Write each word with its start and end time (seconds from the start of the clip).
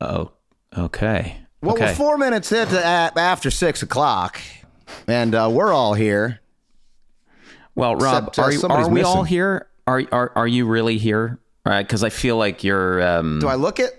Oh, 0.00 0.32
okay. 0.76 1.36
Well, 1.62 1.74
okay. 1.74 1.86
we're 1.86 1.94
four 1.94 2.16
minutes 2.16 2.52
into 2.52 2.82
after 2.84 3.50
six 3.50 3.82
o'clock, 3.82 4.40
and 5.06 5.34
uh, 5.34 5.48
we're 5.52 5.72
all 5.72 5.94
here. 5.94 6.40
well, 7.74 7.96
Rob, 7.96 8.28
except, 8.28 8.38
uh, 8.38 8.42
are, 8.42 8.52
you, 8.52 8.62
are 8.62 8.88
we 8.88 9.02
all 9.02 9.24
here? 9.24 9.68
Are, 9.86 10.02
are 10.10 10.32
are 10.36 10.48
you 10.48 10.66
really 10.66 10.96
here? 10.98 11.38
All 11.66 11.72
right, 11.72 11.86
because 11.86 12.02
I 12.02 12.08
feel 12.08 12.36
like 12.36 12.64
you're. 12.64 13.02
Um, 13.02 13.40
Do 13.40 13.48
I 13.48 13.56
look 13.56 13.78
it? 13.78 13.92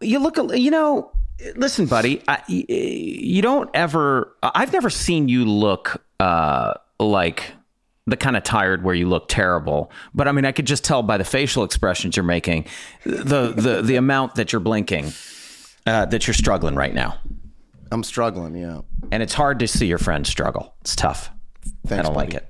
you 0.00 0.18
look. 0.18 0.36
You 0.36 0.70
know, 0.70 1.12
listen, 1.56 1.86
buddy. 1.86 2.22
I, 2.28 2.42
you 2.48 3.40
don't 3.40 3.70
ever. 3.72 4.36
I've 4.42 4.72
never 4.72 4.90
seen 4.90 5.28
you 5.28 5.46
look 5.46 6.02
uh, 6.20 6.74
like 6.98 7.52
the 8.06 8.16
kind 8.16 8.36
of 8.36 8.42
tired 8.42 8.84
where 8.84 8.94
you 8.94 9.08
look 9.08 9.28
terrible. 9.28 9.90
But 10.14 10.28
I 10.28 10.32
mean, 10.32 10.44
I 10.44 10.52
could 10.52 10.66
just 10.66 10.84
tell 10.84 11.02
by 11.02 11.16
the 11.16 11.24
facial 11.24 11.64
expressions 11.64 12.16
you're 12.16 12.24
making, 12.24 12.66
the 13.04 13.52
the 13.56 13.82
the 13.82 13.96
amount 13.96 14.34
that 14.34 14.52
you're 14.52 14.60
blinking, 14.60 15.12
uh, 15.86 16.06
that 16.06 16.26
you're 16.26 16.34
struggling 16.34 16.74
right 16.74 16.94
now. 16.94 17.18
I'm 17.90 18.02
struggling. 18.02 18.56
Yeah. 18.56 18.80
and 19.12 19.22
it's 19.22 19.34
hard 19.34 19.60
to 19.60 19.68
see 19.68 19.86
your 19.86 19.98
friends 19.98 20.28
struggle. 20.28 20.74
It's 20.80 20.96
tough. 20.96 21.30
Thanks, 21.86 22.00
I 22.00 22.02
don't 22.02 22.14
buddy. 22.14 22.32
like 22.32 22.42
it. 22.42 22.48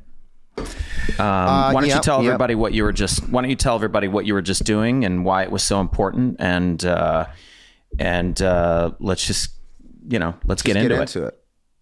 Um, 1.20 1.26
why 1.26 1.72
don't 1.74 1.86
yep, 1.86 1.96
you 1.96 2.02
tell 2.02 2.22
yep. 2.22 2.28
everybody 2.30 2.54
what 2.54 2.72
you 2.72 2.82
were 2.84 2.92
just? 2.92 3.28
Why 3.28 3.42
don't 3.42 3.50
you 3.50 3.56
tell 3.56 3.74
everybody 3.74 4.08
what 4.08 4.24
you 4.24 4.34
were 4.34 4.42
just 4.42 4.64
doing 4.64 5.04
and 5.04 5.24
why 5.24 5.42
it 5.42 5.50
was 5.50 5.62
so 5.62 5.80
important? 5.80 6.36
And 6.38 6.84
uh, 6.84 7.26
and 7.98 8.40
uh, 8.40 8.92
let's 9.00 9.26
just 9.26 9.50
you 10.08 10.18
know 10.18 10.34
let's 10.46 10.62
get, 10.62 10.74
Get 10.74 10.84
into, 10.84 11.00
into 11.00 11.24
it. 11.24 11.28
it. 11.28 11.40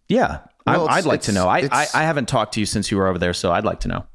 Yeah, 0.08 0.40
Well, 0.66 0.88
I, 0.88 0.96
I'd 0.98 1.04
like 1.04 1.22
to 1.22 1.32
know. 1.32 1.48
I, 1.48 1.68
I 1.72 1.86
I 1.94 2.02
haven't 2.04 2.28
talked 2.28 2.54
to 2.54 2.60
you 2.60 2.66
since 2.66 2.90
you 2.90 2.96
were 2.96 3.06
over 3.08 3.18
there, 3.18 3.34
so 3.34 3.50
I'd 3.52 3.64
like 3.64 3.80
to 3.80 3.88
know. 3.88 4.06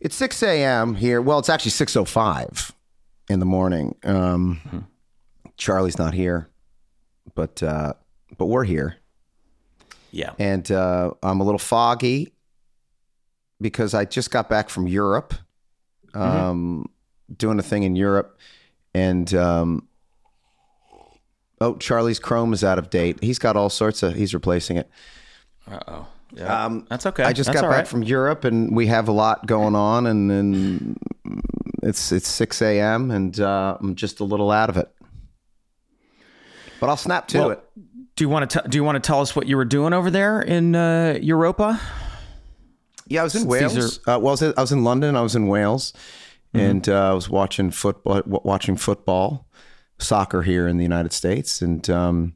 It's 0.00 0.16
6 0.16 0.42
a.m. 0.42 0.94
here. 0.94 1.20
Well, 1.20 1.38
it's 1.38 1.48
actually 1.48 1.72
6:05 1.72 2.72
in 3.28 3.38
the 3.40 3.46
morning. 3.46 3.96
Um, 4.04 4.60
Mm-hmm. 4.66 4.78
Charlie's 5.56 5.98
not 5.98 6.14
here, 6.14 6.48
but 7.34 7.62
uh, 7.62 7.92
but 8.38 8.46
we're 8.46 8.64
here, 8.64 8.96
Yeah. 10.10 10.32
and 10.38 10.70
uh, 10.70 11.10
I'm 11.22 11.40
a 11.40 11.44
little 11.44 11.58
foggy 11.58 12.32
because 13.60 13.92
I 13.92 14.06
just 14.06 14.30
got 14.30 14.48
back 14.48 14.70
from 14.70 14.88
Europe, 14.88 15.34
um, 16.14 16.86
doing 17.36 17.58
a 17.58 17.62
thing 17.62 17.82
in 17.82 17.94
Europe, 17.94 18.38
and 18.94 19.34
um, 19.34 19.86
oh, 21.60 21.74
Charlie's 21.76 22.18
Chrome 22.18 22.52
is 22.52 22.64
out 22.64 22.78
of 22.78 22.90
date. 22.90 23.18
He's 23.22 23.38
got 23.38 23.56
all 23.56 23.70
sorts 23.70 24.02
of. 24.02 24.14
He's 24.14 24.34
replacing 24.34 24.76
it. 24.76 24.90
Uh 25.70 25.78
oh. 25.88 26.06
Yeah. 26.32 26.64
Um, 26.64 26.86
That's 26.88 27.06
okay. 27.06 27.24
I 27.24 27.32
just 27.32 27.48
That's 27.48 27.60
got 27.60 27.68
back 27.68 27.76
right. 27.78 27.88
from 27.88 28.04
Europe, 28.04 28.44
and 28.44 28.74
we 28.76 28.86
have 28.86 29.08
a 29.08 29.12
lot 29.12 29.46
going 29.46 29.74
on, 29.74 30.06
and 30.06 30.30
then 30.30 30.96
it's 31.82 32.12
it's 32.12 32.28
six 32.28 32.62
a.m. 32.62 33.10
and 33.10 33.38
uh, 33.40 33.76
I'm 33.80 33.94
just 33.96 34.20
a 34.20 34.24
little 34.24 34.50
out 34.52 34.70
of 34.70 34.76
it. 34.76 34.88
But 36.78 36.88
I'll 36.88 36.96
snap 36.96 37.26
to 37.28 37.38
Well, 37.38 37.50
it. 37.50 37.64
Do 38.16 38.24
you 38.24 38.28
want 38.28 38.50
to 38.50 38.62
do 38.68 38.76
you 38.78 38.84
want 38.84 39.02
to 39.02 39.06
tell 39.06 39.20
us 39.20 39.34
what 39.34 39.46
you 39.48 39.56
were 39.56 39.64
doing 39.64 39.92
over 39.92 40.10
there 40.10 40.40
in 40.40 40.74
uh, 40.76 41.18
Europa? 41.20 41.80
Yeah, 43.08 43.22
I 43.22 43.24
was 43.24 43.34
in 43.34 43.40
Since 43.40 43.50
Wales. 43.50 43.98
Uh, 44.06 44.18
well, 44.20 44.28
I 44.28 44.30
was 44.30 44.42
in, 44.42 44.54
I 44.56 44.60
was 44.60 44.72
in 44.72 44.84
London. 44.84 45.16
I 45.16 45.22
was 45.22 45.34
in 45.36 45.46
Wales, 45.48 45.92
Mm-hmm. 46.54 46.66
and 46.66 46.88
uh, 46.88 47.10
I 47.10 47.12
was 47.12 47.28
watching 47.30 47.70
football, 47.70 48.22
watching 48.26 48.76
football, 48.76 49.46
soccer 50.02 50.42
here 50.42 50.66
in 50.68 50.76
the 50.76 50.82
United 50.82 51.12
States, 51.12 51.62
and 51.62 51.88
um, 51.90 52.34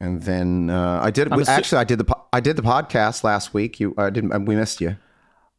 and 0.00 0.22
then 0.22 0.70
uh, 0.70 1.00
I 1.02 1.10
did. 1.10 1.28
Assu- 1.28 1.48
actually, 1.48 1.78
I 1.78 1.84
did 1.84 1.98
the 1.98 2.04
po- 2.04 2.24
I 2.32 2.40
did 2.40 2.56
the 2.56 2.62
podcast 2.62 3.24
last 3.24 3.54
week. 3.54 3.80
You, 3.80 3.94
I 3.98 4.10
didn't. 4.10 4.44
We 4.44 4.56
missed 4.56 4.80
you. 4.80 4.96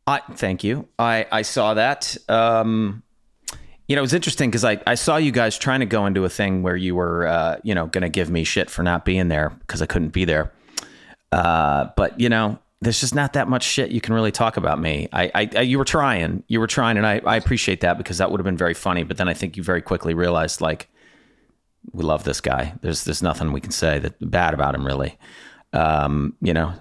I 0.08 0.22
thank 0.34 0.64
you. 0.64 0.88
I 0.98 1.26
I 1.32 1.42
saw 1.42 1.73
that. 1.76 2.17
Um, 2.28 3.04
you 3.88 3.95
know, 3.95 4.02
it 4.02 4.04
was 4.04 4.14
interesting 4.14 4.52
because 4.52 4.64
I, 4.64 4.80
I 4.86 4.94
saw 4.94 5.17
you 5.17 5.32
guys 5.32 5.58
trying 5.58 5.80
to 5.80 5.88
go 5.88 6.06
into 6.06 6.23
a 6.23 6.30
thing 6.30 6.62
where 6.62 6.76
you 6.76 6.94
were, 6.94 7.26
uh, 7.26 7.58
you 7.64 7.73
know, 7.73 7.88
going 7.88 8.04
to 8.04 8.10
give 8.10 8.30
me 8.30 8.44
shit 8.44 8.70
for 8.70 8.84
not 8.84 9.04
being 9.04 9.30
there 9.30 9.50
because 9.50 9.82
I 9.82 9.88
couldn't 9.88 10.10
be 10.10 10.26
there. 10.26 10.52
Uh, 11.32 11.89
but 11.98 12.20
you 12.20 12.30
know, 12.30 12.60
there's 12.82 13.00
just 13.00 13.14
not 13.14 13.34
that 13.34 13.50
much 13.50 13.64
shit 13.64 13.92
you 13.92 14.00
can 14.00 14.14
really 14.14 14.32
talk 14.32 14.56
about 14.56 14.80
me. 14.80 15.10
I, 15.12 15.32
I, 15.36 15.50
I 15.56 15.62
you 15.62 15.78
were 15.78 15.86
trying, 15.86 16.44
you 16.48 16.60
were 16.60 16.67
trying, 16.67 16.98
and 16.98 17.06
I, 17.06 17.22
I 17.26 17.36
appreciate 17.36 17.82
that 17.82 17.98
because 17.98 18.20
that 18.20 18.32
would 18.32 18.40
have 18.40 18.45
been 18.45 18.58
very 18.58 18.73
funny. 18.73 19.04
But 19.04 19.17
then 19.17 19.28
I 19.28 19.34
think 19.34 19.58
you 19.58 19.64
very 19.64 19.82
quickly 19.82 20.14
realized 20.14 20.62
like 20.62 20.89
we 21.92 22.04
love 22.04 22.23
this 22.23 22.39
guy. 22.39 22.73
There's 22.82 23.04
there's 23.04 23.22
nothing 23.22 23.52
we 23.52 23.62
can 23.62 23.72
say 23.72 24.00
that 24.00 24.16
bad 24.32 24.54
about 24.54 24.76
him 24.76 24.86
really. 24.86 25.18
Um, 25.73 26.36
you 26.42 26.54
know, 26.54 26.73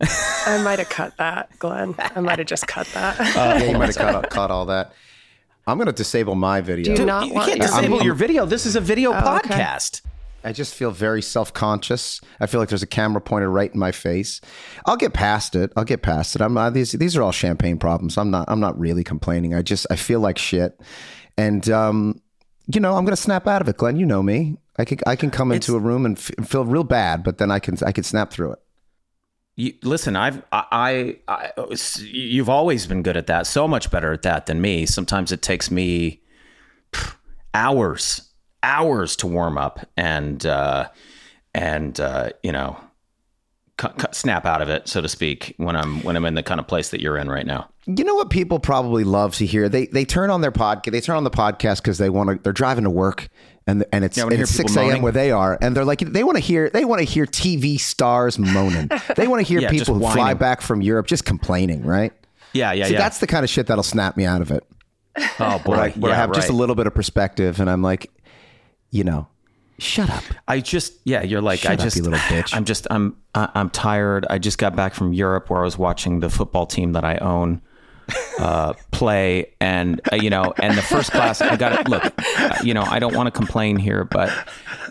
I 0.00 0.60
might 0.62 0.78
have 0.80 0.88
cut 0.88 1.16
that, 1.18 1.56
Glenn. 1.58 1.94
I 1.98 2.20
might 2.20 2.38
have 2.38 2.48
just 2.48 2.66
cut 2.66 2.86
that. 2.88 3.18
yeah, 3.36 3.62
you 3.62 3.78
might 3.78 3.94
have 3.94 3.96
caught, 3.96 4.30
caught 4.30 4.50
all 4.50 4.66
that. 4.66 4.92
I'm 5.68 5.78
going 5.78 5.86
to 5.86 5.92
disable 5.92 6.34
my 6.34 6.60
video. 6.60 6.94
Do 6.94 7.04
not 7.04 7.26
you 7.26 7.34
want 7.34 7.48
can't 7.48 7.60
to 7.60 7.66
disable 7.66 7.98
see- 7.98 8.04
your 8.04 8.14
video. 8.14 8.46
This 8.46 8.66
is 8.66 8.76
a 8.76 8.80
video 8.80 9.10
okay. 9.10 9.20
podcast. 9.20 10.02
I 10.46 10.52
just 10.52 10.76
feel 10.76 10.92
very 10.92 11.22
self 11.22 11.52
conscious. 11.52 12.20
I 12.38 12.46
feel 12.46 12.60
like 12.60 12.68
there's 12.68 12.84
a 12.84 12.86
camera 12.86 13.20
pointed 13.20 13.48
right 13.48 13.72
in 13.72 13.80
my 13.80 13.90
face. 13.90 14.40
I'll 14.86 14.96
get 14.96 15.12
past 15.12 15.56
it. 15.56 15.72
I'll 15.76 15.84
get 15.84 16.02
past 16.02 16.36
it. 16.36 16.40
I'm 16.40 16.54
not, 16.54 16.72
these 16.72 16.92
these 16.92 17.16
are 17.16 17.22
all 17.22 17.32
champagne 17.32 17.78
problems. 17.78 18.16
I'm 18.16 18.30
not 18.30 18.44
I'm 18.48 18.60
not 18.60 18.78
really 18.78 19.02
complaining. 19.02 19.54
I 19.54 19.62
just 19.62 19.88
I 19.90 19.96
feel 19.96 20.20
like 20.20 20.38
shit, 20.38 20.80
and 21.36 21.68
um, 21.68 22.22
you 22.72 22.78
know 22.78 22.96
I'm 22.96 23.04
gonna 23.04 23.16
snap 23.16 23.48
out 23.48 23.60
of 23.60 23.68
it, 23.68 23.76
Glenn. 23.76 23.96
You 23.96 24.06
know 24.06 24.22
me. 24.22 24.56
I 24.78 24.84
can 24.84 24.98
I 25.04 25.16
can 25.16 25.32
come 25.32 25.50
into 25.50 25.74
a 25.74 25.80
room 25.80 26.06
and 26.06 26.16
f- 26.16 26.30
feel 26.46 26.64
real 26.64 26.84
bad, 26.84 27.24
but 27.24 27.38
then 27.38 27.50
I 27.50 27.58
can 27.58 27.76
I 27.84 27.90
can 27.90 28.04
snap 28.04 28.30
through 28.30 28.52
it. 28.52 28.58
You, 29.56 29.72
listen, 29.82 30.14
I've 30.14 30.44
I, 30.52 31.18
I, 31.26 31.52
I 31.58 31.74
you've 32.02 32.48
always 32.48 32.86
been 32.86 33.02
good 33.02 33.16
at 33.16 33.26
that. 33.26 33.48
So 33.48 33.66
much 33.66 33.90
better 33.90 34.12
at 34.12 34.22
that 34.22 34.46
than 34.46 34.60
me. 34.60 34.86
Sometimes 34.86 35.32
it 35.32 35.42
takes 35.42 35.72
me 35.72 36.22
hours, 37.52 38.25
hours 38.62 39.16
to 39.16 39.26
warm 39.26 39.58
up 39.58 39.86
and 39.96 40.44
uh, 40.44 40.88
and 41.54 41.98
uh, 42.00 42.30
you 42.42 42.52
know, 42.52 42.76
cut, 43.76 43.98
cut, 43.98 44.14
snap 44.14 44.44
out 44.46 44.62
of 44.62 44.68
it, 44.68 44.88
so 44.88 45.00
to 45.00 45.08
speak, 45.08 45.54
when 45.58 45.76
I'm 45.76 46.02
when 46.02 46.16
I'm 46.16 46.24
in 46.24 46.34
the 46.34 46.42
kind 46.42 46.60
of 46.60 46.66
place 46.66 46.90
that 46.90 47.00
you're 47.00 47.16
in 47.16 47.28
right 47.28 47.46
now. 47.46 47.68
You 47.86 48.04
know 48.04 48.14
what 48.16 48.30
people 48.30 48.58
probably 48.58 49.04
love 49.04 49.36
to 49.36 49.46
hear? 49.46 49.68
They 49.68 49.86
they 49.86 50.04
turn 50.04 50.30
on 50.30 50.40
their 50.40 50.52
podcast. 50.52 50.90
They 50.92 51.00
turn 51.00 51.16
on 51.16 51.24
the 51.24 51.30
podcast 51.30 51.82
because 51.82 51.98
they 51.98 52.10
want 52.10 52.30
to. 52.30 52.42
They're 52.42 52.52
driving 52.52 52.82
to 52.84 52.90
work, 52.90 53.28
and 53.66 53.84
and 53.92 54.04
it's, 54.04 54.16
Yeah, 54.16 54.24
and 54.24 54.32
it's 54.32 54.50
six 54.50 54.76
a.m. 54.76 55.02
where 55.02 55.12
they 55.12 55.30
are, 55.30 55.56
and 55.60 55.76
they're 55.76 55.84
like 55.84 56.00
they 56.00 56.24
want 56.24 56.36
to 56.36 56.42
hear 56.42 56.68
they 56.68 56.84
want 56.84 56.98
to 56.98 57.04
hear 57.04 57.26
TV 57.26 57.78
stars 57.78 58.38
moaning. 58.40 58.90
they 59.16 59.28
want 59.28 59.40
to 59.40 59.46
hear 59.48 59.60
Yeah, 59.66 59.70
people 59.70 59.94
who 59.94 60.00
fly 60.00 60.34
back 60.34 60.62
from 60.62 60.82
Europe 60.82 61.06
just 61.06 61.24
complaining, 61.24 61.84
right? 61.84 62.12
Yeah, 62.52 62.72
yeah, 62.72 62.86
See, 62.86 62.94
yeah. 62.94 62.98
that's 62.98 63.18
the 63.18 63.26
kind 63.28 63.44
of 63.44 63.50
shit 63.50 63.66
that'll 63.68 63.84
snap 63.84 64.16
me 64.16 64.24
out 64.24 64.40
of 64.40 64.50
it. 64.50 64.64
oh 65.38 65.60
boy, 65.64 65.70
Where 65.76 65.80
I, 65.80 65.90
where 65.90 66.10
yeah, 66.10 66.16
I 66.16 66.20
have 66.20 66.32
just 66.32 66.48
a 66.48 66.52
little 66.54 66.74
bit 66.74 66.86
of 66.88 66.94
perspective, 66.94 67.60
and 67.60 67.70
I'm 67.70 67.82
like, 67.82 68.10
you 68.90 69.04
know, 69.04 69.28
shut 69.78 70.08
up. 70.10 70.22
I 70.48 70.60
just 70.60 70.94
yeah, 71.04 71.22
you're 71.22 71.40
like 71.42 71.60
Shut 71.60 71.72
I 71.72 71.74
up, 71.74 71.80
just 71.80 71.96
you 71.96 72.02
little 72.02 72.18
bitch. 72.18 72.54
I'm 72.54 72.64
just 72.64 72.86
I'm 72.90 73.16
I- 73.34 73.50
I'm 73.54 73.70
tired. 73.70 74.26
I 74.30 74.38
just 74.38 74.58
got 74.58 74.74
back 74.76 74.94
from 74.94 75.12
Europe 75.12 75.50
where 75.50 75.60
I 75.60 75.64
was 75.64 75.76
watching 75.78 76.20
the 76.20 76.30
football 76.30 76.66
team 76.66 76.92
that 76.92 77.04
I 77.04 77.16
own 77.18 77.60
uh, 78.38 78.72
play, 78.92 79.52
and 79.60 80.00
uh, 80.12 80.16
you 80.16 80.30
know, 80.30 80.54
and 80.58 80.76
the 80.78 80.82
first 80.82 81.10
class. 81.10 81.40
I 81.42 81.56
got 81.56 81.88
look. 81.88 82.04
uh, 82.38 82.56
You 82.62 82.72
know, 82.74 82.82
I 82.82 82.98
don't 82.98 83.14
want 83.14 83.26
to 83.26 83.30
complain 83.32 83.76
here, 83.76 84.04
but 84.04 84.30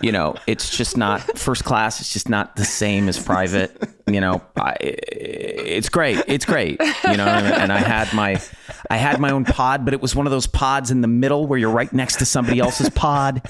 you 0.02 0.12
know, 0.12 0.36
it's 0.48 0.76
just 0.76 0.98
not 0.98 1.22
first 1.38 1.64
class. 1.64 2.02
It's 2.02 2.12
just 2.14 2.30
not 2.30 2.56
the 2.58 2.66
same 2.66 3.08
as 3.10 3.18
private. 3.18 3.82
You 4.08 4.22
know, 4.22 4.44
I, 4.56 4.76
it's 4.80 5.90
great. 5.90 6.22
It's 6.28 6.46
great. 6.46 6.80
You 6.80 7.18
know, 7.18 7.26
and 7.26 7.74
I 7.74 7.80
had 7.80 8.14
my 8.14 8.40
I 8.88 8.98
had 8.98 9.20
my 9.20 9.32
own 9.32 9.46
pod, 9.46 9.84
but 9.84 9.96
it 9.96 10.02
was 10.02 10.16
one 10.16 10.28
of 10.28 10.32
those 10.32 10.46
pods 10.46 10.92
in 10.92 11.02
the 11.02 11.08
middle 11.08 11.48
where 11.48 11.58
you're 11.58 11.72
right 11.72 11.92
next 11.92 12.18
to 12.18 12.26
somebody 12.26 12.60
else's 12.60 12.90
pod. 12.92 13.42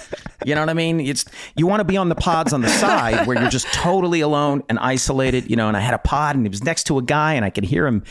You 0.45 0.55
know 0.55 0.61
what 0.61 0.69
I 0.69 0.73
mean? 0.73 1.01
It's 1.01 1.25
you 1.57 1.67
want 1.67 1.81
to 1.81 1.83
be 1.83 1.97
on 1.97 2.07
the 2.07 2.15
pods 2.15 2.53
on 2.53 2.61
the 2.61 2.69
side 2.69 3.27
where 3.27 3.37
you're 3.37 3.49
just 3.49 3.67
totally 3.73 4.21
alone 4.21 4.63
and 4.69 4.79
isolated. 4.79 5.49
You 5.49 5.57
know, 5.57 5.67
and 5.67 5.75
I 5.75 5.81
had 5.81 5.93
a 5.93 5.97
pod 5.97 6.37
and 6.37 6.45
it 6.45 6.49
was 6.51 6.63
next 6.63 6.85
to 6.85 6.97
a 6.99 7.01
guy 7.01 7.33
and 7.33 7.43
I 7.43 7.49
could 7.49 7.65
hear 7.65 7.85
him 7.85 8.03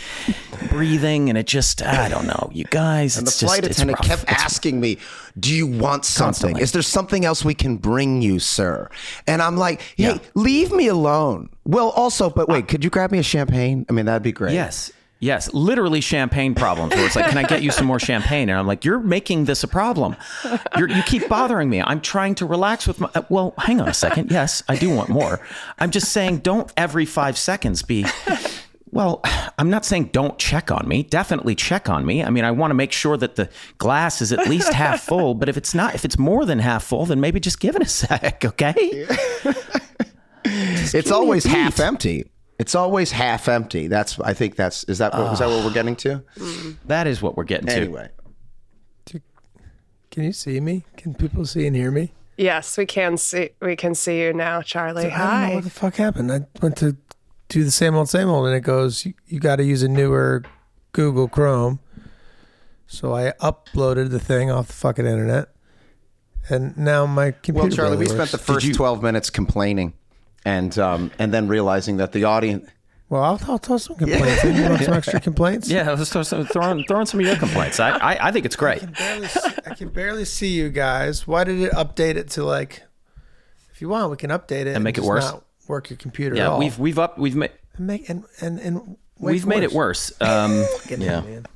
breathing, 0.69 1.31
and 1.31 1.39
it 1.39 1.47
just 1.47 1.83
I 1.83 2.09
don't 2.11 2.27
know, 2.27 2.51
you 2.53 2.65
guys. 2.65 3.17
And 3.17 3.27
the 3.27 3.31
it's 3.31 3.41
just, 3.41 3.51
flight 3.55 3.65
it's 3.65 3.79
attendant 3.79 4.01
kept 4.01 4.25
It's- 4.25 4.43
asking 4.43 4.81
me, 4.81 4.99
"Do 5.39 5.55
you 5.55 5.67
want 5.67 6.05
something? 6.05 6.25
Constantly. 6.27 6.63
Is 6.63 6.73
there 6.73 6.83
something 6.83 7.25
else 7.25 7.45
we 7.45 7.55
can 7.55 7.77
bring 7.77 8.23
you, 8.23 8.39
sir?" 8.39 8.89
And 9.27 9.41
I'm 9.43 9.57
like, 9.57 9.81
"Hey, 9.97 10.05
Yeah. 10.05 10.19
leave 10.35 10.73
me 10.73 10.89
alone." 10.89 11.49
Well, 11.65 11.91
also, 11.91 12.31
but 12.31 12.49
wait, 12.49 12.69
could 12.69 12.85
you 12.85 12.91
grab 12.91 13.11
me 13.11 13.19
a 13.19 13.23
champagne? 13.23 13.87
I 13.89 13.93
mean, 13.93 14.07
that'd 14.07 14.23
be 14.23 14.33
great. 14.33 14.53
Yes. 14.55 14.93
Yes, 15.21 15.51
literally 15.55 16.03
champagne 16.03 16.55
problems 16.55 16.93
where 16.95 17.07
it's 17.07 17.17
like, 17.17 17.29
can 17.31 17.39
I 17.39 17.45
get 17.45 17.63
you 17.63 17.71
some 17.71 17.87
more 17.87 17.99
champagne? 17.99 18.51
And 18.51 18.59
I'm 18.59 18.67
like, 18.67 18.85
you're 18.85 18.99
making 18.99 19.47
this 19.47 19.65
a 19.65 19.69
problem. 19.69 20.17
You're, 20.77 20.91
you 20.91 21.03
keep 21.05 21.29
bothering 21.31 21.71
me. 21.71 21.81
I'm 21.81 22.03
trying 22.03 22.35
to 22.37 22.47
relax 22.47 22.87
with 22.87 23.01
my. 23.01 23.09
uh, 23.15 23.23
Well, 23.31 23.55
hang 23.57 23.81
on 23.81 23.89
a 23.89 23.95
second. 23.95 24.31
Yes, 24.31 24.63
I 24.69 24.77
do 24.77 24.91
want 24.91 25.09
more. 25.09 25.41
I'm 25.79 25.91
just 25.93 26.13
saying, 26.13 26.39
don't 26.39 26.71
every 26.77 27.07
five 27.07 27.39
seconds 27.39 27.83
be. 27.83 28.05
Well, 28.95 29.23
I'm 29.59 29.71
not 29.71 29.85
saying 29.85 30.11
don't 30.13 30.39
check 30.39 30.71
on 30.71 30.87
me. 30.87 31.03
Definitely 31.03 31.57
check 31.57 31.91
on 31.91 32.07
me. 32.07 32.23
I 32.23 32.31
mean, 32.31 32.45
I 32.45 32.53
want 32.53 32.71
to 32.71 32.75
make 32.75 32.93
sure 32.93 33.17
that 33.17 33.35
the 33.35 33.51
glass 33.79 34.23
is 34.23 34.33
at 34.33 34.49
least 34.49 34.73
half 34.73 35.01
full. 35.01 35.35
But 35.35 35.49
if 35.49 35.57
it's 35.57 35.75
not, 35.75 35.97
if 35.97 36.05
it's 36.05 36.17
more 36.17 36.47
than 36.47 36.61
half 36.61 36.85
full, 36.85 37.05
then 37.05 37.21
maybe 37.21 37.41
just 37.41 37.59
give 37.59 37.75
it 37.75 37.83
a 37.83 37.89
sec, 37.89 38.45
okay? 38.45 38.75
it's 40.45 41.11
always 41.11 41.45
half 41.45 41.81
empty. 41.81 42.31
It's 42.61 42.77
always 42.77 43.11
half 43.11 43.49
empty. 43.49 43.89
That's 43.89 44.21
I 44.21 44.33
think 44.33 44.55
that's 44.55 44.85
is 44.85 44.99
that 44.99 45.13
what, 45.13 45.33
is 45.33 45.41
that 45.41 45.49
what 45.49 45.65
we're 45.65 45.73
getting 45.73 45.97
to? 45.97 46.23
That 46.87 47.09
is 47.09 47.21
what 47.21 47.37
we're 47.37 47.43
getting 47.43 47.67
to. 47.67 47.75
Anyway, 47.75 48.09
Can 50.13 50.23
you 50.23 50.33
see 50.33 50.61
me? 50.61 50.85
Can 50.97 51.15
people 51.15 51.45
see 51.47 51.67
and 51.67 51.75
hear 51.75 51.91
me? 51.91 52.13
Yes, 52.37 52.79
we 52.79 52.87
can 52.87 53.17
see 53.17 53.51
we 53.61 53.75
can 53.75 53.95
see 53.97 54.21
you 54.21 54.33
now, 54.33 54.63
Charlie. 54.63 55.07
I 55.07 55.09
don't 55.09 55.19
know 55.19 55.25
Hi. 55.25 55.55
what 55.57 55.65
the 55.65 55.71
fuck 55.71 55.97
happened. 55.97 56.31
I 56.31 56.41
went 56.63 56.77
to 56.79 56.97
do 57.55 57.63
the 57.63 57.71
same 57.71 57.95
old, 57.95 58.09
same 58.09 58.29
old, 58.29 58.47
and 58.47 58.55
it 58.55 58.63
goes, 58.63 59.07
you, 59.07 59.15
you 59.29 59.39
got 59.39 59.57
to 59.57 59.65
use 59.65 59.83
a 59.85 59.89
newer 59.89 60.43
Google 60.91 61.29
Chrome. 61.29 61.79
So 62.87 63.15
I 63.15 63.33
uploaded 63.41 64.11
the 64.11 64.19
thing 64.19 64.51
off 64.51 64.67
the 64.67 64.73
fucking 64.73 65.07
internet, 65.07 65.51
and 66.51 66.77
now 66.77 67.07
my 67.07 67.31
computer. 67.31 67.61
Well, 67.61 67.71
Charlie, 67.71 67.97
we 67.97 68.07
barely 68.07 68.27
spent 68.27 68.43
the 68.43 68.53
works. 68.53 68.65
first 68.65 68.75
12 68.75 69.03
minutes 69.03 69.31
complaining 69.31 69.95
and 70.45 70.77
um, 70.79 71.11
and 71.19 71.33
then 71.33 71.49
realizing 71.49 71.97
that 71.99 72.13
the 72.13 72.25
audience. 72.25 72.69
Well, 73.09 73.23
I'll, 73.23 73.41
I'll 73.47 73.59
tell 73.59 73.79
some 73.79 73.97
complaints. 73.97 74.43
You 74.43 74.63
want 74.65 74.83
some 74.83 74.95
extra 74.95 75.21
complaints? 75.29 75.69
Yeah, 75.69 75.93
let's 75.93 76.11
throw, 76.11 76.23
some, 76.23 76.47
throw, 76.47 76.71
in, 76.71 76.85
throw 76.85 77.01
in 77.01 77.07
some 77.07 77.21
of 77.21 77.27
your 77.27 77.37
complaints. 77.37 77.79
I, 77.79 77.91
I, 77.91 78.29
I 78.29 78.33
think 78.33 78.47
it's 78.47 78.57
great. 78.57 78.83
I 78.83 78.87
can 78.87 78.93
barely 78.93 79.29
see, 79.29 79.51
I 79.67 79.75
can 79.75 79.89
barely 79.91 80.25
see 80.25 80.49
you 80.49 80.71
guys. 80.71 81.27
Why 81.27 81.45
did 81.45 81.61
it 81.61 81.73
update 81.73 82.17
it 82.17 82.31
to 82.31 82.45
like? 82.45 82.83
If 83.73 83.81
you 83.81 83.89
want, 83.89 84.11
we 84.11 84.17
can 84.17 84.31
update 84.31 84.67
it 84.67 84.75
And 84.75 84.83
make 84.83 84.97
it 84.97 85.03
just 85.03 85.09
worse? 85.09 85.25
Not 85.25 85.45
work 85.69 85.91
your 85.91 85.97
computer. 85.97 86.35
at 86.35 86.39
Yeah, 86.39 86.49
all. 86.49 86.59
we've 86.59 86.79
we've 86.79 86.99
up 86.99 87.19
we've 87.19 87.37
made 87.37 87.51
and 87.77 87.87
make 87.87 88.09
and 88.09 88.25
and, 88.41 88.59
and 88.61 88.97
we've 89.19 89.47
made 89.47 89.63
it 89.63 89.73
worse. 89.73 90.13
Um, 90.21 90.53
yeah. 90.89 90.91
it, 90.91 90.99
man. 91.01 91.47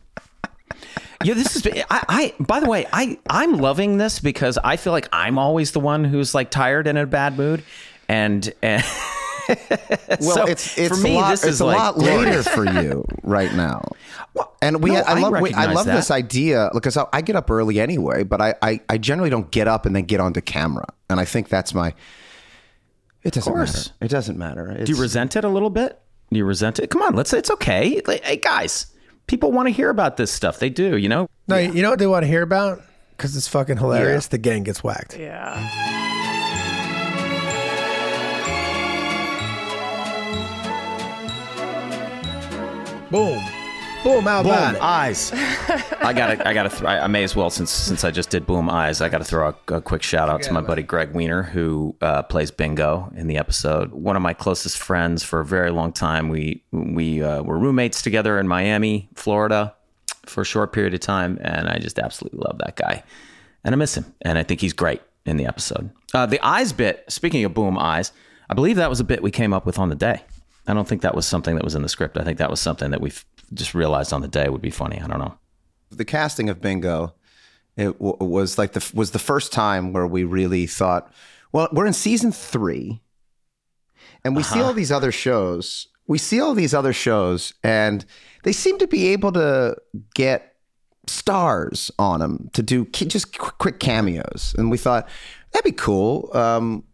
Yeah, 1.25 1.35
this 1.35 1.57
is. 1.57 1.67
I, 1.91 2.05
I. 2.09 2.35
By 2.39 2.61
the 2.61 2.69
way, 2.69 2.87
I. 2.93 3.19
I'm 3.29 3.55
loving 3.59 3.97
this 3.99 4.21
because 4.21 4.57
I 4.63 4.77
feel 4.77 4.93
like 4.93 5.09
I'm 5.13 5.37
always 5.37 5.73
the 5.73 5.81
one 5.81 6.05
who's 6.05 6.33
like 6.33 6.51
tired 6.51 6.87
and 6.87 6.97
in 6.97 7.05
a 7.05 7.07
bad 7.09 7.37
mood, 7.37 7.65
and 8.09 8.53
and. 8.63 8.85
Well, 9.49 10.21
so 10.21 10.45
it's 10.45 10.77
it's 10.77 10.95
for 10.95 11.03
me. 11.03 11.15
a 11.15 11.21
lot, 11.21 11.31
this 11.31 11.45
it's 11.45 11.61
a 11.61 11.65
like 11.65 11.79
lot 11.79 11.97
later 11.97 12.43
for 12.43 12.67
you 12.83 13.03
right 13.23 13.51
now. 13.55 13.83
And 14.61 14.83
we, 14.83 14.91
no, 14.91 15.01
I 15.01 15.13
I 15.13 15.21
love, 15.21 15.33
we, 15.33 15.39
I 15.55 15.65
recognize 15.65 15.75
love 15.75 15.87
this 15.87 16.11
idea 16.11 16.71
because 16.75 16.99
I, 16.99 17.07
I 17.15 17.23
get 17.23 17.35
up 17.35 17.51
early 17.51 17.81
anyway, 17.81 18.25
but 18.25 18.43
I, 18.43 18.55
I, 18.61 18.81
I 18.91 18.99
generally 18.99 19.31
don't 19.31 19.51
get 19.51 19.67
up 19.67 19.87
and 19.87 19.97
then 19.97 20.05
get 20.05 20.21
onto 20.21 20.43
camera, 20.43 20.85
and 21.09 21.19
I 21.19 21.25
think 21.25 21.49
that's 21.49 21.73
my. 21.73 21.95
It 23.23 23.33
doesn't 23.35 23.53
course. 23.53 23.89
matter. 23.89 23.97
It 24.01 24.09
doesn't 24.09 24.39
matter. 24.39 24.71
It's, 24.73 24.85
Do 24.91 24.97
you 24.97 25.01
resent 25.03 25.37
it 25.37 25.45
a 25.45 25.49
little 25.49 25.71
bit? 25.71 25.99
Do 26.31 26.39
you 26.39 26.45
resent 26.45 26.79
it? 26.79 26.91
Come 26.91 27.03
on, 27.03 27.15
let's. 27.15 27.31
Say 27.31 27.39
it's 27.39 27.51
okay. 27.51 28.01
Like, 28.07 28.23
hey, 28.23 28.37
guys, 28.37 28.87
people 29.27 29.51
want 29.53 29.67
to 29.67 29.73
hear 29.73 29.91
about 29.91 30.17
this 30.17 30.31
stuff. 30.31 30.59
They 30.59 30.71
do. 30.71 30.97
You 30.97 31.09
know. 31.09 31.29
No, 31.49 31.57
you 31.57 31.83
know 31.83 31.91
what 31.91 31.99
they 31.99 32.07
want 32.07 32.23
to 32.25 32.29
hear 32.29 32.43
about? 32.43 32.83
Because 33.17 33.37
it's 33.37 33.49
fucking 33.49 33.79
hilarious. 33.79 34.29
The 34.29 34.39
gang 34.39 34.63
gets 34.63 34.85
whacked. 34.85 35.19
Yeah. 35.19 35.57
Boom, 43.11 43.43
boom, 44.05 44.25
how 44.25 44.43
Boom 44.43 44.53
it? 44.53 44.81
eyes. 44.83 45.33
I 45.33 46.13
gotta, 46.13 46.47
I 46.49 46.55
gotta. 46.55 46.69
Th- 46.69 46.83
I 46.83 47.01
I 47.01 47.07
may 47.07 47.25
as 47.25 47.35
well 47.37 47.51
since 47.51 47.71
since 47.71 48.05
I 48.05 48.11
just 48.11 48.31
did 48.31 48.47
boom 48.47 48.69
eyes. 48.71 49.01
I 49.01 49.09
gotta 49.09 49.25
throw 49.25 49.49
a, 49.69 49.75
a 49.75 49.81
quick 49.81 50.03
shout 50.03 50.29
out 50.29 50.43
to 50.43 50.53
my 50.53 50.61
buddy 50.61 50.83
Greg 50.83 51.13
Wiener 51.15 51.43
who 51.43 51.95
uh, 52.01 52.23
plays 52.23 52.51
Bingo 52.51 53.13
in 53.17 53.27
the 53.27 53.37
episode. 53.37 53.93
One 53.93 54.17
of 54.17 54.23
my 54.23 54.35
closest 54.35 54.79
friends 54.79 55.23
for 55.23 55.41
a 55.41 55.45
very 55.45 55.71
long 55.71 55.93
time. 55.93 56.29
We 56.29 56.63
we 56.73 57.23
uh, 57.23 57.43
were 57.43 57.59
roommates 57.59 58.03
together 58.03 58.39
in 58.39 58.49
Miami, 58.49 59.09
Florida, 59.15 59.75
for 60.27 60.43
a 60.43 60.47
short 60.47 60.73
period 60.73 60.95
of 60.95 61.01
time, 61.01 61.39
and 61.41 61.69
I 61.69 61.79
just 61.79 61.99
absolutely 61.99 62.41
love 62.41 62.59
that 62.59 62.77
guy, 62.77 63.03
and 63.65 63.75
I 63.75 63.77
miss 63.77 63.97
him, 63.97 64.07
and 64.23 64.39
I 64.39 64.43
think 64.43 64.61
he's 64.61 64.73
great 64.73 65.03
in 65.27 65.37
the 65.37 65.47
episode. 65.47 65.91
Uh, 66.15 66.27
the 66.27 66.41
eyes 66.45 66.73
bit. 66.73 67.05
Speaking 67.09 67.45
of 67.45 67.53
boom 67.55 67.77
eyes, 67.79 68.13
I 68.49 68.55
believe 68.55 68.77
that 68.77 68.89
was 68.89 69.01
a 69.01 69.05
bit 69.05 69.23
we 69.23 69.31
came 69.31 69.53
up 69.53 69.67
with 69.67 69.79
on 69.79 69.89
the 69.91 69.95
day. 69.95 70.23
I 70.67 70.75
don't 70.75 70.87
think 70.87 71.01
that 71.03 71.15
was 71.15 71.27
something 71.27 71.55
that 71.55 71.65
was 71.65 71.75
in 71.75 71.81
the 71.83 71.89
script. 71.89 72.19
I 72.19 72.25
think 72.25 72.39
that 72.39 72.51
was 72.51 72.61
something 72.61 72.91
that 72.91 73.01
we 73.01 73.11
just 73.55 73.75
realized 73.75 74.13
on 74.13 74.21
the 74.21 74.29
day 74.29 74.49
would 74.49 74.63
be 74.63 74.71
funny. 74.71 75.01
I 75.01 75.07
don't 75.07 75.19
know. 75.19 75.39
the 75.91 76.05
casting 76.05 76.49
of 76.49 76.61
Bingo. 76.61 77.15
It 77.77 77.97
w- 77.99 78.17
was 78.21 78.59
like 78.59 78.73
the 78.73 78.91
was 78.95 79.13
the 79.13 79.19
first 79.21 79.53
time 79.53 79.93
where 79.93 80.07
we 80.07 80.25
really 80.25 80.67
thought, 80.67 81.13
well, 81.53 81.69
we're 81.73 81.87
in 81.87 81.93
season 81.93 82.33
three, 82.33 83.01
and 84.25 84.35
we 84.37 84.43
see 84.43 84.61
all 84.61 84.73
these 84.73 84.91
other 84.93 85.13
shows. 85.13 85.87
We 86.07 86.19
see 86.19 86.41
all 86.41 86.55
these 86.55 86.75
other 86.75 86.93
shows, 86.93 87.53
and 87.63 88.05
they 88.43 88.53
seem 88.53 88.79
to 88.79 88.87
be 88.89 89.09
able 89.09 89.31
to 89.33 89.77
get 90.15 90.57
stars 91.07 91.91
on 91.99 92.21
them 92.21 92.51
to 92.53 92.63
do 92.63 92.85
ki- 92.87 93.07
just 93.07 93.39
qu- 93.39 93.53
quick 93.59 93.79
cameos. 93.79 94.55
And 94.59 94.71
we 94.71 94.79
thought 94.79 95.09
that'd 95.53 95.65
be 95.65 95.73
cool. 95.73 96.31
Um, 96.35 96.85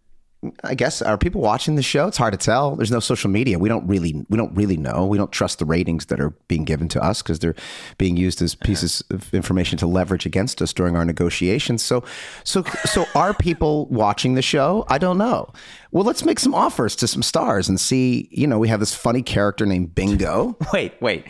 I 0.62 0.75
guess 0.75 1.02
are 1.02 1.19
people 1.19 1.41
watching 1.41 1.76
the 1.76 1.82
show? 1.82 2.06
It's 2.06 2.17
hard 2.17 2.32
to 2.32 2.38
tell. 2.38 2.76
There's 2.76 2.91
no 2.91 3.00
social 3.00 3.31
media. 3.31 3.58
We 3.58 3.69
don't 3.69 3.87
really 3.87 4.25
we 4.29 4.37
don't 4.37 4.55
really 4.55 4.76
know. 4.76 5.06
We 5.06 5.19
don't 5.19 5.32
trust 5.32 5.58
the 5.58 5.64
ratings 5.64 6.06
that 6.06 6.20
are 6.20 6.31
being 6.49 6.64
given 6.64 6.88
to 6.91 7.02
us 7.02 7.23
because 7.23 7.38
they're 7.38 7.55
being 7.99 8.17
used 8.17 8.43
as 8.43 8.55
pieces 8.55 9.02
of 9.11 9.32
information 9.35 9.79
to 9.79 9.87
leverage 9.87 10.26
against 10.26 10.61
us 10.62 10.73
during 10.73 10.96
our 10.96 11.05
negotiations. 11.05 11.82
So 11.82 12.05
so 12.44 12.62
so 12.85 13.06
are 13.14 13.35
people 13.35 13.87
watching 13.87 14.35
the 14.35 14.43
show? 14.43 14.85
I 14.88 14.99
don't 14.99 15.19
know. 15.19 15.52
Well, 15.91 16.05
let's 16.05 16.25
make 16.25 16.41
some 16.41 16.55
offers 16.55 16.97
to 16.97 17.06
some 17.06 17.23
stars 17.23 17.69
and 17.69 17.81
see, 17.81 18.29
you 18.32 18.47
know, 18.47 18.58
we 18.58 18.69
have 18.69 18.81
this 18.81 18.94
funny 18.94 19.23
character 19.23 19.64
named 19.64 19.94
Bingo. 19.94 20.56
Wait, 20.73 20.94
wait. 21.00 21.25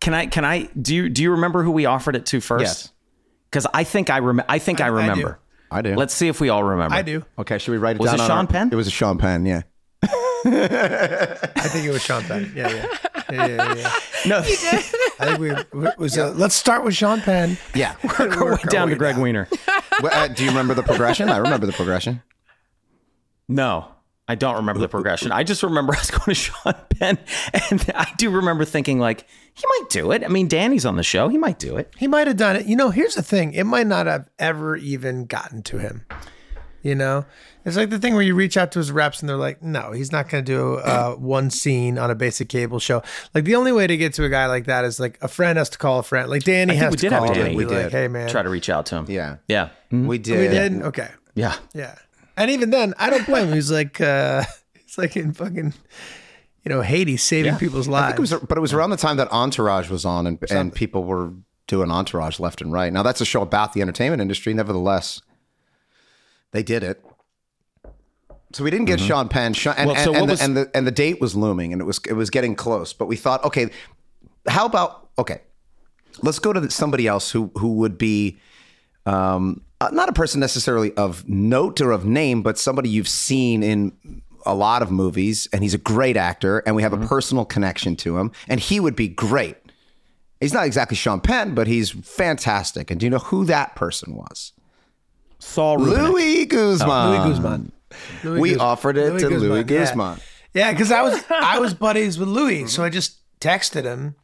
Can 0.00 0.14
I? 0.14 0.26
Can 0.26 0.44
I? 0.44 0.62
Do 0.80 0.94
you? 0.94 1.08
Do 1.08 1.22
you 1.22 1.30
remember 1.30 1.62
who 1.62 1.70
we 1.70 1.84
offered 1.84 2.16
it 2.16 2.26
to 2.26 2.40
first? 2.40 2.62
Yes. 2.62 2.92
Because 3.50 3.66
I 3.74 3.84
think 3.84 4.08
I 4.08 4.20
rem- 4.20 4.42
I 4.48 4.58
think 4.58 4.80
I, 4.80 4.84
I 4.84 4.88
remember. 4.88 5.38
I 5.42 5.49
do. 5.82 5.94
Let's 5.94 6.14
see 6.14 6.28
if 6.28 6.40
we 6.40 6.48
all 6.48 6.64
remember. 6.64 6.94
I 6.94 7.02
do. 7.02 7.24
Okay, 7.38 7.58
should 7.58 7.72
we 7.72 7.78
write 7.78 7.96
it 7.96 7.98
down? 7.98 8.04
Was 8.04 8.10
down? 8.12 8.20
it 8.20 8.22
on 8.22 8.28
Sean 8.28 8.38
our- 8.38 8.46
Penn? 8.46 8.68
It 8.72 8.76
was 8.76 8.86
a 8.86 8.90
Sean 8.90 9.18
Penn, 9.18 9.46
yeah. 9.46 9.62
I 10.02 11.68
think 11.68 11.86
it 11.86 11.90
was 11.92 12.02
Sean 12.02 12.22
Penn. 12.22 12.52
Yeah, 12.56 12.68
yeah, 12.68 12.86
yeah, 13.30 13.46
yeah. 13.46 13.74
yeah. 13.74 13.92
No, 14.26 14.38
I 14.38 14.42
think 15.26 15.38
we 15.38 15.50
it 15.50 15.98
was. 15.98 16.16
Uh, 16.16 16.32
let's 16.32 16.54
start 16.54 16.82
with 16.84 16.94
Sean 16.94 17.20
Penn. 17.20 17.58
Yeah. 17.74 17.94
we're 18.18 18.52
way 18.52 18.58
down 18.68 18.88
to 18.88 18.96
Greg 18.96 19.16
Wiener. 19.18 19.48
Well, 20.02 20.12
uh, 20.12 20.28
do 20.28 20.42
you 20.44 20.50
remember 20.50 20.74
the 20.74 20.82
progression? 20.82 21.28
I 21.28 21.36
remember 21.36 21.66
the 21.66 21.72
progression. 21.72 22.22
No, 23.48 23.88
I 24.30 24.34
don't 24.36 24.56
remember 24.56 24.80
the 24.80 24.88
progression. 24.88 25.32
I 25.32 25.42
just 25.42 25.62
remember 25.62 25.92
us 25.96 26.10
going 26.10 26.24
to 26.26 26.34
Sean 26.34 26.74
Penn, 26.98 27.18
and 27.70 27.84
I 27.94 28.06
do 28.16 28.30
remember 28.30 28.64
thinking 28.64 28.98
like 28.98 29.26
he 29.54 29.64
might 29.66 29.90
do 29.90 30.12
it. 30.12 30.24
I 30.24 30.28
mean, 30.28 30.48
Danny's 30.48 30.86
on 30.86 30.96
the 30.96 31.02
show; 31.02 31.28
he 31.28 31.36
might 31.38 31.58
do 31.58 31.76
it. 31.76 31.92
He 31.98 32.06
might 32.06 32.26
have 32.26 32.36
done 32.36 32.56
it. 32.56 32.66
You 32.66 32.76
know, 32.76 32.90
here's 32.90 33.14
the 33.16 33.22
thing. 33.22 33.52
It 33.54 33.64
might 33.64 33.86
not 33.86 34.06
have 34.06 34.28
ever 34.38 34.76
even 34.76 35.24
gotten 35.26 35.62
to 35.64 35.78
him. 35.78 36.04
You 36.82 36.94
know, 36.94 37.26
it's 37.66 37.76
like 37.76 37.90
the 37.90 37.98
thing 37.98 38.14
where 38.14 38.22
you 38.22 38.34
reach 38.34 38.56
out 38.56 38.72
to 38.72 38.78
his 38.78 38.90
reps 38.90 39.20
and 39.20 39.28
they're 39.28 39.36
like, 39.36 39.62
no, 39.62 39.92
he's 39.92 40.10
not 40.10 40.30
going 40.30 40.42
to 40.42 40.50
do 40.50 40.76
uh, 40.76 41.12
one 41.12 41.50
scene 41.50 41.98
on 41.98 42.10
a 42.10 42.14
basic 42.14 42.48
cable 42.48 42.78
show. 42.78 43.02
Like 43.34 43.44
the 43.44 43.54
only 43.56 43.70
way 43.70 43.86
to 43.86 43.98
get 43.98 44.14
to 44.14 44.24
a 44.24 44.30
guy 44.30 44.46
like 44.46 44.64
that 44.64 44.86
is 44.86 44.98
like 44.98 45.18
a 45.20 45.28
friend 45.28 45.58
has 45.58 45.68
to 45.70 45.78
call 45.78 45.98
a 45.98 46.02
friend. 46.02 46.30
Like 46.30 46.42
Danny 46.42 46.72
I 46.72 46.74
think 46.76 46.82
has 46.84 46.90
we 46.92 46.96
to 46.96 47.00
did 47.02 47.10
call 47.10 47.26
have 47.26 47.34
Danny. 47.34 47.48
and 47.50 47.56
We 47.58 47.66
be 47.66 47.74
like, 47.74 47.92
hey 47.92 48.08
man, 48.08 48.30
Try 48.30 48.42
to 48.42 48.48
reach 48.48 48.70
out 48.70 48.86
to 48.86 48.94
him. 48.96 49.06
Yeah. 49.10 49.36
yeah, 49.46 49.68
Mhm. 49.92 50.06
We 50.06 50.16
did. 50.16 50.38
we 50.40 50.56
did. 50.56 50.82
Okay, 50.84 51.08
yeah. 51.34 51.56
yeah. 51.74 51.96
And 52.40 52.50
even 52.50 52.70
then, 52.70 52.94
I 52.98 53.10
don't 53.10 53.26
blame 53.26 53.48
him. 53.48 53.54
He's 53.54 53.70
like, 53.70 54.00
uh, 54.00 54.44
he's 54.72 54.96
like 54.96 55.14
in 55.14 55.34
fucking, 55.34 55.74
you 56.64 56.68
know, 56.70 56.80
Haiti 56.80 57.18
saving 57.18 57.56
people's 57.56 57.86
I 57.86 57.92
lives. 57.92 58.06
think 58.06 58.18
it 58.18 58.20
was, 58.20 58.48
but 58.48 58.56
it 58.56 58.62
was 58.62 58.72
around 58.72 58.90
the 58.90 58.96
time 58.96 59.18
that 59.18 59.30
Entourage 59.30 59.90
was 59.90 60.06
on, 60.06 60.26
and 60.26 60.38
and 60.50 60.74
people 60.74 61.04
were 61.04 61.34
doing 61.66 61.90
Entourage 61.90 62.40
left 62.40 62.62
and 62.62 62.72
right. 62.72 62.90
Now 62.90 63.02
that's 63.02 63.20
a 63.20 63.26
show 63.26 63.42
about 63.42 63.74
the 63.74 63.82
entertainment 63.82 64.22
industry. 64.22 64.54
Nevertheless, 64.54 65.20
they 66.52 66.62
did 66.62 66.82
it. 66.82 67.04
So 68.54 68.64
we 68.64 68.70
didn't 68.70 68.86
get 68.86 69.00
Sean 69.00 69.28
Penn, 69.28 69.52
Sean, 69.52 69.74
and, 69.76 69.88
Well, 69.88 69.96
so 69.96 70.14
and, 70.14 70.16
and, 70.16 70.28
what 70.30 70.38
the, 70.38 70.44
and 70.44 70.56
the 70.56 70.70
and 70.74 70.86
the 70.86 70.90
date 70.92 71.20
was 71.20 71.36
looming, 71.36 71.74
and 71.74 71.82
it 71.82 71.84
was 71.84 72.00
it 72.08 72.14
was 72.14 72.30
getting 72.30 72.54
close. 72.56 72.94
But 72.94 73.04
we 73.04 73.16
thought, 73.16 73.44
okay, 73.44 73.68
how 74.48 74.64
about 74.64 75.10
okay, 75.18 75.42
let's 76.22 76.38
go 76.38 76.54
to 76.54 76.70
somebody 76.70 77.06
else 77.06 77.30
who 77.30 77.52
who 77.58 77.74
would 77.74 77.98
be 77.98 78.38
um, 79.04 79.60
uh, 79.80 79.88
not 79.92 80.08
a 80.08 80.12
person 80.12 80.40
necessarily 80.40 80.92
of 80.94 81.28
note 81.28 81.80
or 81.80 81.92
of 81.92 82.04
name, 82.04 82.42
but 82.42 82.58
somebody 82.58 82.88
you've 82.88 83.08
seen 83.08 83.62
in 83.62 84.22
a 84.46 84.54
lot 84.54 84.82
of 84.82 84.90
movies, 84.90 85.48
and 85.52 85.62
he's 85.62 85.74
a 85.74 85.78
great 85.78 86.16
actor, 86.16 86.58
and 86.60 86.74
we 86.74 86.82
have 86.82 86.92
a 86.92 87.06
personal 87.06 87.44
connection 87.44 87.94
to 87.96 88.18
him, 88.18 88.32
and 88.48 88.60
he 88.60 88.80
would 88.80 88.96
be 88.96 89.08
great. 89.08 89.56
He's 90.40 90.54
not 90.54 90.64
exactly 90.64 90.96
Sean 90.96 91.20
Penn, 91.20 91.54
but 91.54 91.66
he's 91.66 91.90
fantastic. 91.90 92.90
And 92.90 92.98
do 92.98 93.04
you 93.06 93.10
know 93.10 93.18
who 93.18 93.44
that 93.44 93.76
person 93.76 94.14
was? 94.16 94.52
Saul 95.38 95.78
Rubinek. 95.78 96.08
Luis 96.12 96.46
Guzman. 96.46 97.10
Luis 97.10 97.28
Guzman. 97.36 97.72
Luis 98.24 98.40
We 98.40 98.50
Guzman. 98.50 98.66
offered 98.66 98.96
it 98.96 99.18
to 99.18 99.28
Luis 99.28 99.58
yeah. 99.58 99.62
Guzman. 99.62 100.20
Yeah, 100.54 100.72
because 100.72 100.90
I 100.90 101.02
was 101.02 101.22
I 101.30 101.58
was 101.58 101.74
buddies 101.86 102.18
with 102.18 102.28
Luis, 102.28 102.72
so 102.72 102.82
I 102.82 102.88
just 102.88 103.18
texted 103.40 103.84
him, 103.84 104.16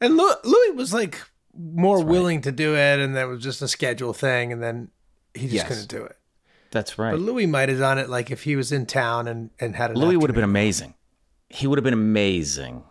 and 0.00 0.16
Luis, 0.16 0.36
Luis 0.44 0.74
was 0.76 0.92
like 0.94 1.20
more 1.56 2.02
willing 2.04 2.40
to 2.42 2.52
do 2.52 2.74
it, 2.74 3.00
and 3.00 3.16
that 3.16 3.28
was 3.28 3.42
just 3.42 3.62
a 3.62 3.68
schedule 3.68 4.12
thing, 4.12 4.52
and 4.52 4.62
then 4.62 4.88
he 5.34 5.42
just 5.42 5.54
Yes. 5.54 5.68
couldn't 5.68 5.88
do 5.88 6.04
it. 6.04 6.16
That's 6.70 6.98
right. 6.98 7.12
But 7.12 7.20
Luis 7.20 7.46
might 7.46 7.68
have 7.68 7.78
done 7.78 7.98
it 7.98 8.08
like 8.08 8.30
if 8.30 8.42
he 8.42 8.56
was 8.56 8.72
in 8.72 8.86
town 8.86 9.28
and 9.28 9.50
and 9.60 9.76
had 9.76 9.90
an 9.92 9.96
Luis 9.98 10.16
would 10.18 10.30
have 10.30 10.34
been 10.34 10.44
amazing. 10.44 10.94
He 11.48 11.66
would 11.66 11.78
have 11.78 11.84
been 11.84 11.94
amazing. 11.94 12.82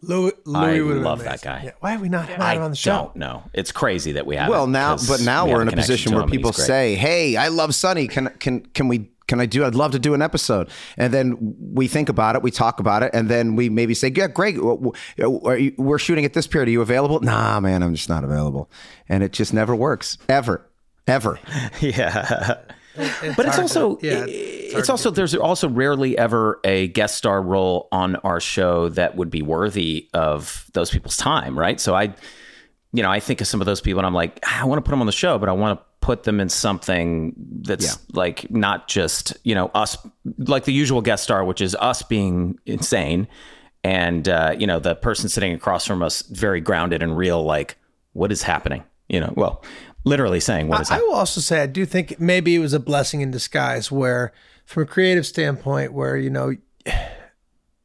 Luis, 0.00 0.32
Luis 0.46 0.56
I 0.78 0.80
would 0.80 0.94
have 0.96 1.04
love 1.04 1.18
been 1.18 1.26
that 1.28 1.42
guy. 1.42 1.62
Yeah. 1.64 1.70
Why 1.80 1.90
have 1.90 2.00
we 2.00 2.08
not 2.08 2.28
had 2.28 2.40
I 2.40 2.54
him 2.54 2.62
on 2.62 2.70
the 2.70 2.76
show? 2.76 2.92
I 2.92 2.96
don't 2.98 3.16
know. 3.16 3.42
It's 3.52 3.72
crazy 3.72 4.12
that 4.12 4.26
we 4.26 4.36
have. 4.36 4.48
Well, 4.48 4.66
now, 4.68 4.96
but 5.08 5.20
now 5.20 5.46
we're 5.46 5.60
in 5.60 5.68
a 5.68 5.72
position 5.72 6.14
where 6.14 6.26
people 6.26 6.52
say, 6.52 6.94
"Hey, 6.94 7.36
I 7.36 7.48
love 7.48 7.74
Sunny. 7.74 8.06
Can 8.08 8.28
can 8.38 8.60
can 8.60 8.88
we?" 8.88 9.10
Can 9.28 9.40
I 9.40 9.46
do? 9.46 9.64
I'd 9.64 9.74
love 9.76 9.92
to 9.92 9.98
do 10.00 10.14
an 10.14 10.22
episode, 10.22 10.68
and 10.96 11.14
then 11.14 11.54
we 11.72 11.86
think 11.86 12.08
about 12.08 12.34
it, 12.34 12.42
we 12.42 12.50
talk 12.50 12.80
about 12.80 13.02
it, 13.04 13.10
and 13.14 13.28
then 13.28 13.54
we 13.54 13.68
maybe 13.68 13.94
say, 13.94 14.10
"Yeah, 14.14 14.26
great. 14.26 14.56
w- 14.56 14.92
w- 15.18 15.40
are 15.44 15.56
you- 15.56 15.74
We're 15.78 15.98
shooting 15.98 16.24
at 16.24 16.32
this 16.32 16.46
period. 16.46 16.68
Are 16.68 16.72
you 16.72 16.80
available?" 16.80 17.20
Nah, 17.20 17.60
man, 17.60 17.82
I'm 17.82 17.94
just 17.94 18.08
not 18.08 18.24
available, 18.24 18.68
and 19.08 19.22
it 19.22 19.32
just 19.32 19.52
never 19.54 19.76
works 19.76 20.18
ever, 20.28 20.66
ever. 21.06 21.38
yeah. 21.80 22.54
but 23.36 23.46
it's 23.46 23.58
also 23.58 23.94
to- 23.96 24.06
yeah, 24.06 24.24
it's, 24.26 24.72
hard 24.72 24.84
to 24.86 24.92
also 24.92 25.10
there's 25.10 25.34
also 25.36 25.68
rarely 25.68 26.18
ever 26.18 26.58
a 26.64 26.88
guest 26.88 27.16
star 27.16 27.40
role 27.40 27.86
on 27.92 28.16
our 28.16 28.40
show 28.40 28.88
that 28.88 29.14
would 29.14 29.30
be 29.30 29.40
worthy 29.42 30.08
of 30.14 30.64
those 30.72 30.90
people's 30.90 31.16
time, 31.16 31.56
right? 31.56 31.78
So 31.78 31.94
I 31.94 32.14
you 32.92 33.02
know, 33.02 33.10
I 33.10 33.20
think 33.20 33.42
of 33.42 33.46
some 33.46 33.60
of 33.60 33.66
those 33.66 33.82
people 33.82 34.00
and 34.00 34.06
I'm 34.06 34.14
like, 34.14 34.40
"Ah, 34.46 34.62
I 34.62 34.64
want 34.64 34.78
to 34.78 34.82
put 34.82 34.92
them 34.92 35.00
on 35.00 35.06
the 35.06 35.12
show, 35.12 35.38
but 35.38 35.48
I 35.50 35.52
want 35.52 35.78
to 35.78 35.84
put 36.00 36.22
them 36.22 36.40
in 36.40 36.48
something 36.48 37.34
that's 37.62 37.98
like 38.14 38.50
not 38.50 38.88
just, 38.88 39.36
you 39.44 39.54
know, 39.54 39.70
us 39.74 39.96
like 40.38 40.64
the 40.64 40.72
usual 40.72 41.02
guest 41.02 41.24
star, 41.24 41.44
which 41.44 41.60
is 41.60 41.74
us 41.76 42.02
being 42.02 42.58
insane 42.66 43.28
and 43.84 44.28
uh, 44.28 44.54
you 44.58 44.66
know, 44.66 44.78
the 44.78 44.94
person 44.94 45.28
sitting 45.28 45.52
across 45.52 45.86
from 45.86 46.02
us 46.02 46.22
very 46.22 46.60
grounded 46.60 47.02
and 47.02 47.16
real 47.16 47.42
like 47.42 47.76
what 48.12 48.32
is 48.32 48.42
happening? 48.42 48.84
You 49.08 49.20
know, 49.20 49.32
well, 49.36 49.64
literally 50.04 50.40
saying 50.40 50.68
what 50.68 50.80
is 50.80 50.90
I 50.90 50.94
happening. 50.94 51.08
I 51.08 51.12
will 51.12 51.18
also 51.18 51.40
say 51.40 51.62
I 51.62 51.66
do 51.66 51.86
think 51.86 52.18
maybe 52.20 52.54
it 52.54 52.58
was 52.58 52.72
a 52.72 52.80
blessing 52.80 53.20
in 53.20 53.30
disguise 53.30 53.90
where 53.90 54.32
from 54.64 54.82
a 54.82 54.86
creative 54.86 55.26
standpoint 55.26 55.92
where 55.92 56.16
you 56.16 56.30
know 56.30 56.54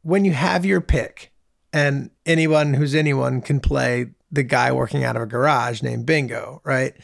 when 0.02 0.26
you 0.26 0.34
have 0.34 0.66
your 0.66 0.82
pick 0.82 1.32
and 1.72 2.10
anyone 2.26 2.74
who's 2.74 2.94
anyone 2.96 3.42
can 3.42 3.60
play 3.60 4.08
the 4.32 4.44
guy 4.44 4.72
working 4.72 5.04
out 5.04 5.16
of 5.16 5.22
a 5.22 5.26
garage 5.28 5.82
named 5.82 6.06
Bingo, 6.06 6.62
right? 6.64 6.96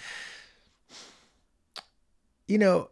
You 2.50 2.58
know, 2.58 2.90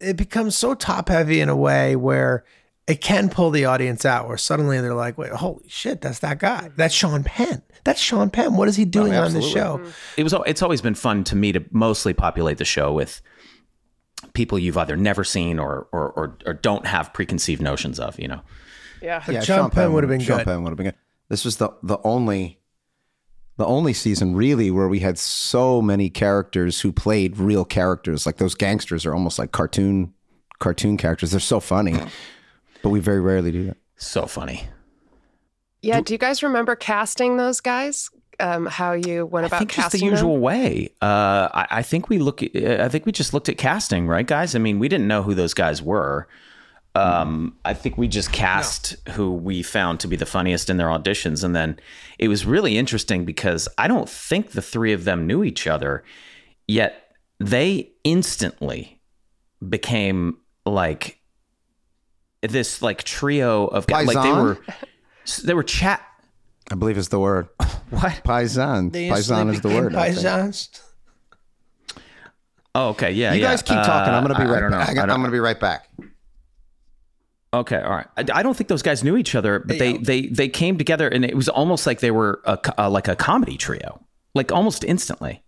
it 0.00 0.16
becomes 0.16 0.56
so 0.56 0.74
top 0.74 1.08
heavy 1.08 1.40
in 1.40 1.48
a 1.48 1.56
way 1.56 1.96
where 1.96 2.44
it 2.86 3.00
can 3.00 3.28
pull 3.28 3.50
the 3.50 3.66
audience 3.66 4.04
out 4.04 4.26
where 4.26 4.36
suddenly 4.36 4.80
they're 4.80 4.94
like, 4.94 5.16
wait, 5.16 5.30
holy 5.30 5.68
shit, 5.68 6.00
that's 6.00 6.20
that 6.20 6.38
guy. 6.38 6.62
Mm-hmm. 6.62 6.76
That's 6.76 6.94
Sean 6.94 7.22
Penn. 7.24 7.62
That's 7.84 8.00
Sean 8.00 8.30
Penn. 8.30 8.56
What 8.56 8.68
is 8.68 8.76
he 8.76 8.84
doing 8.84 9.14
oh, 9.14 9.22
on 9.22 9.32
this 9.32 9.48
show? 9.48 9.78
Mm-hmm. 9.78 9.90
it 10.16 10.22
was 10.24 10.34
it's 10.46 10.62
always 10.62 10.80
been 10.80 10.94
fun 10.94 11.24
to 11.24 11.36
me 11.36 11.52
to 11.52 11.64
mostly 11.70 12.12
populate 12.12 12.58
the 12.58 12.64
show 12.64 12.92
with 12.92 13.22
people 14.34 14.58
you've 14.58 14.76
either 14.76 14.96
never 14.96 15.24
seen 15.24 15.58
or 15.58 15.88
or 15.92 16.10
or, 16.10 16.38
or 16.46 16.52
don't 16.52 16.86
have 16.86 17.12
preconceived 17.12 17.62
notions 17.62 17.98
of 17.98 18.18
you 18.18 18.28
know 18.28 18.42
Yeah. 19.00 19.22
Yeah, 19.28 19.40
Sean 19.42 19.70
Penn 19.70 19.92
would 19.92 20.04
have 20.04 20.10
been 20.10 20.20
Sean 20.20 20.38
good. 20.38 20.46
Penn 20.46 20.62
would 20.62 20.70
have 20.70 20.76
been 20.76 20.86
good. 20.86 20.96
This 21.28 21.44
was 21.44 21.56
the 21.56 21.70
the 21.82 21.98
only 22.04 22.59
the 23.60 23.66
only 23.66 23.92
season 23.92 24.34
really 24.34 24.70
where 24.70 24.88
we 24.88 24.98
had 24.98 25.18
so 25.18 25.80
many 25.80 26.10
characters 26.10 26.80
who 26.80 26.90
played 26.92 27.38
real 27.38 27.64
characters. 27.64 28.26
Like 28.26 28.38
those 28.38 28.54
gangsters 28.56 29.06
are 29.06 29.14
almost 29.14 29.38
like 29.38 29.52
cartoon 29.52 30.12
cartoon 30.58 30.96
characters. 30.96 31.30
They're 31.30 31.40
so 31.40 31.60
funny, 31.60 31.96
but 32.82 32.88
we 32.90 32.98
very 33.00 33.20
rarely 33.20 33.52
do 33.52 33.64
that. 33.66 33.76
so 33.96 34.26
funny 34.26 34.66
Yeah. 35.82 36.00
Do 36.00 36.12
you 36.14 36.18
guys 36.18 36.42
remember 36.42 36.74
casting 36.76 37.36
those 37.36 37.60
guys? 37.60 38.10
Um, 38.38 38.64
how 38.66 38.92
you 38.92 39.26
went 39.26 39.44
about 39.44 39.56
i 39.56 39.58
about 39.58 39.58
think 39.58 39.70
just 39.72 39.92
the 39.92 39.98
casting 39.98 40.00
them? 40.08 40.14
usual 40.14 40.38
way 40.38 40.88
uh 41.02 41.48
I, 41.52 41.66
I 41.70 41.82
think 41.82 42.08
we 42.08 42.16
look 42.18 42.42
i 42.42 42.88
think 42.88 43.04
we 43.04 43.12
just 43.12 43.34
looked 43.34 43.50
at 43.50 43.58
casting 43.58 44.08
right 44.08 44.26
guys 44.26 44.54
i 44.54 44.58
mean 44.58 44.78
we 44.78 44.88
didn't 44.88 45.06
know 45.06 45.22
who 45.22 45.34
those 45.34 45.52
guys 45.52 45.82
were 45.82 46.26
um 46.96 47.56
i 47.64 47.72
think 47.72 47.96
we 47.96 48.08
just 48.08 48.32
cast 48.32 48.96
who 49.10 49.32
we 49.32 49.62
found 49.62 50.00
to 50.00 50.08
be 50.08 50.16
the 50.16 50.26
funniest 50.26 50.68
in 50.68 50.76
their 50.76 50.88
auditions 50.88 51.44
and 51.44 51.54
then 51.54 51.78
it 52.18 52.26
was 52.28 52.44
really 52.44 52.76
interesting 52.76 53.24
because 53.24 53.68
i 53.78 53.86
don't 53.86 54.08
think 54.08 54.50
the 54.50 54.62
three 54.62 54.92
of 54.92 55.04
them 55.04 55.26
knew 55.26 55.44
each 55.44 55.66
other 55.68 56.02
yet 56.66 57.14
they 57.38 57.90
instantly 58.02 59.00
became 59.68 60.36
like 60.66 61.18
this 62.42 62.82
like 62.82 63.04
trio 63.04 63.66
of 63.68 63.86
guys 63.86 64.06
like 64.06 64.22
they 64.22 64.32
were 64.32 64.58
they 65.44 65.54
were 65.54 65.62
chat 65.62 66.04
I 66.72 66.76
believe 66.76 66.98
is 66.98 67.08
the 67.08 67.18
word. 67.18 67.48
what 67.90 68.20
Paisan. 68.24 68.92
They 68.92 69.08
Paisan 69.08 69.52
is 69.52 69.60
the 69.60 69.68
word. 69.70 69.92
I. 69.96 70.10
Paisans. 70.10 70.80
oh 72.76 72.90
okay 72.90 73.10
yeah 73.12 73.32
You 73.32 73.40
yeah. 73.42 73.48
guys 73.50 73.62
keep 73.62 73.74
talking. 73.76 74.14
I'm 74.14 74.24
Uh, 74.24 74.28
gonna 74.28 74.38
be 74.38 74.44
I- 74.44 74.46
I 74.46 74.52
right 74.52 74.60
don't 74.60 74.70
know. 74.70 74.78
back. 74.78 74.96
I 74.96 75.02
I'm 75.02 75.08
gonna 75.20 75.30
be 75.32 75.40
right 75.40 75.58
back. 75.58 75.88
Okay, 77.52 77.80
all 77.80 77.90
right. 77.90 78.06
I, 78.16 78.24
I 78.34 78.42
don't 78.44 78.56
think 78.56 78.68
those 78.68 78.82
guys 78.82 79.02
knew 79.02 79.16
each 79.16 79.34
other, 79.34 79.58
but 79.58 79.78
they 79.78 79.98
they 79.98 80.26
they 80.28 80.48
came 80.48 80.78
together, 80.78 81.08
and 81.08 81.24
it 81.24 81.34
was 81.34 81.48
almost 81.48 81.84
like 81.86 81.98
they 82.00 82.12
were 82.12 82.40
a, 82.44 82.56
co- 82.56 82.72
uh, 82.78 82.88
like 82.88 83.08
a 83.08 83.16
comedy 83.16 83.56
trio, 83.56 84.00
like 84.34 84.52
almost 84.52 84.84
instantly. 84.84 85.42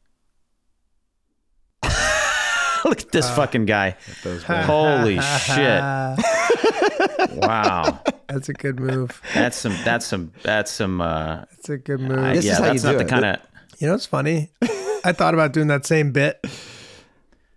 Look 2.84 3.00
at 3.02 3.12
this 3.12 3.30
fucking 3.30 3.66
guy! 3.66 3.96
Holy 4.46 5.20
shit! 5.20 5.82
Wow, 7.34 8.00
That's 8.28 8.48
a 8.48 8.52
good 8.52 8.78
move. 8.80 9.20
that's 9.34 9.56
some 9.56 9.74
that's 9.84 10.04
some 10.06 10.32
that's 10.42 10.70
some. 10.70 11.00
Uh, 11.00 11.44
That's 11.50 11.68
a 11.70 11.78
good 11.78 12.00
move. 12.00 12.18
I- 12.18 12.34
This 12.34 12.44
is 12.44 12.50
yeah, 12.50 12.56
how 12.58 12.64
you 12.66 12.70
that's 12.72 12.82
do 12.82 12.92
not 12.92 12.98
the 12.98 13.04
kind 13.04 13.24
of. 13.24 13.36
You 13.78 13.86
know 13.86 13.94
what's 13.94 14.06
funny? 14.06 14.50
I 15.04 15.12
thought 15.12 15.34
about 15.34 15.52
doing 15.52 15.68
that 15.68 15.86
same 15.86 16.10
bit. 16.12 16.44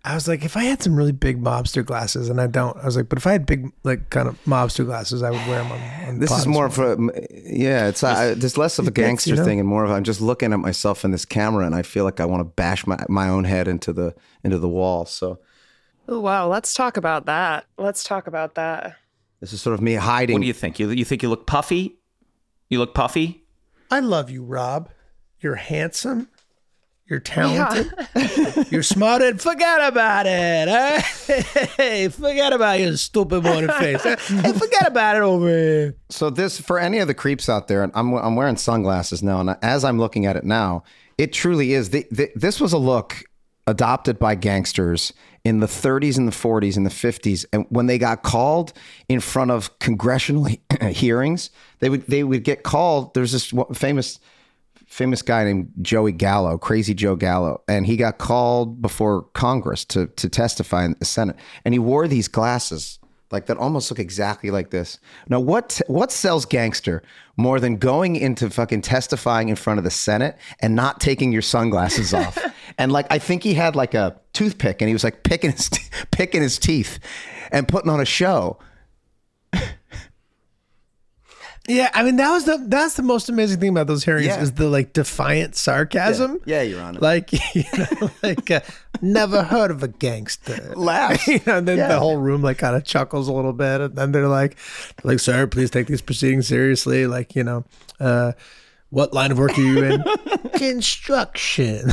I 0.06 0.14
was 0.14 0.28
like, 0.28 0.44
if 0.44 0.56
I 0.56 0.62
had 0.62 0.80
some 0.80 0.94
really 0.94 1.10
big 1.10 1.42
mobster 1.42 1.84
glasses, 1.84 2.28
and 2.28 2.40
I 2.40 2.46
don't, 2.46 2.76
I 2.76 2.84
was 2.84 2.96
like, 2.96 3.08
but 3.08 3.18
if 3.18 3.26
I 3.26 3.32
had 3.32 3.44
big, 3.44 3.72
like, 3.82 4.08
kind 4.10 4.28
of 4.28 4.42
mobster 4.44 4.84
glasses, 4.84 5.20
I 5.20 5.30
would 5.30 5.46
wear 5.48 5.58
them 5.64 5.72
on. 5.72 5.80
on 6.08 6.18
This 6.20 6.30
is 6.30 6.46
more 6.46 6.66
of 6.66 6.78
a 6.78 6.96
yeah. 7.44 7.88
It's 7.88 8.04
uh, 8.04 8.34
there's 8.36 8.56
less 8.56 8.78
of 8.78 8.86
a 8.86 8.92
gangster 8.92 9.30
you 9.30 9.36
know? 9.36 9.44
thing 9.44 9.58
and 9.58 9.68
more 9.68 9.84
of 9.84 9.90
I'm 9.90 10.04
just 10.04 10.20
looking 10.20 10.52
at 10.52 10.60
myself 10.60 11.04
in 11.04 11.10
this 11.10 11.24
camera 11.24 11.66
and 11.66 11.74
I 11.74 11.82
feel 11.82 12.04
like 12.04 12.20
I 12.20 12.24
want 12.24 12.40
to 12.40 12.44
bash 12.44 12.86
my, 12.86 13.04
my 13.08 13.28
own 13.28 13.44
head 13.44 13.66
into 13.66 13.92
the 13.92 14.14
into 14.44 14.58
the 14.58 14.68
wall. 14.68 15.06
So 15.06 15.40
Oh 16.08 16.20
wow. 16.20 16.46
Let's 16.46 16.72
talk 16.72 16.96
about 16.96 17.26
that. 17.26 17.66
Let's 17.76 18.04
talk 18.04 18.28
about 18.28 18.54
that. 18.54 18.96
this 19.40 19.52
is 19.52 19.60
sort 19.60 19.74
of 19.74 19.80
me 19.80 19.94
hiding. 19.94 20.34
What 20.34 20.42
do 20.42 20.46
you 20.46 20.52
think? 20.52 20.78
You 20.78 20.90
you 20.90 21.04
think 21.04 21.22
you 21.22 21.28
look 21.28 21.46
puffy? 21.46 21.98
You 22.68 22.78
look 22.78 22.94
puffy? 22.94 23.44
I 23.90 24.00
love 24.00 24.30
you, 24.30 24.44
Rob. 24.44 24.88
You're 25.40 25.56
handsome. 25.56 26.28
You're 27.08 27.20
talented. 27.20 27.92
You're 28.72 28.82
smart. 28.82 29.22
And 29.22 29.40
forget 29.40 29.80
about 29.80 30.26
it. 30.26 30.68
huh? 30.68 31.00
Hey, 31.76 32.08
forget 32.08 32.52
about 32.52 32.80
your 32.80 32.96
stupid 32.96 33.44
morning 33.44 33.70
face. 33.70 34.04
Eh? 34.04 34.16
Hey, 34.16 34.52
forget 34.58 34.88
about 34.88 35.14
it 35.14 35.22
over 35.22 35.48
here. 35.48 35.96
So 36.10 36.30
this 36.30 36.60
for 36.60 36.80
any 36.80 36.98
of 36.98 37.06
the 37.06 37.14
creeps 37.14 37.48
out 37.48 37.68
there, 37.68 37.84
and 37.84 37.92
I'm 37.94 38.12
I'm 38.14 38.34
wearing 38.34 38.56
sunglasses 38.56 39.22
now, 39.22 39.38
and 39.40 39.56
as 39.62 39.84
I'm 39.84 39.98
looking 40.00 40.26
at 40.26 40.34
it 40.36 40.44
now, 40.44 40.82
it 41.16 41.32
truly 41.32 41.74
is. 41.74 41.90
The, 41.90 42.06
the, 42.10 42.30
this 42.34 42.60
was 42.60 42.72
a 42.72 42.78
look 42.78 43.22
adopted 43.68 44.18
by 44.18 44.34
gangsters 44.34 45.12
in 45.44 45.60
the 45.60 45.66
30s 45.66 46.18
and 46.18 46.26
the 46.26 46.32
40s 46.32 46.76
and 46.76 46.84
the 46.84 46.90
50s, 46.90 47.44
and 47.52 47.66
when 47.68 47.86
they 47.86 47.98
got 47.98 48.24
called 48.24 48.72
in 49.08 49.20
front 49.20 49.52
of 49.52 49.78
congressional 49.78 50.48
hearings, 50.90 51.50
they 51.78 51.88
would 51.88 52.04
they 52.08 52.24
would 52.24 52.42
get 52.42 52.64
called. 52.64 53.14
There's 53.14 53.30
this 53.30 53.52
famous 53.74 54.18
famous 54.86 55.22
guy 55.22 55.44
named 55.44 55.72
Joey 55.82 56.12
Gallo, 56.12 56.58
Crazy 56.58 56.94
Joe 56.94 57.16
Gallo, 57.16 57.62
and 57.68 57.86
he 57.86 57.96
got 57.96 58.18
called 58.18 58.80
before 58.80 59.22
Congress 59.34 59.84
to 59.86 60.06
to 60.06 60.28
testify 60.28 60.84
in 60.84 60.96
the 60.98 61.04
Senate, 61.04 61.36
and 61.64 61.74
he 61.74 61.78
wore 61.78 62.08
these 62.08 62.28
glasses 62.28 62.98
like 63.32 63.46
that 63.46 63.56
almost 63.56 63.90
look 63.90 63.98
exactly 63.98 64.50
like 64.50 64.70
this. 64.70 64.98
Now, 65.28 65.40
what 65.40 65.80
what 65.88 66.12
sells 66.12 66.44
gangster 66.44 67.02
more 67.36 67.60
than 67.60 67.76
going 67.76 68.16
into 68.16 68.48
fucking 68.50 68.82
testifying 68.82 69.48
in 69.48 69.56
front 69.56 69.78
of 69.78 69.84
the 69.84 69.90
Senate 69.90 70.38
and 70.60 70.74
not 70.74 71.00
taking 71.00 71.32
your 71.32 71.42
sunglasses 71.42 72.14
off? 72.14 72.38
and 72.78 72.92
like, 72.92 73.06
I 73.10 73.18
think 73.18 73.42
he 73.42 73.54
had 73.54 73.74
like 73.76 73.94
a 73.94 74.18
toothpick, 74.32 74.80
and 74.80 74.88
he 74.88 74.94
was 74.94 75.04
like 75.04 75.22
picking 75.22 75.52
his 75.52 75.70
picking 76.10 76.42
his 76.42 76.58
teeth 76.58 76.98
and 77.50 77.66
putting 77.66 77.90
on 77.90 78.00
a 78.00 78.06
show. 78.06 78.58
Yeah, 81.68 81.90
I 81.94 82.02
mean 82.04 82.16
that 82.16 82.30
was 82.30 82.44
the 82.44 82.62
that's 82.68 82.94
the 82.94 83.02
most 83.02 83.28
amazing 83.28 83.58
thing 83.60 83.70
about 83.70 83.86
those 83.88 84.04
hearings 84.04 84.26
Yeah. 84.26 84.40
is 84.40 84.52
the 84.52 84.68
like 84.68 84.92
defiant 84.92 85.56
sarcasm. 85.56 86.40
Yeah, 86.44 86.62
Your 86.62 86.80
Honor. 86.80 87.00
Like 87.00 87.32
you 87.54 87.64
know, 87.76 88.10
like 88.22 88.50
uh, 88.50 88.60
never 89.02 89.42
heard 89.42 89.70
of 89.72 89.82
a 89.82 89.88
gangster. 89.88 90.72
Laugh. 90.76 91.26
you 91.28 91.40
know, 91.46 91.58
and 91.58 91.66
then 91.66 91.78
Yeah. 91.78 91.88
the 91.88 91.98
whole 91.98 92.16
room 92.18 92.40
like 92.42 92.58
kind 92.58 92.76
of 92.76 92.84
chuckles 92.84 93.26
a 93.28 93.32
little 93.32 93.52
bit, 93.52 93.80
and 93.80 93.96
then 93.96 94.12
they're 94.12 94.28
like, 94.28 94.56
like, 95.02 95.18
sir, 95.18 95.46
please 95.46 95.70
take 95.70 95.88
these 95.88 96.02
proceedings 96.02 96.46
seriously. 96.46 97.06
Like, 97.06 97.34
you 97.34 97.42
know, 97.42 97.64
uh, 97.98 98.32
what 98.90 99.12
line 99.12 99.32
of 99.32 99.38
work 99.38 99.58
are 99.58 99.60
you 99.62 99.82
in? 99.84 100.04
Construction. 100.54 101.90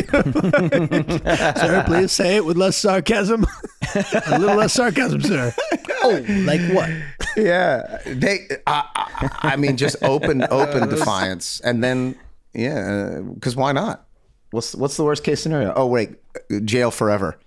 sir, 1.60 1.84
please 1.86 2.12
say 2.12 2.36
it 2.36 2.44
with 2.44 2.56
less 2.56 2.76
sarcasm. 2.76 3.46
a 4.26 4.38
little 4.38 4.56
less 4.56 4.72
sarcasm, 4.72 5.20
sir. 5.20 5.54
Oh, 6.02 6.24
like 6.28 6.60
what? 6.72 6.90
yeah 7.36 7.98
they 8.06 8.48
I, 8.66 8.84
I, 8.96 9.28
I 9.52 9.56
mean 9.56 9.76
just 9.76 9.96
open 10.02 10.44
open 10.50 10.88
defiance 10.96 11.60
and 11.60 11.84
then 11.84 12.16
yeah 12.52 13.18
uh, 13.18 13.20
because 13.20 13.54
why 13.54 13.70
not 13.70 14.06
what's 14.50 14.74
what's 14.74 14.96
the 14.96 15.04
worst 15.04 15.22
case 15.22 15.40
scenario 15.40 15.72
oh 15.76 15.86
wait 15.86 16.16
jail 16.64 16.90
forever 16.90 17.38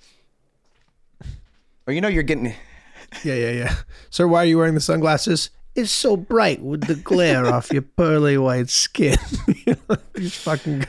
or 1.85 1.93
you 1.93 1.99
know 1.99 2.07
you're 2.07 2.23
getting 2.23 2.53
Yeah, 3.23 3.35
yeah, 3.35 3.51
yeah. 3.51 3.75
Sir, 4.09 4.27
why 4.27 4.39
are 4.39 4.45
you 4.45 4.57
wearing 4.57 4.73
the 4.73 4.81
sunglasses? 4.81 5.49
It's 5.75 5.91
so 5.91 6.17
bright 6.17 6.61
with 6.61 6.85
the 6.87 6.95
glare 6.95 7.45
off 7.45 7.71
your 7.71 7.81
pearly 7.81 8.37
white 8.37 8.69
skin. 8.69 9.17
You 9.65 9.75
know, 9.89 9.95
These 10.13 10.35
fucking. 10.37 10.85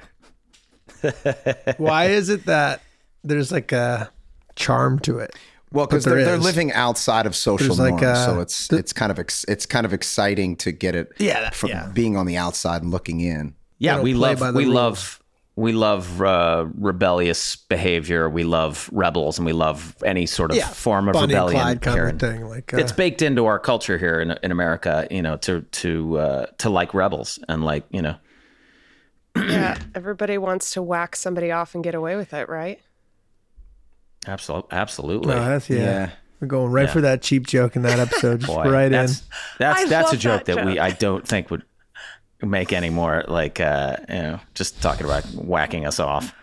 Why 1.77 2.07
is 2.07 2.29
it 2.29 2.47
that 2.47 2.83
there's 3.23 3.51
like 3.53 3.73
a 3.73 4.11
charm 4.57 4.99
to 5.01 5.19
it? 5.19 5.35
well 5.73 5.87
because 5.87 6.05
they're, 6.05 6.25
they're 6.25 6.39
living 6.39 6.73
outside 6.73 7.27
of 7.27 7.35
social 7.35 7.75
There's 7.75 7.81
like, 7.81 8.01
norms 8.01 8.05
uh, 8.19 8.27
so 8.35 8.41
it's 8.41 8.73
it's 8.73 8.93
kind 8.93 9.11
of 9.11 9.19
ex, 9.19 9.45
it's 9.49 9.67
kind 9.67 9.85
of 9.85 9.93
exciting 9.93 10.55
to 10.57 10.71
get 10.71 10.95
it 10.95 11.11
Yeah, 11.19 11.41
that- 11.41 11.55
from 11.55 11.71
yeah. 11.71 11.91
being 11.93 12.17
on 12.17 12.27
the 12.27 12.37
outside 12.37 12.83
and 12.83 12.91
looking 12.93 13.21
in 13.21 13.55
Yeah, 13.79 13.95
don't 13.97 14.05
we 14.05 14.15
love 14.15 14.41
we 14.55 14.67
love 14.67 15.21
we 15.57 15.73
love 15.73 16.21
uh, 16.21 16.67
rebellious 16.79 17.55
behavior. 17.55 18.29
We 18.29 18.43
love 18.43 18.91
rebels, 18.93 19.39
and 19.39 19.47
we 19.47 19.53
love 19.53 19.95
any 20.05 20.27
sort 20.27 20.51
of 20.51 20.57
Yeah, 20.57 20.67
form 20.67 21.07
of 21.09 21.13
Bonnie 21.13 21.33
rebellion. 21.33 21.61
Clyde 21.61 21.81
kind 21.81 22.11
of 22.11 22.19
thing. 22.19 22.45
Like 22.49 22.75
uh, 22.75 22.79
it's 22.79 22.91
baked 22.91 23.23
into 23.23 23.47
our 23.47 23.61
culture 23.61 23.97
here 23.97 24.21
in 24.21 24.33
in 24.43 24.51
America. 24.51 25.07
You 25.13 25.23
know, 25.23 25.37
to 25.39 25.61
to 25.63 26.19
uh, 26.19 26.47
to 26.59 26.71
like 26.71 26.93
rebels 26.93 27.39
and 27.49 27.65
like 27.65 27.85
you 27.91 28.03
know. 28.03 28.17
Yeah, 29.37 29.79
everybody 29.95 30.39
wants 30.39 30.73
to 30.73 30.83
whack 30.83 31.17
somebody 31.17 31.51
off 31.51 31.75
and 31.75 31.83
get 31.83 31.95
away 31.95 32.17
with 32.17 32.33
it, 32.33 32.49
right? 32.49 32.81
Absolutely, 34.27 34.69
absolutely. 34.73 35.35
no, 35.35 35.45
that's 35.45 35.69
yeah. 35.69 35.79
Yeah. 35.79 36.11
We're 36.41 36.49
going 36.49 36.73
right 36.73 36.91
for 36.91 37.01
that 37.03 37.23
cheap 37.23 37.47
joke 37.47 37.77
in 37.77 37.83
that 37.83 37.99
episode. 37.99 38.41
Just 38.41 38.53
Boy, 38.53 38.71
right 38.71 38.87
in. 38.87 38.93
that's, 38.93 39.23
That's 39.59 39.89
that's 39.89 40.13
a 40.13 40.17
joke 40.17 40.45
that 40.47 40.57
that, 40.57 40.67
we. 40.67 40.79
I 40.79 40.91
don't 40.91 41.27
think 41.27 41.51
would 41.51 41.63
make 42.43 42.73
any 42.73 42.91
more 42.91 43.25
like 43.29 43.61
uh 43.61 43.97
you 44.09 44.15
know 44.15 44.41
just 44.55 44.83
talking 44.83 45.07
about 45.07 45.25
whacking 45.35 45.87
us 45.87 45.99
off. 46.01 46.35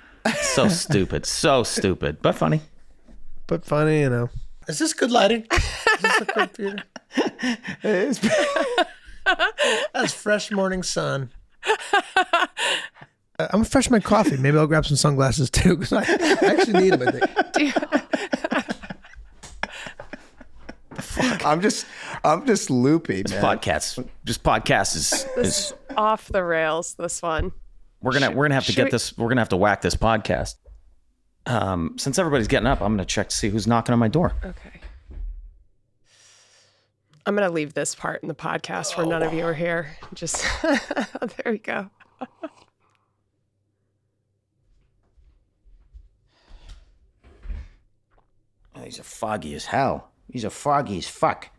So 0.42 0.68
stupid, 0.70 1.26
so 1.26 1.64
stupid, 1.64 2.22
but 2.22 2.36
funny. 2.36 2.62
but 3.48 3.66
funny, 3.66 4.02
you 4.02 4.10
know. 4.10 4.30
Is 4.68 4.80
this 4.80 4.94
good 4.94 5.12
lighting? 5.12 5.46
Is 5.52 6.02
this 6.02 6.20
look 6.20 6.34
good, 6.34 6.54
Peter? 6.56 6.84
That's 9.94 10.14
fresh 10.14 10.52
morning 10.52 10.84
sun. 10.84 11.32
Uh, 11.66 12.48
I'm 13.40 13.48
gonna 13.60 13.66
fresh 13.66 13.90
my 13.90 14.00
coffee. 14.00 14.38
Maybe 14.38 14.58
I'll 14.58 14.68
grab 14.68 14.86
some 14.86 14.98
sunglasses 14.98 15.50
too 15.50 15.76
because 15.78 15.94
I, 15.94 16.02
I 16.02 16.38
actually 16.54 16.82
need 16.82 16.94
them. 16.94 17.08
I 17.08 17.44
think. 17.54 17.76
I'm 21.46 21.62
just 21.62 21.86
I'm 22.24 22.46
just 22.46 22.70
loopy, 22.70 23.24
man. 23.30 23.44
Podcast, 23.44 24.08
just 24.26 24.44
podcast 24.44 24.96
is 24.96 25.26
is 25.38 25.74
Off 25.98 26.28
the 26.28 26.44
rails, 26.44 26.94
this 26.96 27.22
one. 27.22 27.52
we're 28.02 28.14
gonna 28.14 28.30
we're 28.32 28.46
gonna 28.46 28.56
have 28.56 28.66
to 28.66 28.72
should 28.74 28.78
get 28.78 28.86
we- 28.86 28.92
this. 28.92 29.18
We're 29.18 29.30
gonna 29.30 29.42
have 29.42 29.50
to 29.50 29.58
whack 29.58 29.82
this 29.82 29.96
podcast. 29.96 30.56
Um, 31.48 31.96
since 31.98 32.20
everybody's 32.20 32.48
getting 32.48 32.68
up, 32.68 32.82
I'm 32.82 32.94
gonna 32.94 33.06
check 33.06 33.30
to 33.30 33.36
see 33.36 33.50
who's 33.50 33.66
knocking 33.66 33.94
on 33.94 34.00
my 34.00 34.08
door. 34.10 34.34
Okay. 34.44 34.71
I'm 37.26 37.36
going 37.36 37.48
to 37.48 37.54
leave 37.54 37.74
this 37.74 37.94
part 37.94 38.22
in 38.24 38.28
the 38.28 38.36
podcast 38.36 38.98
where 38.98 39.06
none 39.06 39.22
of 39.22 39.34
you 39.34 39.46
are 39.46 39.54
here. 39.54 39.96
Just 40.14 40.46
there 40.64 41.52
we 41.52 41.60
go. 41.60 41.90
Oh, 48.76 48.84
are 48.84 48.90
foggy 49.04 49.54
as 49.54 49.66
hell. 49.66 50.10
These 50.30 50.46
are 50.46 50.50
foggy 50.50 50.98
as 50.98 51.08
fuck. 51.08 51.50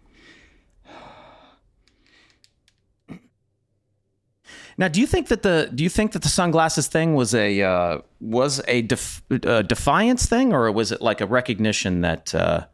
Now, 4.79 4.89
do 4.89 5.01
you 5.01 5.07
think 5.07 5.29
that 5.29 5.43
the 5.43 5.71
do 5.73 5.85
you 5.85 5.91
think 5.91 6.13
that 6.13 6.23
the 6.23 6.29
sunglasses 6.29 6.89
thing 6.89 7.15
was 7.15 7.35
a 7.35 7.61
uh, 7.63 7.99
was 8.21 8.63
a 8.67 8.83
def, 8.83 9.23
uh, 9.31 9.63
defiance 9.63 10.27
thing, 10.27 10.53
or 10.53 10.73
was 10.73 10.91
it 10.91 11.01
like 11.03 11.21
a 11.21 11.27
recognition 11.27 12.01
that? 12.01 12.35
Uh, 12.35 12.67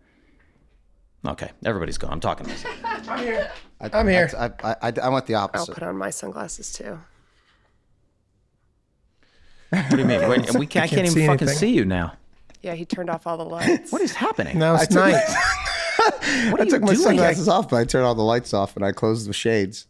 okay, 1.26 1.50
everybody's 1.64 1.98
gone. 1.98 2.12
I'm 2.12 2.20
talking 2.20 2.46
to 2.46 2.52
myself. 2.52 2.74
I, 2.84 3.90
I'm 3.92 4.08
here. 4.08 4.30
I, 4.36 4.50
I, 4.62 4.76
I, 4.82 4.92
I 5.04 5.08
want 5.08 5.26
the 5.26 5.34
opposite. 5.34 5.56
I'll 5.58 5.62
opposite. 5.62 5.74
put 5.74 5.82
on 5.84 5.96
my 5.96 6.10
sunglasses 6.10 6.72
too. 6.72 6.98
What 9.70 9.90
do 9.90 9.98
you 9.98 10.04
mean? 10.04 10.28
Wait, 10.28 10.54
we 10.54 10.66
can't, 10.66 10.84
I 10.84 10.88
can't, 10.88 10.90
can't 10.90 10.92
even 11.00 11.10
see 11.12 11.26
fucking 11.26 11.48
anything. 11.48 11.58
see 11.58 11.74
you 11.74 11.84
now. 11.84 12.14
Yeah, 12.62 12.74
he 12.74 12.84
turned 12.84 13.10
off 13.10 13.26
all 13.26 13.36
the 13.36 13.44
lights. 13.44 13.92
What 13.92 14.00
is 14.00 14.12
happening? 14.14 14.58
Now 14.58 14.74
it's 14.76 14.86
took- 14.88 14.96
night. 14.96 15.22
What 16.50 16.60
are 16.60 16.62
I 16.62 16.64
you 16.64 16.70
took 16.70 16.82
my 16.82 16.88
doing? 16.94 16.98
sunglasses 16.98 17.48
off, 17.48 17.68
but 17.68 17.76
I 17.76 17.84
turned 17.84 18.04
all 18.06 18.14
the 18.14 18.22
lights 18.22 18.54
off 18.54 18.76
and 18.76 18.84
I 18.84 18.92
closed 18.92 19.28
the 19.28 19.32
shades. 19.32 19.86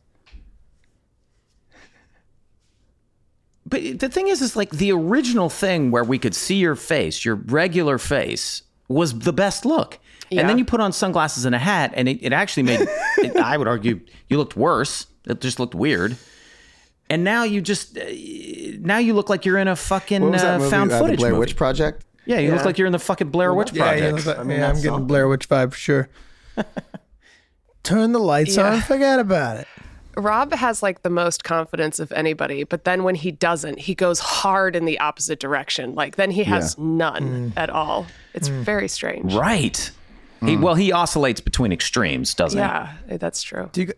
But 3.67 3.99
the 4.01 4.09
thing 4.09 4.29
is, 4.29 4.41
is 4.41 4.57
like 4.57 4.71
the 4.71 4.93
original 4.93 5.51
thing 5.51 5.91
where 5.91 6.05
we 6.05 6.19
could 6.19 6.35
see 6.35 6.57
your 6.57 6.75
face, 6.75 7.25
your 7.25 7.35
regular 7.35 7.99
face, 7.99 8.63
was 8.89 9.19
the 9.19 9.33
best 9.33 9.65
look. 9.67 9.99
And 10.31 10.49
then 10.49 10.59
you 10.59 10.65
put 10.65 10.81
on 10.81 10.93
sunglasses 10.93 11.45
and 11.45 11.55
a 11.55 11.59
hat, 11.59 11.93
and 11.95 12.09
it, 12.09 12.19
it 12.23 12.33
actually 12.33 12.65
made, 12.65 12.81
it, 13.19 13.37
I 13.37 13.57
would 13.57 13.69
argue, 13.69 14.01
you 14.29 14.37
looked 14.39 14.57
worse. 14.57 15.07
It 15.27 15.41
just 15.41 15.59
looked 15.61 15.75
weird. 15.75 16.17
And 17.11 17.25
now 17.25 17.43
you 17.45 17.61
just, 17.63 17.97
uh, 17.97 18.03
now 18.81 18.99
you 18.99 19.15
look 19.15 19.31
like 19.31 19.47
you're 19.47 19.57
in 19.59 19.69
a 19.69 19.77
fucking 19.77 20.23
What 20.23 20.33
was 20.33 20.43
that 20.43 20.57
uh, 20.57 20.59
movie? 20.59 20.71
found 20.71 20.93
uh, 20.93 20.99
footage 21.01 21.17
the 21.17 21.21
Blair 21.23 21.31
movie. 21.33 21.41
Witch 21.41 21.57
Project. 21.57 22.05
Yeah, 22.27 22.39
you 22.41 22.53
look 22.55 22.65
like 22.67 22.77
you're 22.77 22.87
in 22.87 22.93
the 22.93 22.99
fucking 22.99 23.31
Blair 23.31 23.55
Witch 23.55 23.73
Yeah, 23.73 23.85
Project. 23.85 24.19
you 24.19 24.25
like, 24.25 24.39
I 24.39 24.43
mean, 24.43 24.59
yeah 24.59 24.67
I'm 24.69 24.75
that's 24.75 24.83
getting. 24.85 25.07
Blair 25.07 25.29
Witch 25.29 25.49
vibe 25.49 25.73
for 25.73 25.79
sure. 25.79 26.09
Turn 27.83 28.13
the 28.13 28.19
lights 28.19 28.57
Yeah. 28.57 28.75
on. 28.75 28.81
Forget 28.83 29.19
about 29.19 29.59
it. 29.59 29.67
Rob 30.17 30.53
has 30.53 30.83
like 30.83 31.03
the 31.03 31.11
most 31.11 31.45
confidence 31.45 32.01
of 32.01 32.11
anybody, 32.13 32.65
but 32.65 32.85
then 32.85 33.05
when 33.05 33.15
he 33.15 33.31
doesn't, 33.31 33.79
he 33.79 33.95
goes 33.95 34.19
hard 34.19 34.75
in 34.75 34.85
the 34.85 34.99
opposite 34.99 35.39
direction. 35.39 35.95
Like 35.95 36.17
then 36.17 36.31
he 36.33 36.43
has 36.45 36.77
none 36.77 37.53
at 37.57 37.71
all. 37.71 38.05
It's 38.35 38.49
very 38.49 38.89
strange. 38.89 39.33
Right. 39.35 39.91
He, 40.41 40.57
mm. 40.57 40.61
well, 40.61 40.75
he 40.75 40.93
oscillates 40.93 41.41
between 41.41 41.73
extremes, 41.73 42.35
doesn't 42.35 42.59
he? 42.59 42.65
Yeah, 42.65 42.93
eh, 43.09 43.17
that's 43.17 43.43
true. 43.43 43.69
Do 43.73 43.83
you, 43.83 43.93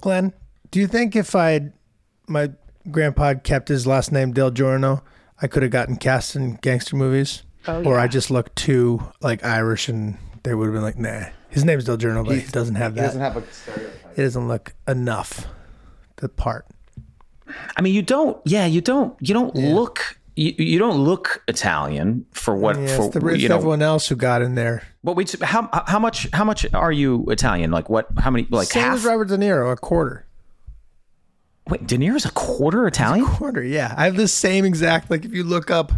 Glenn? 0.00 0.32
Do 0.70 0.78
you 0.80 0.86
think 0.86 1.16
if 1.16 1.34
I 1.34 1.72
my 2.28 2.50
grandpa 2.90 3.28
had 3.28 3.44
kept 3.44 3.68
his 3.68 3.86
last 3.86 4.12
name 4.12 4.32
Del 4.32 4.50
Giorno, 4.50 5.02
I 5.42 5.46
could 5.48 5.62
have 5.62 5.72
gotten 5.72 5.96
cast 5.96 6.36
in 6.36 6.54
gangster 6.56 6.96
movies? 6.96 7.42
Oh, 7.68 7.82
Or 7.84 7.98
I 7.98 8.06
just 8.06 8.30
look 8.30 8.54
too 8.54 9.02
like 9.20 9.44
Irish, 9.44 9.88
and 9.88 10.16
they 10.44 10.54
would 10.54 10.66
have 10.66 10.74
been 10.74 10.82
like, 10.82 10.98
"Nah, 10.98 11.30
his 11.48 11.64
name's 11.64 11.84
Del 11.84 11.96
Giorno, 11.96 12.22
but 12.22 12.36
he 12.38 12.46
doesn't 12.50 12.76
have 12.76 12.94
He 12.94 13.00
that. 13.00 13.06
doesn't 13.06 13.20
have 13.20 13.36
a 13.36 13.52
stereotype. 13.52 14.18
it 14.18 14.22
doesn't 14.22 14.46
look 14.48 14.74
enough." 14.86 15.46
The 16.16 16.28
part. 16.28 16.66
I 17.76 17.82
mean, 17.82 17.94
you 17.94 18.02
don't. 18.02 18.38
Yeah, 18.44 18.66
you 18.66 18.80
don't. 18.80 19.14
You 19.20 19.34
don't 19.34 19.54
look. 19.54 20.15
You, 20.36 20.52
you 20.58 20.78
don't 20.78 21.02
look 21.02 21.42
Italian 21.48 22.26
for 22.32 22.54
what 22.54 22.78
Yeah, 22.78 22.94
for 22.96 23.08
the, 23.10 23.38
you 23.38 23.48
know. 23.48 23.56
everyone 23.56 23.80
else 23.80 24.06
who 24.06 24.16
got 24.16 24.42
in 24.42 24.54
there. 24.54 24.82
But 25.02 25.16
we 25.16 25.26
how 25.42 25.68
how 25.86 25.98
much 25.98 26.28
how 26.34 26.44
much 26.44 26.66
are 26.74 26.92
you 26.92 27.24
Italian? 27.30 27.70
Like 27.70 27.88
what? 27.88 28.06
How 28.18 28.30
many? 28.30 28.46
Like 28.50 28.68
Same 28.68 28.82
half? 28.82 28.96
as 28.96 29.04
Robert 29.04 29.28
De 29.28 29.38
Niro, 29.38 29.72
a 29.72 29.76
quarter. 29.76 30.26
Wait, 31.68 31.86
De 31.86 31.96
Niro's 31.96 32.24
a 32.26 32.30
quarter 32.32 32.86
Italian? 32.86 33.24
A 33.24 33.28
quarter, 33.28 33.62
yeah. 33.64 33.92
I 33.96 34.04
have 34.04 34.16
the 34.16 34.28
same 34.28 34.64
exact. 34.64 35.10
Like 35.10 35.24
if 35.24 35.32
you 35.32 35.42
look 35.42 35.70
up, 35.70 35.90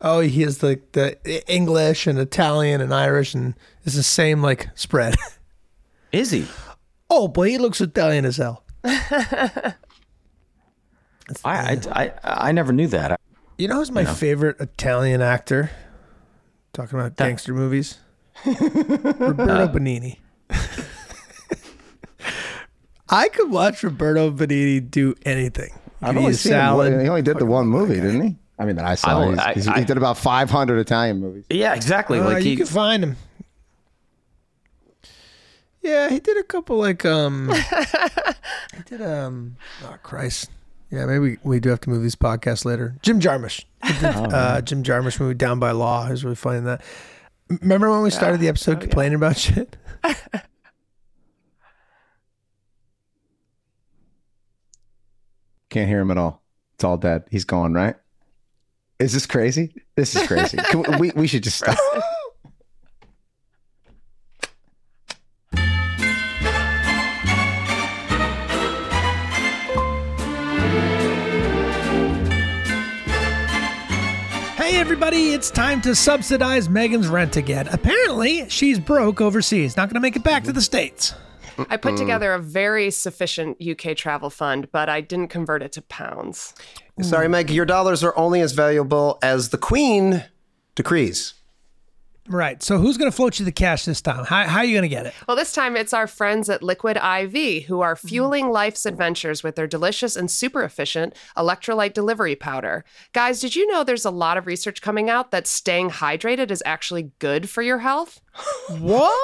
oh, 0.00 0.20
he 0.20 0.42
has 0.42 0.62
like 0.62 0.92
the 0.92 1.16
English 1.52 2.06
and 2.06 2.18
Italian 2.18 2.80
and 2.80 2.92
Irish, 2.92 3.34
and 3.34 3.54
it's 3.84 3.94
the 3.96 4.02
same 4.02 4.40
like 4.42 4.70
spread. 4.74 5.14
Is 6.12 6.30
he? 6.30 6.46
oh, 7.10 7.28
boy, 7.28 7.50
he 7.50 7.58
looks 7.58 7.80
Italian 7.80 8.24
as 8.24 8.38
hell. 8.38 8.64
I, 8.84 9.74
I 11.44 11.78
I 11.92 12.12
I 12.24 12.52
never 12.52 12.72
knew 12.72 12.86
that. 12.88 13.20
You 13.56 13.68
know 13.68 13.76
who's 13.76 13.90
my 13.92 14.04
favorite 14.04 14.56
Italian 14.60 15.22
actor? 15.22 15.70
Talking 16.72 16.98
about 16.98 17.16
gangster 17.16 17.54
movies. 17.54 17.98
Roberto 18.46 19.68
Benigni. 19.68 20.18
I 23.08 23.28
could 23.28 23.50
watch 23.50 23.82
Roberto 23.84 24.30
Benigni 24.32 24.90
do 24.90 25.14
anything. 25.24 25.70
He 26.00 26.06
I've 26.06 26.16
only 26.16 26.30
eat 26.30 26.34
a 26.34 26.38
seen 26.38 26.52
him. 26.52 26.58
salad. 26.58 27.00
He 27.00 27.08
only 27.08 27.22
did 27.22 27.38
the 27.38 27.46
one 27.46 27.68
movie, 27.68 27.94
didn't 27.94 28.20
he? 28.22 28.36
I 28.58 28.64
mean, 28.64 28.76
that 28.76 28.84
I 28.86 28.94
saw. 28.96 29.20
I- 29.20 29.26
He's- 29.28 29.38
I- 29.38 29.52
he's- 29.54 29.68
I- 29.68 29.78
he 29.80 29.84
did 29.84 29.96
about 29.96 30.18
500 30.18 30.78
Italian 30.78 31.20
movies. 31.20 31.44
Yeah, 31.48 31.74
exactly. 31.74 32.18
Uh, 32.18 32.24
like 32.24 32.42
you 32.44 32.50
he. 32.50 32.56
can 32.56 32.66
find 32.66 33.04
him. 33.04 33.16
Yeah, 35.82 36.08
he 36.08 36.18
did 36.18 36.38
a 36.38 36.42
couple 36.42 36.78
like 36.78 37.04
um 37.04 37.50
he 38.76 38.82
did 38.86 39.02
um 39.02 39.56
oh 39.84 39.96
Christ. 40.02 40.50
Yeah, 40.94 41.06
maybe 41.06 41.18
we, 41.18 41.38
we 41.42 41.58
do 41.60 41.70
have 41.70 41.80
to 41.80 41.90
move 41.90 42.02
these 42.02 42.14
podcasts 42.14 42.64
later. 42.64 42.94
Jim 43.02 43.18
Jarmusch. 43.20 43.64
He 43.84 43.92
did, 44.00 44.04
uh, 44.04 44.60
Jim 44.60 44.84
Jarmusch 44.84 45.18
movie 45.18 45.34
Down 45.34 45.58
by 45.58 45.72
Law. 45.72 46.04
He 46.04 46.12
was 46.12 46.22
really 46.22 46.36
funny 46.36 46.58
in 46.58 46.64
that. 46.64 46.82
Remember 47.48 47.90
when 47.90 48.02
we 48.02 48.10
started 48.10 48.38
the 48.40 48.46
episode 48.48 48.72
Oh, 48.72 48.74
yeah. 48.76 48.80
complaining 48.82 49.16
about 49.16 49.36
shit? 49.36 49.76
Can't 55.70 55.88
hear 55.88 56.00
him 56.00 56.10
at 56.10 56.18
all. 56.18 56.42
It's 56.74 56.84
all 56.84 56.96
dead. 56.96 57.24
He's 57.30 57.44
gone, 57.44 57.72
right? 57.74 57.96
Is 58.98 59.12
this 59.12 59.26
crazy? 59.26 59.74
This 59.96 60.14
is 60.14 60.26
crazy. 60.26 60.56
Can 60.56 60.82
we, 60.82 60.96
we, 60.98 61.10
we 61.16 61.26
should 61.26 61.42
just 61.42 61.58
stop. 61.58 61.76
everybody, 74.84 75.32
it's 75.32 75.50
time 75.50 75.80
to 75.80 75.94
subsidize 75.94 76.68
Megan's 76.68 77.08
rent 77.08 77.38
again. 77.38 77.66
Apparently, 77.68 78.46
she's 78.50 78.78
broke 78.78 79.18
overseas, 79.18 79.78
not 79.78 79.88
going 79.88 79.94
to 79.94 80.00
make 80.00 80.14
it 80.14 80.22
back 80.22 80.44
to 80.44 80.52
the 80.52 80.60
states. 80.60 81.14
I 81.70 81.78
put 81.78 81.96
together 81.96 82.34
a 82.34 82.38
very 82.38 82.90
sufficient 82.90 83.56
UK 83.66 83.96
travel 83.96 84.28
fund, 84.28 84.70
but 84.72 84.90
I 84.90 85.00
didn't 85.00 85.28
convert 85.28 85.62
it 85.62 85.72
to 85.72 85.82
pounds. 85.82 86.52
Sorry, 87.00 87.28
Meg, 87.28 87.48
your 87.48 87.64
dollars 87.64 88.04
are 88.04 88.14
only 88.14 88.42
as 88.42 88.52
valuable 88.52 89.18
as 89.22 89.48
the 89.48 89.56
Queen 89.56 90.22
decrees. 90.74 91.32
Right. 92.26 92.62
So 92.62 92.78
who's 92.78 92.96
going 92.96 93.10
to 93.10 93.14
float 93.14 93.38
you 93.38 93.44
the 93.44 93.52
cash 93.52 93.84
this 93.84 94.00
time? 94.00 94.24
How, 94.24 94.44
how 94.44 94.58
are 94.60 94.64
you 94.64 94.72
going 94.72 94.82
to 94.82 94.88
get 94.88 95.04
it? 95.04 95.12
Well, 95.28 95.36
this 95.36 95.52
time 95.52 95.76
it's 95.76 95.92
our 95.92 96.06
friends 96.06 96.48
at 96.48 96.62
Liquid 96.62 96.96
IV 96.96 97.64
who 97.64 97.82
are 97.82 97.94
mm. 97.94 98.08
fueling 98.08 98.48
life's 98.50 98.86
adventures 98.86 99.42
with 99.42 99.56
their 99.56 99.66
delicious 99.66 100.16
and 100.16 100.30
super 100.30 100.62
efficient 100.62 101.14
electrolyte 101.36 101.92
delivery 101.92 102.34
powder. 102.34 102.82
Guys, 103.12 103.40
did 103.40 103.54
you 103.54 103.66
know 103.70 103.84
there's 103.84 104.06
a 104.06 104.10
lot 104.10 104.38
of 104.38 104.46
research 104.46 104.80
coming 104.80 105.10
out 105.10 105.32
that 105.32 105.46
staying 105.46 105.90
hydrated 105.90 106.50
is 106.50 106.62
actually 106.64 107.10
good 107.18 107.50
for 107.50 107.62
your 107.62 107.78
health? 107.78 108.20
What? 108.80 109.18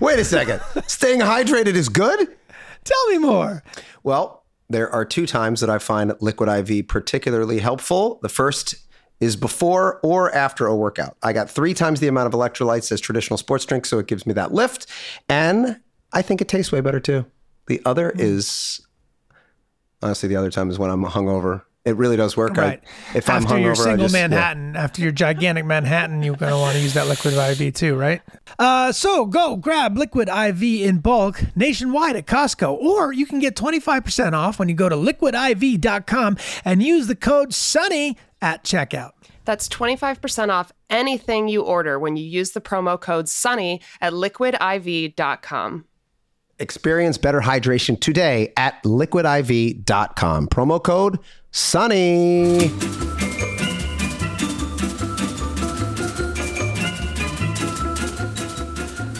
Wait 0.00 0.18
a 0.18 0.24
second. 0.24 0.60
Staying 0.86 1.20
hydrated 1.20 1.74
is 1.74 1.88
good? 1.88 2.36
Tell 2.84 3.06
me 3.08 3.18
more. 3.18 3.62
Well, 4.02 4.44
there 4.68 4.90
are 4.90 5.04
two 5.04 5.26
times 5.26 5.60
that 5.60 5.70
I 5.70 5.78
find 5.78 6.14
Liquid 6.20 6.48
IV 6.48 6.86
particularly 6.86 7.58
helpful. 7.58 8.20
The 8.22 8.28
first 8.28 8.76
is 9.20 9.36
before 9.36 10.00
or 10.02 10.34
after 10.34 10.66
a 10.66 10.74
workout. 10.74 11.16
I 11.22 11.32
got 11.32 11.50
three 11.50 11.74
times 11.74 12.00
the 12.00 12.08
amount 12.08 12.26
of 12.26 12.32
electrolytes 12.32 12.90
as 12.90 13.00
traditional 13.00 13.36
sports 13.36 13.64
drinks, 13.64 13.88
so 13.88 13.98
it 13.98 14.06
gives 14.06 14.26
me 14.26 14.32
that 14.34 14.52
lift. 14.52 14.86
And 15.28 15.80
I 16.12 16.22
think 16.22 16.40
it 16.40 16.48
tastes 16.48 16.72
way 16.72 16.80
better 16.80 17.00
too. 17.00 17.26
The 17.66 17.80
other 17.84 18.10
mm-hmm. 18.10 18.20
is 18.20 18.80
honestly, 20.02 20.28
the 20.28 20.36
other 20.36 20.50
time 20.50 20.70
is 20.70 20.78
when 20.78 20.90
I'm 20.90 21.04
hungover. 21.04 21.62
It 21.84 21.96
really 21.96 22.16
does 22.16 22.36
work. 22.36 22.56
Right. 22.56 22.82
I, 23.14 23.16
if 23.16 23.30
I'm 23.30 23.42
after 23.42 23.54
hungover, 23.54 23.64
your 23.64 23.74
single 23.74 24.04
just, 24.04 24.14
yeah. 24.14 24.28
Manhattan, 24.28 24.76
after 24.76 25.00
your 25.00 25.12
gigantic 25.12 25.64
Manhattan, 25.64 26.22
you're 26.22 26.36
going 26.36 26.52
to 26.52 26.58
want 26.58 26.76
to 26.76 26.82
use 26.82 26.92
that 26.92 27.06
liquid 27.06 27.32
IV 27.32 27.72
too, 27.74 27.96
right? 27.96 28.20
Uh, 28.58 28.92
so 28.92 29.24
go 29.24 29.56
grab 29.56 29.96
liquid 29.96 30.28
IV 30.28 30.62
in 30.62 30.98
bulk 30.98 31.42
nationwide 31.56 32.16
at 32.16 32.26
Costco, 32.26 32.74
or 32.74 33.12
you 33.14 33.24
can 33.24 33.38
get 33.38 33.56
25% 33.56 34.34
off 34.34 34.58
when 34.58 34.68
you 34.68 34.74
go 34.74 34.90
to 34.90 34.96
liquidiv.com 34.96 36.36
and 36.66 36.82
use 36.82 37.06
the 37.06 37.16
code 37.16 37.50
SUNNY 37.50 38.16
at 38.42 38.62
checkout. 38.62 39.12
That's 39.46 39.66
25% 39.68 40.50
off 40.50 40.72
anything 40.90 41.48
you 41.48 41.62
order 41.62 41.98
when 41.98 42.16
you 42.16 42.24
use 42.24 42.50
the 42.50 42.60
promo 42.60 43.00
code 43.00 43.26
SUNNY 43.26 43.80
at 44.02 44.12
liquidiv.com. 44.12 45.86
Experience 46.60 47.16
better 47.16 47.40
hydration 47.40 47.98
today 47.98 48.52
at 48.58 48.82
liquidiv.com. 48.84 50.48
Promo 50.48 50.82
code 50.82 51.18
SUNNY. 51.52 52.70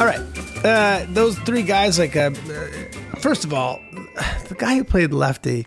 All 0.00 0.06
right. 0.06 0.20
Uh, 0.64 1.04
those 1.10 1.38
three 1.40 1.62
guys, 1.62 1.98
like, 1.98 2.16
uh, 2.16 2.30
first 3.18 3.44
of 3.44 3.52
all, 3.52 3.78
the 4.48 4.56
guy 4.58 4.76
who 4.76 4.84
played 4.84 5.12
Lefty, 5.12 5.66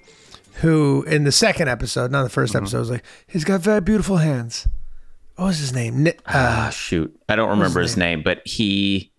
who 0.55 1.03
in 1.03 1.23
the 1.23 1.31
second 1.31 1.67
episode, 1.67 2.09
not 2.11 2.23
the 2.23 2.29
1st 2.29 2.55
episode, 2.55 2.79
was 2.79 2.89
like, 2.89 3.03
he's 3.27 3.43
got 3.43 3.61
very 3.61 3.81
beautiful 3.81 4.17
hands. 4.17 4.67
What 5.35 5.45
was 5.45 5.59
his 5.59 5.71
name? 5.71 6.01
Ni- 6.03 6.11
uh, 6.25 6.65
Ah, 6.65 6.69
shoot. 6.71 7.15
I 7.29 7.35
don't 7.35 7.49
remember 7.51 7.79
his 7.81 7.95
name, 7.95 8.23
but 8.23 8.41
he 8.47 9.11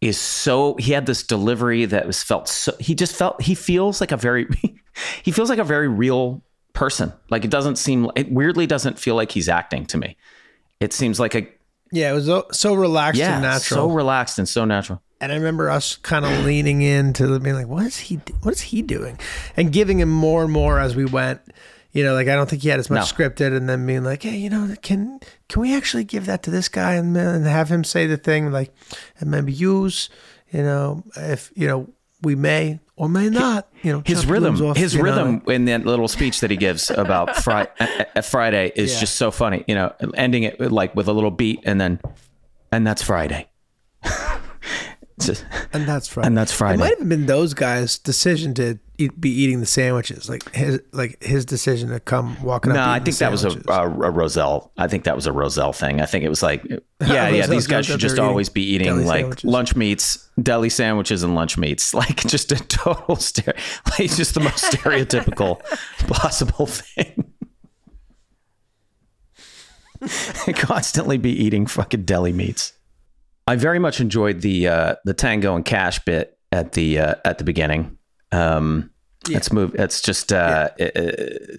is 0.00 0.18
so 0.18 0.76
he 0.78 0.92
had 0.92 1.06
this 1.06 1.22
delivery 1.24 1.86
that 1.86 2.06
was 2.06 2.22
felt 2.22 2.46
so 2.46 2.74
he 2.78 2.94
just 2.94 3.16
felt 3.16 3.40
he 3.40 3.54
feels 3.54 4.02
like 4.02 4.12
a 4.12 4.18
very 4.18 4.46
he 5.22 5.30
feels 5.32 5.48
like 5.48 5.58
a 5.58 5.64
very 5.64 5.88
real 5.88 6.42
person. 6.74 7.12
Like 7.30 7.44
it 7.44 7.50
doesn't 7.50 7.76
seem 7.76 8.10
it 8.14 8.30
weirdly 8.30 8.66
doesn't 8.66 8.98
feel 8.98 9.14
like 9.14 9.32
he's 9.32 9.48
acting 9.48 9.86
to 9.86 9.96
me. 9.98 10.16
It 10.80 10.92
seems 10.92 11.18
like 11.18 11.34
a 11.34 11.48
yeah, 11.92 12.10
it 12.10 12.14
was 12.14 12.26
so- 12.26 12.46
so 12.52 12.74
relaxed 12.74 13.18
yeah, 13.20 13.34
and 13.34 13.42
natural. 13.42 13.88
so 13.88 13.94
relaxed 13.94 14.38
and 14.38 14.48
so 14.48 14.64
natural. 14.64 15.00
And 15.20 15.30
I 15.32 15.36
remember 15.36 15.70
us 15.70 15.96
kind 15.96 16.24
of 16.26 16.44
leaning 16.44 16.82
into 16.82 17.26
the 17.28 17.38
being 17.40 17.54
like, 17.54 17.68
"What 17.68 17.86
is 17.86 17.96
he? 17.96 18.16
What 18.42 18.52
is 18.54 18.60
he 18.60 18.82
doing?" 18.82 19.18
And 19.56 19.72
giving 19.72 20.00
him 20.00 20.10
more 20.10 20.42
and 20.42 20.52
more 20.52 20.78
as 20.78 20.94
we 20.96 21.04
went. 21.06 21.40
You 21.92 22.02
know, 22.02 22.12
like 22.14 22.26
I 22.26 22.34
don't 22.34 22.50
think 22.50 22.62
he 22.62 22.68
had 22.68 22.80
as 22.80 22.90
much 22.90 23.16
No. 23.16 23.24
scripted, 23.28 23.56
and 23.56 23.68
then 23.68 23.86
being 23.86 24.02
like, 24.02 24.24
"Hey, 24.24 24.36
you 24.36 24.50
know, 24.50 24.74
can 24.82 25.20
can 25.48 25.62
we 25.62 25.74
actually 25.76 26.02
give 26.04 26.26
that 26.26 26.42
to 26.42 26.50
this 26.50 26.68
guy 26.68 26.94
and 26.94 27.16
and 27.16 27.46
have 27.46 27.68
him 27.70 27.84
say 27.84 28.06
the 28.08 28.16
thing 28.16 28.50
like, 28.50 28.74
and 29.20 29.30
maybe 29.30 29.52
use, 29.52 30.10
you 30.50 30.62
know, 30.64 31.04
if 31.16 31.52
you 31.54 31.68
know 31.68 31.88
we 32.20 32.34
may 32.34 32.80
or 32.96 33.08
may 33.08 33.28
not, 33.28 33.68
you 33.82 33.92
know, 33.92 34.02
His 34.04 34.24
rhythm, 34.26 34.60
off, 34.62 34.76
his 34.76 34.94
you 34.94 34.98
know, 35.02 35.04
rhythm 35.04 35.42
in 35.48 35.64
that 35.66 35.84
little 35.84 36.08
speech 36.08 36.40
that 36.40 36.50
he 36.50 36.56
gives 36.56 36.90
about 36.90 37.36
Fri- 37.36 37.66
Friday 38.22 38.72
is 38.76 38.94
Yeah. 38.94 39.00
just 39.00 39.16
so 39.16 39.30
funny. 39.30 39.64
You 39.66 39.74
know, 39.74 39.92
ending 40.14 40.44
it 40.44 40.60
like 40.60 40.94
with 40.94 41.08
a 41.08 41.12
little 41.12 41.30
beat 41.32 41.60
and 41.64 41.80
then, 41.80 42.00
and 42.70 42.86
that's 42.86 43.02
Friday. 43.02 43.48
And 45.72 45.86
that's 45.86 46.08
Friday. 46.08 46.26
And 46.34 46.36
that's 46.36 46.52
Friday. 46.52 46.74
It 46.74 46.78
might 46.78 46.98
have 46.98 47.08
been 47.08 47.26
those 47.26 47.54
guys' 47.54 47.98
decision 47.98 48.54
to 48.54 48.78
eat, 48.98 49.20
be 49.20 49.30
eating 49.30 49.60
the 49.60 49.66
sandwiches, 49.66 50.28
like 50.28 50.52
his 50.54 50.80
like 50.92 51.22
his 51.22 51.44
decision 51.44 51.90
to 51.90 52.00
come 52.00 52.42
walking 52.42 52.72
up. 52.72 52.76
No, 52.76 52.82
I 52.82 52.98
think 52.98 53.16
the 53.16 53.24
that 53.24 53.30
was 53.30 53.44
a, 53.44 53.50
a, 53.50 53.72
uh, 53.72 53.82
a 53.84 54.10
Roselle. 54.10 54.72
I 54.76 54.88
think 54.88 55.04
that 55.04 55.14
was 55.14 55.26
a 55.26 55.32
Roselle 55.32 55.72
thing. 55.72 56.00
I 56.00 56.06
think 56.06 56.24
it 56.24 56.28
was 56.28 56.42
like, 56.42 56.64
yeah, 57.00 57.28
yeah, 57.28 57.46
these 57.46 57.66
guys 57.66 57.86
should 57.86 58.00
just 58.00 58.18
always 58.18 58.48
be 58.48 58.62
eating 58.62 59.06
like 59.06 59.20
sandwiches. 59.20 59.44
lunch 59.44 59.76
meats, 59.76 60.30
deli 60.42 60.68
sandwiches, 60.68 61.22
and 61.22 61.34
lunch 61.34 61.56
meats. 61.56 61.94
Like 62.04 62.26
just 62.26 62.52
a 62.52 62.56
total 62.56 63.16
like 63.16 64.10
just 64.10 64.34
the 64.34 64.40
most 64.40 64.64
stereotypical 64.64 65.60
possible 66.08 66.66
thing. 66.66 67.32
Constantly 70.54 71.16
be 71.16 71.30
eating 71.30 71.66
fucking 71.66 72.02
deli 72.02 72.32
meats. 72.32 72.73
I 73.46 73.56
very 73.56 73.78
much 73.78 74.00
enjoyed 74.00 74.40
the 74.40 74.68
uh, 74.68 74.94
the 75.04 75.14
Tango 75.14 75.54
and 75.56 75.64
Cash 75.64 75.98
bit 76.04 76.38
at 76.52 76.72
the 76.72 76.98
uh, 76.98 77.14
at 77.24 77.38
the 77.38 77.44
beginning. 77.44 77.98
Um, 78.32 78.90
It's 79.28 79.52
move. 79.52 79.74
It's 79.74 80.00
just 80.02 80.32
uh, 80.32 80.70
uh, 80.80 81.10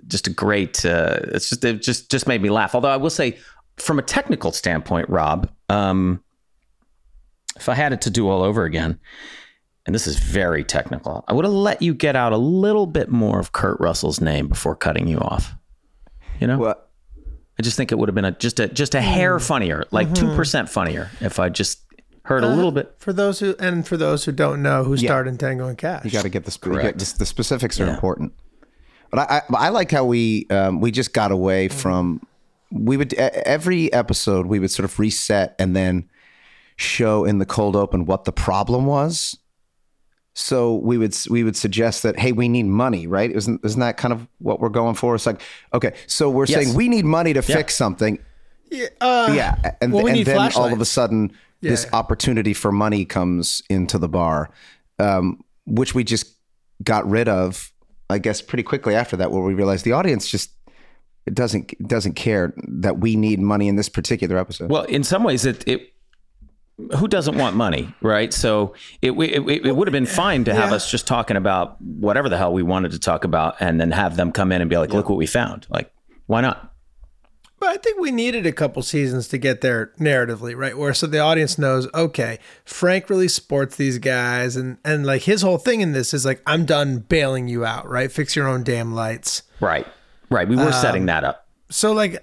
just 0.07 0.27
a 0.27 0.29
great. 0.31 0.85
Uh, 0.85 1.19
it's 1.33 1.49
just 1.49 1.63
it 1.63 1.81
just 1.81 2.11
just 2.11 2.27
made 2.27 2.41
me 2.41 2.49
laugh. 2.49 2.75
Although 2.75 2.89
I 2.89 2.97
will 2.97 3.09
say, 3.09 3.37
from 3.77 3.99
a 3.99 4.03
technical 4.03 4.51
standpoint, 4.51 5.09
Rob, 5.09 5.49
um, 5.69 6.23
if 7.55 7.69
I 7.69 7.73
had 7.75 7.93
it 7.93 8.01
to 8.01 8.09
do 8.09 8.29
all 8.29 8.43
over 8.43 8.63
again, 8.65 8.99
and 9.85 9.93
this 9.95 10.07
is 10.07 10.17
very 10.19 10.63
technical, 10.63 11.23
I 11.27 11.33
would 11.33 11.45
have 11.45 11.53
let 11.53 11.81
you 11.81 11.93
get 11.93 12.15
out 12.15 12.33
a 12.33 12.37
little 12.37 12.87
bit 12.87 13.09
more 13.09 13.39
of 13.39 13.51
Kurt 13.51 13.79
Russell's 13.79 14.21
name 14.21 14.47
before 14.47 14.75
cutting 14.75 15.07
you 15.07 15.19
off. 15.19 15.55
You 16.39 16.47
know, 16.47 16.57
Well, 16.57 16.84
I 17.57 17.61
just 17.61 17.77
think 17.77 17.91
it 17.91 17.97
would 17.97 18.09
have 18.09 18.15
been 18.15 18.25
a 18.25 18.31
just 18.31 18.59
a 18.59 18.67
just 18.67 18.95
a 18.95 19.01
hair 19.01 19.37
mm-hmm. 19.37 19.45
funnier, 19.45 19.85
like 19.91 20.07
mm-hmm. 20.09 20.29
2 20.29 20.35
percent 20.35 20.69
funnier, 20.69 21.09
if 21.21 21.39
I 21.39 21.49
just 21.49 21.81
heard 22.23 22.43
a 22.43 22.47
uh, 22.47 22.55
little 22.55 22.71
bit. 22.71 22.95
For 22.97 23.13
those 23.13 23.39
who 23.39 23.55
and 23.59 23.87
for 23.87 23.97
those 23.97 24.25
who 24.25 24.31
don't 24.31 24.61
know, 24.61 24.83
who 24.83 24.97
starred 24.97 25.27
in 25.27 25.37
Tango 25.37 25.67
and 25.67 25.77
Cash? 25.77 26.05
You 26.05 26.11
got 26.11 26.23
to 26.23 26.29
get 26.29 26.45
the, 26.45 26.51
sp- 26.51 26.75
get- 26.81 26.99
the 26.99 27.15
the 27.19 27.25
specifics 27.25 27.79
are 27.79 27.87
important. 27.87 28.33
But 29.09 29.19
I, 29.19 29.41
I 29.49 29.67
I 29.67 29.69
liked 29.69 29.91
how 29.91 30.05
we 30.05 30.47
um, 30.49 30.81
we 30.81 30.91
just 30.91 31.13
got 31.13 31.31
away 31.31 31.69
mm-hmm. 31.69 31.77
from 31.77 32.27
we 32.71 32.97
would 32.97 33.13
every 33.13 33.91
episode 33.93 34.47
we 34.47 34.59
would 34.59 34.71
sort 34.71 34.85
of 34.85 34.99
reset 34.99 35.55
and 35.59 35.75
then 35.75 36.09
show 36.75 37.23
in 37.23 37.37
the 37.37 37.45
cold 37.45 37.75
open 37.75 38.05
what 38.05 38.25
the 38.25 38.33
problem 38.33 38.85
was. 38.85 39.37
So 40.37 40.75
we 40.75 40.97
would 40.97 41.15
we 41.29 41.43
would 41.43 41.55
suggest 41.55 42.03
that 42.03 42.19
hey 42.19 42.31
we 42.31 42.47
need 42.47 42.65
money 42.65 43.07
right? 43.07 43.31
Isn't 43.31 43.63
isn't 43.63 43.79
that 43.79 43.97
kind 43.97 44.13
of 44.13 44.27
what 44.39 44.59
we're 44.59 44.69
going 44.69 44.95
for? 44.95 45.15
It's 45.15 45.25
like 45.25 45.41
okay 45.73 45.93
so 46.07 46.29
we're 46.29 46.45
Yes. 46.45 46.63
saying 46.63 46.75
we 46.75 46.89
need 46.89 47.05
money 47.05 47.33
to 47.33 47.41
fix 47.41 47.75
something. 47.75 48.19
Yeah, 48.69 48.87
uh, 48.99 49.31
yeah 49.33 49.73
and, 49.81 49.93
well, 49.93 50.03
we 50.03 50.11
and 50.11 50.25
then 50.25 50.51
all 50.55 50.73
of 50.73 50.81
a 50.81 50.85
sudden 50.85 51.31
this 51.61 51.87
opportunity 51.93 52.53
for 52.53 52.71
money 52.71 53.05
comes 53.05 53.61
into 53.69 53.97
the 53.97 54.09
bar 54.09 54.51
um, 54.99 55.43
which 55.65 55.95
we 55.95 56.03
just 56.03 56.35
got 56.83 57.09
rid 57.09 57.27
of 57.29 57.71
i 58.09 58.17
guess 58.17 58.41
pretty 58.41 58.63
quickly 58.63 58.93
after 58.93 59.15
that 59.15 59.31
where 59.31 59.41
we 59.41 59.53
realized 59.53 59.85
the 59.85 59.91
audience 59.93 60.27
just 60.27 60.51
it 61.25 61.33
doesn't 61.33 61.87
doesn't 61.87 62.13
care 62.13 62.53
that 62.67 62.99
we 62.99 63.15
need 63.15 63.39
money 63.39 63.67
in 63.67 63.75
this 63.77 63.89
particular 63.89 64.37
episode. 64.37 64.69
Well, 64.69 64.83
in 64.83 65.03
some 65.03 65.23
ways, 65.23 65.43
it 65.45 65.63
it 65.67 65.91
who 66.97 67.07
doesn't 67.07 67.37
want 67.37 67.55
money, 67.55 67.93
right? 68.01 68.33
So 68.33 68.73
it 69.01 69.11
it, 69.11 69.47
it, 69.49 69.65
it 69.67 69.75
would 69.75 69.87
have 69.87 69.93
been 69.93 70.05
fine 70.05 70.43
to 70.45 70.53
have 70.53 70.69
Yeah. 70.69 70.75
us 70.75 70.91
just 70.91 71.07
talking 71.07 71.37
about 71.37 71.81
whatever 71.81 72.29
the 72.29 72.37
hell 72.37 72.53
we 72.53 72.63
wanted 72.63 72.91
to 72.91 72.99
talk 72.99 73.23
about, 73.23 73.55
and 73.59 73.79
then 73.79 73.91
have 73.91 74.17
them 74.17 74.31
come 74.31 74.51
in 74.51 74.61
and 74.61 74.69
be 74.69 74.77
like, 74.77 74.91
"Look 74.93 75.09
what 75.09 75.17
we 75.17 75.25
found!" 75.25 75.67
Like, 75.69 75.91
why 76.27 76.41
not? 76.41 76.71
But 77.57 77.69
I 77.69 77.77
think 77.77 78.01
we 78.01 78.11
needed 78.11 78.45
a 78.45 78.51
couple 78.51 78.81
seasons 78.83 79.29
to 79.29 79.37
get 79.37 79.61
there 79.61 79.93
narratively, 79.97 80.55
right? 80.57 80.77
Where 80.77 80.93
so 80.93 81.07
the 81.07 81.19
audience 81.19 81.57
knows, 81.57 81.87
okay, 81.93 82.37
Frank 82.65 83.09
really 83.09 83.29
sports 83.29 83.77
these 83.77 83.97
guys, 83.97 84.57
and 84.57 84.77
and 84.83 85.05
like 85.05 85.21
his 85.21 85.41
whole 85.41 85.57
thing 85.57 85.79
in 85.79 85.93
this 85.93 86.13
is 86.13 86.25
like, 86.25 86.41
I'm 86.45 86.65
done 86.65 86.99
bailing 86.99 87.47
you 87.47 87.63
out, 87.63 87.89
right? 87.89 88.11
Fix 88.11 88.35
your 88.35 88.47
own 88.47 88.63
damn 88.63 88.93
lights. 88.93 89.43
Right, 89.61 89.87
right. 90.29 90.47
We 90.47 90.57
were 90.57 90.73
setting 90.73 91.03
um, 91.03 91.07
that 91.07 91.23
up. 91.23 91.47
So 91.71 91.93
like, 91.93 92.21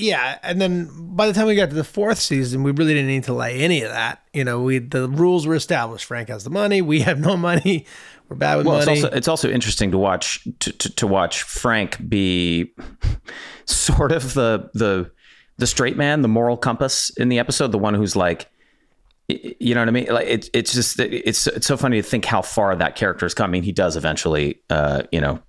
yeah, 0.00 0.38
and 0.42 0.60
then 0.60 0.88
by 1.14 1.26
the 1.26 1.32
time 1.32 1.46
we 1.46 1.54
got 1.54 1.68
to 1.70 1.74
the 1.74 1.84
fourth 1.84 2.18
season, 2.18 2.62
we 2.62 2.70
really 2.72 2.94
didn't 2.94 3.08
need 3.08 3.24
to 3.24 3.32
lay 3.34 3.60
any 3.60 3.82
of 3.82 3.90
that. 3.90 4.22
You 4.32 4.44
know, 4.44 4.62
we 4.62 4.78
the 4.78 5.08
rules 5.08 5.46
were 5.46 5.54
established. 5.54 6.04
Frank 6.06 6.28
has 6.28 6.44
the 6.44 6.50
money, 6.50 6.82
we 6.82 7.00
have 7.08 7.20
no 7.20 7.36
money. 7.36 7.86
We're 8.28 8.36
bad 8.36 8.58
with 8.58 8.66
Well, 8.66 8.76
it's 8.78 8.86
money. 8.86 9.02
also 9.02 9.16
it's 9.16 9.28
also 9.28 9.50
interesting 9.50 9.90
to 9.90 9.98
watch 9.98 10.46
to, 10.60 10.72
to, 10.72 10.94
to 10.96 11.06
watch 11.06 11.42
Frank 11.42 11.98
be 12.08 12.72
sort 13.64 14.12
of 14.12 14.34
the 14.34 14.70
the 14.74 15.10
the 15.58 15.66
straight 15.66 15.96
man, 15.96 16.22
the 16.22 16.28
moral 16.28 16.56
compass 16.56 17.10
in 17.18 17.28
the 17.28 17.38
episode, 17.38 17.70
the 17.70 17.78
one 17.78 17.92
who's 17.94 18.16
like, 18.16 18.48
you 19.28 19.74
know 19.74 19.82
what 19.82 19.88
I 19.88 19.92
mean? 19.92 20.06
Like 20.06 20.26
it's 20.26 20.48
it's 20.54 20.72
just 20.72 20.98
it's 21.00 21.46
it's 21.46 21.66
so 21.66 21.76
funny 21.76 22.00
to 22.00 22.08
think 22.08 22.24
how 22.24 22.40
far 22.42 22.74
that 22.74 22.96
character 22.96 23.26
is 23.26 23.34
coming. 23.34 23.62
He 23.62 23.72
does 23.72 23.96
eventually, 23.96 24.60
uh, 24.70 25.02
you 25.12 25.20
know, 25.20 25.40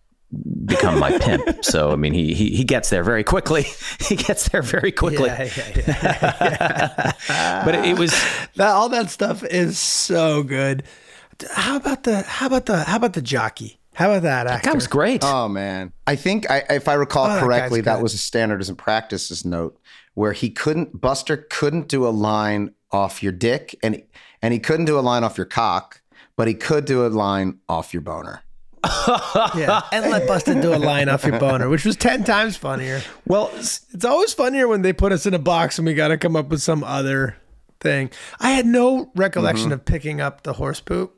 become 0.65 0.99
my 0.99 1.17
pimp. 1.17 1.63
So 1.63 1.91
I 1.91 1.95
mean, 1.95 2.13
he 2.13 2.33
he 2.33 2.55
he 2.55 2.63
gets 2.63 2.89
there 2.89 3.03
very 3.03 3.23
quickly. 3.23 3.65
he 4.07 4.15
gets 4.15 4.49
there 4.49 4.61
very 4.61 4.91
quickly. 4.91 5.27
Yeah, 5.27 5.49
yeah, 5.55 7.13
yeah. 7.27 7.61
But 7.65 7.75
it 7.85 7.97
was 7.97 8.11
that, 8.55 8.69
all 8.69 8.89
that 8.89 9.09
stuff 9.09 9.43
is 9.43 9.77
so 9.77 10.43
good. 10.43 10.83
How 11.51 11.75
about 11.77 12.03
the 12.03 12.21
how 12.23 12.47
about 12.47 12.65
the 12.65 12.83
how 12.83 12.97
about 12.97 13.13
the 13.13 13.21
jockey? 13.21 13.79
How 13.93 14.09
about 14.09 14.23
that 14.23 14.47
actor? 14.47 14.69
that 14.69 14.75
was 14.75 14.87
great. 14.87 15.23
Oh 15.23 15.47
man, 15.49 15.91
I 16.07 16.15
think 16.15 16.49
I, 16.49 16.63
if 16.69 16.87
I 16.87 16.93
recall 16.93 17.25
Oh, 17.25 17.39
correctly, 17.39 17.79
guy's 17.79 17.85
that 17.85 18.01
was 18.01 18.13
a 18.13 18.17
standards 18.17 18.69
and 18.69 18.77
practices 18.77 19.43
note 19.43 19.77
where 20.13 20.33
he 20.33 20.49
couldn't 20.49 21.01
Buster 21.01 21.37
couldn't 21.49 21.87
do 21.87 22.07
a 22.07 22.09
line 22.09 22.73
off 22.91 23.21
your 23.21 23.31
dick, 23.31 23.75
and 23.83 24.01
and 24.41 24.53
he 24.53 24.59
couldn't 24.59 24.85
do 24.85 24.97
a 24.97 25.01
line 25.01 25.23
off 25.23 25.37
your 25.37 25.45
cock, 25.45 26.01
but 26.37 26.47
he 26.47 26.53
could 26.53 26.85
do 26.85 27.05
a 27.05 27.09
line 27.09 27.59
off 27.67 27.93
your 27.93 28.01
boner. 28.01 28.43
Yeah, 29.55 29.81
and 29.91 30.09
let 30.11 30.27
Busted 30.27 30.61
do 30.61 30.73
a 30.73 30.77
line 30.77 31.07
off 31.09 31.23
your 31.23 31.39
boner, 31.39 31.69
which 31.69 31.85
was 31.85 31.95
ten 31.95 32.23
times 32.23 32.57
funnier. 32.57 33.01
well, 33.27 33.51
It's 33.55 34.05
always 34.05 34.33
funnier 34.33 34.67
when 34.67 34.81
they 34.81 34.93
put 34.93 35.11
us 35.11 35.25
in 35.25 35.33
a 35.33 35.39
box 35.39 35.77
and 35.77 35.85
we 35.85 35.93
got 35.93 36.07
to 36.09 36.17
come 36.17 36.35
up 36.35 36.49
with 36.49 36.61
some 36.61 36.83
other 36.83 37.35
thing. 37.79 38.09
I 38.39 38.51
had 38.51 38.65
no 38.65 39.11
recollection 39.15 39.65
Mm-hmm. 39.65 39.73
of 39.73 39.85
picking 39.85 40.21
up 40.21 40.43
the 40.43 40.53
horse 40.53 40.79
poop. 40.81 41.15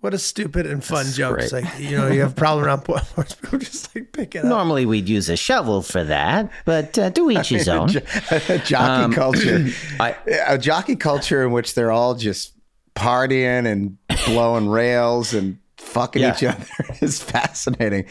What 0.00 0.14
a 0.14 0.18
stupid 0.18 0.64
and 0.66 0.82
fun 0.84 1.06
joke! 1.12 1.40
It's 1.40 1.52
like 1.52 1.66
you 1.80 1.96
know 1.96 2.06
you 2.06 2.20
have 2.20 2.30
a 2.30 2.34
problem 2.34 2.64
around 2.64 2.86
horse 2.86 3.34
poop, 3.34 3.60
just 3.60 3.92
like 3.96 4.12
pick 4.12 4.36
it 4.36 4.38
up. 4.38 4.44
Normally 4.44 4.86
we'd 4.86 5.08
use 5.08 5.28
a 5.28 5.36
shovel 5.36 5.82
for 5.82 6.04
that, 6.04 6.50
but 6.64 6.96
uh, 6.96 7.10
to 7.10 7.30
each 7.32 7.48
his 7.48 7.68
own. 7.68 7.88
jockey 8.64 8.74
Um, 8.76 9.12
culture, 9.12 9.66
I- 10.00 10.14
a 10.46 10.56
jockey 10.56 10.94
culture 10.94 11.44
in 11.44 11.50
which 11.50 11.74
they're 11.74 11.90
all 11.90 12.14
just 12.14 12.52
partying 12.94 13.66
and 13.66 13.98
blowing 14.26 14.68
rails 14.68 15.34
and 15.34 15.58
fucking 15.78 16.22
Yeah. 16.22 16.34
each 16.36 16.44
other 16.44 16.66
is 17.00 17.22
fascinating. 17.22 18.06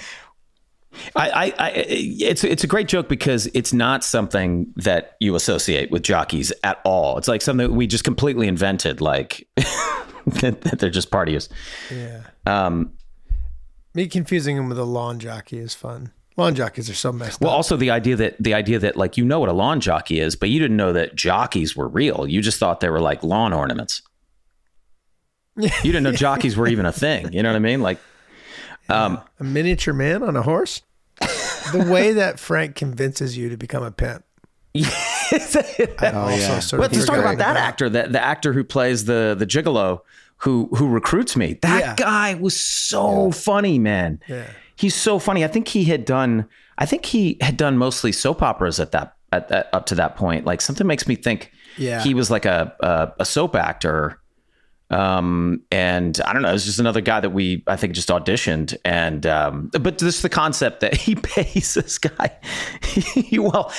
I, 1.16 1.30
I, 1.30 1.54
I, 1.60 1.70
it's 1.76 2.44
it's 2.44 2.64
a 2.64 2.68
great 2.68 2.88
joke 2.88 3.08
because 3.08 3.46
it's 3.54 3.72
not 3.72 4.04
something 4.04 4.74
that 4.78 5.16
you 5.20 5.36
associate 5.36 5.92
with 5.92 6.02
jockeys 6.02 6.52
at 6.64 6.80
all. 6.86 7.18
It's 7.20 7.28
like 7.28 7.44
something 7.44 7.76
we 7.76 7.86
just 7.86 8.04
completely 8.04 8.48
invented, 8.48 9.00
like 9.00 9.48
that, 9.56 10.62
that 10.62 10.80
they're 10.80 10.90
just 10.90 11.12
partiers. 11.12 11.50
Yeah, 11.92 12.22
Um, 12.48 12.94
me 13.94 14.08
confusing 14.08 14.58
him 14.58 14.70
with 14.70 14.80
a 14.80 14.86
lawn 14.86 15.20
jockey 15.20 15.60
is 15.60 15.76
fun. 15.76 16.12
Lawn 16.36 16.56
jockeys 16.56 16.90
are 16.90 16.94
so 16.96 17.12
messed 17.12 17.42
well, 17.42 17.50
up. 17.50 17.52
Well, 17.52 17.56
also 17.58 17.78
the 17.78 17.92
idea 17.92 18.16
that 18.16 18.36
the 18.40 18.54
idea 18.56 18.80
that 18.80 18.96
like 18.96 19.18
you 19.18 19.26
know 19.26 19.40
what 19.40 19.50
a 19.50 19.54
lawn 19.54 19.80
jockey 19.80 20.20
is, 20.20 20.36
but 20.36 20.50
you 20.50 20.60
didn't 20.60 20.78
know 20.78 20.94
that 20.94 21.16
jockeys 21.16 21.76
were 21.76 21.88
real. 21.88 22.28
You 22.28 22.42
just 22.42 22.60
thought 22.60 22.80
they 22.80 22.90
were 22.90 23.02
like 23.02 23.24
lawn 23.24 23.54
ornaments. 23.54 24.02
You 25.84 25.92
didn't 25.92 26.04
know 26.04 26.12
jockeys 26.12 26.56
were 26.56 26.68
even 26.68 26.86
a 26.86 26.92
thing. 26.92 27.34
You 27.34 27.42
know 27.44 27.50
what 27.50 27.56
I 27.56 27.60
mean? 27.60 27.82
Like, 27.82 28.00
um, 28.90 29.20
A 29.40 29.44
miniature 29.44 29.94
man 29.94 30.24
on 30.24 30.36
a 30.36 30.42
horse. 30.42 30.82
the 31.20 31.88
way 31.92 32.14
that 32.14 32.40
Frank 32.40 32.76
convinces 32.76 33.36
you 33.38 33.50
to 33.50 33.58
become 33.58 33.84
a 33.84 33.92
pimp. 33.92 34.24
I 34.76 36.12
also 36.14 36.38
yeah. 36.38 36.60
sort 36.60 36.80
Well, 36.80 36.88
of 36.90 36.94
let's 36.94 37.06
talk 37.06 37.18
about 37.18 37.38
that 37.40 37.58
actor, 37.58 37.90
the, 37.90 38.04
the 38.04 38.24
actor 38.24 38.54
who 38.54 38.64
plays 38.64 39.06
the 39.06 39.36
the 39.38 39.46
gigolo 39.46 40.02
who 40.38 40.70
who 40.76 40.88
recruits 40.88 41.36
me. 41.36 41.54
That 41.62 41.80
Yeah. 41.80 41.96
guy 41.96 42.36
was 42.36 42.60
so 42.60 43.32
funny, 43.32 43.80
man. 43.80 44.20
Yeah. 44.28 44.46
He's 44.76 44.94
so 44.96 45.18
funny. 45.20 45.44
I 45.44 45.48
think 45.48 45.68
he 45.68 45.86
had 45.86 46.06
done 46.06 46.48
I 46.78 46.86
think 46.86 47.06
he 47.06 47.38
had 47.42 47.58
done 47.58 47.78
mostly 47.78 48.12
soap 48.12 48.42
operas 48.44 48.80
at 48.80 48.92
that 48.92 49.16
at 49.32 49.48
that 49.50 49.70
up 49.74 49.88
to 49.88 49.96
that 49.96 50.16
point. 50.16 50.46
Like 50.46 50.62
something 50.62 50.86
makes 50.88 51.08
me 51.08 51.16
think 51.16 51.52
Yeah. 51.78 52.02
he 52.04 52.14
was 52.14 52.30
like 52.30 52.46
a 52.46 52.74
a, 52.82 53.14
a 53.22 53.26
soap 53.26 53.56
actor. 53.56 54.20
Um 54.90 55.64
and 55.70 56.20
I 56.26 56.32
don't 56.32 56.42
know, 56.42 56.54
it's 56.54 56.64
just 56.64 56.80
another 56.80 57.02
guy 57.02 57.20
that 57.20 57.32
we 57.32 57.62
I 57.68 57.76
think 57.76 57.94
just 57.94 58.08
auditioned 58.10 58.76
and 58.86 59.26
um 59.26 59.70
but 59.82 59.98
just 59.98 60.22
the 60.22 60.30
concept 60.30 60.80
that 60.80 60.96
he 61.06 61.16
pays 61.16 61.74
this 61.74 61.98
guy 61.98 62.38
he, 62.84 63.38
well 63.40 63.72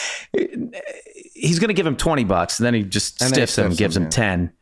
he's 1.35 1.59
going 1.59 1.69
to 1.69 1.75
give 1.75 1.87
him 1.87 1.97
20 1.97 2.25
bucks 2.25 2.59
and 2.59 2.67
then 2.67 2.75
he 2.75 2.83
just 2.83 3.23
And 3.23 3.31
stiffs 3.31 3.57
him 3.57 3.67
and 3.67 3.75
stiffs 3.75 3.79
gives 3.79 3.97
him, 3.97 4.03
him 4.03 4.07
yeah. 4.09 4.11
10 4.11 4.53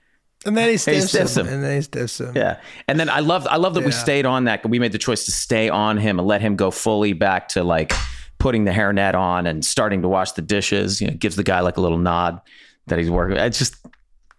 And 0.46 0.56
then 0.56 0.70
he 0.70 0.76
stiffs, 0.76 1.08
stiffs 1.08 1.36
him, 1.36 1.46
him. 1.46 1.54
And 1.54 1.64
then 1.64 1.76
he 1.76 1.82
stiffs 1.82 2.20
him. 2.20 2.32
yeah 2.36 2.60
and 2.86 3.00
then 3.00 3.08
i 3.10 3.20
love 3.20 3.46
i 3.50 3.56
love 3.56 3.74
that 3.74 3.84
we 3.84 3.90
stayed 3.92 4.26
on 4.26 4.44
that 4.44 4.68
we 4.68 4.78
made 4.78 4.92
the 4.92 4.98
choice 4.98 5.24
to 5.24 5.32
stay 5.32 5.68
on 5.68 5.96
him 5.96 6.18
and 6.18 6.28
let 6.28 6.40
him 6.40 6.54
go 6.54 6.70
fully 6.70 7.12
back 7.12 7.48
to 7.48 7.64
like 7.64 7.92
putting 8.38 8.64
the 8.64 8.70
hairnet 8.70 9.14
on 9.14 9.46
and 9.46 9.64
starting 9.64 10.02
to 10.02 10.08
wash 10.08 10.32
the 10.32 10.42
dishes 10.42 11.00
you 11.00 11.08
know 11.08 11.14
gives 11.14 11.34
the 11.36 11.42
guy 11.42 11.60
like 11.60 11.76
a 11.76 11.80
little 11.80 11.98
nod 11.98 12.40
that 12.86 12.98
he's 12.98 13.10
working 13.10 13.36
it's 13.36 13.58
just 13.58 13.74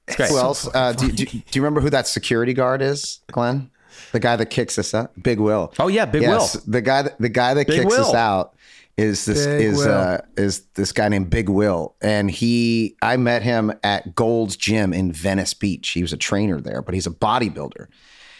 it's 0.07 0.17
great 0.17 0.29
Who 0.29 0.37
else? 0.37 0.67
Uh, 0.73 0.93
do, 0.93 1.11
do, 1.11 1.25
do 1.25 1.41
you 1.53 1.61
remember 1.61 1.81
who 1.81 1.89
that 1.89 2.07
security 2.07 2.53
guard 2.53 2.81
is, 2.81 3.19
Glenn? 3.31 3.69
The 4.11 4.19
guy 4.19 4.35
that 4.35 4.47
kicks 4.47 4.77
us 4.77 4.93
out, 4.93 5.11
Big 5.21 5.39
Will. 5.39 5.73
oh 5.79 5.87
yeah 5.87 6.05
big 6.05 6.21
yes, 6.21 6.55
will 6.55 6.61
the 6.67 6.81
guy 6.81 7.01
that 7.01 7.17
the 7.19 7.29
guy 7.29 7.53
that 7.55 7.67
Big 7.67 7.81
kicks 7.83 7.97
us 7.97 8.13
out 8.13 8.55
is 8.95 9.25
this 9.25 9.45
Big 9.45 9.61
is 9.61 9.77
Will. 9.79 9.91
uh 9.91 10.17
is 10.37 10.61
this 10.75 10.91
guy 10.91 11.09
named 11.09 11.29
Big 11.29 11.49
Will, 11.49 11.95
and 12.01 12.29
he 12.31 12.95
I 13.01 13.17
met 13.17 13.41
him 13.43 13.73
at 13.83 14.15
Gold's 14.15 14.55
Gym 14.55 14.93
in 14.93 15.11
Venice 15.11 15.53
Beach. 15.53 15.89
He 15.89 16.01
was 16.03 16.13
a 16.13 16.17
trainer 16.17 16.61
there, 16.61 16.81
but 16.81 16.93
he's 16.93 17.07
a 17.07 17.11
bodybuilder. 17.11 17.87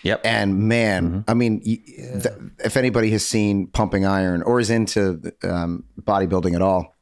yep 0.04 0.22
And 0.24 0.68
man, 0.70 1.26
I 1.28 1.34
mean, 1.34 1.62
y 1.66 1.80
th- 1.86 2.36
if 2.64 2.78
anybody 2.78 3.10
has 3.12 3.26
seen 3.26 3.68
Pumping 3.68 4.06
Iron 4.06 4.42
or 4.44 4.60
is 4.60 4.70
into 4.70 5.34
um, 5.44 5.84
bodybuilding 6.02 6.56
at 6.56 6.62
all, 6.62 6.96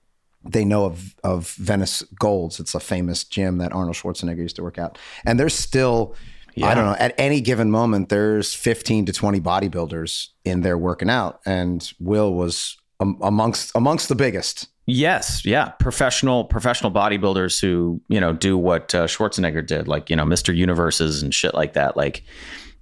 they 0.45 0.65
know 0.65 0.85
of 0.85 1.15
of 1.23 1.49
Venice 1.51 2.03
Golds. 2.19 2.59
It's 2.59 2.75
a 2.75 2.79
famous 2.79 3.23
gym 3.23 3.57
that 3.57 3.73
Arnold 3.73 3.95
Schwarzenegger 3.95 4.37
used 4.37 4.55
to 4.57 4.63
work 4.63 4.77
out. 4.77 4.97
And 5.25 5.39
there's 5.39 5.55
still, 5.55 6.15
I 6.61 6.73
don't 6.73 6.85
know, 6.85 6.95
at 6.99 7.13
any 7.17 7.41
given 7.41 7.71
moment, 7.71 8.09
there's 8.09 8.53
15 8.53 9.07
to 9.07 9.13
20 9.13 9.41
bodybuilders 9.41 10.29
in 10.43 10.61
there 10.61 10.77
working 10.77 11.09
out, 11.09 11.41
and 11.45 11.91
Will 11.99 12.33
was 12.33 12.77
um, 12.99 13.17
amongst 13.21 13.71
amongst 13.75 14.09
the 14.09 14.15
biggest. 14.15 14.67
Yes, 14.87 15.43
yeah, 15.43 15.69
professional 15.69 16.45
professional 16.45 16.91
bodybuilders 16.91 17.59
who 17.59 18.01
you 18.07 18.19
know 18.21 18.33
do 18.33 18.57
what 18.57 18.93
uh, 18.93 19.07
Schwarzenegger 19.07 19.65
did, 19.65 19.87
like 19.87 20.09
you 20.09 20.15
know 20.15 20.25
Mr. 20.25 20.55
Universes 20.55 21.23
and 21.23 21.33
shit 21.33 21.55
like 21.55 21.73
that. 21.73 21.97
Like 21.97 22.23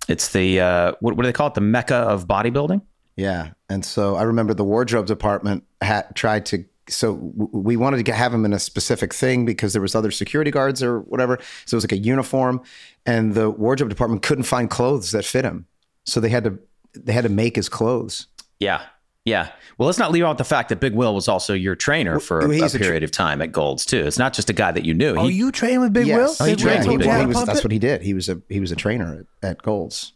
it's 0.07 0.33
the 0.33 0.59
uh, 0.59 0.91
what, 0.99 1.15
what 1.15 1.23
do 1.23 1.27
they 1.27 1.33
call 1.33 1.47
it? 1.47 1.53
The 1.53 1.61
mecca 1.61 1.95
of 1.95 2.27
bodybuilding. 2.27 2.81
Yeah, 3.15 3.51
and 3.69 3.85
so 3.85 4.15
I 4.15 4.23
remember 4.23 4.53
the 4.53 4.63
wardrobe 4.63 5.05
department 5.05 5.63
had 5.81 6.13
tried 6.15 6.45
to. 6.47 6.65
So 6.89 7.15
w- 7.15 7.49
we 7.53 7.77
wanted 7.77 8.05
to 8.05 8.13
have 8.13 8.33
him 8.33 8.45
in 8.45 8.53
a 8.53 8.59
specific 8.59 9.13
thing 9.13 9.45
because 9.45 9.73
there 9.73 9.81
was 9.81 9.95
other 9.95 10.11
security 10.11 10.51
guards 10.51 10.83
or 10.83 10.99
whatever. 11.01 11.39
So 11.65 11.75
it 11.75 11.77
was 11.77 11.83
like 11.85 11.93
a 11.93 11.97
uniform, 11.97 12.61
and 13.05 13.33
the 13.33 13.49
wardrobe 13.49 13.89
department 13.89 14.21
couldn't 14.21 14.43
find 14.45 14.69
clothes 14.69 15.11
that 15.11 15.25
fit 15.25 15.45
him. 15.45 15.65
So 16.05 16.19
they 16.19 16.29
had 16.29 16.43
to 16.43 16.59
they 16.93 17.13
had 17.13 17.23
to 17.23 17.29
make 17.29 17.55
his 17.55 17.69
clothes. 17.69 18.27
Yeah, 18.59 18.81
yeah. 19.25 19.49
Well, 19.77 19.87
let's 19.87 19.97
not 19.97 20.11
leave 20.11 20.23
out 20.25 20.37
the 20.37 20.43
fact 20.43 20.69
that 20.69 20.79
Big 20.79 20.93
Will 20.93 21.15
was 21.15 21.27
also 21.27 21.53
your 21.53 21.75
trainer 21.75 22.19
for 22.19 22.39
Well, 22.39 22.51
a, 22.51 22.53
he's 22.55 22.75
a 22.75 22.77
tr- 22.77 22.83
period 22.83 23.03
of 23.03 23.11
time 23.11 23.41
at 23.41 23.51
Golds 23.51 23.85
too. 23.85 24.05
It's 24.05 24.19
not 24.19 24.33
just 24.33 24.49
a 24.49 24.53
guy 24.53 24.71
that 24.71 24.85
you 24.85 24.93
knew. 24.93 25.15
Oh, 25.17 25.27
He- 25.27 25.35
you 25.35 25.51
train 25.51 25.79
with 25.81 25.93
Big 25.93 26.05
Will? 26.07 26.13
Yes, 26.27 26.39
he 26.39 26.51
Big 26.51 26.59
trained 26.59 26.85
Will 26.85 26.93
with 26.93 26.99
Big 27.01 27.07
Will. 27.09 27.19
he 27.21 27.25
was, 27.27 27.45
that's 27.45 27.63
what 27.63 27.71
he 27.71 27.79
did. 27.79 28.01
He 28.01 28.13
was 28.13 28.29
a 28.29 28.41
he 28.49 28.59
was 28.59 28.71
a 28.71 28.75
trainer 28.75 29.25
at, 29.41 29.49
at 29.49 29.61
Golds. 29.63 30.13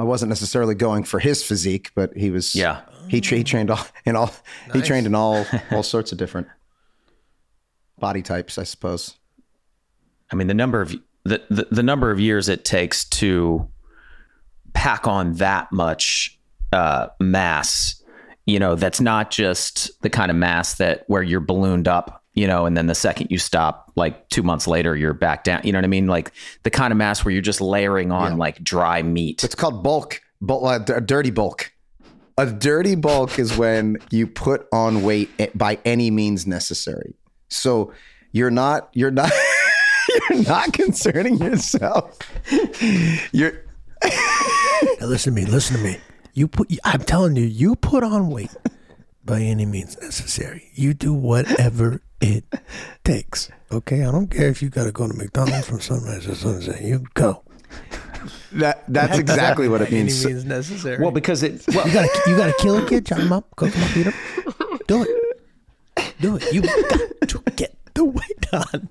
I 0.00 0.02
wasn't 0.04 0.30
necessarily 0.30 0.74
going 0.74 1.04
for 1.04 1.20
his 1.20 1.42
physique, 1.42 1.90
but 1.94 2.16
he 2.16 2.30
was. 2.30 2.54
Yeah. 2.54 2.80
he, 3.08 3.20
tra- 3.20 3.36
he 3.36 3.44
trained 3.44 3.70
all 3.70 3.86
in 4.06 4.16
all. 4.16 4.32
He 4.72 4.80
trained 4.80 5.06
in 5.06 5.14
all 5.14 5.44
all 5.70 5.82
sorts 5.82 6.10
of 6.10 6.16
different 6.16 6.48
body 7.98 8.22
types, 8.22 8.56
I 8.56 8.62
suppose. 8.62 9.16
I 10.32 10.36
mean, 10.36 10.46
the 10.46 10.54
number 10.54 10.80
of 10.80 10.94
the, 11.24 11.42
the 11.50 11.68
the 11.70 11.82
number 11.82 12.10
of 12.10 12.18
years 12.18 12.48
it 12.48 12.64
takes 12.64 13.04
to 13.10 13.68
pack 14.72 15.06
on 15.06 15.34
that 15.34 15.70
much 15.70 16.38
uh, 16.72 17.08
mass, 17.20 18.02
you 18.46 18.58
know, 18.58 18.76
that's 18.76 19.02
not 19.02 19.30
just 19.30 19.90
the 20.00 20.08
kind 20.08 20.30
of 20.30 20.36
mass 20.36 20.76
that 20.76 21.04
where 21.08 21.22
you're 21.22 21.40
ballooned 21.40 21.88
up, 21.88 22.19
you 22.34 22.46
know, 22.46 22.66
and 22.66 22.76
then 22.76 22.86
the 22.86 22.94
second 22.94 23.28
you 23.30 23.38
stop, 23.38 23.90
like 23.96 24.28
two 24.28 24.42
months 24.42 24.66
later, 24.66 24.94
you're 24.96 25.14
back 25.14 25.44
down. 25.44 25.60
You 25.64 25.72
know 25.72 25.78
what 25.78 25.84
I 25.84 25.88
mean? 25.88 26.06
Like 26.06 26.32
the 26.62 26.70
kind 26.70 26.92
of 26.92 26.96
mass 26.96 27.24
where 27.24 27.32
you're 27.32 27.42
just 27.42 27.60
layering 27.60 28.12
on 28.12 28.38
like 28.38 28.62
dry 28.62 29.02
meat. 29.02 29.42
It's 29.42 29.54
called 29.54 29.82
bulk, 29.82 30.20
bulk 30.40 30.64
uh, 30.64 30.78
d- 30.78 30.92
a 30.94 31.00
dirty 31.00 31.30
bulk. 31.30 31.72
A 32.38 32.46
dirty 32.46 32.94
bulk 32.94 33.38
is 33.38 33.56
when 33.56 33.98
you 34.10 34.26
put 34.26 34.66
on 34.72 35.02
weight 35.02 35.28
by 35.56 35.78
any 35.84 36.10
means 36.10 36.46
necessary. 36.46 37.14
So 37.48 37.92
you're 38.32 38.50
not 38.50 38.88
you're 38.94 39.10
not 39.10 39.32
you're 40.30 40.42
not 40.44 40.72
concerning 40.72 41.36
yourself. 41.38 42.18
You're 43.32 43.64
Now 45.00 45.06
listen 45.06 45.34
to 45.34 45.40
me. 45.40 45.46
Listen 45.46 45.76
to 45.76 45.82
me. 45.82 45.98
You 46.32 46.48
put. 46.48 46.72
I'm 46.84 47.02
telling 47.02 47.36
you, 47.36 47.44
you 47.44 47.74
put 47.76 48.02
on 48.04 48.30
weight 48.30 48.54
by 49.30 49.40
any 49.40 49.64
means 49.64 49.96
necessary. 50.02 50.70
You 50.74 50.92
do 50.92 51.14
whatever 51.14 52.02
it 52.20 52.44
takes. 53.04 53.48
Okay, 53.70 54.02
I 54.02 54.10
don't 54.10 54.26
care 54.26 54.48
if 54.48 54.60
you 54.60 54.68
got 54.68 54.84
to 54.84 54.92
go 54.92 55.06
to 55.06 55.14
McDonald's 55.14 55.68
from 55.68 55.80
sunrise 55.80 56.24
to 56.26 56.34
sunset. 56.34 56.82
You 56.82 57.06
go. 57.14 57.42
that 58.52 58.82
that's 58.88 59.18
exactly 59.18 59.68
what 59.68 59.82
it 59.82 59.92
means. 59.92 60.24
Any 60.24 60.34
means 60.34 60.44
necessary. 60.44 61.00
well, 61.00 61.12
because 61.12 61.44
it 61.44 61.62
well, 61.68 61.86
you 61.86 61.94
got 61.94 62.10
to 62.10 62.30
you 62.30 62.36
got 62.36 62.46
to 62.48 62.54
kill 62.62 62.84
a 62.84 62.88
kid, 62.88 63.06
chop 63.06 63.20
him 63.20 63.32
up, 63.32 63.54
cook 63.54 63.72
him 63.72 63.84
up, 63.84 63.96
eat 63.96 64.06
him. 64.06 64.14
Do 64.88 65.02
it. 65.04 66.12
Do 66.20 66.36
it. 66.36 66.52
You 66.52 66.62
got 66.62 67.28
to 67.28 67.42
get 67.54 67.76
the 67.94 68.04
weight 68.04 68.52
on. 68.52 68.88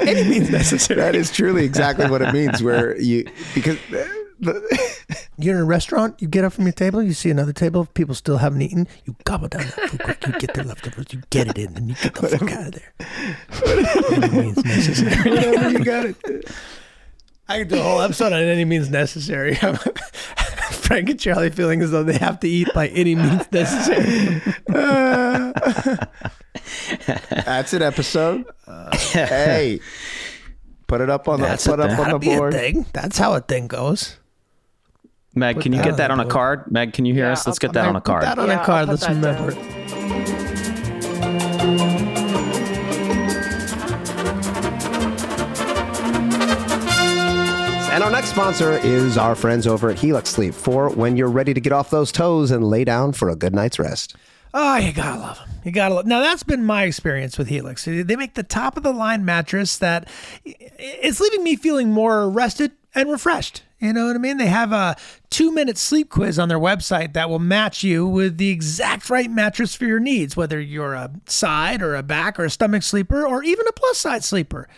Any 0.00 0.28
means 0.28 0.50
necessary. 0.50 1.00
that 1.00 1.16
is 1.16 1.32
truly 1.32 1.64
exactly 1.64 2.10
what 2.10 2.20
it 2.20 2.34
means 2.34 2.62
where 2.62 3.00
you 3.00 3.26
because 3.54 3.78
You're 5.38 5.56
in 5.56 5.60
a 5.60 5.64
restaurant, 5.64 6.20
you 6.20 6.28
get 6.28 6.44
up 6.44 6.52
from 6.52 6.64
your 6.64 6.72
table, 6.72 7.02
you 7.02 7.12
see 7.12 7.30
another 7.30 7.52
table, 7.52 7.86
people 7.94 8.14
still 8.14 8.38
haven't 8.38 8.62
eaten, 8.62 8.86
you 9.04 9.16
gobble 9.24 9.48
down 9.48 9.62
that 9.62 9.90
food 9.90 10.02
quick, 10.02 10.26
you 10.26 10.32
get 10.38 10.54
their 10.54 10.64
leftovers, 10.64 11.06
you 11.12 11.22
get 11.30 11.48
it 11.48 11.58
in, 11.58 11.76
and 11.76 11.88
you 11.88 11.94
get 11.96 12.14
the 12.14 12.28
fuck 12.38 12.52
out 12.52 12.66
of 12.68 12.74
there. 12.74 12.92
Any 14.14 14.28
means 14.42 14.64
necessary. 14.64 15.30
Whatever 15.36 15.70
you 15.70 15.84
got 15.84 16.06
it. 16.06 16.16
I 17.48 17.58
could 17.58 17.68
do 17.68 17.78
a 17.78 17.82
whole 17.82 18.00
episode 18.00 18.32
on 18.32 18.42
any 18.42 18.64
means 18.64 18.90
necessary. 18.90 19.54
Frank 20.70 21.08
and 21.10 21.18
Charlie 21.20 21.50
feeling 21.50 21.80
as 21.82 21.90
though 21.90 22.02
they 22.04 22.18
have 22.18 22.40
to 22.40 22.48
eat 22.48 22.68
by 22.74 22.88
any 22.88 23.14
means 23.14 23.50
necessary. 23.50 24.42
That's 27.30 27.72
an 27.72 27.82
episode. 27.82 28.44
hey, 29.12 29.80
put 30.86 31.00
it 31.00 31.10
up 31.10 31.28
on 31.28 31.40
the 31.40 31.46
That's 31.46 31.66
put 31.66 31.80
a 31.80 31.84
up 31.84 31.90
on 31.90 31.96
the 31.96 32.04
That'd 32.04 32.20
be 32.20 32.34
a 32.34 32.36
board. 32.38 32.52
thing. 32.52 32.86
That's 32.92 33.18
how 33.18 33.34
a 33.34 33.40
thing 33.40 33.66
goes. 33.66 34.18
Meg, 35.38 35.60
can 35.60 35.72
you 35.72 35.78
that 35.78 35.84
get 35.84 35.96
that 35.98 36.10
on 36.10 36.20
a 36.20 36.24
board. 36.24 36.32
card? 36.32 36.70
Meg, 36.72 36.92
can 36.92 37.04
you 37.04 37.14
hear 37.14 37.26
Yeah, 37.26 37.32
us? 37.32 37.46
Let's 37.46 37.58
I'll 37.58 37.68
get 37.68 37.74
that 37.74 37.86
on 37.88 37.96
a 37.96 38.00
Put 38.00 38.04
card. 38.06 38.22
that 38.24 38.38
on 38.38 38.48
Yeah, 38.48 38.62
a 38.62 38.64
card. 38.64 38.88
Let's 38.88 39.08
remember. 39.08 39.52
And 47.90 48.04
our 48.04 48.10
next 48.12 48.28
sponsor 48.28 48.74
is 48.74 49.18
our 49.18 49.34
friends 49.34 49.66
over 49.66 49.90
at 49.90 49.98
Helix 49.98 50.30
Sleep 50.30 50.54
for 50.54 50.90
when 50.90 51.16
you're 51.16 51.30
ready 51.30 51.52
to 51.54 51.60
get 51.60 51.72
off 51.72 51.90
those 51.90 52.12
toes 52.12 52.50
and 52.52 52.62
lay 52.62 52.84
down 52.84 53.12
for 53.12 53.28
a 53.28 53.34
good 53.34 53.52
night's 53.54 53.78
rest. 53.78 54.14
Oh, 54.54 54.76
you 54.76 54.92
gotta 54.92 55.20
love 55.20 55.38
them. 55.38 55.48
You 55.64 55.72
gotta 55.72 55.94
love. 55.94 56.06
Now 56.06 56.20
that's 56.20 56.42
been 56.42 56.64
my 56.64 56.84
experience 56.84 57.36
with 57.36 57.48
Helix. 57.48 57.84
They 57.84 58.16
make 58.16 58.34
the 58.34 58.42
top 58.42 58.76
of 58.76 58.82
the 58.82 58.92
line 58.92 59.24
mattress 59.24 59.76
that 59.78 60.08
it's 60.44 61.20
leaving 61.20 61.42
me 61.42 61.56
feeling 61.56 61.90
more 61.90 62.28
rested 62.30 62.72
and 62.94 63.10
refreshed. 63.10 63.62
You 63.78 63.92
know 63.92 64.06
what 64.06 64.16
I 64.16 64.18
mean? 64.18 64.38
They 64.38 64.46
have 64.46 64.72
a 64.72 64.96
two 65.30 65.52
minute 65.52 65.78
sleep 65.78 66.10
quiz 66.10 66.38
on 66.38 66.48
their 66.48 66.58
website 66.58 67.12
that 67.12 67.30
will 67.30 67.38
match 67.38 67.84
you 67.84 68.06
with 68.06 68.38
the 68.38 68.50
exact 68.50 69.08
right 69.08 69.30
mattress 69.30 69.74
for 69.74 69.84
your 69.84 70.00
needs, 70.00 70.36
whether 70.36 70.58
you're 70.58 70.94
a 70.94 71.12
side 71.26 71.80
or 71.80 71.94
a 71.94 72.02
back 72.02 72.40
or 72.40 72.44
a 72.44 72.50
stomach 72.50 72.82
sleeper 72.82 73.24
or 73.26 73.42
even 73.44 73.66
a 73.68 73.72
plus 73.72 73.98
side 73.98 74.24
sleeper. 74.24 74.68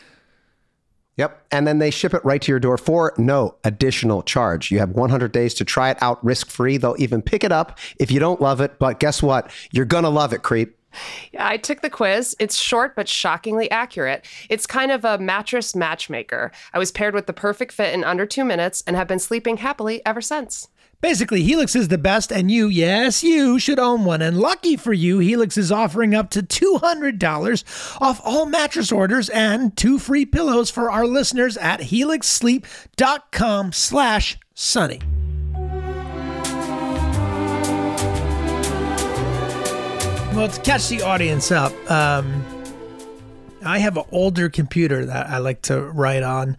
Yep. 1.21 1.47
And 1.51 1.67
then 1.67 1.81
they 1.81 1.91
ship 1.91 2.15
it 2.15 2.25
right 2.25 2.41
to 2.41 2.51
your 2.51 2.59
door 2.59 2.79
for 2.79 3.13
no 3.19 3.55
additional 3.63 4.23
charge. 4.23 4.71
You 4.71 4.79
have 4.79 4.93
100 4.93 5.31
days 5.33 5.53
to 5.53 5.67
try 5.67 5.91
it 5.91 5.99
out 6.01 6.25
risk 6.25 6.49
free. 6.49 6.79
They'll 6.79 6.97
even 6.99 7.21
pick 7.21 7.45
it 7.45 7.53
up 7.53 7.79
if 7.99 8.11
you 8.11 8.19
don't 8.19 8.41
love 8.41 8.63
it. 8.63 8.79
But 8.79 9.01
guess 9.01 9.23
what? 9.23 9.51
You're 9.71 9.85
going 9.85 10.05
to 10.05 10.09
love 10.09 10.33
it, 10.33 10.43
creep. 10.43 10.79
Yeah, 11.31 11.47
I 11.47 11.59
took 11.59 11.83
the 11.83 11.91
quiz. 11.91 12.35
It's 12.39 12.57
short 12.57 12.97
but 12.97 13.07
shockingly 13.07 13.71
accurate. 13.71 14.25
It's 14.49 14.67
kind 14.67 14.91
of 14.91 15.05
a 15.05 15.19
mattress 15.19 15.77
matchmaker. 15.77 16.53
I 16.73 16.79
was 16.79 16.91
paired 16.91 17.15
with 17.15 17.27
the 17.27 17.35
perfect 17.35 17.73
fit 17.73 17.93
in 17.93 18.03
under 18.03 18.25
two 18.25 18.47
minutes 18.47 18.83
and 18.87 18.97
have 18.97 19.07
been 19.07 19.19
sleeping 19.19 19.59
happily 19.59 20.01
ever 20.07 20.23
since. 20.23 20.69
Basically, 21.01 21.43
Helix 21.43 21.75
is 21.75 21.89
the 21.89 21.97
best, 21.97 22.31
and 22.31 22.51
you, 22.51 22.69
yes, 22.69 23.25
you 23.25 23.59
should 23.59 23.79
own 23.79 24.05
one. 24.05 24.21
And 24.21 24.39
lucky 24.39 24.77
for 24.77 24.93
you, 24.93 25.19
Helix 25.19 25.57
is 25.57 25.73
offering 25.73 26.15
up 26.15 26.29
to 26.31 26.43
$200 26.43 28.01
off 28.03 28.21
all 28.23 28.45
mattress 28.45 28.93
orders 28.93 29.31
and 29.31 29.75
two 29.77 29.99
free 29.99 30.27
pillows 30.27 30.69
for 30.69 30.91
our 30.91 31.07
listeners 31.07 31.57
at 31.57 31.81
helixsleep.com 31.81 33.73
slash 33.73 34.39
sunny. 34.55 35.01
Well, 40.35 40.49
to 40.49 40.61
catch 40.61 40.89
the 40.89 41.01
audience 41.03 41.51
up, 41.51 41.73
um, 41.91 42.45
I 43.65 43.79
have 43.79 43.97
an 43.97 44.05
older 44.13 44.51
computer 44.51 45.07
that 45.07 45.29
I 45.29 45.39
like 45.39 45.63
to 45.63 45.81
write 45.81 46.23
on. 46.23 46.59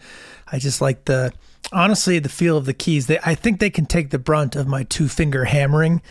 I 0.51 0.58
just 0.58 0.82
like 0.82 1.06
the 1.06 1.32
honestly 1.72 2.20
the 2.20 2.30
feel 2.30 2.58
of 2.58 2.66
the 2.66 2.74
keys. 2.74 3.08
They, 3.08 3.20
I 3.24 3.36
think 3.36 3.60
they 3.60 3.70
can 3.70 3.86
take 3.86 4.10
the 4.10 4.20
brunt 4.20 4.56
of 4.56 4.68
my 4.68 4.84
two 4.84 5.08
finger 5.08 5.46
hammering, 5.46 6.02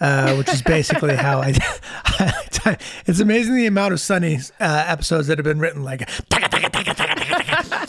uh, 0.00 0.34
which 0.36 0.48
is 0.48 0.62
basically 0.62 1.16
how 1.16 1.40
I. 1.40 1.54
it's 3.06 3.20
amazing 3.20 3.54
the 3.54 3.66
amount 3.66 3.92
of 3.92 4.00
Sunny 4.00 4.38
uh, 4.58 4.84
episodes 4.86 5.28
that 5.28 5.38
have 5.38 5.44
been 5.44 5.60
written 5.60 5.84
like. 5.84 6.08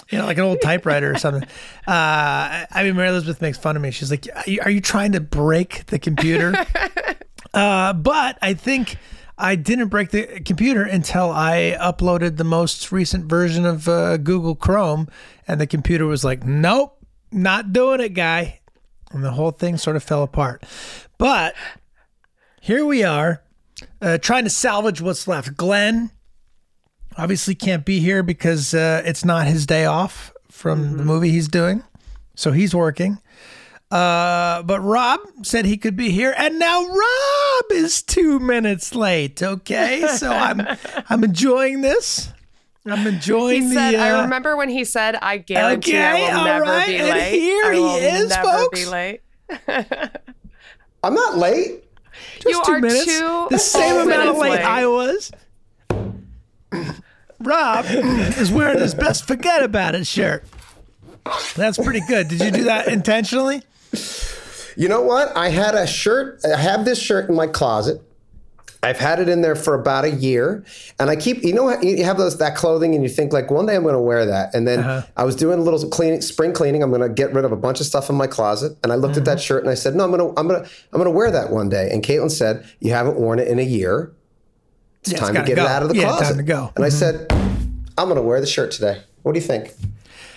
You 0.09 0.17
know, 0.17 0.25
like 0.25 0.37
an 0.37 0.43
old 0.43 0.61
typewriter 0.61 1.09
or 1.09 1.17
something. 1.17 1.43
Uh, 1.87 2.65
I 2.69 2.83
mean, 2.83 2.97
Mary 2.97 3.07
Elizabeth 3.07 3.41
makes 3.41 3.57
fun 3.57 3.77
of 3.77 3.81
me. 3.81 3.91
She's 3.91 4.11
like, 4.11 4.27
"Are 4.35 4.43
you, 4.45 4.59
are 4.63 4.69
you 4.69 4.81
trying 4.81 5.13
to 5.13 5.21
break 5.21 5.85
the 5.87 5.99
computer?" 5.99 6.53
Uh, 7.53 7.91
but 7.91 8.37
I 8.41 8.53
think 8.53 8.95
I 9.37 9.55
didn't 9.55 9.89
break 9.89 10.11
the 10.11 10.39
computer 10.45 10.83
until 10.83 11.31
I 11.31 11.75
uploaded 11.81 12.37
the 12.37 12.45
most 12.45 12.93
recent 12.93 13.25
version 13.25 13.65
of 13.65 13.89
uh, 13.89 14.15
Google 14.15 14.55
Chrome, 14.55 15.09
and 15.49 15.59
the 15.59 15.67
computer 15.67 16.05
was 16.05 16.23
like, 16.23 16.45
"Nope, 16.45 17.00
not 17.31 17.73
doing 17.73 17.99
it, 18.01 18.09
guy," 18.13 18.59
and 19.11 19.23
the 19.23 19.31
whole 19.31 19.51
thing 19.51 19.77
sort 19.77 19.95
of 19.95 20.03
fell 20.03 20.23
apart. 20.23 20.63
But 21.17 21.55
here 22.61 22.85
we 22.85 23.03
are, 23.03 23.43
uh, 24.01 24.17
trying 24.17 24.43
to 24.43 24.49
salvage 24.49 25.01
what's 25.01 25.27
left. 25.27 25.55
Glenn 25.55 26.11
obviously 27.17 27.55
can't 27.55 27.85
be 27.85 27.99
here 27.99 28.23
because 28.23 28.73
uh, 28.73 29.01
it's 29.05 29.25
not 29.25 29.47
his 29.47 29.65
day 29.65 29.85
off 29.85 30.33
from 30.49 30.97
the 30.97 31.05
movie 31.05 31.31
he's 31.31 31.47
doing, 31.47 31.83
so 32.35 32.51
he's 32.51 32.75
working. 32.75 33.17
Uh, 33.91 34.63
but 34.63 34.79
Rob 34.79 35.19
said 35.43 35.65
he 35.65 35.77
could 35.77 35.97
be 35.97 36.11
here, 36.11 36.33
and 36.37 36.57
now 36.57 36.87
Rob 36.87 37.71
is 37.71 38.01
two 38.01 38.39
minutes 38.39 38.95
late. 38.95 39.43
Okay, 39.43 40.07
so 40.15 40.31
I'm 40.31 40.61
I'm 41.09 41.23
enjoying 41.25 41.81
this. 41.81 42.31
I'm 42.85 43.05
enjoying 43.05 43.61
He 43.63 43.67
the. 43.69 43.73
said, 43.75 43.95
I 43.95 44.09
uh, 44.19 44.23
remember 44.23 44.55
when 44.57 44.69
he 44.69 44.83
said, 44.85 45.15
I 45.15 45.37
guarantee 45.37 45.91
Okay, 45.91 46.03
I 46.03 46.35
will 46.37 46.43
never 46.45 46.65
right, 46.65 46.87
be 46.87 46.95
and 46.97 47.09
late. 47.09 47.31
here 47.39 47.65
I 47.65 47.73
he 47.75 47.79
will 47.79 47.95
is, 47.95 48.29
never 48.29 48.47
folks. 48.49 48.79
be 48.79 48.85
late. 48.87 49.21
I'm 51.03 51.13
not 51.13 51.37
late. 51.37 51.83
just 52.39 52.45
you 52.47 52.63
two 52.65 52.71
are 52.71 52.79
minutes. 52.79 53.05
two 53.05 53.47
the 53.51 53.57
same 53.59 53.97
amount 53.97 54.29
of 54.29 54.37
late, 54.37 54.51
late. 54.51 54.61
I 54.61 54.87
was. 54.87 55.31
Rob 57.39 57.85
is 57.85 58.51
wearing 58.51 58.79
his 58.79 58.93
best 58.93 59.27
forget 59.27 59.63
about 59.63 59.95
it 59.95 60.05
shirt. 60.07 60.43
That's 61.55 61.77
pretty 61.77 62.01
good. 62.07 62.27
Did 62.27 62.41
you 62.41 62.51
do 62.51 62.63
that 62.65 62.87
intentionally? 62.87 63.61
You 64.75 64.87
know 64.87 65.01
what? 65.01 65.35
I 65.35 65.49
had 65.49 65.75
a 65.75 65.85
shirt. 65.85 66.39
I 66.45 66.57
have 66.59 66.85
this 66.85 66.99
shirt 67.01 67.29
in 67.29 67.35
my 67.35 67.47
closet. 67.47 68.01
I've 68.83 68.97
had 68.97 69.19
it 69.19 69.29
in 69.29 69.41
there 69.41 69.55
for 69.55 69.75
about 69.75 70.05
a 70.05 70.09
year, 70.09 70.65
and 70.99 71.09
I 71.11 71.15
keep. 71.15 71.43
You 71.43 71.53
know, 71.53 71.79
you 71.81 72.03
have 72.03 72.17
those 72.17 72.39
that 72.39 72.55
clothing, 72.55 72.95
and 72.95 73.03
you 73.03 73.09
think 73.09 73.31
like 73.31 73.51
one 73.51 73.67
day 73.67 73.75
I'm 73.75 73.83
going 73.83 73.93
to 73.93 74.01
wear 74.01 74.25
that. 74.25 74.55
And 74.55 74.67
then 74.67 75.03
I 75.15 75.23
was 75.23 75.35
doing 75.35 75.59
a 75.59 75.61
little 75.61 75.87
cleaning, 75.89 76.21
spring 76.21 76.51
cleaning. 76.51 76.81
I'm 76.81 76.89
going 76.89 77.01
to 77.01 77.09
get 77.09 77.31
rid 77.31 77.45
of 77.45 77.51
a 77.51 77.55
bunch 77.55 77.79
of 77.79 77.85
stuff 77.85 78.09
in 78.09 78.15
my 78.15 78.25
closet, 78.25 78.75
and 78.83 78.91
I 78.91 78.95
looked 78.95 79.17
at 79.17 79.25
that 79.25 79.39
shirt 79.39 79.61
and 79.61 79.69
I 79.69 79.75
said, 79.75 79.93
"No, 79.95 80.03
I'm 80.03 80.09
going 80.11 80.33
to, 80.33 80.39
I'm 80.39 80.47
going 80.47 80.63
to, 80.63 80.69
I'm 80.93 80.97
going 80.99 81.05
to 81.05 81.11
wear 81.11 81.29
that 81.29 81.51
one 81.51 81.69
day." 81.69 81.89
And 81.91 82.01
Caitlin 82.01 82.31
said, 82.31 82.65
"You 82.79 82.91
haven't 82.91 83.17
worn 83.17 83.37
it 83.37 83.47
in 83.47 83.59
a 83.59 83.63
year. 83.63 84.13
It's 85.03 85.11
Yeah, 85.11 85.19
time 85.19 85.33
to 85.33 85.39
gotta 85.41 85.47
get 85.47 85.55
go. 85.57 85.63
it 85.65 85.67
out 85.69 85.83
of 85.83 85.89
the 85.89 85.95
Yeah, 85.95 86.05
closet." 86.05 86.25
time 86.29 86.37
to 86.37 86.43
go. 86.43 86.71
And 86.75 86.83
I 86.83 86.89
said, 86.89 87.27
"I'm 87.99 88.05
going 88.07 88.15
to 88.15 88.21
wear 88.23 88.41
the 88.41 88.47
shirt 88.47 88.71
today. 88.71 89.03
What 89.21 89.33
do 89.33 89.39
you 89.39 89.45
think?" 89.45 89.67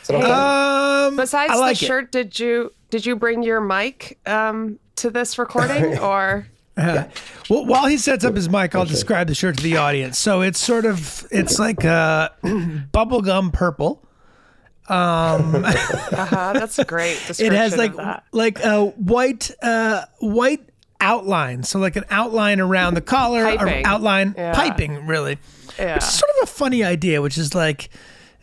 Is 0.03 0.09
that 0.09 0.17
okay? 0.17 1.09
Um, 1.09 1.17
Besides 1.17 1.55
like 1.59 1.79
the 1.79 1.85
it. 1.85 1.89
shirt, 1.89 2.13
did 2.13 2.39
you 2.39 2.73
did 2.91 3.07
you 3.07 3.17
bring 3.17 3.43
your 3.43 3.63
mic 3.63 4.19
um, 4.27 4.79
to 4.97 5.09
this 5.09 5.39
recording 5.39 5.97
or? 5.99 6.47
Well, 6.77 7.67
while 7.67 7.87
he 7.87 7.97
sets 7.99 8.25
up 8.25 8.35
his 8.35 8.49
mic, 8.49 8.75
I'll 8.75 8.85
describe 8.85 9.29
the 9.29 9.35
shirt 9.35 9.57
to 9.59 9.63
the 9.63 9.77
audience. 9.77 10.19
So 10.19 10.41
it's 10.43 10.59
sort 10.59 10.85
of 10.87 11.27
it's 11.31 11.59
like 11.59 11.85
uh, 11.85 12.31
bubblegum 12.43 13.53
purple. 13.53 14.01
Uh-huh, 14.91 16.53
that's 16.53 16.79
a 16.79 16.85
great 16.85 17.15
description 17.27 17.47
It 17.53 17.53
has 17.57 17.73
of 17.73 17.79
like 17.79 17.97
that. 17.97 18.25
like 18.33 18.63
a 18.65 18.85
white 18.87 19.51
uh, 19.63 20.05
white 20.21 20.61
outline, 21.01 21.63
so 21.63 21.79
like 21.79 21.97
an 21.97 22.05
outline 22.11 22.61
around 22.61 22.95
the 22.95 23.01
collar, 23.01 23.45
or 23.47 23.57
Piping. 23.57 23.85
outline 23.87 24.35
Yeah. 24.37 24.55
piping, 24.55 25.07
really. 25.07 25.39
Yeah. 25.79 25.97
It's 25.97 26.13
sort 26.13 26.31
of 26.43 26.49
a 26.49 26.53
funny 26.53 26.85
idea, 26.85 27.23
which 27.23 27.39
is 27.39 27.55
like 27.55 27.89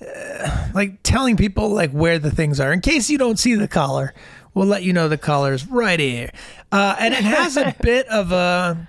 uh, 0.02 0.68
like 0.74 1.04
telling 1.04 1.38
people 1.38 1.70
like 1.70 1.92
where 1.92 2.18
the 2.20 2.32
things 2.32 2.60
are 2.60 2.74
in 2.74 2.82
case 2.82 3.10
you 3.10 3.18
don't 3.18 3.38
see 3.38 3.54
the 3.56 3.68
collar. 3.68 4.14
We'll 4.54 4.68
let 4.68 4.84
you 4.84 4.92
know 4.94 5.08
the 5.08 5.18
colors 5.18 5.66
right 5.68 6.00
here, 6.00 6.32
uh, 6.72 6.96
and 7.00 7.14
it 7.14 7.24
has 7.24 7.56
a 7.58 7.74
bit 7.82 8.08
of 8.08 8.32
a 8.32 8.88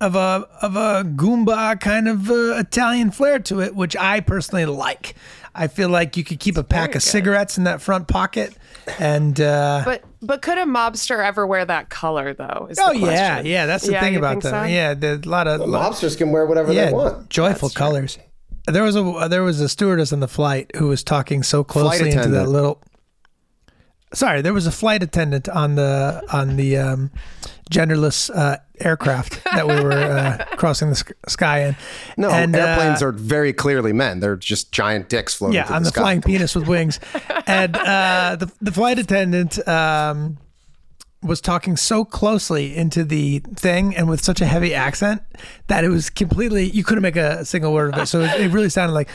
of 0.00 0.14
a 0.16 0.48
of 0.62 0.76
a 0.76 1.04
goomba 1.04 1.78
kind 1.80 2.08
of 2.08 2.30
uh, 2.30 2.54
Italian 2.56 3.10
flair 3.10 3.38
to 3.40 3.60
it, 3.60 3.74
which 3.74 3.96
I 3.96 4.20
personally 4.20 4.64
like. 4.66 5.14
I 5.54 5.68
feel 5.68 5.88
like 5.88 6.16
you 6.16 6.24
could 6.24 6.40
keep 6.40 6.56
a 6.56 6.64
pack 6.64 6.88
of 6.90 6.94
good. 6.94 7.02
cigarettes 7.02 7.58
in 7.58 7.64
that 7.64 7.80
front 7.80 8.08
pocket, 8.08 8.56
and 8.98 9.38
uh, 9.40 9.82
But 9.84 10.02
but 10.22 10.42
could 10.42 10.58
a 10.58 10.64
mobster 10.64 11.24
ever 11.24 11.46
wear 11.46 11.64
that 11.64 11.90
color 11.90 12.32
though? 12.34 12.66
is 12.70 12.78
oh 12.80 12.92
the 12.92 12.98
yeah, 12.98 13.40
yeah, 13.40 13.66
that's 13.66 13.86
the 13.86 13.92
Yeah, 13.92 14.00
thing 14.00 14.16
about 14.16 14.30
think 14.32 14.42
them. 14.44 14.64
so? 14.64 14.68
Yeah, 14.68 14.94
there's 14.94 15.20
a 15.24 15.28
lot 15.28 15.46
of 15.46 15.60
Lobsters 15.60 16.16
can 16.16 16.32
wear 16.32 16.46
whatever 16.46 16.72
yeah, 16.72 16.86
they 16.86 16.92
want. 16.92 17.28
joyful 17.30 17.68
colors. 17.70 18.18
There 18.66 18.82
was 18.82 18.96
a 18.96 19.26
there 19.28 19.42
was 19.42 19.60
a 19.60 19.68
stewardess 19.68 20.12
on 20.12 20.20
the 20.20 20.28
flight 20.28 20.70
who 20.76 20.88
was 20.88 21.04
talking 21.04 21.42
so 21.42 21.62
closely 21.62 22.10
into 22.10 22.30
that 22.30 22.48
little. 22.48 22.82
Sorry, 24.12 24.42
there 24.42 24.52
was 24.52 24.66
a 24.66 24.72
flight 24.72 25.02
attendant 25.02 25.48
on 25.48 25.74
the 25.74 26.22
on 26.32 26.56
the 26.56 26.76
um, 26.76 27.10
genderless 27.70 28.30
uh, 28.34 28.58
aircraft 28.80 29.42
that 29.44 29.66
we 29.66 29.74
were 29.74 29.92
uh, 29.92 30.44
crossing 30.56 30.90
the 30.90 31.14
sky 31.28 31.64
in. 31.64 31.76
No, 32.16 32.30
And, 32.30 32.54
uh, 32.54 32.58
airplanes 32.58 33.02
are 33.02 33.12
very 33.12 33.52
clearly 33.52 33.92
men. 33.92 34.20
They're 34.20 34.36
just 34.36 34.72
giant 34.72 35.08
dicks 35.08 35.34
floating 35.34 35.56
yeah, 35.56 35.72
on 35.72 35.82
the, 35.82 35.90
the 35.90 36.00
flying 36.00 36.22
penis 36.22 36.54
with 36.54 36.68
wings. 36.68 37.00
and 37.46 37.76
uh, 37.76 38.36
the 38.38 38.52
the 38.60 38.72
flight 38.72 38.98
attendant 38.98 39.66
um, 39.66 40.38
was 41.22 41.40
talking 41.40 41.76
so 41.76 42.04
closely 42.04 42.76
into 42.76 43.02
the 43.02 43.40
thing 43.56 43.96
and 43.96 44.08
with 44.08 44.22
such 44.22 44.40
a 44.40 44.46
heavy 44.46 44.74
accent 44.74 45.22
that 45.68 45.82
it 45.82 45.88
was 45.88 46.10
completely 46.10 46.68
you 46.70 46.84
couldn't 46.84 47.02
make 47.02 47.16
a 47.16 47.44
single 47.44 47.72
word 47.72 47.94
of 47.94 48.02
it. 48.02 48.06
So 48.06 48.20
it, 48.20 48.40
it 48.40 48.52
really 48.52 48.68
sounded 48.68 48.92
like. 48.94 49.08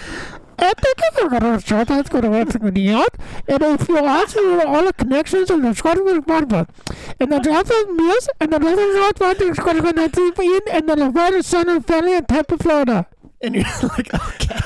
I 0.62 0.74
think 0.74 0.98
if 1.00 1.18
you're 1.18 1.30
gonna 1.30 1.60
start, 1.62 1.88
that's 1.88 2.10
gonna 2.10 2.30
work 2.30 2.52
for 2.52 2.72
the 2.72 2.82
yacht. 2.82 3.16
And 3.48 3.62
if 3.64 3.88
you 3.88 3.98
ask 3.98 4.34
for 4.36 4.66
all 4.68 4.86
the 4.86 4.94
connections 4.94 5.50
and 5.50 5.64
the 5.64 5.74
Scottish 5.74 6.20
Barba, 6.26 6.68
and 7.20 7.32
the 7.32 7.40
draft 7.40 7.72
of 7.72 7.90
meals, 7.96 8.30
and 8.40 8.52
the 8.54 8.60
Northern 8.60 8.94
North 8.96 9.20
Mountain 9.20 9.56
Scottish 9.56 9.84
United 9.84 10.40
in, 10.40 10.60
and 10.72 10.90
the 10.90 10.96
Nevada 10.96 11.42
Center 11.44 11.80
family 11.82 12.16
in 12.16 12.26
Tampa, 12.26 12.58
Florida. 12.58 13.08
And 13.42 13.56
you're 13.56 13.64
like, 13.84 14.14
okay, 14.14 14.60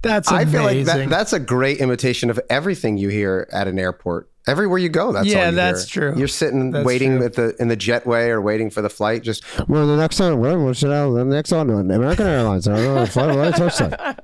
that's 0.00 0.30
amazing. 0.30 0.48
I 0.48 0.50
feel 0.52 0.62
like 0.62 0.84
that, 0.86 1.08
that's 1.10 1.32
a 1.32 1.40
great 1.40 1.78
imitation 1.78 2.30
of 2.30 2.40
everything 2.50 2.96
you 2.98 3.08
hear 3.08 3.48
at 3.52 3.68
an 3.68 3.78
airport. 3.78 4.28
Everywhere 4.48 4.78
you 4.78 4.88
go, 4.88 5.12
that's 5.12 5.28
Yeah, 5.28 5.44
all 5.44 5.50
you 5.50 5.56
that's 5.56 5.88
hear. 5.92 6.10
true. 6.10 6.18
You're 6.18 6.26
sitting 6.26 6.72
That's 6.72 6.84
waiting 6.84 7.18
true. 7.18 7.26
at 7.26 7.34
the 7.34 7.54
in 7.60 7.68
the 7.68 7.76
jetway 7.76 8.26
or 8.28 8.40
waiting 8.40 8.70
for 8.70 8.82
the 8.82 8.90
flight. 8.90 9.22
Just 9.22 9.44
Well, 9.68 9.86
the 9.86 9.96
next 9.96 10.16
time, 10.16 10.40
well, 10.40 10.58
what 10.64 10.76
should 10.76 10.90
I, 10.90 11.04
the 11.08 11.24
next 11.24 11.52
one, 11.52 11.70
American 11.70 12.26
Airlines. 12.26 12.66
I 12.66 12.74
don't 12.76 12.94
know, 12.96 13.06
flight 13.06 13.36
right 13.36 13.54
touchdown. 13.54 14.16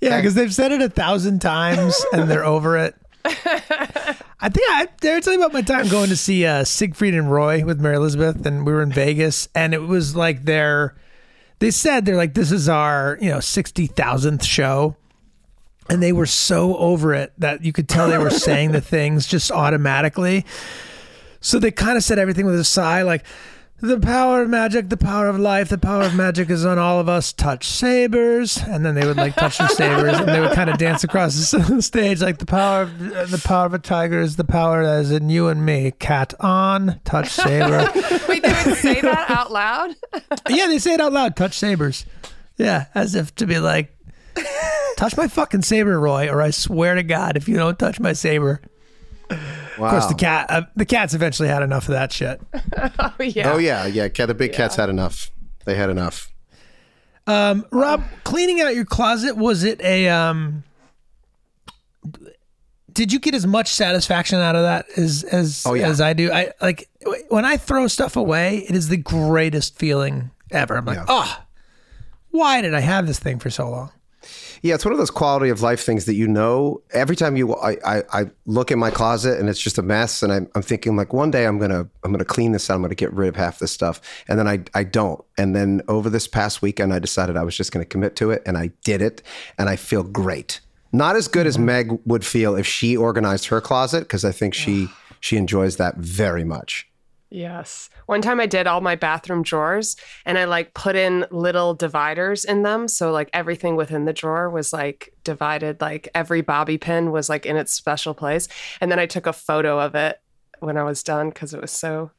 Yeah, 0.00 0.16
because 0.16 0.34
they've 0.34 0.52
said 0.52 0.72
it 0.72 0.82
a 0.82 0.88
thousand 0.88 1.40
times 1.40 2.02
and 2.12 2.30
they're 2.30 2.44
over 2.44 2.76
it. 2.76 2.94
I 3.24 4.48
think 4.48 4.70
I 4.70 4.88
did 5.00 5.16
I 5.16 5.20
tell 5.20 5.34
you 5.34 5.38
about 5.38 5.52
my 5.52 5.60
time 5.60 5.88
going 5.88 6.08
to 6.08 6.16
see 6.16 6.46
uh, 6.46 6.64
Siegfried 6.64 7.14
and 7.14 7.30
Roy 7.30 7.64
with 7.64 7.78
Mary 7.78 7.96
Elizabeth, 7.96 8.46
and 8.46 8.64
we 8.64 8.72
were 8.72 8.82
in 8.82 8.92
Vegas, 8.92 9.48
and 9.54 9.74
it 9.74 9.82
was 9.82 10.16
like 10.16 10.44
their. 10.44 10.94
They 11.58 11.70
said 11.70 12.06
they're 12.06 12.16
like 12.16 12.32
this 12.32 12.50
is 12.50 12.68
our 12.68 13.18
you 13.20 13.28
know 13.28 13.40
sixty 13.40 13.86
thousandth 13.86 14.44
show, 14.44 14.96
and 15.90 16.02
they 16.02 16.12
were 16.12 16.24
so 16.24 16.76
over 16.78 17.12
it 17.12 17.34
that 17.36 17.62
you 17.62 17.72
could 17.74 17.88
tell 17.88 18.08
they 18.08 18.16
were 18.16 18.30
saying 18.30 18.72
the 18.72 18.80
things 18.80 19.26
just 19.26 19.50
automatically. 19.52 20.46
So 21.42 21.58
they 21.58 21.70
kind 21.70 21.98
of 21.98 22.02
said 22.02 22.18
everything 22.18 22.46
with 22.46 22.58
a 22.58 22.64
sigh, 22.64 23.02
like 23.02 23.24
the 23.80 23.98
power 23.98 24.42
of 24.42 24.48
magic, 24.48 24.88
the 24.88 24.96
power 24.96 25.28
of 25.28 25.38
life, 25.38 25.68
the 25.68 25.78
power 25.78 26.02
of 26.02 26.14
magic 26.14 26.50
is 26.50 26.64
on 26.66 26.78
all 26.78 27.00
of 27.00 27.08
us. 27.08 27.32
Touch 27.32 27.66
sabers, 27.66 28.58
and 28.58 28.84
then 28.84 28.94
they 28.94 29.06
would 29.06 29.16
like 29.16 29.34
touch 29.34 29.58
their 29.58 29.68
sabers, 29.68 30.18
and 30.18 30.28
they 30.28 30.40
would 30.40 30.52
kind 30.52 30.68
of 30.68 30.78
dance 30.78 31.02
across 31.02 31.50
the 31.50 31.80
stage, 31.82 32.20
like 32.20 32.38
the 32.38 32.46
power 32.46 32.82
of 32.82 33.12
uh, 33.12 33.24
the 33.26 33.42
power 33.42 33.66
of 33.66 33.74
a 33.74 33.78
tiger 33.78 34.20
is 34.20 34.36
the 34.36 34.44
power 34.44 34.84
that 34.84 35.00
is 35.00 35.10
in 35.10 35.30
you 35.30 35.48
and 35.48 35.64
me. 35.64 35.92
Cat 35.92 36.34
on, 36.40 37.00
touch 37.04 37.30
saber. 37.30 37.90
Wait, 38.28 38.42
they 38.42 38.62
would 38.66 38.76
say 38.76 39.00
that 39.00 39.30
out 39.30 39.50
loud? 39.50 39.94
yeah, 40.48 40.66
they 40.66 40.78
say 40.78 40.94
it 40.94 41.00
out 41.00 41.12
loud. 41.12 41.34
Touch 41.36 41.58
sabers. 41.58 42.04
Yeah, 42.58 42.86
as 42.94 43.14
if 43.14 43.34
to 43.36 43.46
be 43.46 43.58
like, 43.58 43.96
touch 44.96 45.16
my 45.16 45.28
fucking 45.28 45.62
saber, 45.62 45.98
Roy, 45.98 46.28
or 46.28 46.42
I 46.42 46.50
swear 46.50 46.94
to 46.96 47.02
God, 47.02 47.36
if 47.38 47.48
you 47.48 47.56
don't 47.56 47.78
touch 47.78 47.98
my 47.98 48.12
saber. 48.12 48.60
Wow. 49.80 49.86
Of 49.86 49.92
course, 49.92 50.06
the 50.06 50.14
cat, 50.14 50.46
uh, 50.50 50.62
the 50.76 50.84
cats 50.86 51.14
eventually 51.14 51.48
had 51.48 51.62
enough 51.62 51.88
of 51.88 51.92
that 51.92 52.12
shit. 52.12 52.40
Oh, 52.98 53.22
yeah. 53.22 53.52
Oh 53.52 53.58
yeah, 53.58 53.86
yeah. 53.86 54.08
The 54.08 54.34
big 54.34 54.52
cats 54.52 54.76
had 54.76 54.88
enough. 54.88 55.30
They 55.66 55.74
had 55.74 55.90
enough. 55.90 56.32
Um, 57.26 57.66
Rob, 57.70 58.02
cleaning 58.24 58.60
out 58.60 58.74
your 58.74 58.84
closet 58.86 59.36
was 59.36 59.62
it 59.64 59.80
a 59.82 60.08
um? 60.08 60.64
Did 62.92 63.12
you 63.12 63.20
get 63.20 63.34
as 63.34 63.46
much 63.46 63.68
satisfaction 63.68 64.38
out 64.40 64.56
of 64.56 64.62
that 64.62 64.86
as 64.96 65.22
as 65.24 65.62
Oh, 65.66 65.74
yeah. 65.74 65.88
as 65.88 66.00
I 66.00 66.12
do? 66.12 66.32
I 66.32 66.52
like 66.60 66.88
when 67.28 67.44
I 67.44 67.56
throw 67.56 67.86
stuff 67.88 68.16
away. 68.16 68.64
It 68.68 68.74
is 68.74 68.88
the 68.88 68.96
greatest 68.96 69.78
feeling 69.78 70.30
ever. 70.50 70.76
I'm 70.76 70.84
like, 70.84 70.96
Yeah. 70.96 71.04
oh, 71.08 71.42
why 72.30 72.60
did 72.62 72.74
I 72.74 72.80
have 72.80 73.06
this 73.06 73.18
thing 73.18 73.38
for 73.38 73.50
so 73.50 73.70
long? 73.70 73.90
Yeah, 74.62 74.74
it's 74.74 74.84
one 74.84 74.92
of 74.92 74.98
those 74.98 75.10
quality 75.10 75.48
of 75.48 75.62
life 75.62 75.80
things 75.80 76.04
that 76.04 76.14
you 76.14 76.28
know. 76.28 76.82
Every 76.92 77.16
time 77.16 77.36
you, 77.36 77.54
I, 77.56 77.76
I, 77.84 78.02
I 78.12 78.24
look 78.44 78.70
in 78.70 78.78
my 78.78 78.90
closet 78.90 79.40
and 79.40 79.48
it's 79.48 79.60
just 79.60 79.78
a 79.78 79.82
mess, 79.82 80.22
and 80.22 80.30
I'm, 80.30 80.50
I'm 80.54 80.60
thinking 80.60 80.96
like 80.96 81.14
one 81.14 81.30
day 81.30 81.46
I'm 81.46 81.58
gonna, 81.58 81.88
I'm 82.04 82.12
gonna 82.12 82.26
clean 82.26 82.52
this 82.52 82.68
out. 82.68 82.74
I'm 82.74 82.82
gonna 82.82 82.94
get 82.94 83.12
rid 83.12 83.28
of 83.28 83.36
half 83.36 83.58
this 83.58 83.72
stuff, 83.72 84.02
and 84.28 84.38
then 84.38 84.46
I, 84.46 84.60
I 84.74 84.84
don't. 84.84 85.24
And 85.38 85.56
then 85.56 85.80
over 85.88 86.10
this 86.10 86.28
past 86.28 86.60
weekend, 86.60 86.92
I 86.92 86.98
decided 86.98 87.38
I 87.38 87.42
was 87.42 87.56
just 87.56 87.72
gonna 87.72 87.86
commit 87.86 88.16
to 88.16 88.30
it, 88.30 88.42
and 88.44 88.58
I 88.58 88.72
did 88.84 89.00
it, 89.00 89.22
and 89.56 89.68
I 89.68 89.76
feel 89.76 90.02
great. 90.02 90.60
Not 90.92 91.16
as 91.16 91.26
good 91.28 91.46
as 91.46 91.56
mm-hmm. 91.56 91.66
Meg 91.66 91.98
would 92.04 92.26
feel 92.26 92.54
if 92.54 92.66
she 92.66 92.96
organized 92.96 93.46
her 93.46 93.62
closet, 93.62 94.00
because 94.00 94.26
I 94.26 94.32
think 94.32 94.52
she, 94.52 94.88
she 95.20 95.36
enjoys 95.36 95.76
that 95.76 95.96
very 95.96 96.44
much. 96.44 96.89
Yes. 97.30 97.90
One 98.06 98.22
time 98.22 98.40
I 98.40 98.46
did 98.46 98.66
all 98.66 98.80
my 98.80 98.96
bathroom 98.96 99.42
drawers 99.44 99.94
and 100.26 100.36
I 100.36 100.44
like 100.46 100.74
put 100.74 100.96
in 100.96 101.26
little 101.30 101.74
dividers 101.74 102.44
in 102.44 102.62
them. 102.64 102.88
So 102.88 103.12
like 103.12 103.30
everything 103.32 103.76
within 103.76 104.04
the 104.04 104.12
drawer 104.12 104.50
was 104.50 104.72
like 104.72 105.12
divided, 105.22 105.80
like 105.80 106.08
every 106.12 106.40
bobby 106.40 106.76
pin 106.76 107.12
was 107.12 107.28
like 107.28 107.46
in 107.46 107.56
its 107.56 107.72
special 107.72 108.14
place. 108.14 108.48
And 108.80 108.90
then 108.90 108.98
I 108.98 109.06
took 109.06 109.26
a 109.26 109.32
photo 109.32 109.78
of 109.78 109.94
it 109.94 110.20
when 110.58 110.76
I 110.76 110.82
was 110.82 111.02
done 111.04 111.28
because 111.28 111.54
it 111.54 111.60
was 111.60 111.70
so, 111.70 112.10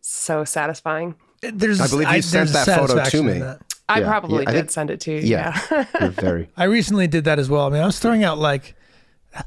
so 0.00 0.44
satisfying. 0.44 1.14
There's, 1.42 1.80
I 1.80 1.86
believe 1.88 2.10
you 2.10 2.22
sent 2.22 2.50
that 2.50 2.66
photo 2.66 3.04
to 3.04 3.22
me. 3.22 3.42
I 3.90 4.00
Yeah, 4.00 4.06
probably 4.06 4.44
yeah, 4.44 4.48
I 4.50 4.52
did 4.52 4.58
think- 4.60 4.70
send 4.70 4.90
it 4.90 5.00
to 5.02 5.12
you. 5.12 5.18
Yeah. 5.20 5.60
Yeah. 5.70 6.08
Very. 6.08 6.48
I 6.56 6.64
recently 6.64 7.06
did 7.06 7.24
that 7.24 7.38
as 7.38 7.50
well. 7.50 7.66
I 7.66 7.68
mean, 7.70 7.82
I 7.82 7.86
was 7.86 7.98
throwing 7.98 8.24
out 8.24 8.38
like 8.38 8.74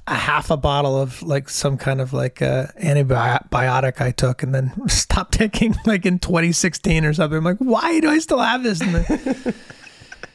a 0.07 0.15
half 0.15 0.51
a 0.51 0.57
bottle 0.57 0.99
of 0.99 1.21
like 1.23 1.49
some 1.49 1.77
kind 1.77 1.99
of 2.01 2.13
like 2.13 2.41
uh, 2.41 2.67
antibiotic 2.81 4.01
I 4.01 4.11
took, 4.11 4.43
and 4.43 4.53
then 4.53 4.71
stopped 4.87 5.33
taking 5.33 5.75
like 5.85 6.05
in 6.05 6.19
2016 6.19 7.05
or 7.05 7.13
something. 7.13 7.37
I'm 7.37 7.43
like, 7.43 7.57
why 7.57 7.99
do 7.99 8.09
I 8.09 8.19
still 8.19 8.39
have 8.39 8.63
this? 8.63 8.81
And 8.81 8.95
then 8.95 9.53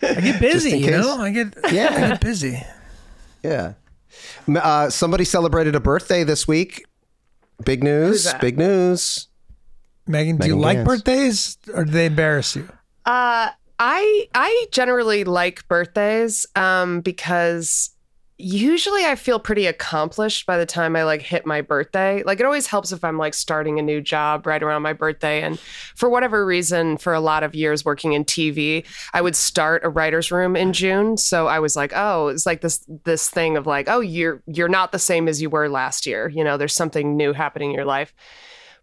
I 0.02 0.20
get 0.20 0.40
busy, 0.40 0.78
you 0.78 0.86
case. 0.86 1.00
know. 1.00 1.20
I 1.20 1.30
get 1.30 1.54
Yeah. 1.70 1.88
I 1.90 2.08
get 2.08 2.20
busy. 2.20 2.62
Yeah. 3.42 3.74
Uh, 4.48 4.90
somebody 4.90 5.24
celebrated 5.24 5.74
a 5.74 5.80
birthday 5.80 6.24
this 6.24 6.46
week. 6.46 6.84
Big 7.64 7.82
news. 7.82 8.32
Big 8.40 8.58
news. 8.58 9.28
Megan, 10.06 10.36
do 10.36 10.46
you 10.46 10.56
Megan 10.56 10.78
like 10.78 10.84
birthdays 10.84 11.58
or 11.74 11.84
do 11.84 11.90
they 11.90 12.06
embarrass 12.06 12.54
you? 12.54 12.68
Uh, 13.04 13.50
I 13.78 14.28
I 14.34 14.66
generally 14.70 15.24
like 15.24 15.66
birthdays 15.68 16.46
um, 16.54 17.00
because 17.00 17.90
usually 18.38 19.04
I 19.04 19.14
feel 19.14 19.38
pretty 19.38 19.66
accomplished 19.66 20.44
by 20.44 20.58
the 20.58 20.66
time 20.66 20.94
I 20.94 21.04
like 21.04 21.22
hit 21.22 21.46
my 21.46 21.62
birthday. 21.62 22.22
Like 22.22 22.38
it 22.38 22.44
always 22.44 22.66
helps 22.66 22.92
if 22.92 23.02
I'm 23.02 23.16
like 23.16 23.32
starting 23.32 23.78
a 23.78 23.82
new 23.82 24.00
job 24.00 24.46
right 24.46 24.62
around 24.62 24.82
my 24.82 24.92
birthday. 24.92 25.42
And 25.42 25.58
for 25.58 26.10
whatever 26.10 26.44
reason, 26.44 26.98
for 26.98 27.14
a 27.14 27.20
lot 27.20 27.42
of 27.42 27.54
years 27.54 27.84
working 27.84 28.12
in 28.12 28.24
TV, 28.24 28.84
I 29.14 29.22
would 29.22 29.34
start 29.34 29.84
a 29.84 29.88
writer's 29.88 30.30
room 30.30 30.54
in 30.54 30.74
June. 30.74 31.16
So 31.16 31.46
I 31.46 31.60
was 31.60 31.76
like, 31.76 31.92
oh, 31.94 32.28
it's 32.28 32.44
like 32.44 32.60
this 32.60 32.84
this 33.04 33.30
thing 33.30 33.56
of 33.56 33.66
like, 33.66 33.88
oh, 33.88 34.00
you're 34.00 34.42
you're 34.46 34.68
not 34.68 34.92
the 34.92 34.98
same 34.98 35.28
as 35.28 35.40
you 35.40 35.48
were 35.48 35.68
last 35.68 36.04
year. 36.04 36.28
You 36.28 36.44
know, 36.44 36.58
there's 36.58 36.74
something 36.74 37.16
new 37.16 37.32
happening 37.32 37.70
in 37.70 37.74
your 37.74 37.86
life. 37.86 38.14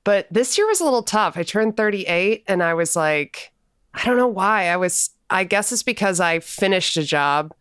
But 0.04 0.28
this 0.32 0.58
year 0.58 0.68
was 0.68 0.82
a 0.82 0.84
little 0.84 1.04
tough. 1.04 1.38
I 1.38 1.44
turned 1.44 1.78
38 1.78 2.44
and 2.48 2.62
I 2.62 2.74
was 2.74 2.96
like, 2.96 3.54
I 3.94 4.04
don't 4.04 4.18
know 4.18 4.28
why. 4.28 4.68
I 4.68 4.78
was, 4.78 5.12
I 5.30 5.44
guess 5.44 5.72
it's 5.72 5.84
because 5.84 6.20
I 6.20 6.40
finished 6.40 6.98
a 6.98 7.04
job 7.04 7.54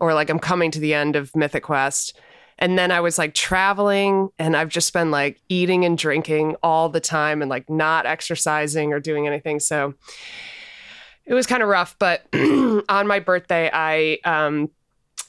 or 0.00 0.14
like 0.14 0.30
I'm 0.30 0.38
coming 0.38 0.70
to 0.72 0.80
the 0.80 0.94
end 0.94 1.16
of 1.16 1.34
Mythic 1.36 1.64
Quest. 1.64 2.18
And 2.58 2.78
then 2.78 2.90
I 2.90 3.00
was 3.00 3.18
like 3.18 3.34
traveling 3.34 4.30
and 4.38 4.56
I've 4.56 4.68
just 4.68 4.92
been 4.92 5.10
like 5.10 5.40
eating 5.48 5.84
and 5.84 5.96
drinking 5.96 6.56
all 6.62 6.88
the 6.88 7.00
time 7.00 7.40
and 7.40 7.48
like 7.48 7.70
not 7.70 8.04
exercising 8.04 8.92
or 8.92 9.00
doing 9.00 9.26
anything. 9.26 9.60
So 9.60 9.94
it 11.24 11.32
was 11.32 11.46
kind 11.46 11.62
of 11.62 11.68
rough. 11.68 11.96
But 11.98 12.26
on 12.34 13.06
my 13.06 13.18
birthday, 13.18 13.70
I 13.72 14.18
um, 14.24 14.70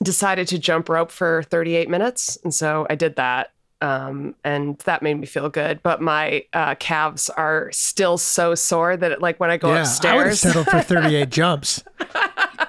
decided 0.03 0.47
to 0.49 0.59
jump 0.59 0.89
rope 0.89 1.11
for 1.11 1.43
38 1.43 1.89
minutes. 1.89 2.37
And 2.43 2.53
so 2.53 2.85
I 2.89 2.95
did 2.95 3.15
that. 3.15 3.51
Um, 3.81 4.35
and 4.43 4.77
that 4.85 5.01
made 5.01 5.15
me 5.19 5.25
feel 5.25 5.49
good. 5.49 5.81
But 5.83 6.01
my 6.01 6.45
uh, 6.53 6.75
calves 6.75 7.29
are 7.31 7.71
still 7.71 8.17
so 8.17 8.53
sore 8.55 8.95
that 8.95 9.11
it, 9.13 9.21
like 9.21 9.39
when 9.39 9.49
I 9.51 9.57
go 9.57 9.73
upstairs. 9.75 10.05
I 10.13 10.15
would 10.17 10.23
have 10.25 10.31
upstairs, 10.33 10.53
settled 10.65 10.67
for 10.67 10.81
38 11.03 11.29
jumps. 11.29 11.83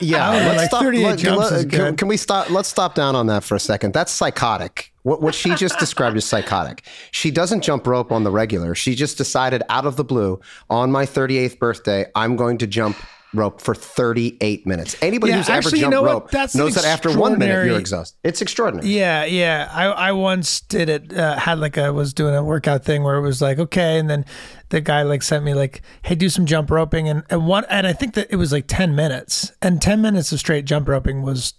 Yeah, 0.01 0.31
Oh, 0.31 0.33
let's 0.33 0.57
like 0.59 0.69
stop. 0.69 0.83
38 0.83 1.05
let- 1.05 1.19
jumps 1.19 1.51
let- 1.51 1.53
is 1.53 1.61
can, 1.67 1.71
good. 1.71 1.99
can 1.99 2.09
we 2.09 2.17
stop? 2.17 2.51
Let's 2.51 2.69
stop 2.69 2.95
down 2.95 3.15
on 3.15 3.27
that 3.27 3.45
for 3.45 3.55
a 3.55 3.61
second. 3.61 3.93
That's 3.95 4.11
psychotic. 4.11 4.93
What 5.03 5.21
what 5.21 5.35
she 5.35 5.55
just 5.55 5.79
described 5.79 6.17
is 6.17 6.25
psychotic. 6.25 6.85
She 7.11 7.31
doesn't 7.31 7.63
jump 7.63 7.87
rope 7.87 8.11
on 8.13 8.23
the 8.25 8.31
regular. 8.31 8.75
She 8.75 8.95
just 8.95 9.19
decided 9.19 9.63
out 9.69 9.85
of 9.85 9.97
the 9.97 10.05
blue 10.05 10.41
on 10.71 10.91
my 10.93 11.05
38th 11.07 11.59
birthday, 11.59 12.07
I'm 12.15 12.37
going 12.37 12.57
to 12.59 12.67
jump 12.67 12.97
rope 13.35 13.61
for 13.61 13.75
38 13.75 14.67
minutes. 14.67 14.97
Anybody 15.01 15.31
Yeah, 15.33 15.39
who's 15.39 15.49
actually, 15.49 15.79
you 15.81 15.87
ever 15.87 15.91
know 15.91 16.01
jumped 16.03 16.15
what? 16.15 16.23
rope 16.25 16.31
That's 16.33 16.55
knows 16.55 16.75
that 16.75 16.85
after 16.85 17.17
one 17.19 17.39
minute 17.39 17.67
you're 17.67 17.79
exhausted. 17.79 18.19
It's 18.25 18.43
extraordinary. 18.43 18.89
Yeah, 18.89 19.25
yeah. 19.25 19.69
I, 19.73 19.85
I 19.87 20.13
once 20.13 20.61
did 20.61 20.89
it. 20.89 21.13
Uh, 21.17 21.39
had 21.39 21.59
like 21.59 21.79
I 21.79 21.91
was 21.91 22.13
doing 22.13 22.35
a 22.35 22.43
workout 22.45 22.85
thing 22.85 23.03
where 23.03 23.17
it 23.17 23.23
was 23.23 23.41
like 23.41 23.59
okay, 23.59 23.99
and 23.99 24.11
then 24.11 24.25
the 24.69 24.81
guy 24.81 25.03
like 25.03 25.23
sent 25.23 25.45
me 25.45 25.55
like, 25.55 25.83
hey, 26.03 26.15
do 26.15 26.29
some 26.29 26.47
jump 26.47 26.71
roping, 26.71 27.09
and 27.09 27.23
and 27.31 27.47
one 27.47 27.65
and 27.71 27.87
I 27.87 27.93
think 27.93 28.15
that 28.15 28.29
it 28.31 28.37
was 28.37 28.53
like 28.53 28.67
ten 28.69 28.95
minutes, 28.95 29.53
and 29.63 29.81
ten 29.81 30.01
minutes 30.03 30.33
of 30.33 30.39
straight 30.39 30.65
jump 30.65 30.89
roping 30.89 31.23
was 31.23 31.55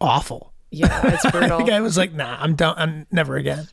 awful. 0.00 0.52
yeah, 0.70 1.12
it's 1.12 1.24
I 1.26 1.30
brutal. 1.30 1.58
think 1.58 1.70
I 1.70 1.80
was 1.80 1.96
like, 1.98 2.12
nah, 2.14 2.36
I'm 2.40 2.54
done. 2.54 2.74
I'm 2.78 3.06
never 3.10 3.36
again. 3.36 3.68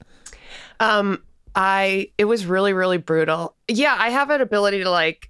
Um, 0.79 1.23
I 1.55 2.09
it 2.17 2.25
was 2.25 2.45
really 2.45 2.73
really 2.73 2.97
brutal. 2.97 3.55
Yeah, 3.67 3.95
I 3.97 4.09
have 4.09 4.29
an 4.29 4.41
ability 4.41 4.83
to 4.83 4.89
like 4.89 5.29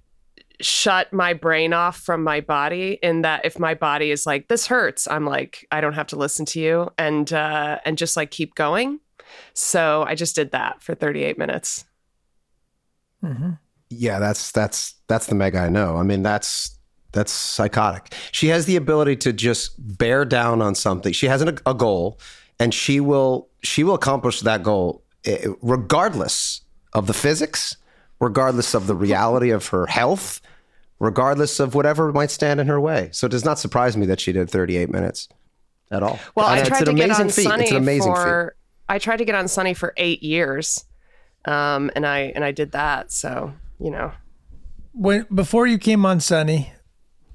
shut 0.60 1.12
my 1.12 1.32
brain 1.34 1.72
off 1.72 1.98
from 1.98 2.22
my 2.22 2.40
body 2.40 2.98
in 3.02 3.22
that 3.22 3.44
if 3.44 3.58
my 3.58 3.74
body 3.74 4.10
is 4.10 4.26
like 4.26 4.48
this 4.48 4.66
hurts, 4.66 5.08
I'm 5.08 5.24
like 5.26 5.66
I 5.70 5.80
don't 5.80 5.94
have 5.94 6.08
to 6.08 6.16
listen 6.16 6.46
to 6.46 6.60
you 6.60 6.90
and 6.98 7.30
uh 7.32 7.78
and 7.84 7.98
just 7.98 8.16
like 8.16 8.30
keep 8.30 8.54
going. 8.54 9.00
So 9.54 10.04
I 10.06 10.14
just 10.14 10.34
did 10.34 10.52
that 10.52 10.82
for 10.82 10.94
38 10.94 11.38
minutes. 11.38 11.84
Yeah, 13.88 14.18
that's 14.18 14.52
that's 14.52 14.94
that's 15.06 15.26
the 15.26 15.34
Meg 15.34 15.54
I 15.54 15.68
know. 15.68 15.96
I 15.96 16.02
mean, 16.02 16.22
that's 16.22 16.78
that's 17.12 17.32
psychotic. 17.32 18.12
She 18.32 18.48
has 18.48 18.66
the 18.66 18.76
ability 18.76 19.16
to 19.16 19.32
just 19.32 19.74
bear 19.98 20.24
down 20.24 20.60
on 20.60 20.74
something. 20.74 21.12
She 21.12 21.26
has 21.26 21.42
a, 21.42 21.56
a 21.64 21.74
goal, 21.74 22.18
and 22.58 22.74
she 22.74 23.00
will 23.00 23.48
she 23.62 23.84
will 23.84 23.94
accomplish 23.94 24.40
that 24.40 24.62
goal 24.62 25.02
eh, 25.24 25.46
regardless 25.62 26.62
of 26.92 27.06
the 27.06 27.14
physics, 27.14 27.76
regardless 28.20 28.74
of 28.74 28.86
the 28.86 28.94
reality 28.94 29.50
of 29.50 29.68
her 29.68 29.86
health, 29.86 30.40
regardless 30.98 31.60
of 31.60 31.74
whatever 31.74 32.12
might 32.12 32.30
stand 32.30 32.60
in 32.60 32.66
her 32.66 32.80
way. 32.80 33.10
So 33.12 33.26
it 33.26 33.30
does 33.30 33.44
not 33.44 33.58
surprise 33.58 33.96
me 33.96 34.06
that 34.06 34.20
she 34.20 34.32
did 34.32 34.50
38 34.50 34.90
minutes 34.90 35.28
at 35.90 36.02
all. 36.02 36.18
Well, 36.34 36.46
I 36.46 36.62
tried 36.62 36.84
to 36.86 36.94
get 36.94 37.10
on 37.10 37.28
feat. 37.28 37.44
Sunny 37.44 37.64
It's 37.64 37.72
an 37.72 37.76
amazing 37.78 38.14
for 38.14 38.56
I 38.88 38.98
tried 38.98 39.16
to 39.18 39.24
get 39.24 39.34
on 39.34 39.48
Sunny 39.48 39.74
for 39.74 39.92
8 39.96 40.22
years. 40.22 40.84
Um 41.44 41.90
and 41.94 42.06
I 42.06 42.32
and 42.34 42.44
I 42.44 42.52
did 42.52 42.72
that. 42.72 43.12
So, 43.12 43.52
you 43.78 43.90
know. 43.90 44.12
When 44.92 45.26
before 45.34 45.66
you 45.66 45.78
came 45.78 46.06
on 46.06 46.20
Sunny, 46.20 46.72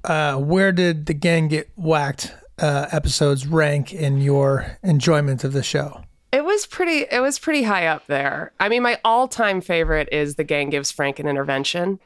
uh, 0.04 0.36
where 0.36 0.72
did 0.72 1.06
the 1.06 1.14
gang 1.14 1.48
get 1.48 1.70
whacked 1.76 2.34
uh, 2.58 2.86
episodes 2.90 3.46
rank 3.46 3.92
in 3.92 4.20
your 4.20 4.78
enjoyment 4.82 5.44
of 5.44 5.52
the 5.52 5.62
show? 5.62 6.02
It 6.32 6.44
was 6.44 6.66
pretty 6.66 7.04
it 7.10 7.20
was 7.20 7.38
pretty 7.38 7.62
high 7.62 7.86
up 7.86 8.06
there. 8.06 8.52
I 8.58 8.68
mean, 8.68 8.82
my 8.82 8.98
all-time 9.04 9.60
favorite 9.60 10.08
is 10.12 10.36
The 10.36 10.44
Gang 10.44 10.70
Gives 10.70 10.90
Frank 10.90 11.18
an 11.18 11.28
Intervention. 11.28 11.98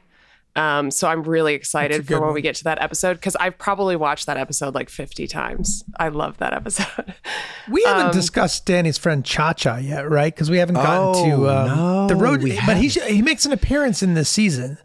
Um, 0.55 0.89
so 0.89 1.07
I'm 1.07 1.21
really 1.21 1.53
excited 1.53 2.07
for 2.07 2.13
when 2.15 2.21
one. 2.23 2.33
we 2.33 2.41
get 2.41 2.55
to 2.55 2.63
that 2.63 2.81
episode 2.81 3.13
because 3.13 3.35
I've 3.35 3.59
probably 3.59 3.95
watched 3.95 4.25
that 4.25 4.37
episode 4.37 4.73
like 4.73 4.89
50 4.89 5.27
times. 5.27 5.83
I 5.99 6.07
love 6.09 6.37
that 6.39 6.53
episode. 6.53 7.13
We 7.69 7.83
haven't 7.83 8.05
Um, 8.07 8.11
discussed 8.13 8.65
Danny's 8.65 8.97
friend 8.97 9.23
Cha 9.25 9.51
Cha 9.53 9.75
yet, 9.75 10.09
right? 10.09 10.33
Because 10.33 10.49
we 10.49 10.57
haven't 10.57 10.75
gotten 10.75 11.25
to 11.25 11.49
Oh, 11.49 12.01
um, 12.01 12.07
the 12.07 12.15
road. 12.15 12.41
we 12.41 12.57
But 12.65 12.77
he 12.77 12.87
sh- 12.89 13.01
he 13.03 13.21
makes 13.21 13.45
an 13.45 13.51
appearance 13.51 14.01
in 14.01 14.13
this 14.13 14.29
season, 14.29 14.77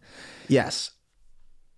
Yes. 0.48 0.90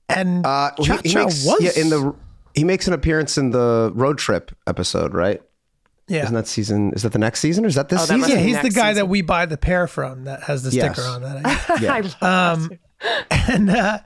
and 0.08 0.44
Uh, 0.46 0.70
Cha 0.82 0.96
he, 1.02 1.08
he 1.10 1.14
Cha 1.14 1.24
was 1.26 1.46
yeah, 1.60 1.70
in 1.76 1.90
the 1.90 2.14
he 2.54 2.64
makes 2.64 2.88
an 2.88 2.94
appearance 2.94 3.36
in 3.36 3.50
the 3.50 3.92
road 3.94 4.16
trip 4.18 4.50
episode, 4.66 5.12
right? 5.12 5.42
Yeah. 6.08 6.22
Isn't 6.24 6.34
that 6.34 6.46
season? 6.46 6.92
Is 6.92 7.02
that 7.02 7.12
the 7.12 7.18
next 7.18 7.40
season, 7.40 7.64
or 7.64 7.68
is 7.68 7.74
that 7.76 7.88
this 7.88 7.98
Oh, 7.98 8.02
that 8.02 8.06
season? 8.08 8.20
must 8.20 8.32
yeah, 8.32 8.38
he's 8.40 8.56
the 8.56 8.62
next 8.64 8.76
guy 8.76 8.92
that 8.94 9.08
we 9.08 9.22
buy 9.22 9.46
the 9.46 9.56
pair 9.56 9.86
from 9.86 10.24
that 10.24 10.42
has 10.44 10.62
the 10.62 10.70
Yes. 10.70 10.94
sticker 10.94 11.08
on 11.08 11.22
that. 11.22 11.40
I 11.44 11.78
Yeah. 11.80 11.92
I 11.94 12.00
love 12.00 12.58
Um, 12.58 12.70
and 13.30 13.70
uh, 13.70 13.98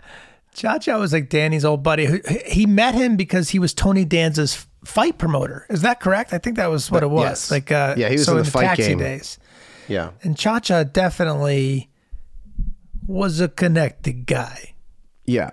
Cha 0.55 0.78
Cha 0.78 0.99
was 0.99 1.12
like 1.12 1.28
Danny's 1.28 1.64
old 1.64 1.82
buddy. 1.82 2.20
He 2.46 2.66
met 2.66 2.94
him 2.94 3.16
because 3.16 3.51
he 3.51 3.59
was 3.59 3.74
Tony 3.74 4.05
Danza's 4.05 4.66
fight 4.84 5.18
promoter. 5.18 5.66
Is 5.70 5.82
that 5.82 6.01
correct? 6.01 6.32
I 6.32 6.38
think 6.38 6.57
that 6.57 6.66
was 6.68 6.90
what 6.90 7.03
it 7.03 7.11
was. 7.11 7.24
yes. 7.24 7.51
Like, 7.51 7.70
uh, 7.72 7.94
Yeah, 7.96 8.09
he 8.09 8.14
was 8.14 8.24
so 8.24 8.32
in 8.32 8.38
in 8.38 8.44
the 8.44 8.46
the 8.46 8.51
fight 8.53 8.62
taxi 8.64 8.86
game. 8.88 8.99
days. 8.99 9.38
yeah. 9.88 10.11
And 10.22 10.36
Cha 10.36 10.59
Cha 10.61 10.82
definitely 10.84 11.90
was 13.07 13.40
a 13.40 13.49
connected 13.49 14.26
guy. 14.26 14.74
Yeah. 15.24 15.51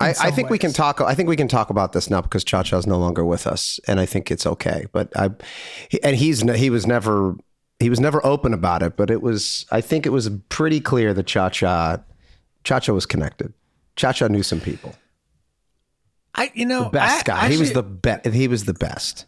I, 0.00 0.10
I 0.20 0.30
think 0.30 0.50
we 0.50 0.58
can 0.58 0.72
talk. 0.72 1.00
I 1.00 1.14
think 1.14 1.28
we 1.28 1.36
can 1.36 1.48
talk 1.48 1.70
about 1.70 1.92
this 1.92 2.10
now 2.10 2.20
because 2.20 2.44
Cha 2.44 2.62
Cha's 2.62 2.86
no 2.86 2.98
longer 2.98 3.24
with 3.24 3.46
us, 3.46 3.78
and 3.86 3.98
I 4.00 4.06
think 4.06 4.30
it's 4.30 4.46
okay. 4.46 4.86
But 4.92 5.16
I, 5.16 5.30
he, 5.88 6.02
and 6.02 6.16
he's 6.16 6.42
he 6.56 6.68
was 6.70 6.86
never 6.86 7.34
he 7.80 7.88
was 7.90 8.00
never 8.00 8.24
open 8.26 8.52
about 8.52 8.82
it. 8.82 8.96
But 8.96 9.10
it 9.10 9.22
was 9.22 9.64
I 9.70 9.80
think 9.80 10.04
it 10.06 10.10
was 10.10 10.28
pretty 10.48 10.80
clear 10.80 11.14
that 11.14 11.26
Cha 11.26 11.48
Cha 11.48 11.98
Cha 12.64 12.80
Cha 12.80 12.92
was 12.92 13.06
connected. 13.06 13.52
Cha 13.96 14.12
Cha 14.12 14.26
knew 14.28 14.42
some 14.42 14.60
people. 14.60 14.94
I, 16.34 16.50
you 16.54 16.66
know, 16.66 16.88
Best 16.90 17.28
I- 17.28 17.32
guy. 17.46 17.48
he 17.48 17.58
was 17.58 17.72
the 17.72 17.82
best. 17.84 18.26
He 18.26 18.48
was 18.48 18.64
the 18.64 18.74
best. 18.74 19.26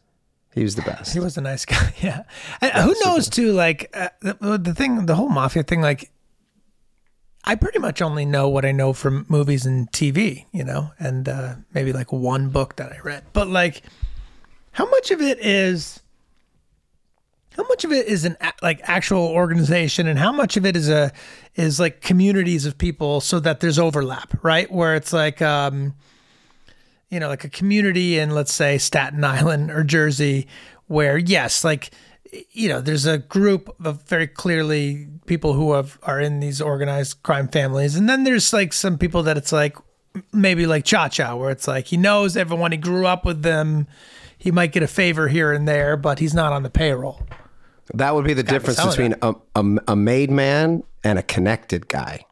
He 0.52 0.62
was 0.64 0.74
the 0.74 0.82
best. 0.82 1.12
He 1.12 1.20
was 1.20 1.36
a 1.36 1.40
nice 1.40 1.64
guy. 1.64 1.92
Yeah. 2.02 2.22
And 2.60 2.72
who 2.72 2.94
knows 3.04 3.28
too? 3.28 3.52
Like 3.52 3.90
uh, 3.94 4.08
the, 4.20 4.58
the 4.58 4.74
thing, 4.74 5.06
the 5.06 5.14
whole 5.14 5.28
mafia 5.28 5.62
thing. 5.62 5.80
Like, 5.82 6.10
I 7.46 7.54
pretty 7.54 7.78
much 7.78 8.02
only 8.02 8.24
know 8.24 8.48
what 8.48 8.64
I 8.64 8.72
know 8.72 8.92
from 8.92 9.24
movies 9.28 9.64
and 9.66 9.90
TV. 9.92 10.46
You 10.52 10.64
know, 10.64 10.90
and 10.98 11.28
uh, 11.28 11.54
maybe 11.72 11.92
like 11.92 12.12
one 12.12 12.50
book 12.50 12.76
that 12.76 12.92
I 12.92 12.98
read. 13.00 13.24
But 13.32 13.48
like, 13.48 13.82
how 14.72 14.88
much 14.90 15.10
of 15.10 15.20
it 15.20 15.38
is? 15.38 16.00
How 17.56 17.62
much 17.68 17.84
of 17.84 17.92
it 17.92 18.06
is 18.06 18.26
an 18.26 18.36
like 18.60 18.80
actual 18.82 19.28
organization, 19.28 20.06
and 20.06 20.18
how 20.18 20.32
much 20.32 20.56
of 20.56 20.66
it 20.66 20.76
is 20.76 20.90
a 20.90 21.12
is 21.54 21.80
like 21.80 22.02
communities 22.02 22.66
of 22.66 22.76
people, 22.76 23.20
so 23.20 23.40
that 23.40 23.60
there's 23.60 23.78
overlap, 23.78 24.42
right? 24.42 24.70
Where 24.70 24.94
it's 24.94 25.12
like, 25.12 25.40
um, 25.40 25.94
you 27.10 27.20
know, 27.20 27.28
like 27.28 27.44
a 27.44 27.48
community 27.48 28.18
in, 28.18 28.30
let's 28.30 28.52
say, 28.52 28.78
Staten 28.78 29.24
Island 29.24 29.70
or 29.70 29.84
Jersey, 29.84 30.48
where, 30.86 31.16
yes, 31.16 31.64
like, 31.64 31.90
you 32.52 32.68
know, 32.68 32.80
there's 32.80 33.06
a 33.06 33.18
group 33.18 33.74
of 33.84 34.02
very 34.02 34.26
clearly 34.26 35.08
people 35.26 35.52
who 35.54 35.72
have 35.72 35.98
are 36.02 36.20
in 36.20 36.40
these 36.40 36.60
organized 36.60 37.22
crime 37.22 37.48
families. 37.48 37.96
And 37.96 38.08
then 38.08 38.24
there's 38.24 38.52
like 38.52 38.72
some 38.72 38.98
people 38.98 39.22
that 39.24 39.36
it's 39.36 39.52
like, 39.52 39.76
maybe 40.32 40.66
like 40.66 40.84
Cha 40.84 41.08
Cha, 41.08 41.34
where 41.36 41.50
it's 41.50 41.68
like 41.68 41.86
he 41.86 41.96
knows 41.96 42.36
everyone, 42.36 42.72
he 42.72 42.78
grew 42.78 43.06
up 43.06 43.24
with 43.24 43.42
them. 43.42 43.86
He 44.38 44.50
might 44.50 44.72
get 44.72 44.82
a 44.82 44.86
favor 44.86 45.28
here 45.28 45.52
and 45.52 45.66
there, 45.66 45.96
but 45.96 46.18
he's 46.18 46.34
not 46.34 46.52
on 46.52 46.62
the 46.62 46.70
payroll. 46.70 47.26
That 47.94 48.14
would 48.14 48.24
be 48.24 48.34
the 48.34 48.42
difference 48.42 48.84
between 48.84 49.14
a, 49.22 49.34
a, 49.54 49.76
a 49.88 49.96
made 49.96 50.30
man 50.30 50.82
and 51.04 51.18
a 51.18 51.22
connected 51.22 51.88
guy. 51.88 52.24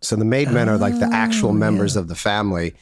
So 0.00 0.14
the 0.14 0.24
made 0.24 0.50
men 0.50 0.68
are 0.68 0.78
like 0.78 0.98
the 0.98 1.06
oh, 1.06 1.12
actual 1.12 1.52
members 1.52 1.96
of 1.96 2.08
the 2.08 2.14
family, 2.14 2.74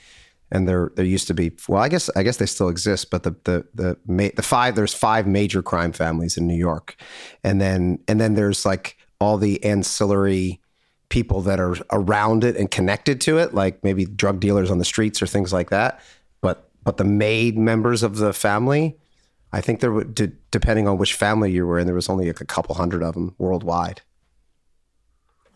and 0.50 0.68
there 0.68 0.92
there 0.94 1.04
used 1.04 1.26
to 1.28 1.34
be 1.34 1.52
well, 1.68 1.82
I 1.82 1.88
guess 1.88 2.08
I 2.14 2.22
guess 2.22 2.36
they 2.36 2.46
still 2.46 2.68
exist, 2.68 3.10
but 3.10 3.22
the 3.24 3.34
the 3.44 3.66
the 3.74 3.98
ma- 4.06 4.34
the 4.34 4.42
five 4.42 4.76
there's 4.76 4.94
five 4.94 5.26
major 5.26 5.62
crime 5.62 5.92
families 5.92 6.36
in 6.36 6.46
New 6.46 6.56
York, 6.56 6.96
and 7.42 7.60
then 7.60 7.98
and 8.06 8.20
then 8.20 8.34
there's 8.34 8.64
like 8.64 8.96
all 9.20 9.38
the 9.38 9.62
ancillary 9.64 10.60
people 11.08 11.40
that 11.40 11.60
are 11.60 11.76
around 11.92 12.44
it 12.44 12.56
and 12.56 12.70
connected 12.70 13.20
to 13.22 13.38
it, 13.38 13.54
like 13.54 13.82
maybe 13.82 14.04
drug 14.04 14.40
dealers 14.40 14.70
on 14.70 14.78
the 14.78 14.84
streets 14.84 15.22
or 15.22 15.26
things 15.26 15.52
like 15.52 15.70
that. 15.70 16.00
But 16.40 16.70
but 16.84 16.96
the 16.96 17.04
made 17.04 17.58
members 17.58 18.02
of 18.02 18.16
the 18.16 18.32
family, 18.32 18.96
I 19.52 19.60
think 19.60 19.80
there 19.80 20.04
depending 20.50 20.86
on 20.86 20.98
which 20.98 21.14
family 21.14 21.50
you 21.50 21.66
were 21.66 21.78
in, 21.78 21.86
there 21.86 21.94
was 21.94 22.08
only 22.08 22.26
like 22.26 22.40
a 22.40 22.46
couple 22.46 22.74
hundred 22.76 23.02
of 23.02 23.14
them 23.14 23.34
worldwide. 23.38 24.02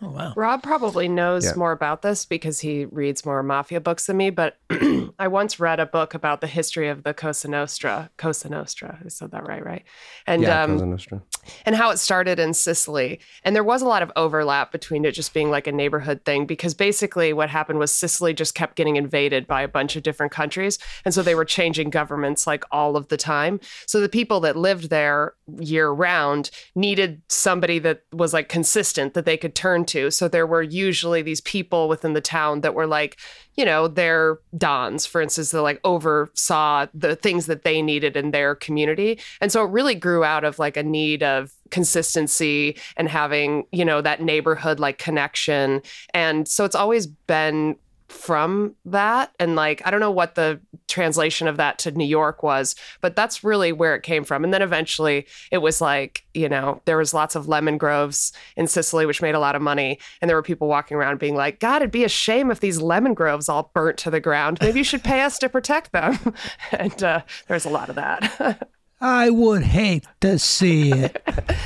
Oh, 0.02 0.10
wow. 0.10 0.32
Rob 0.36 0.62
probably 0.62 1.08
knows 1.08 1.44
Yeah. 1.44 1.54
more 1.56 1.72
about 1.72 2.02
this 2.02 2.24
because 2.24 2.60
he 2.60 2.86
reads 2.86 3.26
more 3.26 3.42
mafia 3.42 3.80
books 3.80 4.06
than 4.06 4.16
me, 4.16 4.30
but 4.30 4.56
I 5.18 5.28
once 5.28 5.60
read 5.60 5.78
a 5.80 5.86
book 5.86 6.14
about 6.14 6.40
the 6.40 6.46
history 6.46 6.88
of 6.88 7.02
the 7.02 7.12
Cosa 7.12 7.48
Nostra. 7.48 8.10
Cosa 8.16 8.48
Nostra. 8.48 8.98
I 9.04 9.08
said 9.08 9.30
that 9.32 9.46
right, 9.46 9.64
right? 9.64 9.84
And 10.26 10.42
Yeah, 10.42 10.62
um, 10.62 10.72
Cosa 10.72 10.86
Nostra. 10.86 11.22
And 11.64 11.76
how 11.76 11.90
it 11.90 11.98
started 11.98 12.38
in 12.38 12.54
Sicily. 12.54 13.20
And 13.44 13.54
there 13.54 13.64
was 13.64 13.82
a 13.82 13.86
lot 13.86 14.02
of 14.02 14.12
overlap 14.16 14.72
between 14.72 15.04
it 15.04 15.12
just 15.12 15.34
being 15.34 15.50
like 15.50 15.66
a 15.66 15.72
neighborhood 15.72 16.24
thing 16.24 16.46
because 16.46 16.74
basically 16.74 17.32
what 17.32 17.50
happened 17.50 17.78
was 17.78 17.92
Sicily 17.92 18.34
just 18.34 18.54
kept 18.54 18.76
getting 18.76 18.96
invaded 18.96 19.46
by 19.46 19.62
a 19.62 19.68
bunch 19.68 19.96
of 19.96 20.02
different 20.02 20.32
countries. 20.32 20.78
And 21.04 21.14
so 21.14 21.22
they 21.22 21.34
were 21.34 21.44
changing 21.44 21.90
governments 21.90 22.46
like 22.46 22.64
all 22.70 22.96
of 22.96 23.08
the 23.08 23.16
time. 23.16 23.60
So 23.86 24.00
the 24.00 24.08
people 24.08 24.40
that 24.40 24.56
lived 24.56 24.90
there 24.90 25.34
year 25.58 25.90
round 25.90 26.50
needed 26.74 27.22
somebody 27.28 27.78
that 27.80 28.02
was 28.12 28.32
like 28.32 28.48
consistent 28.48 29.14
that 29.14 29.24
they 29.24 29.36
could 29.36 29.54
turn 29.54 29.84
to. 29.86 30.10
So 30.10 30.28
there 30.28 30.46
were 30.46 30.62
usually 30.62 31.22
these 31.22 31.40
people 31.40 31.88
within 31.88 32.12
the 32.12 32.20
town 32.20 32.60
that 32.60 32.74
were 32.74 32.86
like, 32.86 33.18
you 33.56 33.64
know, 33.64 33.88
their 33.88 34.38
dons, 34.56 35.06
for 35.06 35.20
instance, 35.20 35.50
that 35.50 35.62
like 35.62 35.80
oversaw 35.84 36.86
the 36.94 37.16
things 37.16 37.46
that 37.46 37.62
they 37.62 37.82
needed 37.82 38.16
in 38.16 38.30
their 38.30 38.54
community. 38.54 39.18
And 39.40 39.50
so 39.52 39.64
it 39.64 39.70
really 39.70 39.94
grew 39.94 40.24
out 40.24 40.44
of 40.44 40.58
like 40.58 40.76
a 40.76 40.82
need 40.82 41.22
of 41.22 41.52
consistency 41.70 42.78
and 42.96 43.08
having, 43.08 43.66
you 43.72 43.84
know, 43.84 44.00
that 44.00 44.22
neighborhood 44.22 44.80
like 44.80 44.98
connection. 44.98 45.82
And 46.14 46.48
so 46.48 46.64
it's 46.64 46.74
always 46.74 47.06
been 47.06 47.76
from 48.10 48.74
that. 48.84 49.32
And 49.38 49.54
like, 49.54 49.80
I 49.86 49.90
don't 49.90 50.00
know 50.00 50.10
what 50.10 50.34
the 50.34 50.60
translation 50.88 51.46
of 51.46 51.56
that 51.58 51.78
to 51.80 51.92
New 51.92 52.04
York 52.04 52.42
was, 52.42 52.74
but 53.00 53.14
that's 53.14 53.44
really 53.44 53.72
where 53.72 53.94
it 53.94 54.02
came 54.02 54.24
from. 54.24 54.42
And 54.42 54.52
then 54.52 54.62
eventually 54.62 55.26
it 55.50 55.58
was 55.58 55.80
like, 55.80 56.24
you 56.34 56.48
know, 56.48 56.82
there 56.84 56.96
was 56.96 57.14
lots 57.14 57.36
of 57.36 57.48
lemon 57.48 57.78
groves 57.78 58.32
in 58.56 58.66
Sicily, 58.66 59.06
which 59.06 59.22
made 59.22 59.34
a 59.34 59.40
lot 59.40 59.54
of 59.54 59.62
money. 59.62 59.98
And 60.20 60.28
there 60.28 60.36
were 60.36 60.42
people 60.42 60.68
walking 60.68 60.96
around 60.96 61.18
being 61.18 61.36
like, 61.36 61.60
God, 61.60 61.82
it'd 61.82 61.92
be 61.92 62.04
a 62.04 62.08
shame 62.08 62.50
if 62.50 62.60
these 62.60 62.80
lemon 62.80 63.14
groves 63.14 63.48
all 63.48 63.70
burnt 63.74 63.96
to 63.98 64.10
the 64.10 64.20
ground. 64.20 64.58
Maybe 64.60 64.80
you 64.80 64.84
should 64.84 65.04
pay 65.04 65.22
us 65.22 65.38
to 65.38 65.48
protect 65.48 65.92
them. 65.92 66.18
and 66.72 67.02
uh, 67.02 67.22
there's 67.46 67.64
a 67.64 67.70
lot 67.70 67.88
of 67.88 67.94
that. 67.94 68.68
I 69.00 69.30
would 69.30 69.62
hate 69.62 70.06
to 70.20 70.38
see 70.38 70.92
it. 70.92 71.26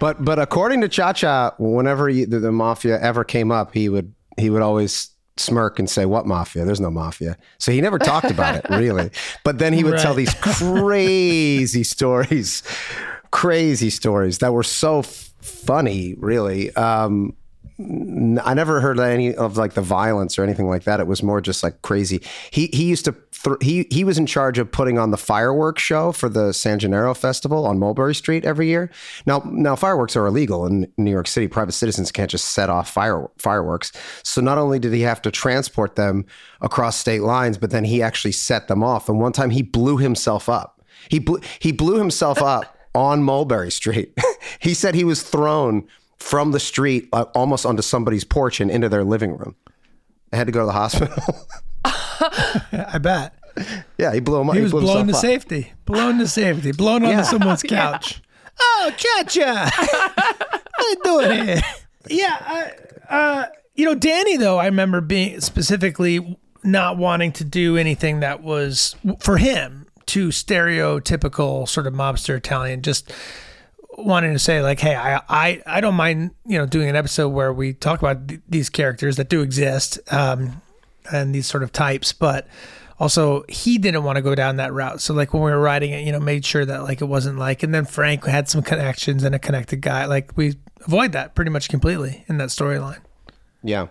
But 0.00 0.24
but 0.24 0.38
according 0.38 0.80
to 0.82 0.88
Cha 0.88 1.12
Cha, 1.12 1.54
whenever 1.58 2.08
you, 2.08 2.26
the, 2.26 2.38
the 2.38 2.52
mafia 2.52 3.00
ever 3.00 3.24
came 3.24 3.50
up, 3.50 3.74
he 3.74 3.88
would 3.88 4.14
he 4.36 4.50
would 4.50 4.62
always 4.62 5.10
smirk 5.38 5.78
and 5.78 5.88
say, 5.88 6.04
"What 6.06 6.26
mafia? 6.26 6.64
There's 6.64 6.80
no 6.80 6.90
mafia." 6.90 7.36
So 7.58 7.72
he 7.72 7.80
never 7.80 7.98
talked 7.98 8.30
about 8.30 8.56
it 8.56 8.66
really. 8.70 9.10
But 9.44 9.58
then 9.58 9.72
he 9.72 9.84
would 9.84 9.98
tell 9.98 10.14
these 10.14 10.34
crazy 10.34 11.84
stories, 11.94 12.62
crazy 13.30 13.90
stories 13.90 14.38
that 14.38 14.52
were 14.52 14.62
so 14.62 15.00
f- 15.00 15.32
funny, 15.40 16.14
really. 16.18 16.74
Um, 16.76 17.34
I 17.80 18.54
never 18.54 18.80
heard 18.80 18.98
any 18.98 19.34
of 19.36 19.56
like 19.56 19.74
the 19.74 19.80
violence 19.82 20.36
or 20.36 20.42
anything 20.42 20.68
like 20.68 20.82
that. 20.84 20.98
It 20.98 21.06
was 21.06 21.22
more 21.22 21.40
just 21.40 21.62
like 21.62 21.80
crazy. 21.82 22.20
He 22.50 22.66
he 22.72 22.84
used 22.84 23.04
to 23.04 23.14
th- 23.44 23.56
he 23.60 23.86
he 23.90 24.04
was 24.04 24.18
in 24.18 24.26
charge 24.26 24.58
of 24.58 24.70
putting 24.70 24.98
on 24.98 25.10
the 25.10 25.16
fireworks 25.16 25.82
show 25.82 26.12
for 26.12 26.28
the 26.28 26.52
San 26.52 26.78
Gennaro 26.78 27.14
Festival 27.14 27.66
on 27.66 27.78
Mulberry 27.78 28.14
Street 28.14 28.44
every 28.44 28.68
year. 28.68 28.90
Now 29.26 29.42
now 29.46 29.76
fireworks 29.76 30.16
are 30.16 30.26
illegal 30.26 30.66
in 30.66 30.90
New 30.96 31.10
York 31.10 31.26
City. 31.26 31.48
Private 31.48 31.72
citizens 31.72 32.12
can't 32.12 32.30
just 32.30 32.46
set 32.52 32.70
off 32.70 32.90
fire 32.90 33.28
fireworks. 33.38 33.92
So 34.22 34.40
not 34.40 34.58
only 34.58 34.78
did 34.78 34.92
he 34.92 35.02
have 35.02 35.22
to 35.22 35.30
transport 35.30 35.96
them 35.96 36.26
across 36.60 36.96
state 36.96 37.22
lines, 37.22 37.58
but 37.58 37.70
then 37.70 37.84
he 37.84 38.02
actually 38.02 38.32
set 38.32 38.68
them 38.68 38.82
off. 38.82 39.08
And 39.08 39.20
one 39.20 39.32
time 39.32 39.50
he 39.50 39.62
blew 39.62 39.98
himself 39.98 40.48
up. 40.48 40.82
He 41.08 41.18
blew 41.18 41.40
he 41.58 41.72
blew 41.72 41.98
himself 41.98 42.42
up 42.42 42.76
on 42.94 43.22
Mulberry 43.22 43.70
Street. 43.70 44.16
he 44.58 44.74
said 44.74 44.94
he 44.94 45.04
was 45.04 45.22
thrown 45.22 45.86
from 46.18 46.50
the 46.50 46.60
street 46.60 47.08
uh, 47.12 47.26
almost 47.34 47.64
onto 47.64 47.82
somebody's 47.82 48.24
porch 48.24 48.60
and 48.60 48.70
into 48.70 48.88
their 48.88 49.04
living 49.04 49.36
room. 49.36 49.54
I 50.32 50.36
had 50.36 50.46
to 50.46 50.52
go 50.52 50.60
to 50.60 50.66
the 50.66 50.72
hospital. 50.72 51.16
I 52.72 52.98
bet. 52.98 53.34
yeah, 53.98 54.12
he 54.12 54.20
blew 54.20 54.40
him 54.40 54.50
up. 54.50 54.56
He 54.56 54.62
was 54.62 54.72
blew 54.72 54.82
blown 54.82 55.06
to 55.08 55.14
up. 55.14 55.20
safety. 55.20 55.72
Blown 55.84 56.18
to 56.18 56.28
safety. 56.28 56.72
Blown 56.72 57.02
onto 57.04 57.16
Yeah. 57.16 57.22
someone's 57.22 57.62
couch. 57.68 58.20
Oh, 58.60 58.92
cha-cha. 58.96 59.70
what 60.76 60.88
you 60.88 60.96
doing 61.04 61.46
here? 61.46 61.60
Yeah. 62.08 62.70
Uh, 63.08 63.12
uh, 63.14 63.46
you 63.74 63.84
know, 63.84 63.94
Danny, 63.94 64.36
though, 64.36 64.58
I 64.58 64.66
remember 64.66 65.00
being 65.00 65.40
specifically 65.40 66.36
not 66.64 66.96
wanting 66.96 67.32
to 67.32 67.44
do 67.44 67.76
anything 67.76 68.20
that 68.20 68.42
was, 68.42 68.96
for 69.20 69.36
him, 69.38 69.86
too 70.06 70.28
stereotypical 70.28 71.68
sort 71.68 71.86
of 71.86 71.94
mobster 71.94 72.36
Italian. 72.36 72.82
Just 72.82 73.12
wanting 73.96 74.32
to 74.32 74.38
say 74.38 74.62
like 74.62 74.78
hey 74.78 74.94
I, 74.94 75.20
I 75.28 75.60
i 75.66 75.80
don't 75.80 75.96
mind 75.96 76.30
you 76.46 76.56
know 76.56 76.66
doing 76.66 76.88
an 76.88 76.94
episode 76.94 77.30
where 77.30 77.52
we 77.52 77.72
talk 77.72 77.98
about 77.98 78.28
th- 78.28 78.40
these 78.48 78.70
characters 78.70 79.16
that 79.16 79.28
do 79.28 79.42
exist 79.42 79.98
um 80.12 80.62
and 81.12 81.34
these 81.34 81.46
sort 81.46 81.62
of 81.62 81.72
types 81.72 82.12
but 82.12 82.46
also 83.00 83.44
he 83.48 83.78
didn't 83.78 84.02
want 84.02 84.16
to 84.16 84.22
go 84.22 84.34
down 84.34 84.56
that 84.56 84.72
route 84.72 85.00
so 85.00 85.14
like 85.14 85.32
when 85.32 85.42
we 85.42 85.50
were 85.50 85.60
writing 85.60 85.92
it 85.92 86.04
you 86.04 86.12
know 86.12 86.20
made 86.20 86.44
sure 86.44 86.64
that 86.64 86.82
like 86.82 87.00
it 87.00 87.06
wasn't 87.06 87.38
like 87.38 87.62
and 87.62 87.74
then 87.74 87.84
frank 87.84 88.24
had 88.24 88.48
some 88.48 88.62
connections 88.62 89.22
and 89.22 89.34
a 89.34 89.38
connected 89.38 89.80
guy 89.80 90.04
like 90.06 90.36
we 90.36 90.54
avoid 90.86 91.12
that 91.12 91.34
pretty 91.34 91.50
much 91.50 91.68
completely 91.68 92.24
in 92.28 92.38
that 92.38 92.48
storyline 92.48 93.00
Yeah. 93.62 93.88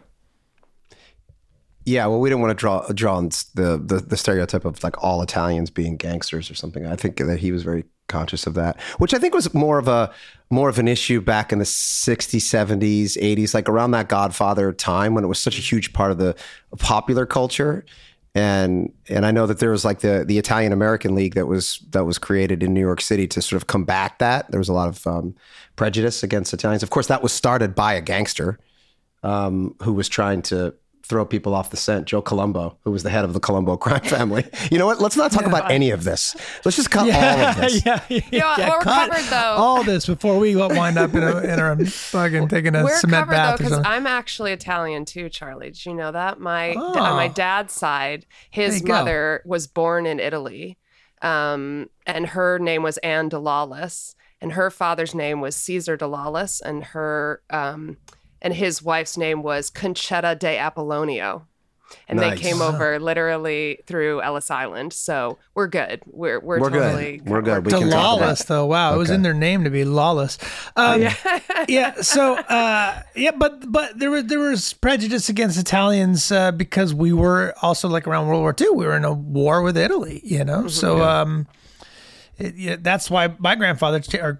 Yeah, 1.85 2.05
well, 2.07 2.19
we 2.19 2.27
didn't 2.29 2.41
want 2.41 2.51
to 2.51 2.61
draw 2.61 2.85
draw 2.89 3.15
on 3.15 3.29
the, 3.55 3.81
the 3.81 4.03
the 4.05 4.17
stereotype 4.17 4.65
of 4.65 4.83
like 4.83 5.01
all 5.01 5.21
Italians 5.21 5.69
being 5.69 5.95
gangsters 5.95 6.51
or 6.51 6.53
something. 6.53 6.85
I 6.85 6.97
think 6.97 7.15
that 7.15 7.39
he 7.39 7.53
was 7.53 7.63
very 7.63 7.85
conscious 8.07 8.47
of 8.47 8.53
that, 8.55 8.79
which 8.97 9.13
I 9.13 9.19
think 9.19 9.33
was 9.33 9.53
more 9.53 9.77
of 9.77 9.87
a 9.87 10.11
more 10.49 10.69
of 10.69 10.79
an 10.79 10.87
issue 10.87 11.19
back 11.19 11.51
in 11.51 11.59
the 11.59 11.65
60s, 11.65 12.39
70s, 12.39 13.17
80s, 13.17 13.53
like 13.53 13.67
around 13.67 13.91
that 13.91 14.07
Godfather 14.07 14.71
time 14.71 15.13
when 15.13 15.25
it 15.25 15.27
was 15.27 15.39
such 15.39 15.57
a 15.57 15.61
huge 15.61 15.91
part 15.91 16.11
of 16.11 16.17
the 16.17 16.35
popular 16.77 17.25
culture. 17.25 17.85
And 18.33 18.93
and 19.09 19.25
I 19.25 19.31
know 19.31 19.47
that 19.47 19.59
there 19.59 19.71
was 19.71 19.83
like 19.83 19.99
the 19.99 20.23
the 20.25 20.37
Italian 20.37 20.71
American 20.71 21.15
League 21.15 21.35
that 21.35 21.47
was 21.47 21.83
that 21.89 22.05
was 22.05 22.17
created 22.17 22.61
in 22.61 22.73
New 22.73 22.81
York 22.81 23.01
City 23.01 23.27
to 23.27 23.41
sort 23.41 23.61
of 23.61 23.67
combat 23.67 24.13
that. 24.19 24.51
There 24.51 24.59
was 24.59 24.69
a 24.69 24.73
lot 24.73 24.89
of 24.89 25.05
um, 25.07 25.35
prejudice 25.75 26.23
against 26.23 26.53
Italians. 26.53 26.83
Of 26.83 26.91
course, 26.91 27.07
that 27.07 27.23
was 27.23 27.33
started 27.33 27.73
by 27.73 27.93
a 27.93 28.01
gangster 28.01 28.59
um, 29.23 29.75
who 29.81 29.93
was 29.93 30.07
trying 30.07 30.43
to 30.43 30.75
throw 31.07 31.25
people 31.25 31.55
off 31.55 31.69
the 31.71 31.77
scent, 31.77 32.05
Joe 32.05 32.21
Colombo, 32.21 32.77
who 32.83 32.91
was 32.91 33.03
the 33.03 33.09
head 33.09 33.23
of 33.25 33.33
the 33.33 33.39
Colombo 33.39 33.77
crime 33.77 34.01
family. 34.01 34.45
You 34.71 34.77
know 34.77 34.85
what? 34.85 34.99
Let's 34.99 35.15
not 35.15 35.31
talk 35.31 35.45
about 35.45 35.71
any 35.71 35.91
of 35.91 36.03
this. 36.03 36.35
Let's 36.65 36.75
just 36.77 36.91
cut 36.91 37.09
all 37.13 37.39
of 37.39 37.55
this. 37.55 37.85
yeah, 37.85 38.01
yeah, 38.09 38.19
You 38.31 38.39
know 38.39 38.47
what? 38.47 38.59
We're 38.59 38.79
cut 38.81 39.09
covered, 39.11 39.25
though. 39.29 39.55
all 39.57 39.83
this 39.83 40.05
before 40.05 40.37
we 40.37 40.55
wind 40.55 40.97
up 40.97 41.13
in 41.13 41.23
a, 41.23 41.37
in 41.39 41.59
a 41.59 41.85
fucking 41.85 42.49
taking 42.49 42.75
a 42.75 42.83
We're 42.83 42.97
cement 42.99 43.27
covered 43.27 43.33
though 43.33 43.37
bath 43.37 43.53
or 43.53 43.57
because 43.57 43.73
something. 43.73 43.91
I'm 43.91 44.05
actually 44.07 44.51
Italian 44.51 45.05
too, 45.05 45.29
Charlie. 45.29 45.67
Did 45.71 45.85
you 45.85 45.93
know 45.93 46.11
that? 46.11 46.39
My 46.39 46.73
Oh. 46.77 46.99
on 46.99 47.15
my 47.15 47.29
dad's 47.29 47.73
side, 47.73 48.25
his 48.49 48.81
you 48.81 48.87
go. 48.87 48.93
mother 48.93 49.41
was 49.45 49.67
born 49.67 50.05
in 50.05 50.19
Italy, 50.19 50.77
um, 51.21 51.89
and 52.05 52.27
her 52.27 52.59
name 52.59 52.83
was 52.83 52.97
Anne 52.99 53.29
de 53.29 53.39
Lawless, 53.39 54.15
and 54.41 54.53
her 54.53 54.69
father's 54.69 55.15
name 55.15 55.39
was 55.41 55.55
Caesar 55.55 55.95
de 55.97 56.07
Lawless, 56.07 56.59
and 56.61 56.83
her 56.85 57.41
um, 57.49 57.97
and 58.41 58.53
his 58.53 58.81
wife's 58.83 59.17
name 59.17 59.43
was 59.43 59.69
Concetta 59.69 60.37
de 60.37 60.57
Apollonio. 60.57 61.43
And 62.09 62.19
Nice. 62.19 62.37
they 62.37 62.41
came 62.49 62.61
over 62.61 62.99
literally 62.99 63.79
through 63.85 64.21
Ellis 64.21 64.51
Island, 64.51 64.91
so 64.91 65.37
we're 65.55 65.67
good. 65.67 66.01
We're 66.05 66.37
we're, 66.41 66.59
We're 66.59 66.69
good. 66.69 66.79
totally 66.81 67.21
We're 67.25 67.41
good. 67.41 67.65
We 67.65 67.71
to 67.71 67.77
can 67.79 67.89
talk 67.89 67.93
about 68.17 68.19
lawless 68.19 68.41
it. 68.41 68.47
though 68.47 68.65
wow 68.65 68.93
it 68.93 68.97
was 68.97 69.09
in 69.09 69.21
their 69.21 69.33
name 69.33 69.63
to 69.63 69.69
be 69.69 69.85
lawless 69.85 70.37
um, 70.75 71.07
yeah. 71.69 71.93
so 72.01 72.35
uh, 72.35 73.01
yeah 73.15 73.31
but 73.31 73.71
but 73.71 73.97
there 73.99 74.11
was 74.11 74.25
there 74.25 74.39
was 74.39 74.73
prejudice 74.73 75.29
against 75.29 75.57
italians 75.57 76.29
uh, 76.29 76.51
because 76.51 76.93
we 76.93 77.13
were 77.13 77.53
also 77.61 77.87
like 77.87 78.05
around 78.05 78.27
world 78.27 78.41
war 78.41 78.53
ii 78.59 78.67
we 78.69 78.85
were 78.85 78.95
in 78.97 79.05
a 79.05 79.13
war 79.13 79.61
with 79.61 79.77
italy 79.77 80.19
you 80.25 80.43
know 80.43 80.67
so 80.67 81.01
um 81.03 81.47
it, 82.37 82.55
yeah, 82.55 82.75
that's 82.79 83.09
why 83.09 83.33
my 83.39 83.55
grandfather 83.55 84.01
or 84.21 84.37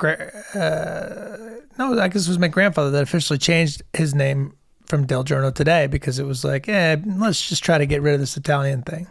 uh, 0.54 1.38
no 1.78 2.00
i 2.00 2.08
guess 2.08 2.26
it 2.26 2.30
was 2.30 2.39
my 2.39 2.48
grandfather 2.48 2.91
that 2.91 3.04
officially 3.04 3.39
changed 3.39 3.82
his 3.93 4.14
name 4.14 4.54
from 4.86 5.06
del 5.06 5.24
giorno 5.24 5.52
to 5.52 5.64
Day 5.64 5.88
because 5.88 6.20
it 6.20 6.26
was 6.26 6.43
like 6.43 6.70
eh, 6.70 6.98
let's 7.18 7.48
just 7.48 7.64
try 7.64 7.78
to 7.78 7.86
get 7.86 8.02
rid 8.02 8.14
of 8.14 8.20
this 8.20 8.38
italian 8.38 8.82
thing 8.84 9.08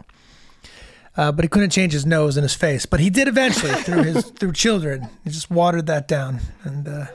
uh, 1.17 1.31
but 1.31 1.43
he 1.43 1.49
couldn't 1.49 1.71
change 1.71 1.93
his 1.93 2.05
nose 2.05 2.37
and 2.37 2.43
his 2.43 2.53
face. 2.53 2.85
But 2.85 2.99
he 2.99 3.09
did 3.09 3.27
eventually 3.27 3.73
through 3.83 4.03
his 4.03 4.25
through 4.25 4.53
children. 4.53 5.09
He 5.23 5.31
just 5.31 5.49
watered 5.49 5.87
that 5.87 6.07
down, 6.07 6.39
and 6.63 6.87
uh, 6.87 7.05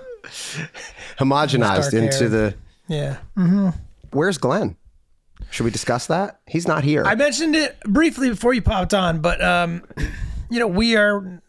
Homogenized 1.18 1.94
into 1.94 2.18
hair. 2.18 2.28
the. 2.28 2.54
yeah. 2.88 3.16
Mm-hmm. 3.36 3.68
Where's 4.10 4.38
Glenn? 4.38 4.76
Should 5.50 5.64
we 5.64 5.70
discuss 5.70 6.06
that? 6.06 6.40
He's 6.46 6.66
not 6.66 6.82
here. 6.82 7.04
I 7.04 7.14
mentioned 7.14 7.54
it 7.54 7.78
briefly 7.84 8.30
before 8.30 8.54
you 8.54 8.62
popped 8.62 8.94
on, 8.94 9.20
but 9.20 9.42
um, 9.42 9.82
you 10.52 10.58
know 10.60 10.66
we 10.68 10.96
are 10.96 11.40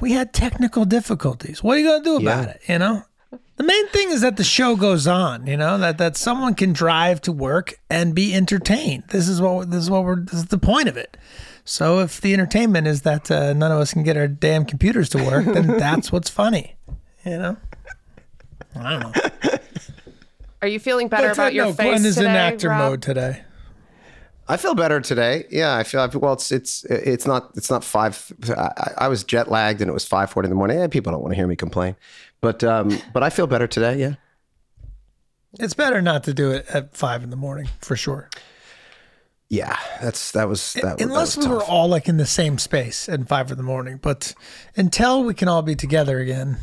we 0.00 0.12
had 0.12 0.32
technical 0.32 0.84
difficulties. 0.84 1.62
What 1.62 1.76
are 1.76 1.80
you 1.80 1.86
gonna 1.88 2.04
do 2.04 2.16
about 2.16 2.44
Yeah. 2.46 2.50
it? 2.54 2.60
You 2.68 2.78
know. 2.78 3.02
The 3.56 3.64
main 3.64 3.88
thing 3.88 4.10
is 4.10 4.22
that 4.22 4.38
the 4.38 4.44
show 4.44 4.74
goes 4.74 5.06
on, 5.06 5.46
you 5.46 5.54
know, 5.56 5.76
that, 5.76 5.98
that 5.98 6.16
someone 6.16 6.54
can 6.54 6.72
drive 6.72 7.20
to 7.22 7.30
work 7.32 7.74
and 7.90 8.14
be 8.14 8.34
entertained. 8.34 9.04
This 9.08 9.28
is 9.28 9.38
what 9.40 9.70
this 9.70 9.82
is 9.84 9.90
what 9.90 10.04
we're 10.04 10.16
this 10.20 10.34
is 10.34 10.46
the 10.46 10.56
point 10.58 10.88
of 10.88 10.96
it. 10.96 11.16
So 11.64 12.00
if 12.00 12.20
the 12.22 12.32
entertainment 12.32 12.86
is 12.86 13.02
that 13.02 13.30
uh, 13.30 13.52
none 13.52 13.70
of 13.70 13.78
us 13.78 13.92
can 13.92 14.02
get 14.02 14.16
our 14.16 14.26
damn 14.26 14.64
computers 14.64 15.10
to 15.10 15.18
work, 15.22 15.44
then 15.44 15.66
that's 15.78 16.10
what's 16.10 16.30
funny, 16.30 16.74
you 17.24 17.36
know. 17.38 17.56
I 18.74 18.90
don't 18.98 19.00
know. 19.00 19.58
Are 20.62 20.68
you 20.68 20.80
feeling 20.80 21.08
better 21.08 21.28
But, 21.28 21.32
about 21.34 21.54
your 21.54 21.66
no, 21.66 21.72
face 21.74 21.86
Glenn 21.86 22.04
is 22.06 22.14
today, 22.16 22.30
in 22.30 22.36
actor 22.36 22.68
Rob? 22.70 22.78
mode 22.90 23.02
today. 23.02 23.42
I 24.50 24.56
feel 24.56 24.74
better 24.74 25.00
today. 25.00 25.44
Yeah, 25.48 25.76
I 25.76 25.84
feel 25.84 26.00
I 26.00 26.08
feel- 26.08 26.20
well. 26.20 26.32
It's 26.32 26.50
it's 26.50 26.84
it's 26.86 27.24
not 27.24 27.52
it's 27.56 27.70
not 27.70 27.84
five. 27.84 28.32
I, 28.48 28.90
I 28.98 29.08
was 29.08 29.22
jet 29.22 29.48
lagged 29.48 29.80
and 29.80 29.88
it 29.88 29.92
was 29.92 30.04
five 30.04 30.28
forty 30.30 30.46
in 30.46 30.50
the 30.50 30.56
morning. 30.56 30.80
Eh, 30.80 30.88
people 30.88 31.12
don't 31.12 31.22
want 31.22 31.30
to 31.32 31.36
hear 31.36 31.46
me 31.46 31.54
complain, 31.54 31.94
but 32.40 32.64
um, 32.64 32.98
but 33.12 33.22
I 33.22 33.30
feel 33.30 33.46
better 33.46 33.68
today. 33.68 33.96
Yeah. 33.98 34.14
It's 35.60 35.74
better 35.74 36.02
not 36.02 36.24
to 36.24 36.34
do 36.34 36.50
it 36.50 36.66
at 36.68 36.96
five 36.96 37.22
in 37.22 37.30
the 37.30 37.36
morning 37.36 37.68
for 37.80 37.94
sure. 37.94 38.28
Yeah, 39.48 39.76
that's 40.02 40.32
that 40.32 40.48
was 40.48 40.74
that. 40.74 40.98
that 40.98 41.00
Unless 41.00 41.36
was 41.36 41.46
we 41.46 41.54
were 41.54 41.62
all 41.62 41.86
like 41.88 42.08
in 42.08 42.16
the 42.16 42.26
same 42.26 42.58
space 42.58 43.08
at 43.08 43.28
five 43.28 43.52
in 43.52 43.56
the 43.56 43.62
morning. 43.62 44.00
But 44.02 44.34
until 44.76 45.22
we 45.22 45.34
can 45.34 45.46
all 45.46 45.62
be 45.62 45.76
together 45.76 46.18
again. 46.18 46.58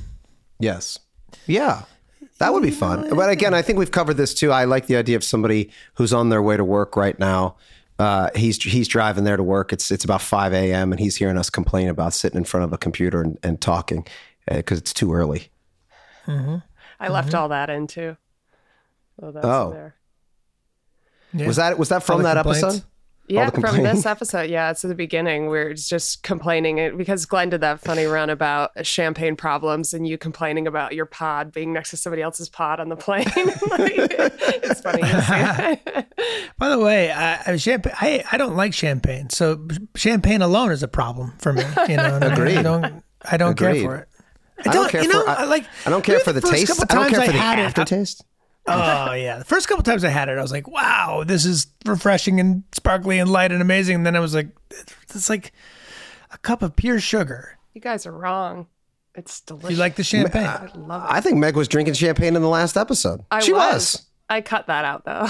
Yes. 0.59 0.99
Yeah. 1.45 1.83
That 2.39 2.53
would 2.53 2.63
be 2.63 2.71
fun. 2.71 3.09
But 3.15 3.29
again, 3.29 3.53
I 3.53 3.61
think 3.61 3.79
we've 3.79 3.91
covered 3.91 4.15
this 4.15 4.33
too. 4.33 4.51
I 4.51 4.65
like 4.65 4.87
the 4.87 4.95
idea 4.95 5.15
of 5.15 5.23
somebody 5.23 5.71
who's 5.95 6.13
on 6.13 6.29
their 6.29 6.41
way 6.41 6.55
to 6.55 6.63
work 6.63 6.95
right 6.95 7.17
now. 7.17 7.55
Uh, 7.99 8.29
he's 8.35 8.61
he's 8.61 8.87
driving 8.87 9.23
there 9.23 9.37
to 9.37 9.43
work. 9.43 9.73
It's 9.73 9.89
it's 9.89 10.03
about 10.05 10.21
five 10.21 10.53
a.m. 10.53 10.91
and 10.91 10.99
he's 10.99 11.15
hearing 11.15 11.37
us 11.37 11.49
complain 11.49 11.89
about 11.89 12.13
sitting 12.13 12.37
in 12.37 12.43
front 12.43 12.63
of 12.63 12.73
a 12.73 12.77
computer 12.77 13.21
and, 13.21 13.39
and 13.41 13.59
talking 13.59 14.05
uh, 14.49 14.57
because 14.57 14.77
it's 14.77 14.93
too 14.93 15.13
early. 15.13 15.49
Mm-hmm. 16.27 16.57
I 16.99 17.05
mm-hmm. 17.05 17.13
left 17.13 17.33
all 17.33 17.49
that 17.49 17.69
in 17.69 17.87
too. 17.87 18.17
Oh, 19.21 19.31
that's 19.31 19.45
Oh. 19.45 19.69
in 19.69 19.73
there. 19.73 19.95
Yeah. 21.33 21.47
Was 21.47 21.55
that 21.55 21.79
was 21.79 21.89
that 21.89 22.03
from 22.03 22.19
the 22.19 22.23
that 22.25 22.35
complaints? 22.35 22.63
episode? 22.63 22.83
Yeah, 23.27 23.49
from 23.49 23.83
this 23.83 24.05
episode. 24.05 24.49
Yeah, 24.49 24.71
it's 24.71 24.85
at 24.85 24.87
the 24.87 24.95
beginning. 24.95 25.47
We're 25.47 25.73
just 25.73 26.23
complaining 26.23 26.77
it 26.77 26.97
because 26.97 27.25
Glenn 27.25 27.49
did 27.49 27.59
that 27.59 27.81
funny 27.81 28.05
run 28.05 28.29
about 28.29 28.85
champagne 28.85 29.35
problems 29.35 29.93
and 29.93 30.07
you 30.07 30.17
complaining 30.17 30.65
about 30.65 30.93
your 30.93 31.05
pod 31.05 31.51
being 31.51 31.73
next 31.73 31.89
to 31.89 31.97
somebody 31.97 32.21
else's 32.21 32.47
pod 32.47 32.79
on 32.79 32.89
the 32.89 32.95
plane. 32.95 33.25
Like, 33.67 33.93
it's 34.63 34.81
funny. 34.81 35.01
By 36.57 36.69
the 36.69 36.79
way, 36.79 37.11
I, 37.11 37.33
I, 37.45 37.57
I 38.01 38.23
I 38.31 38.37
don't 38.37 38.55
like 38.55 38.73
champagne, 38.73 39.29
so 39.29 39.67
champagne 39.95 40.41
alone 40.41 40.71
is 40.71 40.83
a 40.83 40.87
problem 40.87 41.33
for 41.39 41.53
me. 41.53 41.63
You 41.89 41.97
know, 41.97 42.13
what 42.13 42.23
I? 42.23 42.33
Agreed. 42.33 42.57
I 42.57 42.61
don't 42.61 43.03
I 43.23 43.37
don't 43.37 43.51
Agreed. 43.51 43.81
care 43.81 43.89
for 43.89 43.95
it. 43.97 44.07
I 44.65 44.73
don't 44.73 44.89
care 44.89 45.01
you 45.01 45.09
know, 45.09 45.23
for 45.23 45.29
I, 45.29 45.33
I 45.33 45.45
like. 45.45 45.65
I 45.85 45.89
don't 45.89 46.03
care 46.03 46.19
for 46.19 46.31
the, 46.33 46.41
first 46.41 46.53
taste. 46.53 46.67
couple 46.67 46.85
I 46.89 47.01
don't 47.01 47.09
care 47.09 47.19
times 47.19 47.31
for 47.31 47.37
the 47.37 47.39
had 47.43 47.59
it, 47.59 47.63
aftertaste. 47.63 48.23
Oh 48.67 49.13
yeah, 49.13 49.37
the 49.39 49.45
first 49.45 49.67
couple 49.67 49.83
times 49.83 50.03
I 50.03 50.09
had 50.09 50.29
it, 50.29 50.37
I 50.37 50.41
was 50.41 50.51
like, 50.51 50.67
"Wow, 50.67 51.23
this 51.25 51.45
is 51.45 51.67
refreshing 51.85 52.39
and 52.39 52.63
sparkly 52.73 53.19
and 53.19 53.29
light 53.31 53.51
and 53.51 53.61
amazing." 53.61 53.95
And 53.95 54.05
then 54.05 54.15
I 54.15 54.19
was 54.19 54.33
like, 54.35 54.49
"It's 55.09 55.29
like 55.29 55.53
a 56.31 56.37
cup 56.37 56.61
of 56.61 56.75
pure 56.75 56.99
sugar." 56.99 57.57
you 57.73 57.81
guys 57.81 58.05
are 58.07 58.11
wrong. 58.11 58.67
It's 59.13 59.39
delicious. 59.41 59.71
You 59.71 59.77
like 59.77 59.95
the 59.95 60.03
champagne? 60.03 60.45
I 60.47 60.69
love 60.75 61.03
it. 61.03 61.07
I 61.13 61.21
think 61.21 61.37
Meg 61.37 61.55
was 61.55 61.67
drinking 61.67 61.93
champagne 61.93 62.35
in 62.35 62.41
the 62.41 62.47
last 62.49 62.75
episode. 62.77 63.23
I 63.31 63.39
she 63.39 63.53
was. 63.53 64.05
I 64.29 64.41
cut 64.41 64.67
that 64.67 64.83
out 64.85 65.05
though. 65.05 65.27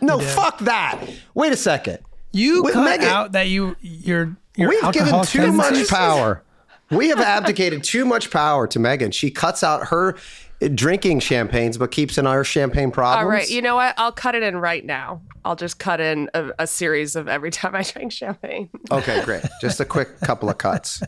No, 0.02 0.18
fuck 0.18 0.58
that. 0.60 1.04
Wait 1.34 1.52
a 1.52 1.56
second. 1.56 1.98
you 2.32 2.62
Wait, 2.62 2.72
cut 2.74 2.84
Megan- 2.84 3.08
out 3.08 3.32
that 3.32 3.48
you 3.48 3.76
you're 3.80 4.24
your 4.26 4.36
your 4.56 4.68
We've 4.70 4.92
given 4.92 5.14
alcoholic 5.14 5.28
too 5.28 5.52
much 5.52 5.88
power. 5.88 6.42
We 6.90 7.08
have 7.10 7.20
abdicated 7.20 7.84
too 7.84 8.04
much 8.04 8.30
power 8.30 8.66
to 8.68 8.78
Megan. 8.80 9.10
She 9.12 9.30
cuts 9.30 9.62
out 9.62 9.88
her 9.88 10.16
drinking 10.68 11.20
champagnes, 11.20 11.78
but 11.78 11.90
keeps 11.90 12.18
in 12.18 12.26
our 12.26 12.44
champagne 12.44 12.90
problems. 12.90 13.24
All 13.24 13.30
right, 13.30 13.48
you 13.48 13.62
know 13.62 13.76
what? 13.76 13.94
I'll 13.96 14.12
cut 14.12 14.34
it 14.34 14.42
in 14.42 14.56
right 14.56 14.84
now. 14.84 15.22
I'll 15.44 15.56
just 15.56 15.78
cut 15.78 16.00
in 16.00 16.28
a, 16.34 16.50
a 16.58 16.66
series 16.66 17.16
of 17.16 17.28
every 17.28 17.50
time 17.52 17.74
I 17.74 17.82
drink 17.82 18.12
champagne. 18.12 18.68
Okay, 18.90 19.24
great. 19.24 19.44
Just 19.60 19.80
a 19.80 19.84
quick 19.84 20.20
couple 20.20 20.48
of 20.50 20.58
cuts. 20.58 21.02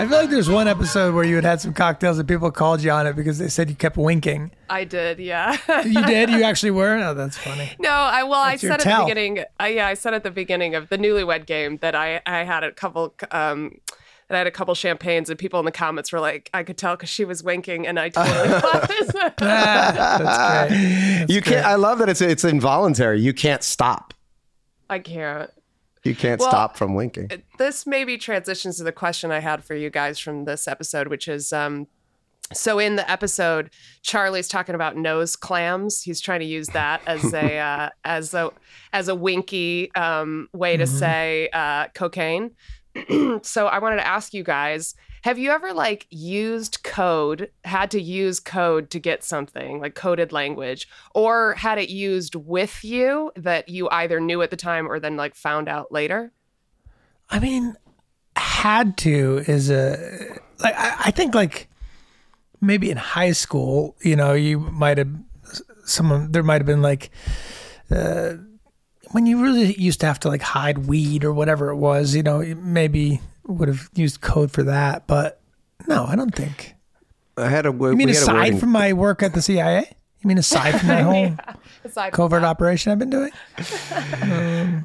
I 0.00 0.06
feel 0.06 0.16
like 0.16 0.30
there's 0.30 0.48
one 0.48 0.66
episode 0.66 1.14
where 1.14 1.24
you 1.24 1.34
had 1.34 1.44
had 1.44 1.60
some 1.60 1.74
cocktails 1.74 2.18
and 2.18 2.26
people 2.26 2.50
called 2.50 2.82
you 2.82 2.90
on 2.90 3.06
it 3.06 3.16
because 3.16 3.38
they 3.38 3.48
said 3.48 3.68
you 3.68 3.76
kept 3.76 3.98
winking. 3.98 4.50
I 4.70 4.84
did, 4.84 5.18
yeah. 5.18 5.58
You 5.84 6.02
did? 6.06 6.30
You 6.30 6.42
actually 6.44 6.70
were? 6.70 6.96
Oh, 6.96 7.12
that's 7.12 7.36
funny. 7.36 7.72
No, 7.78 7.90
I 7.90 8.22
well, 8.22 8.40
I 8.40 8.52
That's 8.52 8.62
your 8.62 8.72
said 8.78 8.86
at 8.86 8.98
the 8.98 9.04
beginning. 9.04 9.44
I, 9.58 9.68
yeah, 9.68 9.86
I 9.86 9.92
said 9.92 10.14
at 10.14 10.22
the 10.22 10.30
beginning 10.30 10.74
of 10.74 10.88
the 10.88 10.96
newlywed 10.96 11.44
game 11.44 11.76
that 11.82 11.94
I 11.94 12.22
I 12.24 12.44
had 12.44 12.64
a 12.64 12.72
couple 12.72 13.14
um 13.30 13.78
that 14.30 14.36
I 14.36 14.38
had 14.38 14.46
a 14.46 14.52
couple 14.52 14.72
champagnes 14.76 15.28
and 15.28 15.36
people 15.36 15.58
in 15.58 15.64
the 15.64 15.72
comments 15.72 16.12
were 16.12 16.20
like, 16.20 16.48
I 16.54 16.62
could 16.62 16.78
tell 16.78 16.94
because 16.94 17.08
she 17.08 17.24
was 17.24 17.42
winking 17.42 17.84
and 17.84 17.98
I 17.98 18.08
totally 18.10 18.48
was. 18.48 18.62
Ah, 19.42 20.16
that's 20.68 20.72
great. 20.72 21.26
you 21.34 21.42
can't. 21.42 21.66
I 21.66 21.74
love 21.74 21.98
that 21.98 22.08
it's 22.08 22.20
it's 22.20 22.44
involuntary. 22.44 23.20
You 23.20 23.34
can't 23.34 23.64
stop. 23.64 24.14
I 24.88 25.00
can't. 25.00 25.50
You 26.04 26.14
can't 26.14 26.40
Well, 26.40 26.48
stop 26.48 26.76
from 26.76 26.94
winking. 26.94 27.28
This 27.58 27.86
maybe 27.88 28.16
transitions 28.16 28.76
to 28.78 28.84
the 28.84 28.92
question 28.92 29.32
I 29.32 29.40
had 29.40 29.64
for 29.64 29.74
you 29.74 29.90
guys 29.90 30.18
from 30.20 30.44
this 30.44 30.68
episode, 30.68 31.08
which 31.08 31.26
is 31.26 31.52
um 31.52 31.88
so 32.52 32.78
in 32.80 32.96
the 32.96 33.08
episode, 33.08 33.70
Charlie's 34.02 34.48
talking 34.48 34.74
about 34.74 34.96
nose 34.96 35.36
clams. 35.36 36.02
He's 36.02 36.20
trying 36.20 36.40
to 36.40 36.46
use 36.46 36.68
that 36.68 37.00
as 37.06 37.32
a 37.34 37.58
uh, 37.58 37.88
as 38.04 38.32
a 38.32 38.50
as 38.92 39.08
a 39.08 39.14
winky 39.14 39.92
um, 39.94 40.48
way 40.52 40.76
to 40.76 40.86
say 40.86 41.48
uh, 41.52 41.88
cocaine. 41.94 42.52
so 43.42 43.66
I 43.66 43.78
wanted 43.78 43.96
to 43.96 44.06
ask 44.06 44.34
you 44.34 44.42
guys: 44.42 44.94
Have 45.22 45.38
you 45.38 45.50
ever 45.50 45.72
like 45.72 46.06
used 46.10 46.82
code, 46.82 47.50
had 47.64 47.90
to 47.92 48.00
use 48.00 48.40
code 48.40 48.90
to 48.90 48.98
get 48.98 49.24
something 49.24 49.80
like 49.80 49.94
coded 49.94 50.32
language, 50.32 50.88
or 51.14 51.54
had 51.54 51.78
it 51.78 51.88
used 51.88 52.34
with 52.34 52.84
you 52.84 53.32
that 53.36 53.68
you 53.68 53.88
either 53.90 54.20
knew 54.20 54.42
at 54.42 54.50
the 54.50 54.56
time 54.56 54.90
or 54.90 54.98
then 54.98 55.16
like 55.16 55.34
found 55.34 55.68
out 55.68 55.92
later? 55.92 56.32
I 57.30 57.38
mean, 57.38 57.76
had 58.36 58.96
to 58.98 59.44
is 59.46 59.70
a 59.70 59.96
like 60.58 60.74
I, 60.76 60.96
I 61.06 61.10
think 61.10 61.34
like 61.34 61.68
maybe 62.60 62.90
in 62.90 62.96
high 62.96 63.32
school, 63.32 63.96
you 64.02 64.16
know, 64.16 64.32
you 64.32 64.58
might 64.58 64.98
have 64.98 65.10
someone 65.84 66.32
there 66.32 66.42
might 66.42 66.60
have 66.60 66.66
been 66.66 66.82
like 66.82 67.10
uh, 67.90 68.34
when 69.10 69.26
you 69.26 69.42
really 69.42 69.74
used 69.74 70.00
to 70.00 70.06
have 70.06 70.20
to 70.20 70.28
like 70.28 70.42
hide 70.42 70.86
weed 70.86 71.24
or 71.24 71.32
whatever 71.32 71.70
it 71.70 71.76
was, 71.76 72.14
you 72.14 72.22
know, 72.22 72.42
maybe 72.58 73.20
would 73.46 73.68
have 73.68 73.88
used 73.94 74.20
code 74.20 74.50
for 74.50 74.62
that, 74.64 75.06
but 75.06 75.40
no, 75.88 76.04
I 76.04 76.16
don't 76.16 76.34
think. 76.34 76.74
I 77.36 77.48
had 77.48 77.66
a. 77.66 77.70
You 77.70 77.96
mean 77.96 78.10
aside 78.10 78.60
from 78.60 78.70
my 78.70 78.92
work 78.92 79.22
at 79.22 79.34
the 79.34 79.42
CIA? 79.42 79.96
You 80.20 80.28
mean 80.28 80.38
aside 80.38 80.78
from 80.78 80.88
my 80.88 81.00
whole 81.00 81.36
from 81.90 82.10
covert 82.10 82.44
operation 82.44 82.92
I've 82.92 82.98
been 82.98 83.10
doing? 83.10 84.84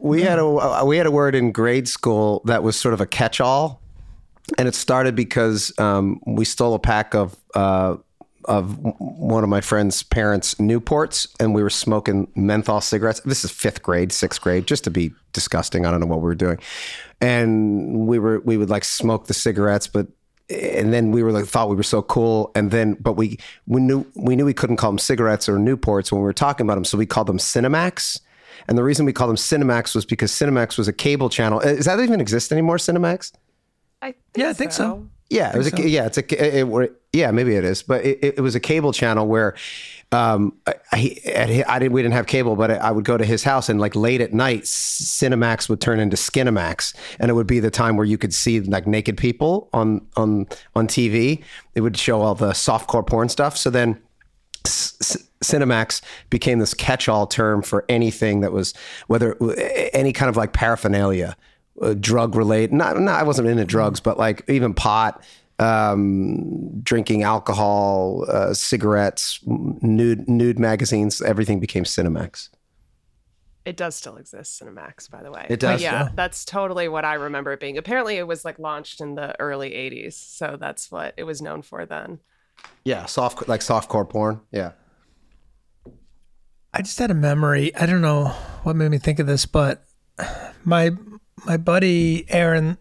We 0.00 0.22
had 0.22 0.38
a 0.38 0.84
we 0.84 0.96
had 0.96 1.06
a 1.06 1.10
word 1.10 1.34
in 1.34 1.50
grade 1.50 1.88
school 1.88 2.42
that 2.44 2.62
was 2.62 2.76
sort 2.76 2.94
of 2.94 3.00
a 3.00 3.06
catch-all, 3.06 3.80
and 4.56 4.68
it 4.68 4.76
started 4.76 5.16
because 5.16 5.76
um, 5.78 6.20
we 6.24 6.44
stole 6.44 6.74
a 6.74 6.78
pack 6.78 7.14
of 7.14 7.36
uh, 7.54 7.96
of 8.44 8.78
one 8.98 9.42
of 9.44 9.50
my 9.50 9.60
friend's 9.60 10.02
parents' 10.02 10.54
Newports, 10.56 11.26
and 11.40 11.54
we 11.54 11.62
were 11.62 11.70
smoking 11.70 12.30
menthol 12.34 12.80
cigarettes. 12.80 13.20
This 13.20 13.44
is 13.44 13.50
fifth 13.50 13.82
grade, 13.82 14.12
sixth 14.12 14.40
grade, 14.40 14.66
just 14.66 14.84
to 14.84 14.90
be 14.90 15.12
disgusting. 15.32 15.84
I 15.86 15.90
don't 15.90 16.00
know 16.00 16.06
what 16.06 16.20
we 16.20 16.24
were 16.24 16.34
doing, 16.34 16.58
and 17.20 18.06
we 18.06 18.18
were 18.18 18.40
we 18.40 18.56
would 18.56 18.70
like 18.70 18.84
smoke 18.84 19.26
the 19.26 19.34
cigarettes, 19.34 19.86
but 19.86 20.06
and 20.50 20.92
then 20.92 21.12
we 21.12 21.22
were 21.22 21.32
like 21.32 21.44
thought 21.44 21.68
we 21.68 21.76
were 21.76 21.82
so 21.82 22.00
cool 22.00 22.50
and 22.54 22.70
then 22.70 22.94
but 22.94 23.12
we 23.12 23.38
we 23.66 23.82
knew 23.82 24.06
we 24.14 24.34
knew 24.34 24.46
we 24.46 24.54
couldn't 24.54 24.76
call 24.76 24.90
them 24.90 24.98
cigarettes 24.98 25.46
or 25.46 25.58
newports 25.58 26.10
when 26.10 26.22
we 26.22 26.24
were 26.24 26.32
talking 26.32 26.64
about 26.66 26.76
them 26.76 26.86
so 26.86 26.96
we 26.96 27.04
called 27.04 27.26
them 27.26 27.36
cinemax 27.36 28.18
and 28.66 28.78
the 28.78 28.82
reason 28.82 29.04
we 29.04 29.12
called 29.12 29.28
them 29.28 29.36
cinemax 29.36 29.94
was 29.94 30.06
because 30.06 30.32
cinemax 30.32 30.78
was 30.78 30.88
a 30.88 30.92
cable 30.92 31.28
channel 31.28 31.60
does 31.60 31.84
that 31.84 32.00
even 32.00 32.18
exist 32.18 32.50
anymore 32.50 32.78
cinemax 32.78 33.32
I 34.00 34.12
think 34.12 34.16
Yeah, 34.36 34.48
I 34.48 34.52
think 34.54 34.72
so. 34.72 35.06
yeah, 35.28 35.54
it 35.54 35.58
was 35.58 35.72
a, 35.72 35.88
yeah, 35.88 36.06
it's 36.06 36.16
a, 36.16 36.56
it, 36.56 36.66
it, 36.66 36.97
yeah, 37.12 37.30
maybe 37.30 37.54
it 37.54 37.64
is, 37.64 37.82
but 37.82 38.04
it, 38.04 38.18
it 38.22 38.40
was 38.40 38.54
a 38.54 38.60
cable 38.60 38.92
channel 38.92 39.26
where, 39.26 39.54
um, 40.12 40.54
I, 40.66 40.74
I, 40.92 41.64
I 41.66 41.78
didn't, 41.78 41.92
we 41.92 42.02
didn't 42.02 42.14
have 42.14 42.26
cable, 42.26 42.54
but 42.56 42.70
I 42.70 42.90
would 42.90 43.04
go 43.04 43.16
to 43.16 43.24
his 43.24 43.44
house 43.44 43.68
and 43.68 43.80
like 43.80 43.94
late 43.94 44.20
at 44.20 44.32
night, 44.32 44.62
Cinemax 44.62 45.68
would 45.68 45.80
turn 45.80 46.00
into 46.00 46.16
Skinemax, 46.16 46.94
and 47.18 47.30
it 47.30 47.34
would 47.34 47.46
be 47.46 47.60
the 47.60 47.70
time 47.70 47.96
where 47.96 48.06
you 48.06 48.18
could 48.18 48.32
see 48.34 48.60
like 48.60 48.86
naked 48.86 49.16
people 49.16 49.68
on 49.72 50.06
on 50.16 50.46
on 50.74 50.86
TV. 50.86 51.42
It 51.74 51.80
would 51.82 51.96
show 51.96 52.20
all 52.22 52.34
the 52.34 52.50
softcore 52.50 53.06
porn 53.06 53.28
stuff. 53.28 53.56
So 53.56 53.70
then. 53.70 54.00
C- 54.66 55.20
Cinemax 55.40 56.02
became 56.30 56.58
this 56.58 56.74
catch-all 56.74 57.28
term 57.28 57.62
for 57.62 57.84
anything 57.88 58.40
that 58.40 58.50
was 58.50 58.74
whether 59.06 59.36
any 59.92 60.12
kind 60.12 60.28
of 60.28 60.36
like 60.36 60.52
paraphernalia, 60.52 61.36
uh, 61.80 61.94
drug 61.94 62.34
related. 62.34 62.72
Not, 62.72 62.98
not 62.98 63.20
I 63.20 63.22
wasn't 63.22 63.46
into 63.46 63.64
drugs, 63.64 64.00
but 64.00 64.18
like 64.18 64.42
even 64.48 64.74
pot, 64.74 65.22
um, 65.58 66.80
drinking 66.82 67.22
alcohol, 67.22 68.24
uh, 68.28 68.54
cigarettes, 68.54 69.40
nude 69.46 70.28
nude 70.28 70.58
magazines. 70.58 71.20
Everything 71.20 71.60
became 71.60 71.84
Cinemax. 71.84 72.48
It 73.64 73.76
does 73.76 73.94
still 73.94 74.16
exist, 74.16 74.62
Cinemax, 74.62 75.10
by 75.10 75.22
the 75.22 75.30
way. 75.30 75.42
It 75.42 75.48
But 75.50 75.60
does, 75.60 75.82
yeah, 75.82 76.04
yeah. 76.04 76.08
that's 76.14 76.44
totally 76.46 76.88
what 76.88 77.04
I 77.04 77.14
remember 77.14 77.52
it 77.52 77.60
being. 77.60 77.76
Apparently, 77.76 78.16
it 78.16 78.26
was 78.26 78.44
like 78.44 78.58
launched 78.58 79.00
in 79.00 79.14
the 79.14 79.38
early 79.40 79.70
'80s, 79.72 80.14
so 80.14 80.56
that's 80.58 80.90
what 80.90 81.12
it 81.16 81.24
was 81.24 81.42
known 81.42 81.62
for 81.62 81.84
then. 81.84 82.20
Yeah, 82.84 83.04
soft 83.06 83.46
like 83.46 83.60
softcore 83.60 84.08
porn. 84.08 84.40
Yeah. 84.50 84.72
I 86.72 86.82
just 86.82 86.98
had 86.98 87.10
a 87.10 87.14
memory. 87.14 87.74
I 87.74 87.86
don't 87.86 88.02
know 88.02 88.26
what 88.62 88.76
made 88.76 88.90
me 88.90 88.98
think 88.98 89.18
of 89.18 89.26
this, 89.26 89.46
but 89.46 89.84
my 90.64 90.92
my 91.44 91.56
buddy 91.56 92.24
Aaron 92.28 92.78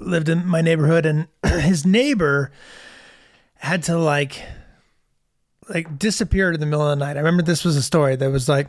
lived 0.00 0.28
in 0.28 0.46
my 0.46 0.60
neighborhood, 0.60 1.06
and 1.06 1.28
his 1.46 1.86
neighbor 1.86 2.50
had 3.56 3.82
to 3.84 3.98
like 3.98 4.42
like 5.68 5.98
disappear 5.98 6.52
in 6.52 6.60
the 6.60 6.66
middle 6.66 6.86
of 6.86 6.98
the 6.98 7.04
night. 7.04 7.16
I 7.16 7.20
remember 7.20 7.42
this 7.42 7.64
was 7.64 7.76
a 7.76 7.82
story 7.82 8.16
that 8.16 8.30
was 8.30 8.48
like 8.48 8.68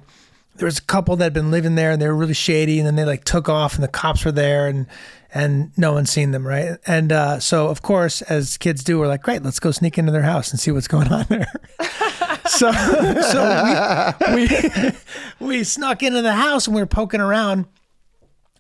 there 0.56 0.66
was 0.66 0.78
a 0.78 0.84
couple 0.84 1.16
that 1.16 1.24
had 1.26 1.34
been 1.34 1.52
living 1.52 1.76
there 1.76 1.92
and 1.92 2.02
they 2.02 2.08
were 2.08 2.16
really 2.16 2.34
shady 2.34 2.78
and 2.78 2.86
then 2.86 2.96
they 2.96 3.06
like 3.06 3.24
took 3.24 3.50
off 3.50 3.76
and 3.76 3.84
the 3.84 3.88
cops 3.88 4.26
were 4.26 4.32
there 4.32 4.68
and 4.68 4.86
and 5.34 5.72
no 5.78 5.94
one's 5.94 6.12
seen 6.12 6.32
them 6.32 6.46
right 6.46 6.78
and 6.86 7.12
uh, 7.12 7.40
so 7.40 7.68
of 7.68 7.82
course 7.82 8.22
as 8.24 8.58
kids 8.58 8.84
do 8.84 9.00
we're 9.00 9.08
like 9.08 9.24
great 9.24 9.44
let's 9.44 9.60
go 9.60 9.72
sneak 9.72 9.98
into 9.98 10.12
their 10.12 10.22
house 10.22 10.52
and 10.52 10.60
see 10.60 10.72
what's 10.72 10.88
going 10.88 11.08
on 11.08 11.26
there 11.30 11.52
so 12.48 12.72
so 12.72 14.14
we, 14.36 14.46
we 14.46 14.92
we 15.48 15.64
snuck 15.64 16.04
into 16.04 16.22
the 16.22 16.34
house 16.34 16.68
and 16.68 16.76
we 16.76 16.82
were 16.82 16.88
poking 16.88 17.22
around 17.22 17.66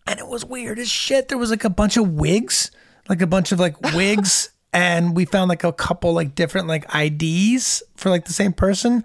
and 0.07 0.19
it 0.19 0.27
was 0.27 0.43
weird 0.45 0.79
as 0.79 0.89
shit. 0.89 1.27
There 1.29 1.37
was 1.37 1.49
like 1.51 1.63
a 1.63 1.69
bunch 1.69 1.97
of 1.97 2.09
wigs 2.09 2.71
like 3.09 3.21
a 3.21 3.27
bunch 3.27 3.51
of 3.51 3.59
like 3.59 3.79
wigs 3.93 4.51
and 4.73 5.15
we 5.15 5.25
found 5.25 5.49
like 5.49 5.63
a 5.63 5.73
couple 5.73 6.13
like 6.13 6.35
different 6.35 6.67
like 6.67 6.85
IDs 6.95 7.83
for 7.95 8.09
like 8.09 8.25
the 8.25 8.31
same 8.33 8.53
person 8.53 9.03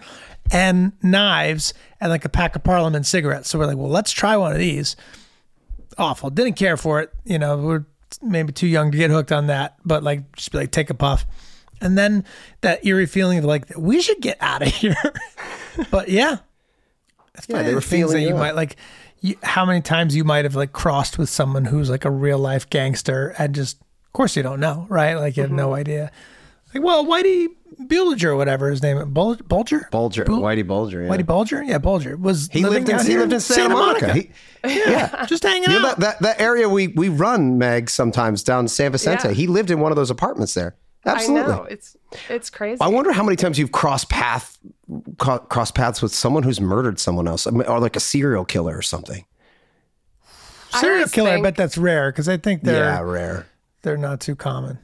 and 0.52 0.92
knives 1.02 1.74
and 2.00 2.10
like 2.10 2.24
a 2.24 2.28
pack 2.28 2.54
of 2.54 2.62
parliament 2.62 3.04
cigarettes. 3.06 3.48
So 3.48 3.58
we're 3.58 3.66
like 3.66 3.76
well 3.78 3.88
let's 3.88 4.12
try 4.12 4.36
one 4.36 4.52
of 4.52 4.58
these. 4.58 4.96
Awful. 5.98 6.30
Didn't 6.30 6.54
care 6.54 6.76
for 6.76 7.00
it. 7.00 7.10
You 7.24 7.38
know 7.38 7.56
we're 7.56 7.84
maybe 8.22 8.52
too 8.52 8.66
young 8.68 8.92
to 8.92 8.98
get 8.98 9.10
hooked 9.10 9.32
on 9.32 9.48
that 9.48 9.76
but 9.84 10.02
like 10.02 10.30
just 10.36 10.52
be 10.52 10.58
like 10.58 10.70
take 10.70 10.90
a 10.90 10.94
puff. 10.94 11.26
And 11.80 11.96
then 11.98 12.24
that 12.60 12.86
eerie 12.86 13.06
feeling 13.06 13.38
of 13.38 13.44
like 13.44 13.64
we 13.76 14.00
should 14.00 14.20
get 14.20 14.36
out 14.40 14.62
of 14.62 14.68
here. 14.74 14.94
But 15.90 16.08
yeah. 16.08 16.38
It's 17.34 17.48
Yeah, 17.48 17.62
they 17.62 17.70
the 17.70 17.74
were 17.76 17.80
things 17.80 18.12
that 18.12 18.20
you 18.20 18.28
good. 18.30 18.36
might 18.38 18.54
like 18.54 18.76
how 19.42 19.64
many 19.64 19.80
times 19.80 20.14
you 20.16 20.24
might 20.24 20.44
have 20.44 20.54
like 20.54 20.72
crossed 20.72 21.18
with 21.18 21.28
someone 21.28 21.64
who's 21.64 21.90
like 21.90 22.04
a 22.04 22.10
real 22.10 22.38
life 22.38 22.68
gangster 22.70 23.34
and 23.38 23.54
just 23.54 23.76
of 23.80 24.12
course 24.12 24.36
you 24.36 24.42
don't 24.42 24.60
know 24.60 24.86
right 24.88 25.14
like 25.14 25.36
you 25.36 25.42
have 25.42 25.50
Mm-hmm. 25.50 25.56
no 25.56 25.74
idea 25.74 26.10
like 26.74 26.82
well 26.82 27.04
whitey 27.06 27.46
bulger 27.78 28.30
or 28.30 28.36
whatever 28.36 28.70
his 28.70 28.82
name 28.82 29.12
Bul- 29.12 29.36
bulger 29.46 29.88
Bulger, 29.90 30.24
Bul- 30.24 30.40
Whitey 30.40 30.66
Bulger. 30.66 31.02
Yeah. 31.02 31.08
whitey 31.08 31.26
bulger 31.26 31.62
yeah 31.62 31.78
bulger 31.78 32.16
was 32.16 32.48
he 32.52 32.64
lived 32.64 32.88
in 32.88 32.94
out 32.94 33.02
he 33.02 33.10
here 33.12 33.20
lived 33.20 33.32
in 33.32 33.40
Santa, 33.40 33.74
Monica. 33.74 34.12
He- 34.14 34.30
yeah. 34.64 35.26
just 35.26 35.42
hanging 35.42 35.64
You 35.70 35.80
know 35.80 35.88
out 35.88 35.98
that, 36.00 36.20
that 36.20 36.36
that 36.36 36.40
area 36.40 36.68
we 36.68 36.88
we 36.88 37.08
run 37.08 37.58
Meg 37.58 37.88
sometimes 37.90 38.42
down 38.42 38.66
San 38.68 38.92
Vicente. 38.92 39.28
Yeah. 39.28 39.34
He 39.34 39.46
lived 39.46 39.70
in 39.70 39.80
one 39.80 39.92
of 39.92 39.96
those 39.96 40.10
apartments 40.10 40.54
there. 40.54 40.74
Absolutely. 41.06 41.52
I 41.52 41.56
know 41.56 41.62
it's 41.64 41.96
it's 42.28 42.50
crazy. 42.50 42.80
I 42.80 42.88
wonder 42.88 43.12
how 43.12 43.22
many 43.22 43.36
times 43.36 43.58
you've 43.58 43.72
crossed 43.72 44.08
path 44.10 44.58
co- 45.18 45.38
crossed 45.38 45.74
paths 45.74 46.02
with 46.02 46.14
someone 46.14 46.42
who's 46.42 46.60
murdered 46.60 46.98
someone 46.98 47.28
else, 47.28 47.46
I 47.46 47.50
mean, 47.50 47.62
or 47.62 47.78
like 47.80 47.96
a 47.96 48.00
serial 48.00 48.44
killer 48.44 48.76
or 48.76 48.82
something. 48.82 49.24
Serial 50.70 50.96
always 50.96 51.12
killer, 51.12 51.30
I 51.30 51.40
bet 51.40 51.56
that's 51.56 51.78
rare 51.78 52.10
because 52.10 52.28
I 52.28 52.36
think 52.36 52.62
they're 52.64 52.84
yeah, 52.84 53.00
rare. 53.00 53.46
they're 53.82 53.96
not 53.96 54.20
too 54.20 54.34
common. 54.34 54.78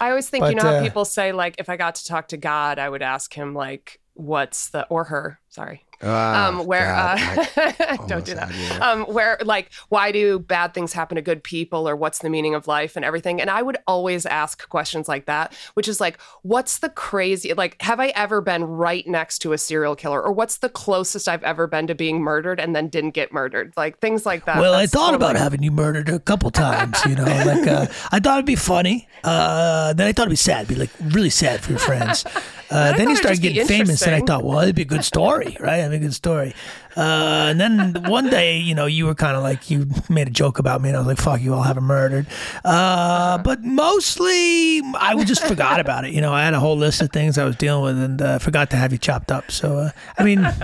I 0.00 0.10
always 0.10 0.28
think, 0.28 0.44
you 0.44 0.54
But, 0.54 0.62
know, 0.62 0.70
how 0.70 0.76
uh, 0.76 0.82
people 0.82 1.04
say, 1.04 1.32
like, 1.32 1.56
if 1.58 1.68
I 1.68 1.76
got 1.76 1.96
to 1.96 2.06
talk 2.06 2.28
to 2.28 2.36
God, 2.36 2.78
I 2.78 2.88
would 2.88 3.02
ask 3.02 3.32
him, 3.34 3.52
like, 3.54 4.00
what's 4.14 4.70
the, 4.70 4.86
or 4.86 5.04
her, 5.04 5.40
sorry. 5.48 5.84
Ah, 6.02 6.48
um, 6.48 6.66
where, 6.66 6.86
God, 6.86 7.48
uh, 7.56 7.96
don't 8.06 8.24
do 8.24 8.34
that. 8.34 8.52
Um, 8.80 9.02
where, 9.04 9.38
like, 9.44 9.70
why 9.88 10.12
do 10.12 10.38
bad 10.38 10.72
things 10.74 10.92
happen 10.92 11.16
to 11.16 11.22
good 11.22 11.42
people 11.42 11.88
or 11.88 11.96
what's 11.96 12.20
the 12.20 12.30
meaning 12.30 12.54
of 12.54 12.68
life 12.68 12.94
and 12.94 13.04
everything? 13.04 13.40
And 13.40 13.50
I 13.50 13.62
would 13.62 13.78
always 13.86 14.24
ask 14.24 14.68
questions 14.68 15.08
like 15.08 15.26
that, 15.26 15.52
which 15.74 15.88
is 15.88 16.00
like, 16.00 16.20
what's 16.42 16.78
the 16.78 16.88
crazy, 16.88 17.52
like, 17.54 17.80
have 17.82 17.98
I 17.98 18.08
ever 18.08 18.40
been 18.40 18.62
right 18.64 19.06
next 19.08 19.40
to 19.40 19.52
a 19.52 19.58
serial 19.58 19.96
killer 19.96 20.22
or 20.22 20.30
what's 20.32 20.58
the 20.58 20.68
closest 20.68 21.28
I've 21.28 21.42
ever 21.42 21.66
been 21.66 21.88
to 21.88 21.94
being 21.94 22.20
murdered 22.20 22.60
and 22.60 22.76
then 22.76 22.88
didn't 22.88 23.10
get 23.10 23.32
murdered? 23.32 23.72
Like, 23.76 23.98
things 23.98 24.24
like 24.24 24.44
that. 24.44 24.60
Well, 24.60 24.74
I 24.74 24.86
thought 24.86 25.12
totally- 25.12 25.16
about 25.16 25.36
having 25.36 25.62
you 25.62 25.72
murdered 25.72 26.08
a 26.08 26.20
couple 26.20 26.50
times. 26.50 26.96
You 27.06 27.16
know, 27.16 27.24
like 27.24 27.66
uh, 27.66 27.86
I 28.12 28.20
thought 28.20 28.38
it'd 28.38 28.46
be 28.46 28.54
funny. 28.54 29.08
Uh, 29.24 29.92
then 29.94 30.06
I 30.06 30.12
thought 30.12 30.22
it'd 30.22 30.30
be 30.30 30.36
sad, 30.36 30.68
be 30.68 30.74
like 30.76 30.90
really 31.00 31.30
sad 31.30 31.60
for 31.60 31.70
your 31.70 31.80
friends. 31.80 32.24
Uh, 32.70 32.96
then 32.96 33.08
you 33.08 33.16
started 33.16 33.40
getting 33.40 33.66
famous, 33.66 34.02
and 34.02 34.14
I 34.14 34.20
thought, 34.20 34.44
well, 34.44 34.60
it'd 34.60 34.74
be 34.74 34.82
a 34.82 34.84
good 34.84 35.04
story, 35.04 35.56
right? 35.60 35.78
It'd 35.78 35.90
be 35.90 35.96
a 35.96 36.00
good 36.00 36.14
story. 36.14 36.54
Uh, 36.96 37.46
and 37.50 37.60
then 37.60 37.94
one 38.10 38.28
day, 38.28 38.58
you 38.58 38.74
know, 38.74 38.86
you 38.86 39.06
were 39.06 39.14
kind 39.14 39.36
of 39.36 39.42
like 39.42 39.70
you 39.70 39.86
made 40.08 40.26
a 40.28 40.30
joke 40.30 40.58
about 40.58 40.82
me, 40.82 40.88
and 40.88 40.96
I 40.96 41.00
was 41.00 41.06
like, 41.06 41.18
"Fuck 41.18 41.40
you, 41.40 41.54
I'll 41.54 41.62
have 41.62 41.76
him 41.76 41.84
murdered." 41.84 42.26
Uh, 42.64 43.38
but 43.38 43.62
mostly, 43.62 44.82
I 44.94 45.22
just 45.24 45.46
forgot 45.46 45.80
about 45.80 46.04
it. 46.04 46.12
You 46.12 46.20
know, 46.20 46.32
I 46.32 46.44
had 46.44 46.54
a 46.54 46.60
whole 46.60 46.76
list 46.76 47.00
of 47.00 47.10
things 47.10 47.38
I 47.38 47.44
was 47.44 47.56
dealing 47.56 47.84
with, 47.84 48.02
and 48.02 48.20
uh, 48.20 48.38
forgot 48.38 48.70
to 48.70 48.76
have 48.76 48.92
you 48.92 48.98
chopped 48.98 49.30
up. 49.32 49.50
So, 49.50 49.78
uh, 49.78 49.90
I 50.18 50.24
mean. 50.24 50.46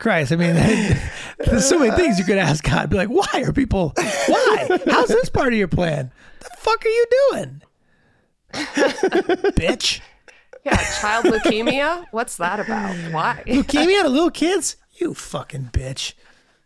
Christ, 0.00 0.32
I 0.32 0.36
mean, 0.36 0.54
there's 1.46 1.64
so 1.68 1.78
many 1.78 1.92
things 1.92 2.18
you 2.18 2.24
could 2.24 2.36
ask 2.36 2.64
God. 2.64 2.90
Be 2.90 2.96
like, 2.96 3.08
why 3.08 3.42
are 3.42 3.52
people? 3.52 3.92
Why? 3.96 4.80
How's 4.88 5.06
this 5.06 5.28
part 5.28 5.52
of 5.52 5.58
your 5.60 5.68
plan? 5.68 6.10
The 6.40 6.50
fuck 6.56 6.84
are 6.84 6.88
you 6.88 7.06
doing, 7.30 7.62
bitch? 9.54 10.00
Yeah, 10.64 10.76
child 11.00 11.24
leukemia? 11.26 12.06
What's 12.12 12.36
that 12.36 12.60
about? 12.60 12.94
Why? 13.12 13.42
Leukemia 13.48 14.02
to 14.02 14.08
little 14.08 14.30
kids? 14.30 14.76
You 14.92 15.14
fucking 15.14 15.70
bitch. 15.72 16.14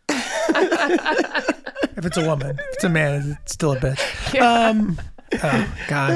if 0.09 2.05
it's 2.05 2.17
a 2.17 2.25
woman, 2.25 2.59
if 2.59 2.73
it's 2.73 2.83
a 2.83 2.89
man, 2.89 3.39
it's 3.41 3.53
still 3.53 3.73
a 3.73 3.77
bitch. 3.77 4.39
Um, 4.39 4.99
oh 5.33 5.75
God, 5.87 6.11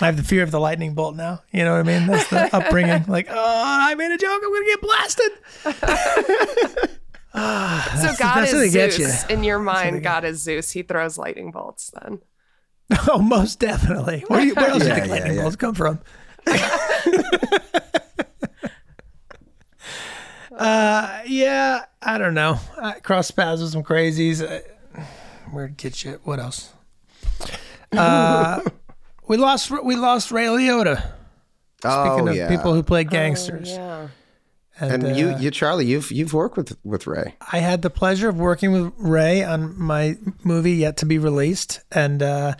I 0.00 0.06
have 0.06 0.16
the 0.16 0.22
fear 0.22 0.42
of 0.42 0.50
the 0.50 0.60
lightning 0.60 0.94
bolt 0.94 1.16
now. 1.16 1.42
You 1.52 1.64
know 1.64 1.72
what 1.72 1.80
I 1.80 1.98
mean? 1.98 2.06
That's 2.06 2.28
the 2.28 2.54
upbringing. 2.54 3.04
Like, 3.08 3.28
oh, 3.30 3.34
I 3.36 3.94
made 3.94 4.12
a 4.12 4.18
joke. 4.18 4.42
I'm 4.44 4.52
gonna 4.52 4.66
get 4.66 4.80
blasted. 4.80 5.30
So 7.34 8.08
God 8.18 8.36
that's 8.36 8.52
what 8.52 8.62
is 8.62 8.72
get 8.72 8.92
Zeus. 8.92 9.28
you. 9.28 9.34
In 9.34 9.44
your 9.44 9.58
mind, 9.58 10.02
God 10.02 10.24
is 10.24 10.42
Zeus. 10.42 10.70
He 10.70 10.82
throws 10.82 11.16
lightning 11.16 11.50
bolts 11.50 11.90
then. 12.02 12.20
Oh, 13.08 13.18
most 13.18 13.58
definitely. 13.58 14.22
Where, 14.28 14.40
do 14.40 14.46
you, 14.48 14.54
where 14.54 14.68
else 14.68 14.82
do 14.82 14.88
you 14.88 14.94
think 14.94 15.06
yeah, 15.06 15.12
lightning 15.12 15.36
yeah. 15.36 15.42
bolts 15.42 15.56
come 15.56 15.74
from? 15.74 16.00
Uh, 20.52 21.22
yeah, 21.26 21.84
I 22.00 22.18
don't 22.18 22.34
know. 22.34 22.58
I 22.80 23.00
crossed 23.00 23.34
paths 23.36 23.62
with 23.62 23.72
some 23.72 23.82
crazies. 23.82 24.42
Uh, 24.42 24.60
weird 25.52 25.76
kid 25.76 25.94
shit. 25.94 26.20
What 26.24 26.40
else? 26.40 26.72
Uh, 27.94 28.62
we 29.28 29.36
lost 29.36 29.70
we 29.84 29.96
lost 29.96 30.32
Ray 30.32 30.46
Liotta. 30.46 30.96
Speaking 31.80 32.26
oh 32.26 32.26
of 32.28 32.34
yeah. 32.34 32.48
people 32.48 32.72
who 32.72 32.82
play 32.82 33.04
gangsters, 33.04 33.68
Yeah. 33.68 34.08
and 34.80 35.04
uh, 35.04 35.08
you, 35.08 35.36
you, 35.36 35.50
Charlie, 35.50 35.84
you've 35.84 36.10
you've 36.10 36.32
worked 36.32 36.56
with 36.56 36.78
with 36.84 37.06
Ray. 37.06 37.34
I 37.52 37.58
had 37.58 37.82
the 37.82 37.90
pleasure 37.90 38.30
of 38.30 38.38
working 38.38 38.72
with 38.72 38.94
Ray 38.96 39.44
on 39.44 39.78
my 39.78 40.16
movie 40.42 40.72
yet 40.72 40.96
to 40.98 41.06
be 41.06 41.18
released, 41.18 41.80
and 41.90 42.22
uh, 42.22 42.54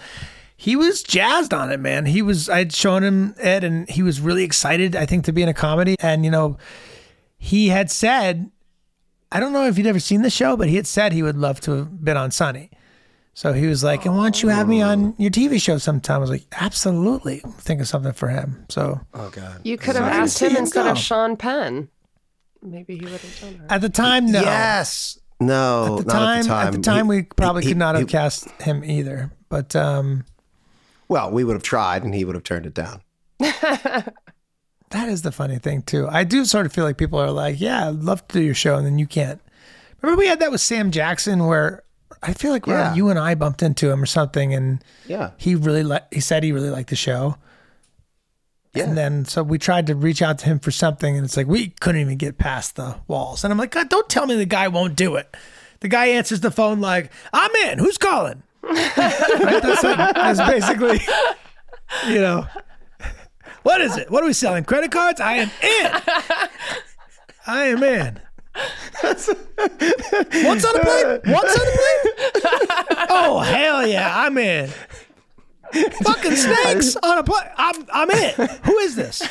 he 0.63 0.77
was 0.77 1.03
jazzed 1.03 1.53
on 1.53 1.73
it, 1.73 1.81
man. 1.81 2.07
He 2.07 2.23
was 2.23 2.49
I'd 2.49 2.73
shown 2.73 3.03
him 3.03 3.35
it, 3.39 3.65
and 3.65 3.89
he 3.91 4.01
was 4.05 4.21
really 4.21 4.45
excited. 4.45 4.95
I 4.95 5.07
think 5.07 5.25
to 5.25 5.33
be 5.33 5.43
in 5.43 5.49
a 5.49 5.55
comedy, 5.55 5.97
and 5.99 6.25
you 6.25 6.31
know, 6.31 6.57
he 7.37 7.69
had 7.69 7.91
said, 7.91 8.49
I 9.33 9.41
don't 9.41 9.53
know 9.53 9.67
if 9.67 9.77
you'd 9.77 9.89
ever 9.89 9.99
seen 9.99 10.23
the 10.23 10.31
show, 10.31 10.57
but 10.57 10.69
he 10.69 10.77
had 10.77 10.87
said 10.87 11.13
he 11.13 11.23
would 11.25 11.37
love 11.37 11.61
to 11.63 11.73
have 11.73 12.05
been 12.05 12.17
on 12.17 12.31
Sunny. 12.31 12.71
So 13.35 13.53
he 13.55 13.67
was 13.67 13.83
like, 13.83 14.05
"And 14.07 14.15
why 14.17 14.23
don't 14.25 14.41
you 14.43 14.51
have 14.51 14.69
me 14.69 14.83
on 14.83 15.15
your 15.19 15.31
TV 15.31 15.61
show 15.61 15.79
sometime?" 15.79 16.17
I 16.17 16.19
was 16.19 16.31
like, 16.31 16.45
"Absolutely, 16.53 17.43
think 17.59 17.81
of 17.81 17.89
something 17.89 18.13
for 18.13 18.29
him." 18.29 18.65
So 18.69 19.01
Oh 19.15 19.31
God. 19.31 19.63
You 19.65 19.77
could 19.79 19.97
have 19.97 20.05
asked 20.05 20.39
him 20.41 20.51
him 20.53 20.59
instead 20.59 20.87
of 20.87 20.97
Sean 20.99 21.37
Penn. 21.37 21.89
Maybe 22.63 22.99
he 22.99 23.05
would 23.05 23.13
have 23.21 23.41
done 23.41 23.55
her. 23.57 23.67
at 23.69 23.81
the 23.81 23.89
time, 23.89 24.27
no. 24.31 24.41
Yes. 24.43 25.19
No. 25.41 25.97
At 25.99 26.05
the 26.07 26.13
time, 26.13 26.39
at 26.39 26.43
the 26.43 26.49
time. 26.49 26.67
at 26.69 26.73
the 26.75 26.79
time, 26.83 27.05
He- 27.07 27.09
we 27.09 27.23
probably 27.23 27.63
he- 27.65 27.69
could 27.71 27.79
not 27.79 27.95
have 27.97 28.05
he- 28.05 28.13
cast 28.13 28.49
him 28.61 28.85
either. 28.85 29.33
But 29.49 29.75
um, 29.75 30.25
Well, 31.13 31.31
we 31.31 31.45
would 31.45 31.53
have 31.55 31.63
tried, 31.63 32.05
and 32.05 32.15
he 32.15 32.25
would 32.25 32.35
have 32.35 32.45
turned 32.45 32.65
it 32.67 32.75
down. 32.75 33.03
That 34.91 35.09
is 35.09 35.23
the 35.23 35.33
funny 35.33 35.59
thing 35.59 35.81
too. 35.83 36.07
I 36.11 36.23
do 36.25 36.45
sort 36.45 36.67
of 36.67 36.73
feel 36.75 36.85
like 36.85 36.99
people 36.99 37.19
are 37.19 37.31
like, 37.31 37.59
"Yeah, 37.59 37.89
I'd 37.89 38.03
love 38.03 38.27
to 38.29 38.35
do 38.39 38.45
your 38.45 38.55
show," 38.55 38.77
and 38.77 38.85
then 38.87 38.99
you 38.99 39.07
can't. 39.07 39.41
Remember 40.03 40.21
we 40.21 40.27
had 40.27 40.41
that 40.41 40.51
with 40.51 40.61
Sam 40.61 40.91
Jackson, 40.91 41.47
where 41.47 41.83
I 42.23 42.35
feel 42.35 42.51
like 42.53 42.67
Yeah. 42.67 42.95
you 42.95 43.09
and 43.09 43.19
I 43.19 43.35
bumped 43.35 43.63
into 43.63 43.91
him 43.91 44.03
or 44.03 44.07
something, 44.07 44.53
and 44.53 44.85
Yeah. 45.07 45.31
he 45.39 45.55
really 45.55 45.83
li- 45.83 46.01
he 46.11 46.21
said 46.21 46.43
he 46.45 46.53
really 46.53 46.69
liked 46.69 46.91
the 46.91 46.97
show. 46.97 47.37
Yeah. 48.75 48.85
And 48.85 48.99
then 48.99 49.25
so 49.25 49.43
we 49.43 49.57
tried 49.59 49.87
to 49.87 49.95
reach 49.95 50.21
out 50.21 50.39
to 50.41 50.45
him 50.47 50.59
for 50.59 50.71
something, 50.71 51.17
and 51.17 51.25
it's 51.25 51.39
like 51.39 51.47
we 51.47 51.69
couldn't 51.81 52.03
even 52.03 52.19
get 52.19 52.37
past 52.37 52.77
the 52.77 52.97
walls. 53.09 53.45
And 53.45 53.53
I'm 53.53 53.59
like, 53.59 53.71
God, 53.71 53.89
don't 53.89 54.11
tell 54.11 54.27
me 54.27 54.35
the 54.37 54.45
guy 54.45 54.69
won't 54.69 54.95
do 54.95 55.17
it. 55.17 55.35
The 55.81 55.89
guy 55.89 56.07
answers 56.09 56.41
the 56.41 56.51
phone 56.51 56.83
like, 56.83 57.11
"I'm 57.33 57.51
in. 57.67 57.79
Who's 57.79 57.97
calling?" 57.97 58.43
Right? 58.63 59.63
That's, 59.63 59.83
that's 59.83 60.41
basically, 60.41 61.01
you 62.09 62.21
know. 62.21 62.47
What 63.63 63.81
is 63.81 63.97
it? 63.97 64.11
What 64.11 64.25
are 64.25 64.27
we 64.27 64.33
selling? 64.33 64.65
Credit 64.65 64.91
cards? 64.91 65.21
I 65.21 65.35
am 65.35 65.51
in. 65.63 65.93
I 67.47 67.65
am 67.67 67.83
in. 67.83 68.21
What's 69.01 69.29
on 69.29 69.37
the 69.55 70.81
plate? 70.83 71.21
What's 71.33 71.59
on 71.59 71.65
the 71.65 71.73
plate? 71.79 73.07
Oh 73.11 73.41
hell 73.41 73.87
yeah, 73.87 74.13
I'm 74.15 74.37
in. 74.37 74.69
Fucking 76.03 76.37
snakes 76.37 76.97
on 76.97 77.19
a 77.19 77.23
plate. 77.23 77.47
I'm 77.57 77.87
I'm 77.93 78.11
in. 78.11 78.35
Who 78.65 78.79
is 78.79 78.97
this? 78.97 79.23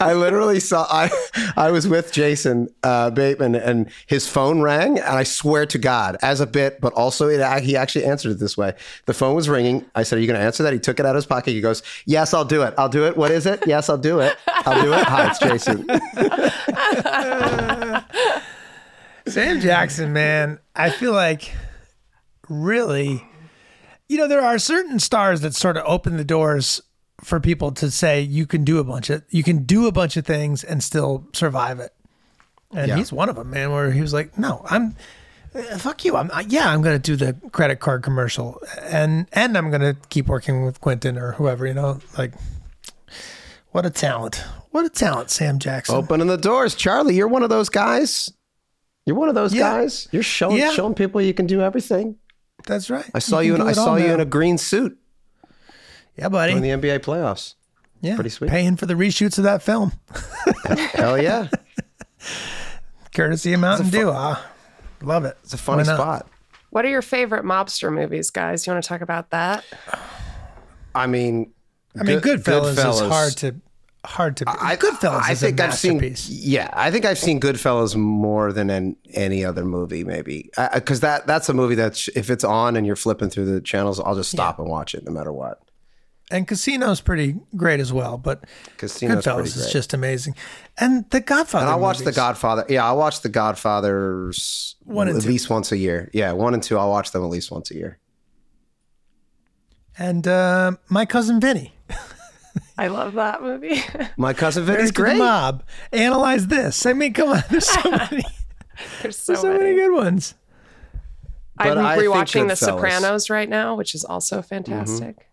I 0.00 0.14
literally 0.14 0.60
saw. 0.60 0.86
I 0.90 1.10
I 1.56 1.70
was 1.70 1.88
with 1.88 2.12
Jason 2.12 2.68
uh, 2.82 3.10
Bateman, 3.10 3.54
and 3.54 3.90
his 4.06 4.28
phone 4.28 4.60
rang, 4.60 4.98
and 4.98 5.16
I 5.16 5.22
swear 5.22 5.66
to 5.66 5.78
God, 5.78 6.16
as 6.22 6.40
a 6.40 6.46
bit, 6.46 6.80
but 6.80 6.92
also 6.92 7.28
it, 7.28 7.62
he 7.62 7.76
actually 7.76 8.04
answered 8.04 8.32
it 8.32 8.38
this 8.38 8.56
way. 8.56 8.74
The 9.06 9.14
phone 9.14 9.34
was 9.34 9.48
ringing. 9.48 9.84
I 9.94 10.02
said, 10.02 10.18
"Are 10.18 10.20
you 10.20 10.26
going 10.26 10.38
to 10.38 10.44
answer 10.44 10.62
that?" 10.62 10.72
He 10.72 10.78
took 10.78 11.00
it 11.00 11.06
out 11.06 11.10
of 11.10 11.16
his 11.16 11.26
pocket. 11.26 11.52
He 11.52 11.60
goes, 11.60 11.82
"Yes, 12.06 12.34
I'll 12.34 12.44
do 12.44 12.62
it. 12.62 12.74
I'll 12.78 12.88
do 12.88 13.06
it. 13.06 13.16
What 13.16 13.30
is 13.30 13.46
it? 13.46 13.64
Yes, 13.66 13.88
I'll 13.88 13.98
do 13.98 14.20
it. 14.20 14.36
I'll 14.48 14.82
do 14.82 14.92
it. 14.92 15.04
Hi, 15.04 15.30
it's 15.30 15.38
Jason." 15.38 15.86
Sam 19.26 19.60
Jackson, 19.60 20.12
man, 20.12 20.58
I 20.76 20.90
feel 20.90 21.12
like 21.12 21.54
really, 22.48 23.26
you 24.08 24.18
know, 24.18 24.28
there 24.28 24.42
are 24.42 24.58
certain 24.58 24.98
stars 24.98 25.40
that 25.40 25.54
sort 25.54 25.78
of 25.78 25.84
open 25.86 26.18
the 26.18 26.24
doors 26.24 26.82
for 27.24 27.40
people 27.40 27.72
to 27.72 27.90
say 27.90 28.20
you 28.20 28.46
can 28.46 28.64
do 28.64 28.78
a 28.78 28.84
bunch 28.84 29.10
of 29.10 29.22
you 29.30 29.42
can 29.42 29.64
do 29.64 29.86
a 29.86 29.92
bunch 29.92 30.16
of 30.16 30.26
things 30.26 30.62
and 30.62 30.82
still 30.82 31.26
survive 31.32 31.80
it. 31.80 31.92
And 32.72 32.88
Yeah. 32.88 32.96
he's 32.96 33.12
one 33.12 33.28
of 33.28 33.36
them, 33.36 33.50
man. 33.50 33.72
Where 33.72 33.90
he 33.90 34.00
was 34.00 34.12
like, 34.12 34.36
"No, 34.38 34.62
I'm 34.68 34.94
uh, 35.54 35.78
fuck 35.78 36.04
you. 36.04 36.16
I'm 36.16 36.30
yeah, 36.48 36.68
I'm 36.70 36.82
gonna 36.82 36.98
do 36.98 37.16
the 37.16 37.34
credit 37.52 37.80
card 37.80 38.02
commercial, 38.02 38.60
and 38.82 39.26
and 39.32 39.56
I'm 39.56 39.70
gonna 39.70 39.96
keep 40.10 40.26
working 40.26 40.64
with 40.64 40.80
Quentin 40.80 41.16
or 41.16 41.32
whoever. 41.32 41.66
You 41.66 41.74
know, 41.74 42.00
like 42.18 42.32
what 43.72 43.86
a 43.86 43.90
talent, 43.90 44.44
what 44.70 44.84
a 44.84 44.88
talent, 44.90 45.30
Sam 45.30 45.58
Jackson. 45.58 45.94
Opening 45.96 46.26
the 46.26 46.36
doors, 46.36 46.74
Charlie. 46.74 47.14
You're 47.16 47.28
one 47.28 47.42
of 47.42 47.48
those 47.50 47.68
guys. 47.68 48.32
You're 49.06 49.16
one 49.16 49.28
of 49.28 49.34
those 49.34 49.52
Yeah. 49.54 49.62
guys. 49.78 50.08
You're 50.12 50.22
showing 50.22 50.56
Yeah. 50.58 50.70
showing 50.72 50.94
people 50.94 51.20
you 51.20 51.34
can 51.34 51.46
do 51.46 51.60
everything. 51.60 52.16
That's 52.66 52.88
right. 52.90 53.04
I 53.14 53.18
saw 53.18 53.38
can 53.38 53.46
you. 53.46 53.54
in, 53.56 53.60
I 53.62 53.72
saw 53.72 53.96
you 53.96 54.08
now. 54.08 54.14
in 54.14 54.20
a 54.20 54.24
green 54.24 54.58
suit 54.58 54.96
yeah, 56.16 56.28
buddy. 56.28 56.52
in 56.52 56.62
the 56.62 56.70
NBA 56.70 57.00
playoffs. 57.00 57.54
Yeah, 58.00 58.14
Pretty 58.16 58.30
sweet. 58.30 58.50
Paying 58.50 58.76
for 58.76 58.84
the 58.86 58.94
reshoots 58.94 59.38
of 59.38 59.44
that 59.44 59.62
film, 59.62 59.92
Hell 60.92 61.20
yeah! 61.20 61.48
courtesy 63.14 63.52
of 63.54 63.60
Mountain 63.60 63.90
Dew. 63.90 64.10
Ah, 64.12 64.44
love 65.02 65.24
it. 65.24 65.36
It's 65.42 65.54
a 65.54 65.58
funny 65.58 65.84
spot. 65.84 66.26
What 66.70 66.84
are 66.84 66.88
your 66.88 67.02
favorite 67.02 67.44
mobster 67.44 67.92
movies, 67.92 68.30
guys? 68.30 68.66
You 68.66 68.72
want 68.72 68.82
to 68.84 68.88
talk 68.88 69.00
about 69.00 69.30
that? 69.30 69.64
I 70.94 71.06
mean, 71.06 71.52
I 71.98 72.02
mean, 72.02 72.18
Good- 72.18 72.40
Goodfellas, 72.44 72.72
is 72.90 73.00
hard 73.00 73.36
to 73.38 73.54
hard 74.04 74.36
to. 74.38 74.44
I, 74.48 74.76
Goodfellas 74.76 75.22
I 75.22 75.32
is 75.32 75.40
think 75.40 75.58
a 75.60 75.64
I've 75.64 75.74
seen. 75.74 75.94
masterpiece. 75.94 76.28
Yeah, 76.28 76.68
I 76.72 76.90
think 76.90 77.04
I've 77.04 77.18
seen 77.18 77.40
Goodfellas 77.40 77.96
more 77.96 78.52
than 78.52 78.68
an, 78.70 78.96
any 79.12 79.44
other 79.44 79.64
movie, 79.64 80.04
maybe, 80.04 80.50
because 80.74 81.00
that 81.00 81.26
that's 81.26 81.48
a 81.48 81.54
movie 81.54 81.76
that 81.76 82.06
if 82.14 82.28
it's 82.28 82.44
on 82.44 82.76
and 82.76 82.86
you're 82.86 82.96
flipping 82.96 83.30
through 83.30 83.46
the 83.46 83.60
channels, 83.60 83.98
I'll 84.00 84.16
just 84.16 84.30
stop 84.30 84.58
and 84.58 84.68
watch 84.68 84.94
it 84.94 85.04
no 85.04 85.12
matter 85.12 85.32
what. 85.32 85.62
And 86.30 86.48
Casino's 86.48 87.00
pretty 87.02 87.36
great 87.54 87.80
as 87.80 87.92
well, 87.92 88.16
but 88.16 88.44
Casino's 88.78 89.24
Goodfellas 89.24 89.56
is 89.58 89.70
just 89.70 89.92
amazing. 89.92 90.34
And 90.78 91.08
The 91.10 91.20
Godfather. 91.20 91.66
And 91.66 91.72
I 91.72 91.76
watch 91.76 91.98
The. 91.98 92.12
Godfather. 92.12 92.64
Yeah, 92.68 92.88
I 92.88 92.92
watch 92.92 93.20
The 93.20 93.28
Godfathers 93.28 94.76
One 94.84 95.08
at 95.08 95.20
two. 95.20 95.28
least 95.28 95.50
once 95.50 95.70
a 95.70 95.76
year. 95.76 96.10
Yeah, 96.14 96.32
one 96.32 96.54
and 96.54 96.62
two. 96.62 96.78
I'll 96.78 96.88
watch 96.90 97.10
them 97.12 97.22
at 97.22 97.28
least 97.30 97.50
once 97.50 97.70
a 97.70 97.74
year. 97.74 97.98
And 99.98 100.26
uh, 100.26 100.72
My 100.88 101.04
Cousin 101.06 101.40
Vinny. 101.40 101.74
I 102.78 102.86
love 102.88 103.14
that 103.14 103.42
movie. 103.42 103.82
My 104.16 104.32
cousin 104.32 104.64
Married 104.64 104.76
Vinny's 104.76 104.90
to 104.90 104.94
the 104.94 105.02
great. 105.02 105.18
Mob. 105.18 105.62
Analyze 105.92 106.46
this. 106.48 106.86
I 106.86 106.92
mean, 106.92 107.12
come 107.12 107.28
on. 107.30 107.42
There's 107.50 107.66
so 107.68 107.90
many, 108.10 108.24
There's 109.02 109.18
so, 109.18 109.34
so 109.34 109.52
many 109.52 109.64
many. 109.64 109.76
good 109.76 109.92
ones. 109.92 110.34
But 111.56 111.78
I'm 111.78 111.98
rewatching 112.00 112.48
The 112.48 112.56
Sopranos 112.56 113.28
right 113.30 113.48
now, 113.48 113.76
which 113.76 113.94
is 113.94 114.04
also 114.04 114.42
fantastic. 114.42 115.28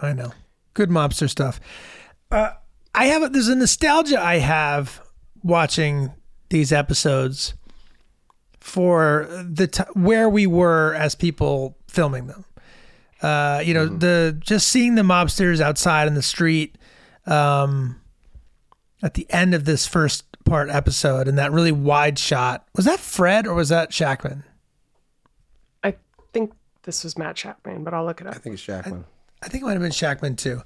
I 0.00 0.12
know. 0.12 0.32
Good 0.74 0.90
mobster 0.90 1.28
stuff. 1.28 1.60
Uh, 2.30 2.52
I 2.94 3.06
have 3.06 3.22
a, 3.22 3.28
there's 3.28 3.48
a 3.48 3.54
nostalgia 3.54 4.20
I 4.20 4.38
have 4.38 5.02
watching 5.42 6.12
these 6.50 6.72
episodes 6.72 7.54
for 8.60 9.28
the 9.48 9.66
t- 9.66 9.82
where 9.94 10.28
we 10.28 10.46
were 10.46 10.94
as 10.94 11.14
people 11.14 11.76
filming 11.88 12.26
them. 12.26 12.44
Uh, 13.20 13.62
you 13.64 13.74
know, 13.74 13.86
the 13.86 14.36
just 14.40 14.68
seeing 14.68 14.94
the 14.94 15.02
mobsters 15.02 15.60
outside 15.60 16.08
in 16.08 16.14
the 16.14 16.22
street 16.22 16.76
um, 17.26 18.00
at 19.02 19.14
the 19.14 19.26
end 19.30 19.54
of 19.54 19.64
this 19.64 19.86
first 19.86 20.24
part 20.44 20.68
episode 20.70 21.28
and 21.28 21.38
that 21.38 21.52
really 21.52 21.72
wide 21.72 22.18
shot. 22.18 22.66
Was 22.74 22.84
that 22.84 22.98
Fred 22.98 23.46
or 23.46 23.54
was 23.54 23.68
that 23.68 23.90
Shakman? 23.90 24.42
I 25.84 25.94
think 26.32 26.52
this 26.84 27.04
was 27.04 27.16
Matt 27.16 27.36
Chapman, 27.36 27.84
but 27.84 27.94
I'll 27.94 28.04
look 28.04 28.20
it 28.20 28.26
up. 28.26 28.34
I 28.34 28.38
think 28.38 28.54
it's 28.54 28.62
Jackman. 28.62 29.04
I 29.42 29.48
think 29.48 29.62
it 29.62 29.66
might 29.66 29.72
have 29.72 29.82
been 29.82 29.92
Shakman 29.92 30.36
too. 30.36 30.62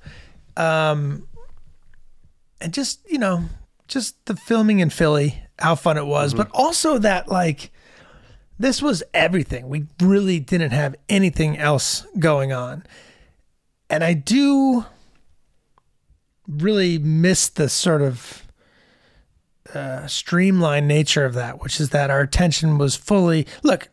Um, 0.56 1.26
and 2.60 2.72
just 2.72 3.00
you 3.10 3.18
know, 3.18 3.44
just 3.88 4.24
the 4.26 4.36
filming 4.36 4.80
in 4.80 4.90
Philly, 4.90 5.42
how 5.58 5.74
fun 5.74 5.98
it 5.98 6.06
was, 6.06 6.34
but 6.34 6.50
also 6.52 6.98
that 6.98 7.28
like 7.28 7.70
this 8.58 8.80
was 8.80 9.02
everything. 9.12 9.68
We 9.68 9.86
really 10.00 10.40
didn't 10.40 10.70
have 10.72 10.96
anything 11.08 11.58
else 11.58 12.06
going 12.18 12.52
on, 12.52 12.84
and 13.90 14.02
I 14.02 14.14
do 14.14 14.86
really 16.48 16.98
miss 16.98 17.48
the 17.48 17.68
sort 17.68 18.02
of 18.02 18.46
uh, 19.74 20.06
streamlined 20.06 20.88
nature 20.88 21.24
of 21.24 21.34
that, 21.34 21.60
which 21.60 21.80
is 21.80 21.90
that 21.90 22.10
our 22.10 22.20
attention 22.20 22.78
was 22.78 22.96
fully 22.96 23.46
look 23.62 23.88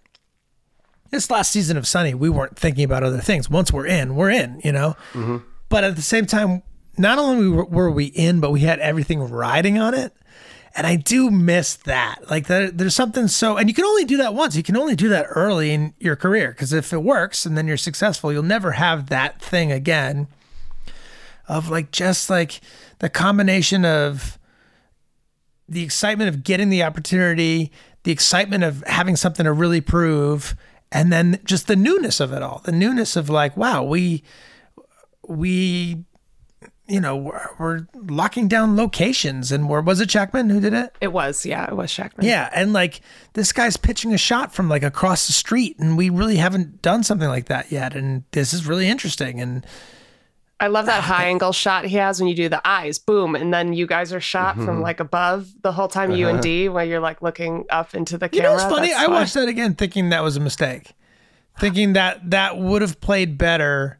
this 1.13 1.29
last 1.29 1.51
season 1.51 1.77
of 1.77 1.87
Sunny, 1.87 2.13
we 2.13 2.29
weren't 2.29 2.57
thinking 2.57 2.83
about 2.83 3.03
other 3.03 3.19
things. 3.19 3.49
Once 3.49 3.71
we're 3.71 3.87
in, 3.87 4.15
we're 4.15 4.31
in, 4.31 4.61
you 4.63 4.71
know? 4.71 4.95
Mm-hmm. 5.13 5.37
But 5.69 5.83
at 5.83 5.95
the 5.95 6.01
same 6.01 6.25
time, 6.25 6.61
not 6.97 7.17
only 7.17 7.49
were 7.49 7.65
were 7.65 7.91
we 7.91 8.05
in, 8.05 8.39
but 8.39 8.51
we 8.51 8.61
had 8.61 8.79
everything 8.79 9.19
riding 9.21 9.79
on 9.79 9.93
it. 9.93 10.13
And 10.75 10.87
I 10.87 10.95
do 10.95 11.29
miss 11.29 11.75
that. 11.75 12.29
Like 12.29 12.47
there, 12.47 12.71
there's 12.71 12.95
something 12.95 13.27
so, 13.27 13.57
and 13.57 13.69
you 13.69 13.75
can 13.75 13.85
only 13.85 14.05
do 14.05 14.17
that 14.17 14.33
once. 14.33 14.55
You 14.55 14.63
can 14.63 14.75
only 14.75 14.95
do 14.95 15.09
that 15.09 15.27
early 15.29 15.71
in 15.71 15.93
your 15.99 16.15
career 16.15 16.49
because 16.49 16.73
if 16.73 16.91
it 16.91 17.03
works 17.03 17.45
and 17.45 17.55
then 17.55 17.67
you're 17.67 17.77
successful, 17.77 18.33
you'll 18.33 18.43
never 18.43 18.71
have 18.71 19.07
that 19.07 19.39
thing 19.39 19.71
again. 19.71 20.27
Of 21.47 21.69
like 21.69 21.91
just 21.91 22.29
like 22.29 22.61
the 22.99 23.09
combination 23.09 23.85
of 23.85 24.39
the 25.67 25.83
excitement 25.83 26.29
of 26.29 26.43
getting 26.43 26.69
the 26.69 26.83
opportunity, 26.83 27.71
the 28.03 28.11
excitement 28.11 28.63
of 28.63 28.83
having 28.87 29.15
something 29.15 29.43
to 29.43 29.51
really 29.51 29.81
prove, 29.81 30.55
and 30.93 31.11
then 31.11 31.39
just 31.43 31.67
the 31.67 31.75
newness 31.75 32.19
of 32.19 32.31
it 32.31 32.43
all. 32.43 32.61
The 32.63 32.71
newness 32.71 33.15
of 33.15 33.29
like, 33.29 33.57
wow, 33.57 33.83
we 33.83 34.23
we 35.27 36.05
you 36.85 36.99
know, 36.99 37.15
we're, 37.15 37.47
we're 37.59 37.87
locking 37.95 38.49
down 38.49 38.75
locations 38.75 39.53
and 39.53 39.69
where 39.69 39.81
was 39.81 40.01
it 40.01 40.09
Jackman 40.09 40.49
who 40.49 40.59
did 40.59 40.73
it? 40.73 40.93
It 40.99 41.13
was, 41.13 41.45
yeah, 41.45 41.65
it 41.65 41.77
was 41.77 41.89
Shakman. 41.89 42.25
Yeah, 42.25 42.49
and 42.53 42.73
like 42.73 42.99
this 43.33 43.53
guy's 43.53 43.77
pitching 43.77 44.13
a 44.13 44.17
shot 44.17 44.53
from 44.53 44.67
like 44.67 44.83
across 44.83 45.25
the 45.25 45.33
street 45.33 45.79
and 45.79 45.97
we 45.97 46.09
really 46.09 46.35
haven't 46.35 46.81
done 46.81 47.03
something 47.03 47.29
like 47.29 47.45
that 47.45 47.71
yet 47.71 47.95
and 47.95 48.25
this 48.31 48.53
is 48.53 48.67
really 48.67 48.89
interesting 48.89 49.39
and 49.39 49.65
I 50.63 50.67
love 50.67 50.85
that 50.85 51.03
high 51.03 51.25
angle 51.27 51.51
shot 51.51 51.83
he 51.83 51.97
has 51.97 52.21
when 52.21 52.29
you 52.29 52.35
do 52.35 52.47
the 52.47 52.65
eyes, 52.65 52.97
boom, 52.97 53.35
and 53.35 53.53
then 53.53 53.73
you 53.73 53.85
guys 53.85 54.13
are 54.13 54.21
shot 54.21 54.55
from 54.55 54.67
mm-hmm. 54.67 54.81
like 54.81 55.01
above 55.01 55.49
the 55.61 55.73
whole 55.73 55.89
time. 55.89 56.11
You 56.11 56.29
and 56.29 56.35
uh-huh. 56.35 56.41
Dee, 56.41 56.69
while 56.69 56.85
you're 56.85 57.01
like 57.01 57.21
looking 57.21 57.65
up 57.69 57.93
into 57.93 58.17
the 58.17 58.29
camera. 58.29 58.35
You 58.35 58.41
camera. 58.41 58.57
know 58.57 58.63
what's 58.63 58.73
funny? 58.73 58.87
That's 58.91 59.01
I 59.01 59.05
fun. 59.07 59.13
watched 59.13 59.33
that 59.33 59.49
again 59.49 59.75
thinking 59.75 60.09
that 60.09 60.23
was 60.23 60.37
a 60.37 60.39
mistake. 60.39 60.93
Thinking 61.59 61.93
that 61.93 62.29
that 62.31 62.57
would 62.57 62.81
have 62.81 63.01
played 63.01 63.37
better 63.37 63.99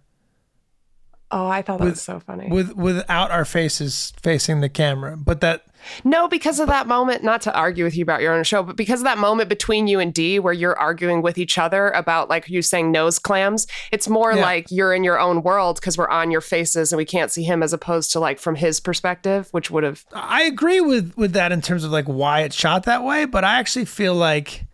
Oh, 1.36 1.48
I 1.48 1.64
thought 1.64 1.80
that 1.80 1.86
was 1.86 2.02
so 2.02 2.20
funny. 2.20 2.48
with 2.48 2.74
without 2.76 3.32
our 3.32 3.44
faces 3.44 4.14
facing 4.22 4.62
the 4.62 4.70
camera. 4.70 5.18
But 5.18 5.42
that 5.42 5.64
No, 6.04 6.28
because 6.28 6.60
of 6.60 6.68
that 6.68 6.86
moment, 6.88 7.24
not 7.24 7.42
to 7.42 7.54
argue 7.56 7.84
with 7.86 7.98
you 7.98 8.04
about 8.04 8.22
your 8.22 8.34
own 8.36 8.44
show, 8.44 8.62
but 8.62 8.76
because 8.76 9.00
of 9.00 9.06
that 9.06 9.18
moment 9.18 9.50
between 9.50 9.88
you 9.88 10.00
and 10.00 10.14
Dee 10.14 10.38
where 10.38 10.54
you're 10.54 10.78
arguing 10.78 11.24
with 11.24 11.40
each 11.40 11.58
other 11.58 11.90
about 11.90 12.30
like 12.30 12.48
you 12.50 12.62
saying 12.62 12.92
nose 12.92 13.18
clams, 13.18 13.66
it's 13.92 14.08
more 14.08 14.32
Yeah. 14.34 14.44
like 14.44 14.68
you're 14.70 14.94
in 14.94 15.04
your 15.04 15.20
own 15.20 15.42
world 15.42 15.78
because 15.78 15.98
we're 15.98 16.08
on 16.08 16.30
your 16.30 16.40
faces 16.42 16.92
and 16.92 16.98
we 16.98 17.06
can't 17.06 17.32
see 17.32 17.44
him 17.44 17.64
as 17.64 17.74
opposed 17.74 18.12
to 18.12 18.20
like 18.20 18.38
from 18.40 18.54
his 18.56 18.80
perspective, 18.80 19.48
which 19.52 19.72
would 19.72 19.84
have 19.84 20.06
I 20.14 20.44
agree 20.44 20.82
with 20.82 21.14
with 21.18 21.34
that 21.34 21.52
in 21.52 21.62
terms 21.62 21.84
of 21.84 21.92
like 21.92 22.06
why 22.06 22.42
it's 22.42 22.56
shot 22.56 22.84
that 22.84 23.04
way, 23.04 23.26
but 23.26 23.44
I 23.44 23.56
actually 23.60 23.86
feel 23.86 24.14
like 24.14 24.66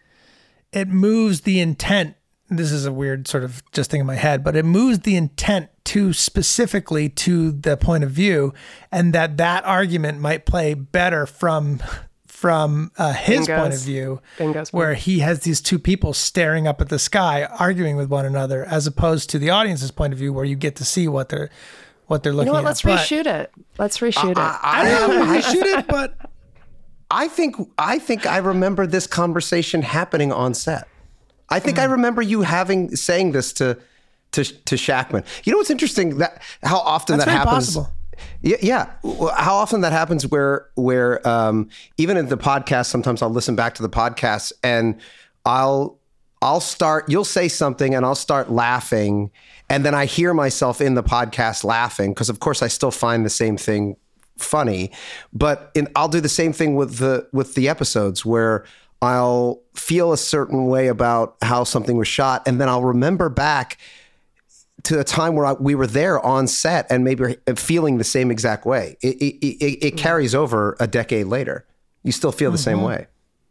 it 0.73 0.89
moves 0.89 1.41
the 1.41 1.61
intent. 1.61 2.15
This 2.49 2.71
is 2.71 2.85
a 2.85 2.91
weird 2.91 3.27
sort 3.27 3.43
of 3.43 3.61
just 3.71 3.91
thing 3.91 3.99
in 4.01 4.07
my 4.07 4.15
head, 4.15 4.43
but 4.43 4.55
it 4.55 4.65
moves 4.65 4.99
the 4.99 5.15
intent 5.15 5.69
to 5.85 6.13
specifically 6.13 7.07
to 7.09 7.51
the 7.51 7.77
point 7.77 8.03
of 8.03 8.11
view, 8.11 8.53
and 8.91 9.13
that 9.13 9.37
that 9.37 9.63
argument 9.65 10.19
might 10.19 10.45
play 10.45 10.73
better 10.73 11.25
from 11.25 11.79
from 12.25 12.89
uh, 12.97 13.11
his 13.13 13.47
point 13.47 13.73
of 13.73 13.81
view, 13.81 14.21
Bingo's 14.37 14.71
where 14.71 14.93
he 14.93 15.19
has 15.19 15.41
these 15.41 15.59
two 15.61 15.77
people 15.77 16.13
staring 16.13 16.67
up 16.67 16.79
at 16.79 16.87
the 16.89 16.97
sky, 16.97 17.43
arguing 17.43 17.97
with 17.97 18.09
one 18.09 18.25
another, 18.25 18.63
as 18.65 18.87
opposed 18.87 19.29
to 19.31 19.39
the 19.39 19.49
audience's 19.49 19.91
point 19.91 20.13
of 20.13 20.19
view, 20.19 20.31
where 20.31 20.45
you 20.45 20.55
get 20.55 20.75
to 20.77 20.85
see 20.85 21.07
what 21.07 21.29
they're 21.29 21.49
what 22.07 22.23
they're 22.23 22.31
You 22.31 22.37
looking 22.37 22.47
know 22.47 22.53
what? 22.53 22.59
at. 22.61 22.65
Let's 22.65 22.81
But- 22.81 22.99
reshoot 22.99 23.25
it. 23.27 23.51
Let's 23.77 23.97
reshoot 23.99 24.31
it. 24.31 24.37
I 24.37 24.83
don't 24.89 25.15
know. 25.27 25.31
We 25.33 25.41
shoot 25.43 25.65
it, 25.67 25.87
but 25.87 26.15
I 27.11 27.27
think 27.27 27.55
I 27.77 27.99
think 27.99 28.25
I 28.25 28.37
remember 28.37 28.87
this 28.87 29.05
conversation 29.07 29.81
happening 29.81 30.31
on 30.31 30.53
set. 30.53 30.87
I 31.49 31.59
think 31.59 31.79
I 31.79 31.85
Hmm. 31.85 31.91
remember 31.93 32.21
you 32.21 32.41
having 32.41 32.95
saying 32.95 33.31
this 33.31 33.53
to 33.53 33.77
to 34.31 34.43
to 34.43 34.75
Shakman. 34.75 35.23
You 35.43 35.51
know 35.51 35.57
what's 35.57 35.71
interesting 35.71 36.17
that 36.19 36.41
how 36.63 36.77
often 36.79 37.17
That's 37.17 37.25
that 37.25 37.31
happens. 37.37 37.75
possible. 37.75 37.93
Yeah, 38.41 38.57
yeah. 38.61 38.85
How 39.37 39.55
often 39.55 39.81
that 39.81 39.93
happens 39.93 40.27
where 40.27 40.67
where 40.75 41.25
um, 41.27 41.69
even 41.97 42.17
in 42.17 42.27
the 42.27 42.37
podcast, 42.37 42.87
sometimes 42.87 43.21
I'll 43.21 43.29
listen 43.29 43.55
back 43.55 43.75
to 43.75 43.81
the 43.81 43.89
podcast 43.89 44.51
and 44.63 44.99
I'll 45.45 45.97
I'll 46.41 46.61
start. 46.61 47.09
You'll 47.09 47.25
say 47.25 47.47
something 47.47 47.95
and 47.95 48.05
I'll 48.05 48.15
start 48.15 48.51
laughing, 48.51 49.31
and 49.69 49.85
then 49.85 49.95
I 49.95 50.05
hear 50.05 50.33
myself 50.33 50.79
in 50.81 50.93
the 50.95 51.03
podcast 51.03 51.63
laughing 51.63 52.11
because, 52.13 52.29
of 52.29 52.39
course, 52.39 52.61
I 52.61 52.67
still 52.67 52.91
find 52.91 53.25
the 53.25 53.29
same 53.29 53.57
thing 53.57 53.95
funny. 54.37 54.91
But 55.33 55.71
in, 55.75 55.87
I'll 55.95 56.07
do 56.07 56.21
the 56.21 56.29
same 56.29 56.53
thing 56.53 56.75
with 56.75 56.97
the 56.97 57.27
with 57.33 57.55
the 57.55 57.67
episodes 57.69 58.25
where 58.25 58.63
I'll 59.01 59.61
feel 59.75 60.11
a 60.11 60.17
certain 60.17 60.65
way 60.67 60.87
about 60.87 61.37
how 61.41 61.63
something 61.63 61.97
was 61.97 62.07
shot, 62.07 62.47
and 62.47 62.59
then 62.59 62.67
I'll 62.67 62.83
remember 62.83 63.29
back 63.29 63.77
to 64.83 64.99
a 64.99 65.03
time 65.03 65.35
where 65.35 65.45
I, 65.45 65.53
we 65.53 65.75
were 65.75 65.87
there 65.87 66.19
on 66.25 66.47
set 66.47 66.87
and 66.89 67.03
maybe 67.03 67.35
feeling 67.55 67.97
the 67.97 68.03
same 68.03 68.31
exact 68.31 68.65
way. 68.65 68.97
It, 69.01 69.17
it, 69.17 69.45
it, 69.45 69.45
it 69.45 69.79
mm-hmm. 69.79 69.97
carries 69.97 70.33
over 70.33 70.75
a 70.79 70.87
decade 70.87 71.27
later. 71.27 71.65
You 72.03 72.11
still 72.11 72.31
feel 72.31 72.51
the 72.51 72.57
same 72.57 72.77
mm-hmm. 72.77 72.85
way, 72.85 73.07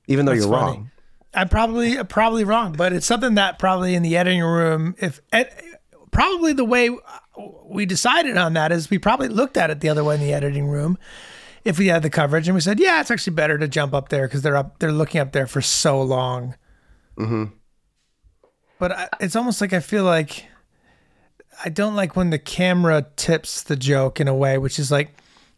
even 0.06 0.26
though 0.26 0.32
you're 0.32 0.48
funny. 0.48 0.78
wrong. 0.78 0.90
I'm 1.34 1.48
probably 1.48 2.02
probably 2.04 2.44
wrong, 2.44 2.72
but 2.72 2.92
it's 2.92 3.06
something 3.06 3.34
that 3.34 3.58
probably 3.58 3.94
in 3.94 4.02
the 4.02 4.16
editing 4.16 4.42
room, 4.42 4.94
if 4.98 5.20
probably 6.10 6.54
the 6.54 6.64
way 6.64 6.90
we 7.64 7.86
decided 7.86 8.36
on 8.36 8.54
that 8.54 8.72
is 8.72 8.90
we 8.90 8.98
probably 8.98 9.28
looked 9.28 9.56
at 9.56 9.70
it 9.70 9.80
the 9.80 9.88
other 9.88 10.02
way 10.02 10.14
in 10.14 10.20
the 10.20 10.32
editing 10.32 10.66
room. 10.66 10.98
If 11.64 11.78
we 11.78 11.88
had 11.88 12.02
the 12.02 12.10
coverage 12.10 12.48
and 12.48 12.54
we 12.54 12.60
said, 12.60 12.80
yeah, 12.80 13.00
it's 13.00 13.10
actually 13.10 13.34
better 13.34 13.58
to 13.58 13.68
jump 13.68 13.94
up 13.94 14.08
there 14.08 14.26
because 14.26 14.42
they're 14.42 14.56
up, 14.56 14.78
they're 14.78 14.92
looking 14.92 15.20
up 15.20 15.32
there 15.32 15.46
for 15.46 15.60
so 15.60 16.00
long. 16.00 16.54
Mm-hmm. 17.18 17.44
But 18.78 18.92
I, 18.92 19.08
it's 19.20 19.36
almost 19.36 19.60
like 19.60 19.72
I 19.72 19.80
feel 19.80 20.04
like 20.04 20.46
I 21.64 21.68
don't 21.68 21.96
like 21.96 22.16
when 22.16 22.30
the 22.30 22.38
camera 22.38 23.06
tips 23.16 23.62
the 23.62 23.76
joke 23.76 24.20
in 24.20 24.28
a 24.28 24.34
way, 24.34 24.58
which 24.58 24.78
is 24.78 24.90
like 24.90 25.10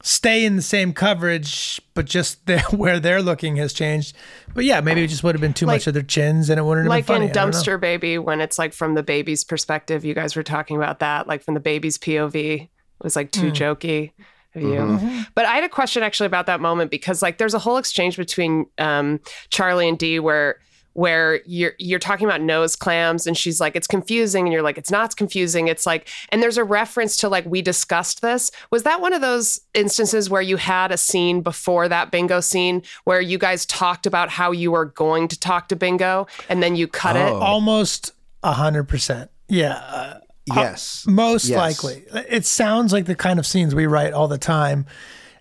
stay 0.03 0.47
in 0.47 0.57
the 0.57 0.63
same 0.63 0.95
coverage, 0.95 1.81
but 1.95 2.07
just 2.07 2.47
there 2.47 2.63
where 2.71 2.99
they're 2.99 3.23
looking 3.23 3.57
has 3.57 3.73
changed. 3.73 4.17
But 4.55 4.65
yeah, 4.65 4.81
maybe 4.81 5.05
it 5.05 5.09
just 5.09 5.23
would 5.23 5.35
have 5.35 5.43
been 5.43 5.53
too 5.53 5.67
Like- 5.67 5.77
much 5.77 5.87
of 5.87 5.95
their 5.95 6.03
chins, 6.03 6.49
and 6.49 6.59
it 6.59 6.63
wouldn't 6.63 6.87
have 6.87 6.91
like 6.91 7.07
been 7.07 7.17
funny. 7.17 7.25
in 7.27 7.31
I 7.31 7.35
don't 7.35 7.51
know. 7.51 7.59
Dumpster 7.59 7.81
Baby, 7.81 8.19
when 8.19 8.41
it's 8.41 8.59
like 8.59 8.73
from 8.73 8.95
the 8.95 9.03
baby's 9.03 9.45
perspective, 9.45 10.05
you 10.05 10.15
guys 10.15 10.35
were 10.35 10.43
talking 10.43 10.77
about 10.77 11.01
that, 11.01 11.27
like 11.27 11.43
from 11.43 11.55
the 11.55 11.61
baby's 11.61 11.99
POV, 11.99 12.63
it 12.63 12.69
was 13.03 13.17
like 13.17 13.31
too 13.31 13.49
hmm. 13.49 13.55
jokey 13.55 14.13
of 14.55 14.63
you. 14.63 14.69
Mm-hmm. 14.69 15.23
But 15.35 15.47
I 15.47 15.55
had 15.55 15.65
a 15.65 15.69
question 15.69 16.03
actually 16.03 16.27
about 16.27 16.47
that 16.47 16.61
moment 16.61 16.91
because 16.91 17.23
like 17.23 17.39
there's 17.39 17.55
a 17.55 17.59
whole 17.59 17.77
exchange 17.77 18.17
between 18.17 18.67
um, 18.79 19.21
Charlie 19.51 19.89
and 19.89 19.99
Dee 19.99 20.19
where 20.19 20.59
where 20.95 21.41
you're 21.47 21.75
you're 21.79 22.01
talking 22.01 22.27
about 22.27 22.41
nose 22.41 22.75
clams 22.75 23.27
and 23.27 23.37
she's 23.37 23.61
like 23.61 23.77
it's 23.77 23.87
confusing 23.87 24.47
and 24.47 24.53
you're 24.53 24.63
like 24.63 24.77
it's 24.77 24.91
not 24.91 25.15
confusing 25.17 25.69
it's 25.69 25.87
like 25.87 26.09
and 26.31 26.43
there's 26.43 26.59
a 26.59 26.65
reference 26.65 27.17
to 27.17 27.29
like 27.29 27.47
we 27.47 27.63
discussed 27.63 28.23
this 28.23 28.51
was 28.73 28.83
that 28.83 29.01
one 29.01 29.13
of 29.13 29.21
those 29.21 29.61
instances 29.73 30.29
where 30.29 30.43
you 30.43 30.57
had 30.57 30.91
a 30.91 30.97
scene 30.97 31.43
before 31.43 31.89
that 31.89 32.11
bingo 32.11 32.41
scene 32.41 32.83
where 33.05 33.21
you 33.21 33.39
guys 33.39 33.65
talked 33.67 34.05
about 34.05 34.31
how 34.31 34.51
you 34.51 34.73
were 34.73 34.87
going 34.87 35.29
to 35.29 35.39
talk 35.39 35.69
to 35.69 35.77
bingo 35.77 36.27
and 36.49 36.61
then 36.61 36.75
you 36.75 36.89
cut 36.89 37.15
it 37.15 37.33
Almost 37.33 38.13
a 38.43 38.53
hundred 38.53 38.85
percent. 38.85 39.31
Yeah. 39.49 39.75
uh, 39.75 40.19
Yes. 40.47 41.05
Most 41.07 41.47
Yes. 41.47 41.59
likely. 41.59 42.05
It 42.29 42.45
sounds 42.47 42.93
like 42.93 43.05
the 43.07 43.15
kind 43.15 43.39
of 43.39 43.47
scenes 43.47 43.75
we 43.75 43.87
write 43.87 44.13
all 44.13 44.29
the 44.29 44.39
time. 44.39 44.87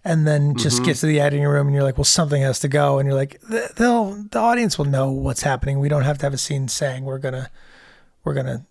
And 0.06 0.26
then 0.26 0.56
just 0.56 0.78
Mm-hmm. 0.78 0.86
get 0.86 0.96
to 0.98 1.06
the 1.08 1.20
editing 1.20 1.46
room 1.46 1.68
and 1.68 1.76
you're 1.76 1.84
like, 1.84 1.98
well, 1.98 2.06
something 2.06 2.42
has 2.42 2.60
to 2.62 2.68
go. 2.70 3.00
And 3.00 3.08
you're 3.08 3.18
like, 3.18 3.42
"Th- 3.50 3.70
they'll, 3.76 4.14
the 4.32 4.40
audience 4.40 4.78
will 4.78 4.86
know 4.86 5.12
what's 5.12 5.42
happening. 5.44 5.80
We 5.80 5.90
don't 5.90 6.04
have 6.04 6.18
to 6.20 6.26
have 6.26 6.34
a 6.34 6.38
scene 6.38 6.70
saying 6.70 7.04
we're 7.04 7.18
going 7.20 7.34
to, 7.34 7.50
we're 8.24 8.34
going 8.34 8.46
to 8.46 8.66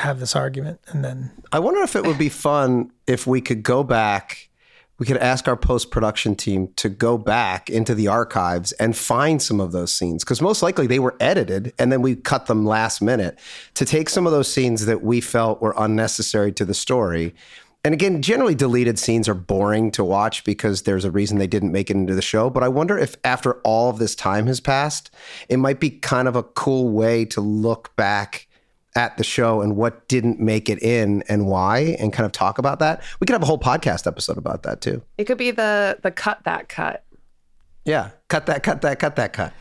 have 0.00 0.20
this 0.20 0.36
argument. 0.36 0.80
And 0.88 1.04
then 1.04 1.32
I 1.50 1.58
wonder 1.58 1.80
if 1.82 1.96
it 1.96 2.06
would 2.06 2.16
be 2.18 2.28
fun 2.28 2.92
if 3.08 3.26
we 3.26 3.40
could 3.40 3.64
go 3.64 3.82
back. 3.82 4.47
We 4.98 5.06
could 5.06 5.18
ask 5.18 5.46
our 5.46 5.56
post 5.56 5.92
production 5.92 6.34
team 6.34 6.72
to 6.76 6.88
go 6.88 7.18
back 7.18 7.70
into 7.70 7.94
the 7.94 8.08
archives 8.08 8.72
and 8.72 8.96
find 8.96 9.40
some 9.40 9.60
of 9.60 9.70
those 9.70 9.94
scenes 9.94 10.24
because 10.24 10.42
most 10.42 10.60
likely 10.60 10.88
they 10.88 10.98
were 10.98 11.14
edited 11.20 11.72
and 11.78 11.92
then 11.92 12.02
we 12.02 12.16
cut 12.16 12.46
them 12.46 12.66
last 12.66 13.00
minute 13.00 13.38
to 13.74 13.84
take 13.84 14.08
some 14.08 14.26
of 14.26 14.32
those 14.32 14.52
scenes 14.52 14.86
that 14.86 15.02
we 15.02 15.20
felt 15.20 15.62
were 15.62 15.74
unnecessary 15.78 16.50
to 16.52 16.64
the 16.64 16.74
story. 16.74 17.32
And 17.84 17.94
again, 17.94 18.22
generally 18.22 18.56
deleted 18.56 18.98
scenes 18.98 19.28
are 19.28 19.34
boring 19.34 19.92
to 19.92 20.02
watch 20.02 20.42
because 20.42 20.82
there's 20.82 21.04
a 21.04 21.12
reason 21.12 21.38
they 21.38 21.46
didn't 21.46 21.70
make 21.70 21.90
it 21.90 21.96
into 21.96 22.16
the 22.16 22.20
show. 22.20 22.50
But 22.50 22.64
I 22.64 22.68
wonder 22.68 22.98
if 22.98 23.14
after 23.22 23.60
all 23.60 23.88
of 23.88 23.98
this 23.98 24.16
time 24.16 24.48
has 24.48 24.58
passed, 24.58 25.14
it 25.48 25.58
might 25.58 25.78
be 25.78 25.90
kind 25.90 26.26
of 26.26 26.34
a 26.34 26.42
cool 26.42 26.90
way 26.90 27.24
to 27.26 27.40
look 27.40 27.94
back 27.94 28.47
at 28.96 29.16
the 29.16 29.24
show 29.24 29.60
and 29.60 29.76
what 29.76 30.08
didn't 30.08 30.40
make 30.40 30.68
it 30.68 30.82
in 30.82 31.22
and 31.28 31.46
why 31.46 31.96
and 32.00 32.12
kind 32.12 32.24
of 32.24 32.32
talk 32.32 32.58
about 32.58 32.78
that. 32.80 33.02
We 33.20 33.26
could 33.26 33.34
have 33.34 33.42
a 33.42 33.46
whole 33.46 33.58
podcast 33.58 34.06
episode 34.06 34.38
about 34.38 34.62
that 34.64 34.80
too. 34.80 35.02
it 35.18 35.24
could 35.24 35.38
be 35.38 35.50
the 35.50 35.98
the 36.02 36.10
cut 36.10 36.40
that 36.44 36.68
cut 36.68 37.04
Yeah. 37.84 38.10
Cut 38.28 38.46
that, 38.46 38.62
cut 38.62 38.82
that, 38.82 38.98
cut 38.98 39.16
that, 39.16 39.32
cut. 39.32 39.52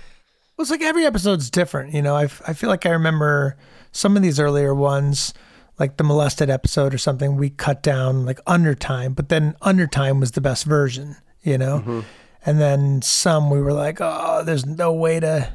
Well, 0.57 0.63
it's 0.63 0.71
like 0.71 0.81
every 0.81 1.05
episode's 1.05 1.49
different. 1.49 1.93
You 1.93 2.01
know, 2.01 2.15
I, 2.15 2.23
I 2.23 2.53
feel 2.53 2.69
like 2.69 2.85
I 2.85 2.89
remember 2.89 3.57
some 3.91 4.17
of 4.17 4.23
these 4.23 4.39
earlier 4.39 4.73
ones, 4.75 5.33
like 5.79 5.97
the 5.97 6.03
molested 6.03 6.49
episode 6.49 6.93
or 6.93 6.97
something, 6.97 7.37
we 7.37 7.49
cut 7.51 7.83
down 7.83 8.25
like 8.25 8.39
under 8.47 8.73
time, 8.75 9.13
but 9.13 9.29
then 9.29 9.55
under 9.61 9.87
time 9.87 10.19
was 10.19 10.31
the 10.31 10.41
best 10.41 10.65
version, 10.65 11.15
you 11.43 11.57
know? 11.57 11.79
Mm-hmm. 11.79 11.99
And 12.45 12.59
then 12.59 13.01
some 13.01 13.49
we 13.49 13.61
were 13.61 13.73
like, 13.73 13.99
oh, 14.01 14.43
there's 14.43 14.65
no 14.65 14.91
way 14.91 15.19
to 15.19 15.53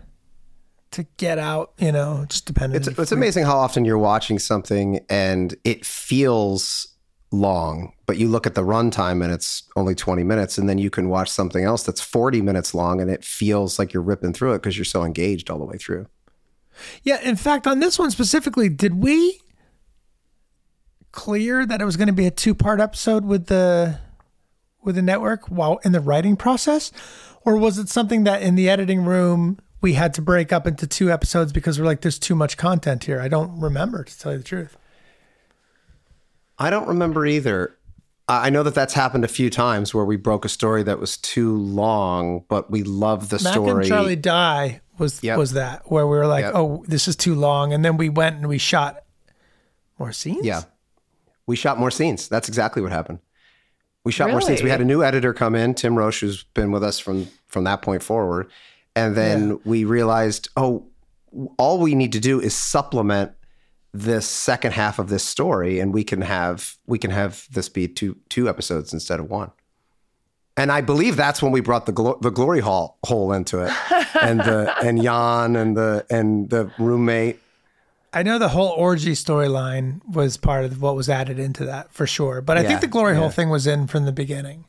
to 0.93 1.05
get 1.17 1.39
out, 1.39 1.73
you 1.79 1.93
know, 1.93 2.25
just 2.29 2.47
depending. 2.47 2.77
It's, 2.77 2.89
it's 2.89 3.13
amazing 3.13 3.45
how 3.45 3.59
often 3.59 3.85
you're 3.85 3.99
watching 3.99 4.39
something 4.39 5.01
and 5.09 5.55
it 5.65 5.85
feels 5.85 6.89
long, 7.33 7.93
but 8.07 8.19
you 8.19 8.29
look 8.29 8.47
at 8.47 8.55
the 8.55 8.63
runtime 8.63 9.23
and 9.23 9.33
it's 9.33 9.63
only 9.77 9.95
20 9.95 10.23
minutes, 10.23 10.59
and 10.59 10.69
then 10.69 10.79
you 10.79 10.91
can 10.91 11.09
watch 11.09 11.31
something 11.31 11.65
else 11.65 11.83
that's 11.83 12.01
40 12.01 12.43
minutes 12.43 12.75
long 12.75 13.01
and 13.01 13.11
it 13.11 13.25
feels 13.25 13.79
like 13.79 13.93
you're 13.93 14.03
ripping 14.03 14.33
through 14.33 14.53
it 14.53 14.59
because 14.59 14.77
you're 14.77 14.85
so 14.85 15.03
engaged 15.03 15.51
all 15.51 15.59
the 15.59 15.65
way 15.65 15.77
through. 15.77 16.07
Yeah, 17.03 17.21
in 17.21 17.37
fact, 17.37 17.67
on 17.67 17.81
this 17.81 17.99
one 17.99 18.11
specifically, 18.11 18.69
did 18.69 18.95
we 18.95 19.41
clear 21.11 21.67
that 21.67 21.81
it 21.81 21.85
was 21.85 21.97
going 21.97 22.07
to 22.07 22.15
be 22.15 22.27
a 22.27 22.31
two-part 22.31 22.81
episode 22.81 23.25
with 23.25 23.47
the 23.47 23.99
with 24.83 24.97
the 24.97 25.03
network 25.03 25.47
while 25.49 25.79
in 25.85 25.93
the 25.93 26.01
writing 26.01 26.37
process, 26.37 26.91
or 27.45 27.57
was 27.57 27.79
it 27.79 27.89
something 27.89 28.25
that 28.25 28.43
in 28.43 28.57
the 28.57 28.69
editing 28.69 29.05
room 29.05 29.59
we 29.83 29.95
had 29.95 30.15
to 30.15 30.23
break 30.23 30.53
up 30.53 30.67
into 30.67 30.87
two 30.87 31.11
episodes 31.11 31.53
because 31.53 31.79
we're 31.79 31.85
like, 31.87 32.01
there's 32.01 32.19
too 32.19 32.35
much 32.35 32.57
content 32.57 33.05
here? 33.05 33.21
I 33.21 33.29
don't 33.29 33.61
remember 33.61 34.05
to 34.05 34.19
tell 34.19 34.33
you 34.33 34.39
the 34.39 34.45
truth. 34.45 34.77
I 36.59 36.71
don't 36.71 36.87
remember 36.89 37.27
either. 37.27 37.77
I 38.29 38.51
know 38.51 38.63
that 38.63 38.75
that's 38.75 38.95
happened 38.95 39.25
a 39.25 39.29
few 39.29 39.51
times 39.51 39.93
where 39.93 40.05
we 40.05 40.17
broke 40.17 40.45
a 40.45 40.49
story 40.49 40.83
that 40.85 41.01
was 41.01 41.17
too 41.17 41.57
long, 41.57 42.45
but 42.49 42.71
we 42.71 42.83
love 42.85 43.29
the 43.31 43.41
Mac 43.43 43.53
story. 43.53 43.83
and 43.85 43.89
Charlie 43.89 44.17
Die 44.17 44.81
was 44.97 45.23
Yep. 45.23 45.39
was 45.39 45.53
that 45.53 45.91
where 45.91 46.07
we 46.07 46.17
were 46.17 46.27
like, 46.27 46.45
Yep. 46.45 46.53
oh, 46.55 46.85
this 46.87 47.09
is 47.09 47.17
too 47.17 47.35
long, 47.35 47.73
and 47.73 47.85
then 47.85 47.97
we 47.97 48.09
went 48.09 48.37
and 48.37 48.49
we 48.49 48.59
shot 48.59 49.03
more 49.99 50.13
scenes. 50.13 50.45
Yeah. 50.47 50.63
We 51.47 51.57
shot 51.57 51.79
more 51.79 51.91
scenes. 51.91 52.29
That's 52.29 52.49
exactly 52.49 52.81
what 52.81 52.93
happened. 52.93 53.19
We 54.05 54.13
shot 54.13 54.31
more 54.31 54.41
scenes. 54.41 54.63
We 54.63 54.71
had 54.71 54.81
a 54.81 54.85
new 54.85 55.03
editor 55.03 55.33
come 55.33 55.55
in, 55.55 55.75
Tim 55.75 55.97
Roche, 55.99 56.21
who's 56.21 56.45
been 56.55 56.71
with 56.71 56.83
us 56.85 56.99
from 57.01 57.29
from 57.49 57.65
that 57.65 57.83
point 57.83 58.03
forward. 58.03 58.51
And 58.95 59.17
then 59.17 59.59
we 59.65 59.85
realized, 59.85 60.49
oh, 60.57 60.87
all 61.57 61.79
we 61.79 61.95
need 61.95 62.13
to 62.13 62.21
do 62.21 62.41
is 62.41 62.55
supplement 62.55 63.33
this 63.95 64.27
second 64.27 64.73
half 64.73 64.99
of 64.99 65.09
this 65.09 65.25
story, 65.25 65.81
and 65.81 65.93
we 65.93 66.05
can 66.05 66.23
have 66.23 66.77
we 66.87 66.99
can 66.99 67.11
have 67.11 67.47
this 67.51 67.69
be 67.69 67.89
two 67.89 68.17
two 68.29 68.49
episodes 68.49 68.93
instead 68.93 69.21
of 69.21 69.31
one. 69.31 69.51
And 70.57 70.71
I 70.71 70.83
believe 70.83 71.17
that's 71.17 71.43
when 71.43 71.53
we 71.53 71.61
brought 71.61 71.87
the 71.87 71.93
glo- 71.93 72.19
the 72.21 72.31
glory 72.31 72.61
hall 72.61 72.99
hole 73.05 73.33
into 73.33 73.61
it, 73.61 73.73
and 74.23 74.41
the 74.41 74.75
and 74.83 75.03
Jan 75.03 75.57
and 75.57 75.77
the 75.77 76.07
and 76.11 76.51
the 76.51 76.71
roommate. 76.79 77.39
I 78.15 78.23
know 78.23 78.39
the 78.39 78.51
whole 78.51 78.69
orgy 78.69 79.13
storyline 79.13 80.01
was 80.07 80.37
part 80.37 80.67
of 80.67 80.83
what 80.83 80.95
was 80.95 81.09
added 81.09 81.39
into 81.39 81.65
that 81.65 81.93
for 81.93 82.07
sure. 82.07 82.43
But 82.43 82.59
I 82.59 82.63
Yeah, 82.63 82.69
think 82.69 82.83
the 82.83 82.87
glory 82.87 83.17
hole 83.17 83.31
thing 83.31 83.49
was 83.49 83.67
in 83.67 83.87
from 83.87 84.05
the 84.05 84.13
beginning. 84.13 84.67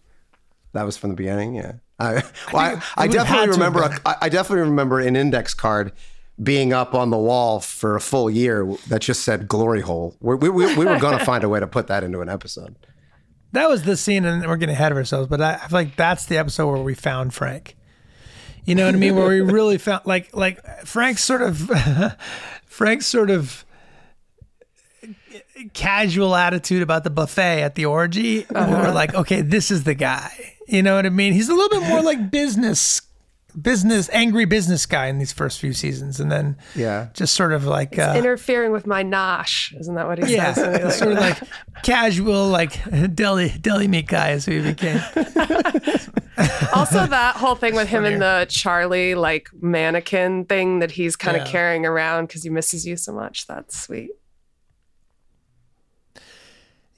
That 0.71 0.83
was 0.83 0.95
from 0.95 1.09
the 1.09 1.15
beginning, 1.17 1.55
yeah. 1.55 1.73
I, 1.99 2.13
well, 2.53 2.61
I, 2.61 2.73
it 2.73 2.83
I, 2.97 3.07
definitely 3.07 3.49
remember. 3.49 3.81
A, 3.81 4.01
I 4.05 4.15
I 4.21 4.29
definitely 4.29 4.69
remember 4.69 4.99
an 4.99 5.15
index 5.15 5.53
card 5.53 5.91
being 6.41 6.73
up 6.73 6.95
on 6.95 7.11
the 7.11 7.17
wall 7.17 7.59
for 7.59 7.95
a 7.95 8.01
full 8.01 8.29
year 8.29 8.65
that 8.87 9.01
just 9.01 9.23
said 9.23 9.47
"glory 9.47 9.81
hole." 9.81 10.15
We, 10.19 10.35
we, 10.35 10.49
we, 10.49 10.75
we 10.75 10.85
were 10.85 10.99
going 10.99 11.17
to 11.17 11.25
find 11.25 11.43
a 11.43 11.49
way 11.49 11.59
to 11.59 11.67
put 11.67 11.87
that 11.87 12.03
into 12.03 12.21
an 12.21 12.29
episode. 12.29 12.75
That 13.51 13.69
was 13.69 13.83
the 13.83 13.95
scene, 13.95 14.25
and 14.25 14.45
we're 14.47 14.57
getting 14.57 14.73
ahead 14.73 14.91
of 14.91 14.97
ourselves. 14.97 15.27
But 15.27 15.41
I, 15.41 15.53
I 15.55 15.67
feel 15.67 15.79
like 15.79 15.95
that's 15.95 16.25
the 16.25 16.37
episode 16.37 16.71
where 16.71 16.81
we 16.81 16.95
found 16.95 17.33
Frank. 17.33 17.75
You 18.65 18.75
know 18.75 18.85
what 18.85 18.95
I 18.95 18.97
mean? 18.97 19.15
Where 19.15 19.27
we 19.27 19.41
really 19.53 19.77
found 19.77 20.05
like 20.05 20.35
like 20.35 20.65
Frank's 20.85 21.23
sort 21.23 21.41
of 21.41 21.57
Frank's 22.65 23.05
sort 23.05 23.29
of 23.29 23.65
casual 25.73 26.35
attitude 26.35 26.81
about 26.81 27.03
the 27.03 27.09
buffet 27.09 27.61
at 27.61 27.75
the 27.75 27.85
orgy. 27.85 28.45
We 28.49 28.55
were 28.55 28.59
uh-huh. 28.59 28.93
like, 28.93 29.13
okay, 29.13 29.41
this 29.41 29.71
is 29.71 29.83
the 29.83 29.93
guy. 29.93 30.52
You 30.73 30.81
know 30.81 30.95
what 30.95 31.05
I 31.05 31.09
mean? 31.09 31.33
He's 31.33 31.49
a 31.49 31.53
little 31.53 31.79
bit 31.79 31.87
more 31.87 32.01
like 32.01 32.31
business, 32.31 33.03
business, 33.61 34.09
angry 34.11 34.45
business 34.45 34.87
guy 34.87 35.05
in 35.05 35.19
these 35.19 35.31
first 35.31 35.59
few 35.59 35.71
seasons, 35.71 36.19
and 36.19 36.31
then 36.31 36.57
Yeah. 36.75 37.09
just 37.13 37.35
sort 37.35 37.53
of 37.53 37.65
like 37.65 37.99
uh, 37.99 38.15
interfering 38.17 38.71
with 38.71 38.87
my 38.87 39.03
nosh 39.03 39.79
isn't 39.79 39.93
that 39.93 40.07
what 40.07 40.23
he 40.23 40.33
yeah, 40.33 40.51
says 40.53 40.63
And 40.75 40.83
he's 40.85 40.95
sort 40.97 41.11
of 41.11 41.19
like 41.19 41.37
casual, 41.83 42.47
like 42.47 42.79
deli 43.13 43.49
deli 43.49 43.87
meat 43.87 44.07
guy 44.07 44.31
as 44.31 44.47
we 44.47 44.61
became. 44.61 44.99
also 46.73 47.05
that 47.05 47.35
whole 47.37 47.53
thing 47.53 47.75
with 47.75 47.87
him 47.87 48.03
and 48.05 48.19
the 48.19 48.47
charlie 48.49 49.13
like 49.13 49.49
mannequin 49.61 50.45
thing 50.45 50.79
that 50.79 50.89
he's 50.89 51.15
kind 51.15 51.37
of 51.37 51.45
Yeah. 51.45 51.51
carrying 51.51 51.85
around 51.85 52.25
because 52.25 52.41
he 52.41 52.49
misses 52.49 52.87
you 52.87 52.97
so 52.97 53.13
much 53.13 53.45
that's 53.45 53.79
sweet 53.79 54.09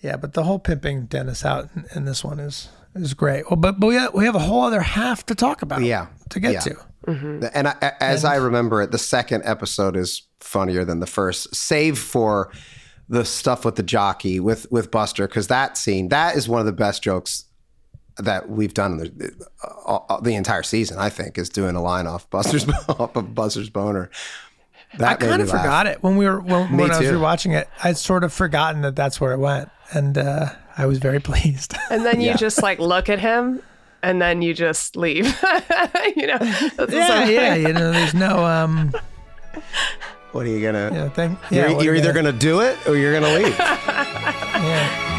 Yeah, 0.01 0.15
but 0.15 0.33
the 0.33 0.43
whole 0.43 0.59
pimping 0.59 1.07
Dennis 1.07 1.43
out 1.43 1.69
in, 1.75 1.85
in 1.93 2.05
this 2.05 2.23
one 2.23 2.39
is 2.39 2.69
is 2.95 3.13
great. 3.13 3.49
Well, 3.49 3.57
but 3.57 3.79
but 3.79 3.87
we 3.87 3.95
have, 3.95 4.13
we 4.13 4.25
have 4.25 4.35
a 4.35 4.39
whole 4.39 4.63
other 4.63 4.81
half 4.81 5.25
to 5.27 5.35
talk 5.35 5.61
about. 5.61 5.81
Yeah. 5.81 6.07
to 6.29 6.39
get 6.39 6.53
Yeah. 6.53 6.59
to. 6.61 7.49
And 7.53 7.67
I, 7.67 7.75
a- 7.81 8.03
as 8.03 8.25
I 8.25 8.35
remember 8.37 8.81
it, 8.81 8.91
the 8.91 8.97
second 8.97 9.43
episode 9.45 9.95
is 9.95 10.23
funnier 10.39 10.83
than 10.83 10.99
the 11.01 11.05
first, 11.07 11.53
save 11.55 11.99
for 11.99 12.51
the 13.09 13.23
stuff 13.23 13.63
with 13.63 13.75
the 13.75 13.83
jockey 13.83 14.39
with 14.39 14.65
with 14.71 14.89
Buster, 14.89 15.27
because 15.27 15.47
that 15.47 15.77
scene 15.77 16.09
that 16.09 16.35
is 16.35 16.49
one 16.49 16.59
of 16.59 16.65
the 16.65 16.71
best 16.71 17.03
jokes 17.03 17.45
that 18.17 18.49
we've 18.49 18.73
done 18.73 18.97
the, 18.97 19.31
uh, 19.85 19.99
uh, 20.09 20.21
the 20.21 20.33
entire 20.33 20.63
season. 20.63 20.97
I 20.97 21.09
think 21.09 21.37
is 21.37 21.49
doing 21.49 21.75
a 21.75 21.81
line 21.83 22.07
off 22.07 22.27
Buster's 22.31 22.65
off 22.89 23.15
of 23.15 23.35
Buster's 23.35 23.69
boner. 23.69 24.09
That 24.97 25.21
I 25.21 25.27
kind 25.27 25.41
of 25.43 25.49
forgot 25.49 25.85
it 25.85 26.01
when 26.01 26.17
we 26.17 26.25
were 26.25 26.39
when, 26.39 26.75
when 26.77 26.89
I 26.91 26.97
was 26.99 27.07
too. 27.07 27.19
rewatching 27.19 27.55
it. 27.55 27.67
I'd 27.83 27.97
sort 27.97 28.23
of 28.23 28.33
forgotten 28.33 28.81
that 28.81 28.95
that's 28.95 29.21
where 29.21 29.33
it 29.33 29.39
went, 29.39 29.69
and 29.93 30.17
uh, 30.17 30.49
I 30.77 30.85
was 30.85 30.97
very 30.99 31.19
pleased. 31.29 31.73
and 31.89 32.05
then 32.05 32.21
you 32.21 32.33
just 32.35 32.61
like 32.61 32.79
look 32.79 33.09
at 33.09 33.19
him 33.19 33.61
and 34.03 34.21
then 34.21 34.41
you 34.41 34.53
just 34.53 34.95
leave 34.95 35.25
you 36.15 36.27
know 36.27 36.37
yeah, 36.41 36.69
so- 36.77 37.23
yeah. 37.29 37.55
You 37.55 37.73
know, 37.73 37.91
there's 37.91 38.13
no 38.13 38.45
um, 38.45 38.93
What 40.31 40.45
are 40.45 40.49
you 40.49 40.61
gonna? 40.61 40.89
you 40.93 40.99
know 40.99 41.09
thing. 41.09 41.37
You're, 41.49 41.69
Yeah, 41.69 41.79
you're 41.81 41.95
either 41.95 42.13
gonna- 42.13 42.31
gonna 42.31 42.39
do 42.39 42.59
it 42.59 42.77
or 42.87 42.97
you're 42.97 43.13
gonna 43.19 43.33
leave. 43.33 43.57
Yeah. 44.55 45.11